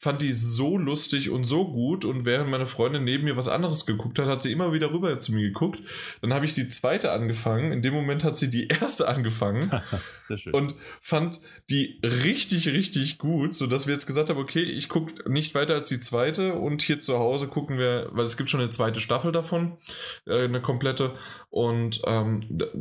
[0.00, 3.84] fand die so lustig und so gut und während meine Freundin neben mir was anderes
[3.84, 5.78] geguckt hat, hat sie immer wieder rüber zu mir geguckt.
[6.22, 7.70] Dann habe ich die zweite angefangen.
[7.70, 9.70] In dem Moment hat sie die erste angefangen
[10.52, 15.54] und fand die richtig, richtig gut, sodass wir jetzt gesagt haben, okay, ich gucke nicht
[15.54, 18.70] weiter als die zweite und hier zu Hause gucken wir, weil es gibt schon eine
[18.70, 19.76] zweite Staffel davon,
[20.26, 21.14] äh, eine komplette
[21.50, 22.40] und ähm,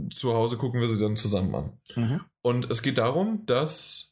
[0.10, 1.78] zu Hause gucken wir sie dann zusammen an.
[1.96, 2.22] Mhm.
[2.42, 4.09] Und es geht darum, dass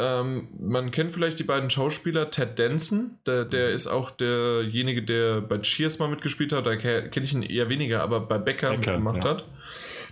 [0.00, 3.74] ähm, man kennt vielleicht die beiden Schauspieler, Ted Danson, der, der mhm.
[3.74, 8.02] ist auch derjenige, der bei Cheers mal mitgespielt hat, da kenne ich ihn eher weniger,
[8.02, 9.30] aber bei Becker, Becker mitgemacht ja.
[9.30, 9.48] hat.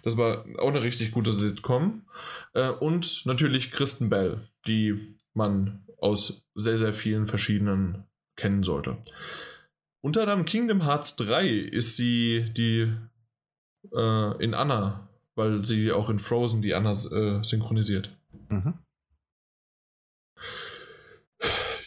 [0.03, 2.03] Das war auch eine richtig gute Sitcom.
[2.55, 8.05] Äh, und natürlich Kristen Bell, die man aus sehr, sehr vielen verschiedenen
[8.37, 8.99] kennen sollte.
[10.01, 12.93] unter anderem Kingdom Hearts 3 ist sie die
[13.93, 18.17] äh, in Anna, weil sie auch in Frozen die Anna äh, synchronisiert.
[18.49, 18.75] Mhm.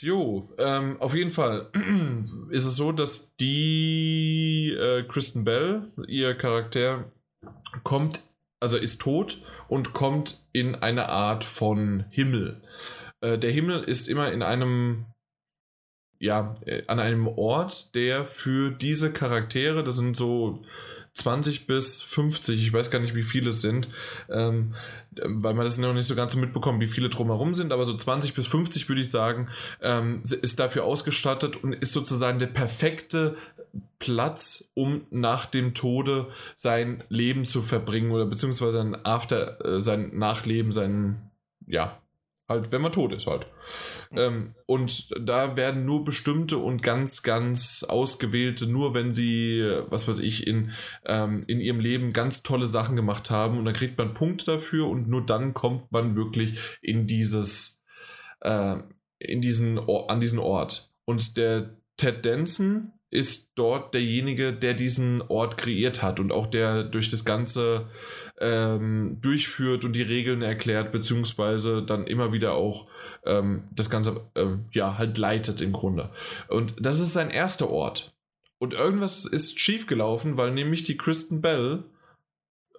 [0.01, 1.69] Jo, ähm, auf jeden Fall
[2.49, 7.11] ist es so, dass die äh, Kristen Bell, ihr Charakter,
[7.83, 8.19] kommt,
[8.59, 12.63] also ist tot und kommt in eine Art von Himmel.
[13.21, 15.05] Äh, der Himmel ist immer in einem,
[16.17, 20.63] ja, äh, an einem Ort, der für diese Charaktere, das sind so
[21.13, 23.87] 20 bis 50, ich weiß gar nicht, wie viele es sind,
[24.29, 24.73] ähm,
[25.11, 28.33] weil man das noch nicht so ganz mitbekommt, wie viele drumherum sind, aber so 20
[28.33, 29.49] bis 50 würde ich sagen,
[29.81, 33.35] ähm, ist dafür ausgestattet und ist sozusagen der perfekte
[33.99, 40.17] Platz, um nach dem Tode sein Leben zu verbringen oder beziehungsweise sein After, äh, sein
[40.17, 41.29] Nachleben, sein,
[41.67, 41.97] ja,
[42.51, 43.47] halt, wenn man tot ist halt.
[44.11, 50.19] Ähm, und da werden nur bestimmte und ganz, ganz ausgewählte, nur wenn sie, was weiß
[50.19, 50.71] ich, in,
[51.05, 54.87] ähm, in ihrem Leben ganz tolle Sachen gemacht haben und dann kriegt man Punkte dafür
[54.87, 57.83] und nur dann kommt man wirklich in dieses,
[58.41, 58.77] äh,
[59.19, 60.91] in diesen, an diesen Ort.
[61.05, 66.83] Und der Ted Danson ist dort derjenige, der diesen Ort kreiert hat und auch der
[66.83, 67.89] durch das Ganze
[68.41, 72.87] ähm, durchführt und die Regeln erklärt, beziehungsweise dann immer wieder auch
[73.25, 76.09] ähm, das Ganze ähm, ja halt leitet im Grunde.
[76.49, 78.13] Und das ist sein erster Ort.
[78.57, 81.83] Und irgendwas ist schiefgelaufen, weil nämlich die Kristen Bell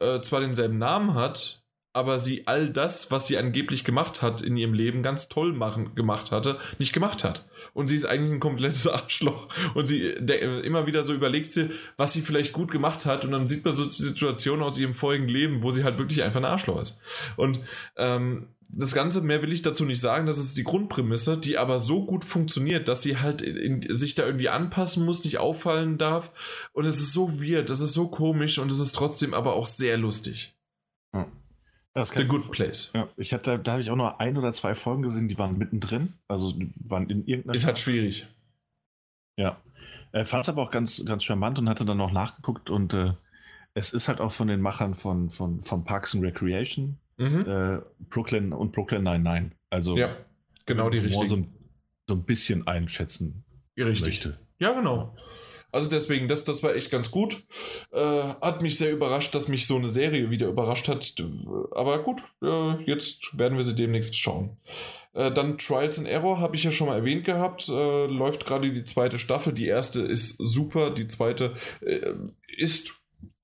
[0.01, 4.57] äh, zwar denselben Namen hat, aber sie all das, was sie angeblich gemacht hat in
[4.57, 7.45] ihrem Leben, ganz toll machen, gemacht hatte, nicht gemacht hat
[7.75, 9.49] und sie ist eigentlich ein komplettes Arschloch.
[9.75, 13.25] Und sie der, immer wieder so überlegt sie, was sie vielleicht gut gemacht hat.
[13.25, 16.23] Und dann sieht man so die Situation aus ihrem vorigen Leben, wo sie halt wirklich
[16.23, 17.01] einfach ein Arschloch ist.
[17.37, 17.61] Und
[17.97, 21.79] ähm, das Ganze, mehr will ich dazu nicht sagen, das ist die Grundprämisse, die aber
[21.79, 25.99] so gut funktioniert, dass sie halt in, in, sich da irgendwie anpassen muss, nicht auffallen
[25.99, 26.33] darf.
[26.73, 29.67] Und es ist so weird, das ist so komisch und es ist trotzdem aber auch
[29.67, 30.55] sehr lustig.
[31.13, 31.27] Hm.
[31.95, 32.93] Das The Good Place.
[32.95, 35.59] Ja, ich hatte, da habe ich auch noch ein oder zwei Folgen gesehen, die waren
[35.59, 36.15] mittendrin.
[36.27, 37.55] Also waren in irgendeiner.
[37.55, 38.27] Ist halt schwierig.
[39.37, 39.59] Ja.
[40.13, 43.13] Äh, fand es aber auch ganz, ganz charmant und hatte dann noch nachgeguckt und äh,
[43.75, 47.47] es ist halt auch von den Machern von, von, von Parks and Recreation, mhm.
[47.47, 47.81] äh,
[48.11, 49.53] Brooklyn und Brooklyn 99.
[49.71, 50.17] Also ja,
[50.67, 51.27] genau die richtige.
[51.27, 51.45] So,
[52.07, 53.45] so ein bisschen einschätzen
[53.77, 54.09] Richtig.
[54.09, 54.39] Möchte.
[54.59, 55.17] Ja, genau.
[55.73, 57.39] Also deswegen, das, das war echt ganz gut.
[57.91, 61.15] Äh, hat mich sehr überrascht, dass mich so eine Serie wieder überrascht hat.
[61.73, 64.59] Aber gut, äh, jetzt werden wir sie demnächst schauen.
[65.15, 67.69] Äh, dann Trials and Error habe ich ja schon mal erwähnt gehabt.
[67.69, 69.53] Äh, läuft gerade die zweite Staffel.
[69.53, 72.13] Die erste ist super, die zweite äh,
[72.57, 72.93] ist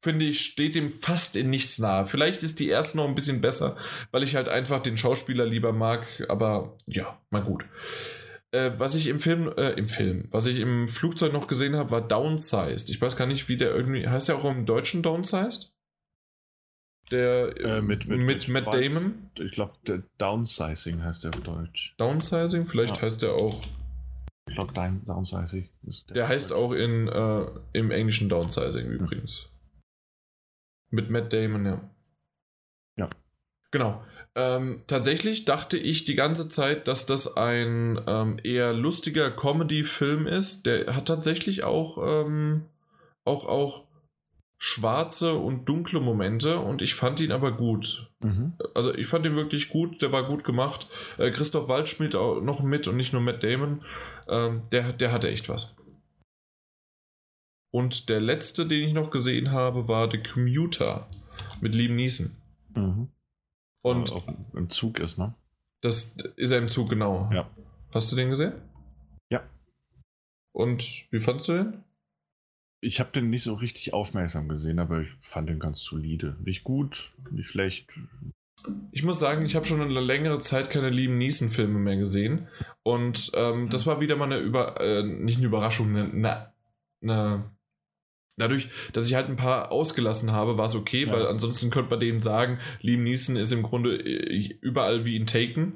[0.01, 2.07] finde ich, steht dem fast in nichts nahe.
[2.07, 3.77] Vielleicht ist die erste noch ein bisschen besser,
[4.13, 7.65] weil ich halt einfach den Schauspieler lieber mag, aber ja, mal gut.
[8.51, 11.91] Äh, was ich im Film, äh, im Film, was ich im Flugzeug noch gesehen habe,
[11.91, 12.89] war Downsized.
[12.89, 15.75] Ich weiß gar nicht, wie der irgendwie, heißt der auch im Deutschen Downsized?
[17.11, 19.31] Der äh, mit, mit, mit, Matt Damon?
[19.35, 21.95] Ich glaube, der Downsizing heißt der auf Deutsch.
[21.99, 22.67] Downsizing?
[22.67, 23.03] Vielleicht ja.
[23.03, 23.63] heißt der auch.
[24.49, 26.15] Ich glaube, Downsizing ist der.
[26.15, 29.51] Der heißt auch in, äh, im Englischen Downsizing übrigens.
[30.91, 31.91] Mit Matt Damon, ja.
[32.97, 33.11] Ja.
[33.71, 34.03] Genau.
[34.39, 40.65] Ähm, tatsächlich dachte ich die ganze Zeit, dass das ein ähm, eher lustiger Comedy-Film ist.
[40.65, 42.67] Der hat tatsächlich auch, ähm,
[43.25, 43.89] auch, auch
[44.57, 48.13] schwarze und dunkle Momente und ich fand ihn aber gut.
[48.23, 48.53] Mhm.
[48.77, 50.89] Also ich fand ihn wirklich gut, der war gut gemacht.
[51.17, 53.83] Äh, Christoph spielt auch noch mit und nicht nur Matt Damon.
[54.29, 55.77] Ähm, der, der hatte echt was.
[57.73, 61.09] Und der letzte, den ich noch gesehen habe, war The Commuter
[61.61, 62.31] mit Liam Neeson.
[62.77, 63.09] Mhm.
[63.83, 64.25] Und auf,
[64.55, 65.35] im Zug ist, ne?
[65.81, 67.31] Das ist er im Zug, genau.
[67.33, 67.49] Ja.
[67.93, 68.53] Hast du den gesehen?
[69.31, 69.43] Ja.
[70.53, 71.85] Und wie fandest du den?
[72.81, 76.37] Ich habe den nicht so richtig aufmerksam gesehen, aber ich fand den ganz solide.
[76.45, 77.91] Nicht gut, nicht schlecht.
[78.91, 82.49] Ich muss sagen, ich habe schon eine längere Zeit keine Lieben Neeson-Filme mehr gesehen.
[82.83, 86.53] Und ähm, das war wieder mal eine Über äh, nicht eine Überraschung, eine,
[87.03, 87.51] eine
[88.39, 91.13] Dadurch, dass ich halt ein paar ausgelassen habe, war es okay, ja.
[91.13, 95.27] weil ansonsten könnte man denen sagen, Liam Neeson ist im Grunde äh, überall wie in
[95.27, 95.75] Taken.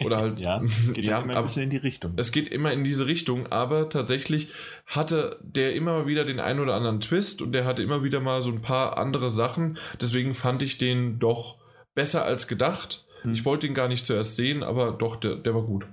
[0.00, 0.40] Oder halt.
[0.40, 2.14] ja, geht ja, immer ein bisschen in die Richtung.
[2.16, 4.52] Es geht immer in diese Richtung, aber tatsächlich
[4.86, 8.42] hatte der immer wieder den einen oder anderen Twist und der hatte immer wieder mal
[8.42, 9.78] so ein paar andere Sachen.
[10.00, 11.60] Deswegen fand ich den doch
[11.94, 13.06] besser als gedacht.
[13.22, 13.32] Hm.
[13.34, 15.86] Ich wollte ihn gar nicht zuerst sehen, aber doch, der, der war gut.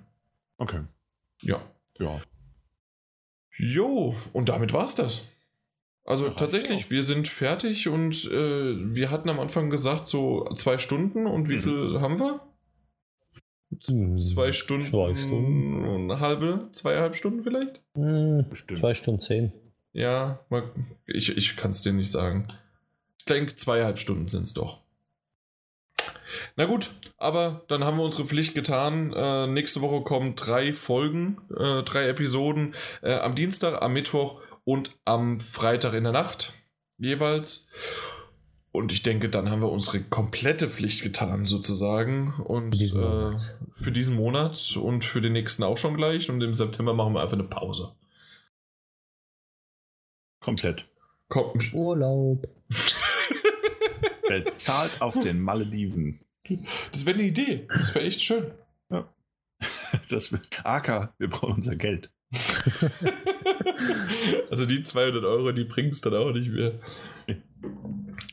[0.57, 0.81] Okay.
[1.41, 1.61] Ja.
[1.99, 2.21] Ja.
[3.57, 5.27] Jo, und damit war's das.
[6.03, 10.77] Also Ach, tatsächlich, wir sind fertig und äh, wir hatten am Anfang gesagt, so zwei
[10.77, 11.61] Stunden und wie mhm.
[11.61, 12.39] viel haben wir?
[13.87, 16.11] Hm, Zwei Stunden, Zwei Stunden.
[16.11, 17.81] eine halbe, zweieinhalb Stunden vielleicht?
[17.95, 18.79] Hm, Bestimmt.
[18.79, 19.51] zwei Stunden zehn.
[19.93, 20.39] Ja,
[21.05, 22.47] ich, ich kann es dir nicht sagen.
[23.17, 24.79] Ich denke, zweieinhalb Stunden sind es doch.
[26.55, 29.13] Na gut, aber dann haben wir unsere Pflicht getan.
[29.13, 32.75] Äh, nächste Woche kommen drei Folgen, äh, drei Episoden.
[33.01, 36.53] Äh, am Dienstag, am Mittwoch und am Freitag in der Nacht
[36.97, 37.69] jeweils.
[38.73, 42.33] Und ich denke, dann haben wir unsere komplette Pflicht getan, sozusagen.
[42.45, 43.59] Und Für diesen äh, Monat.
[43.75, 46.29] für diesen Monat und für den nächsten auch schon gleich.
[46.29, 47.95] Und im September machen wir einfach eine Pause.
[50.39, 50.85] Komplett.
[51.27, 51.73] Kommt.
[51.73, 52.47] Urlaub.
[54.27, 56.21] Bezahlt auf den Malediven.
[56.91, 57.67] Das wäre eine Idee.
[57.69, 58.51] Das wäre echt schön.
[60.09, 60.33] Das,
[60.63, 62.09] AK, wir brauchen unser Geld.
[64.49, 66.73] also die 200 Euro, die bringt es dann auch nicht mehr.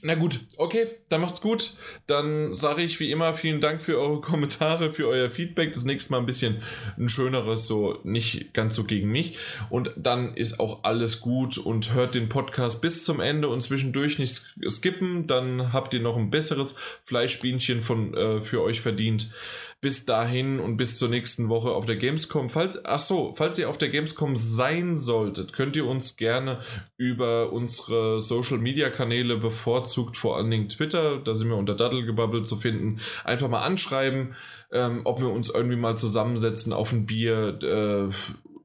[0.00, 1.72] Na gut, okay, dann macht's gut.
[2.06, 5.72] Dann sage ich wie immer vielen Dank für eure Kommentare, für euer Feedback.
[5.72, 6.62] Das nächste Mal ein bisschen
[6.96, 9.38] ein schöneres, so nicht ganz so gegen mich.
[9.70, 14.18] Und dann ist auch alles gut und hört den Podcast bis zum Ende und zwischendurch
[14.20, 15.26] nicht sk- skippen.
[15.26, 19.32] Dann habt ihr noch ein besseres Fleischbienchen von, äh, für euch verdient.
[19.80, 22.50] Bis dahin und bis zur nächsten Woche auf der Gamescom.
[22.50, 26.60] Falls, ach so, falls ihr auf der Gamescom sein solltet, könnt ihr uns gerne
[26.96, 32.44] über unsere Social Media Kanäle, bevorzugt vor allen Dingen Twitter, da sind wir unter Daddelgebabbel
[32.44, 34.34] zu finden, einfach mal anschreiben,
[34.72, 37.58] ähm, ob wir uns irgendwie mal zusammensetzen auf ein Bier.
[37.62, 38.14] Äh,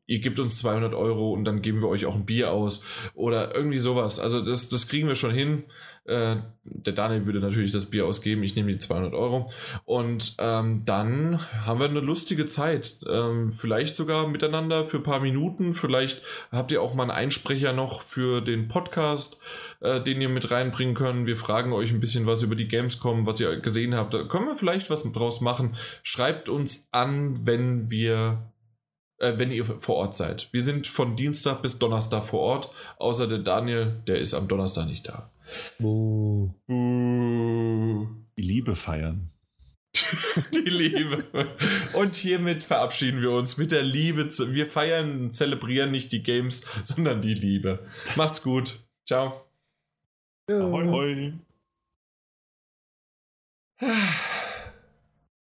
[0.06, 2.84] ihr gebt uns 200 Euro und dann geben wir euch auch ein Bier aus
[3.14, 4.20] oder irgendwie sowas.
[4.20, 5.64] Also das, das kriegen wir schon hin.
[6.06, 9.50] Äh, der Daniel würde natürlich das Bier ausgeben, ich nehme die 200 Euro.
[9.86, 13.00] Und ähm, dann haben wir eine lustige Zeit.
[13.10, 15.74] Ähm, vielleicht sogar miteinander für ein paar Minuten.
[15.74, 19.40] Vielleicht habt ihr auch mal einen Einsprecher noch für den Podcast,
[19.80, 21.26] äh, den ihr mit reinbringen könnt.
[21.26, 24.14] Wir fragen euch ein bisschen was über die Gamescom, was ihr gesehen habt.
[24.14, 25.76] Da können wir vielleicht was draus machen.
[26.02, 28.52] Schreibt uns an, wenn wir
[29.20, 30.50] äh, wenn ihr vor Ort seid.
[30.52, 34.88] Wir sind von Dienstag bis Donnerstag vor Ort, außer der Daniel, der ist am Donnerstag
[34.88, 35.30] nicht da.
[35.80, 36.54] Buh.
[38.38, 39.30] Die Liebe feiern.
[40.54, 41.26] Die Liebe.
[41.94, 44.30] Und hiermit verabschieden wir uns mit der Liebe.
[44.30, 47.88] Zu, wir feiern, zelebrieren nicht die Games, sondern die Liebe.
[48.16, 48.80] Macht's gut.
[49.06, 49.46] Ciao.
[50.50, 51.34] Ahoi, hoi.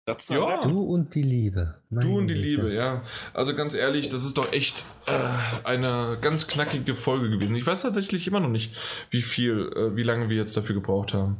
[0.06, 0.65] Das Ja.
[0.67, 1.75] Du und die Liebe.
[1.90, 2.33] Meine Du und die.
[2.33, 3.03] Liebe, ja.
[3.33, 5.11] Also ganz ehrlich, das ist doch echt äh,
[5.65, 7.56] eine ganz knackige Folge gewesen.
[7.56, 8.75] Ich weiß tatsächlich immer noch nicht,
[9.11, 11.38] wie viel, äh, wie lange wir jetzt dafür gebraucht haben.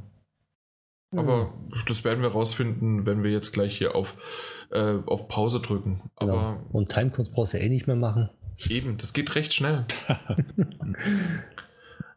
[1.16, 1.54] Aber
[1.88, 4.16] das werden wir rausfinden, wenn wir jetzt gleich hier auf,
[4.72, 6.10] äh, auf Pause drücken.
[6.16, 6.60] Aber Genau.
[6.72, 8.30] Und Timecodes brauchst du eh nicht mehr machen.
[8.68, 9.86] eben, das geht recht schnell.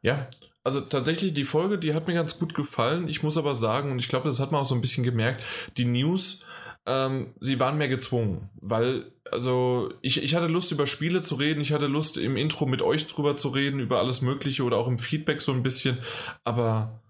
[0.02, 0.28] Ja,
[0.66, 3.08] also tatsächlich die Folge, die hat mir ganz gut gefallen.
[3.08, 5.42] Ich muss aber sagen, und ich glaube, das hat man auch so ein bisschen gemerkt,
[5.76, 6.44] die News,
[6.86, 11.60] ähm, sie waren mehr gezwungen, weil, also ich, ich hatte Lust über Spiele zu reden,
[11.60, 14.86] ich hatte Lust im Intro mit euch drüber zu reden, über alles Mögliche oder auch
[14.88, 15.98] im Feedback so ein bisschen,
[16.44, 17.00] aber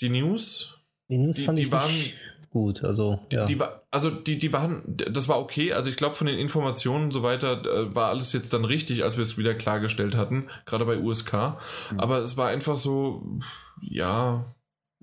[0.00, 0.76] die News,
[1.10, 2.14] Die News Die- fand die ich waren- nicht
[2.50, 2.84] gut.
[2.84, 3.44] Also, ja.
[3.44, 5.72] die war, also die, die waren, das war okay.
[5.72, 9.02] Also ich glaube, von den Informationen und so weiter äh, war alles jetzt dann richtig,
[9.04, 11.32] als wir es wieder klargestellt hatten, gerade bei USK.
[11.92, 12.00] Mhm.
[12.00, 13.22] Aber es war einfach so,
[13.80, 14.44] ja,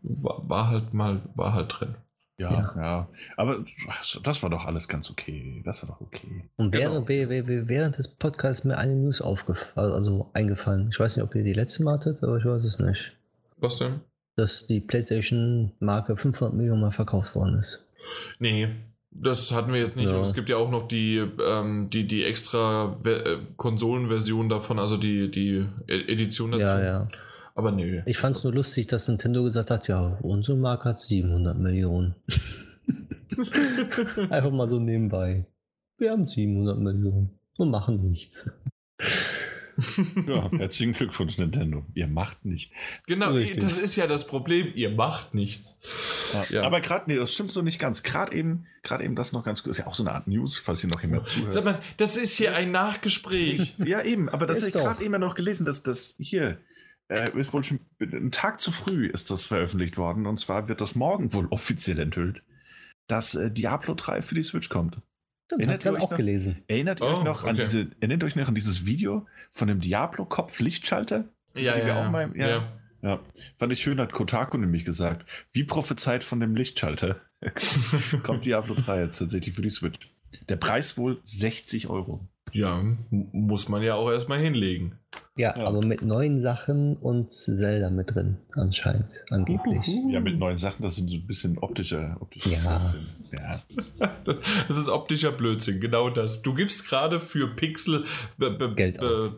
[0.01, 1.95] war, war halt mal, war halt drin.
[2.40, 2.74] Ja, Ja.
[2.80, 3.66] ja, Aber
[4.24, 5.64] das war doch alles ganz okay.
[5.66, 6.43] Das war doch okay.
[6.56, 7.06] Und genau.
[7.08, 10.90] während, während, während- des Podcasts ist mir eine News aufgefallen, also eingefallen.
[10.92, 13.14] Ich weiß nicht, ob ihr die letzte Mal hattet, aber ich weiß es nicht.
[13.59, 14.01] Was denn?
[14.38, 17.85] Dass die PlayStation-Marke 500 Millionen Mal verkauft worden ist.
[18.40, 18.69] Nee,
[19.09, 20.09] das hatten wir jetzt nicht.
[20.09, 20.16] Ja.
[20.17, 24.95] Und es gibt ja auch noch die, ähm, die, die extra äh, Konsolenversion davon, also
[24.95, 26.61] die, die E- Edition dazu.
[26.64, 27.07] Ja, ja.
[27.56, 28.03] Aber nee.
[28.06, 32.14] Ich fand es nur lustig, dass Nintendo gesagt hat, ja, unsere Marke hat 700 Millionen.
[34.30, 35.48] Einfach mal so nebenbei.
[35.98, 38.51] Wir haben 700 Millionen und machen nichts.
[40.28, 41.86] Ja, herzlichen Glückwunsch, Nintendo.
[41.94, 42.72] Ihr macht nicht.
[43.06, 43.60] Genau, Richtig.
[43.60, 44.72] das ist ja das Problem.
[44.76, 45.80] Ihr macht nichts.
[46.50, 46.64] Ja.
[46.64, 48.04] Aber gerade, nee, das stimmt so nicht ganz.
[48.04, 49.72] Gerade eben, gerade eben das noch ganz gut.
[49.72, 51.52] Ist ja auch so eine Art News, falls ihr noch jemand zuhört.
[51.52, 53.76] Sag mal, das ist hier ein Nachgespräch.
[53.88, 56.58] Ja, eben, aber das habe ich gerade eben noch gelesen, dass das hier
[57.10, 60.26] äh, ist wohl schon einen Tag zu früh ist das veröffentlicht worden.
[60.26, 62.44] Und zwar wird das morgen wohl offiziell enthüllt,
[63.08, 64.98] dass äh, Diablo 3 für die Switch kommt.
[65.48, 66.17] Stimmt, Erinnert ihr euch auch noch?
[66.17, 66.64] gelesen.
[66.67, 67.64] Erinnert ihr Oh, euch noch an okay.
[67.64, 71.24] diese, erinnert euch noch an dieses Video von dem Diablo-Kopf-Lichtschalter?
[71.56, 72.09] Ja, Die wir ja, auch ja.
[72.11, 72.48] mal- ja.
[72.50, 72.74] ja.
[73.03, 73.19] Ja,
[73.58, 75.26] fand ich schön, hat Kotaku nämlich gesagt.
[75.53, 77.22] Wie prophezeit von dem Lichtschalter
[78.24, 80.00] kommt Diablo 3 jetzt tatsächlich für die Switch.
[80.50, 82.27] Der Preis wohl 60 Euro.
[82.53, 84.98] Ja, muss man ja auch erstmal hinlegen.
[85.35, 85.67] Ja, Ja.
[85.67, 89.85] aber mit neuen Sachen und Zelda mit drin, anscheinend, angeblich.
[90.09, 92.77] Ja, mit neuen Sachen, das sind so ein bisschen optische, optische Ja.
[92.80, 93.08] Blödsinn.
[93.32, 93.61] ja.
[94.67, 96.42] Das ist optischer Blödsinn, genau das.
[96.42, 98.06] Du gibst gerade für Pixel
[98.76, 99.34] Geld aus.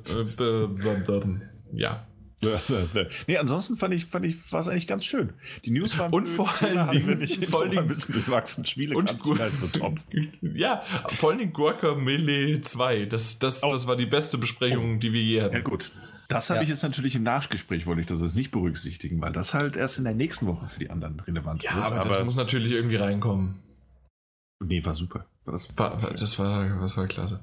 [1.71, 2.05] Ja.
[3.27, 5.34] nee, ansonsten fand ich, fand ich, war es eigentlich ganz schön.
[5.66, 8.66] Die News waren Und vor Thema allen Dingen- nicht vor allen vor ein bisschen gewachsen
[8.66, 9.09] Spiele Und
[9.40, 10.00] als so top.
[10.42, 10.82] Ja,
[11.18, 13.06] vor allem Guacamelee 2.
[13.06, 13.72] Das, das, Oh.
[13.72, 15.53] das war die beste Besprechung, die wir je hatten.
[15.56, 15.92] Ja gut.
[16.30, 16.64] Das habe Ja.
[16.64, 19.98] ich jetzt natürlich im Nachgespräch, wollte ich das jetzt nicht berücksichtigen, weil das halt erst
[19.98, 21.85] in der nächsten Woche für die anderen relevant Ja, wird.
[21.85, 23.56] aber, das muss natürlich irgendwie reinkommen.
[24.64, 25.26] nee, war super.
[25.45, 27.40] War das, War, war, das, war, das war klasse.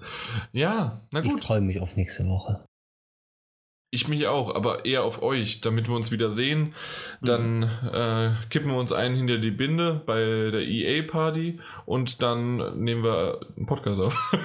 [0.52, 1.42] Ja, na Ich gut.
[1.42, 2.64] freue mich auf nächste Woche.
[3.96, 6.74] Ich mich auch, aber eher auf euch, damit wir uns wieder sehen.
[7.22, 13.02] Dann äh, kippen wir uns ein hinter die Binde bei der EA-Party und dann nehmen
[13.02, 14.14] wir einen Podcast auf.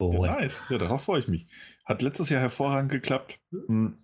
[0.00, 0.62] Oh, Ja, nice.
[0.70, 1.46] Ja, darauf freue ich mich.
[1.84, 3.40] Hat letztes Jahr hervorragend geklappt.
[3.50, 3.98] Hm.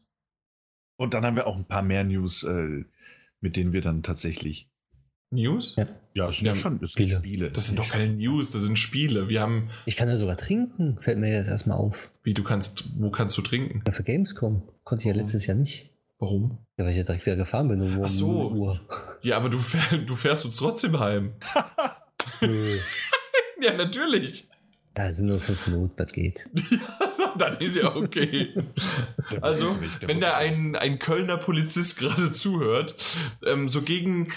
[0.96, 2.84] Und dann haben wir auch ein paar mehr News, äh,
[3.40, 4.68] mit denen wir dann tatsächlich.
[5.30, 5.76] News?
[5.76, 5.86] Ja.
[6.14, 7.08] Ja, es sind Ja, ja schon das Spiele.
[7.10, 7.50] sind Spiele.
[7.50, 9.28] Das sind doch keine News, das sind Spiele.
[9.28, 12.10] Wir haben, Ich kann ja sogar trinken, fällt mir jetzt erstmal auf.
[12.22, 13.82] wie du kannst, wo kannst du trinken?
[13.86, 15.90] Ja, für Gamescom konnte ich ja letztes Jahr nicht.
[16.20, 16.58] Warum?
[16.78, 18.50] Ja, weil ich ja direkt wieder gefahren bin um Ach so.
[18.50, 18.80] 0 Uhr.
[19.22, 21.32] Ja, aber du, fähr, du fährst uns trotzdem heim.
[23.60, 24.48] Ja, natürlich.
[24.96, 26.48] ja, es sind nur fünf Minuten, das geht.
[27.38, 28.54] dann ist ja okay.
[29.32, 32.94] Der Also, wenn da ein, ein Kölner Polizist gerade zuhört,
[33.46, 34.32] ähm, so gegen,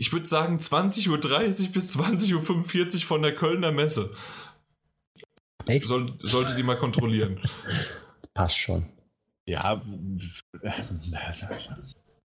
[0.00, 4.10] ich würde sagen, 20.30 Uhr bis 20.45 Uhr von der Kölner Messe.
[5.66, 5.86] Echt?
[5.86, 7.38] Soll, sollte die mal kontrollieren.
[8.32, 8.86] Passt schon.
[9.46, 9.82] Ja,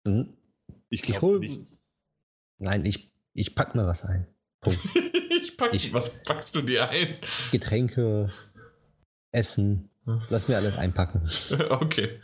[0.05, 0.33] Mhm.
[0.89, 1.61] ich glaube nicht.
[2.59, 4.25] Nein, ich, ich pack mir was ein.
[4.61, 4.79] Punkt.
[5.41, 7.17] ich pack, Ich- was packst du dir ein?
[7.51, 8.31] Getränke,
[9.33, 9.89] Essen,
[10.29, 11.27] lass mir alles einpacken.
[11.69, 12.19] okay.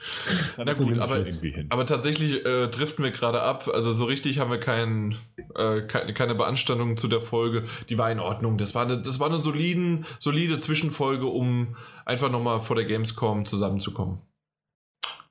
[0.57, 1.67] Na Na gut, aber aber- irgendwie hin.
[1.69, 3.67] Aber tatsächlich äh, driften wir gerade ab.
[3.73, 5.15] Also so richtig haben wir kein,
[5.55, 7.65] äh, keine, keine Beanstandung zu der Folge.
[7.89, 8.57] Die war in Ordnung.
[8.57, 13.45] Das war eine, das war eine soliden, solide Zwischenfolge, um einfach nochmal vor der Gamescom
[13.45, 14.19] zusammenzukommen.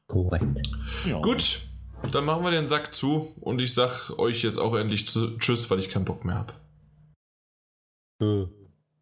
[0.09, 0.69] Korrekt.
[1.07, 1.21] ja.
[1.21, 1.61] Gut,
[2.11, 5.71] dann machen wir den Sack zu und ich sag euch jetzt auch endlich zu, Tschüss,
[5.71, 6.55] weil ich keinen Bock mehr habe.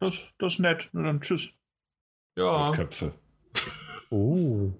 [0.01, 0.89] Das, das ist nett.
[0.93, 1.49] Na dann tschüss.
[2.37, 2.73] Ja.
[2.75, 3.15] Köpfe.
[4.11, 4.73] Oh.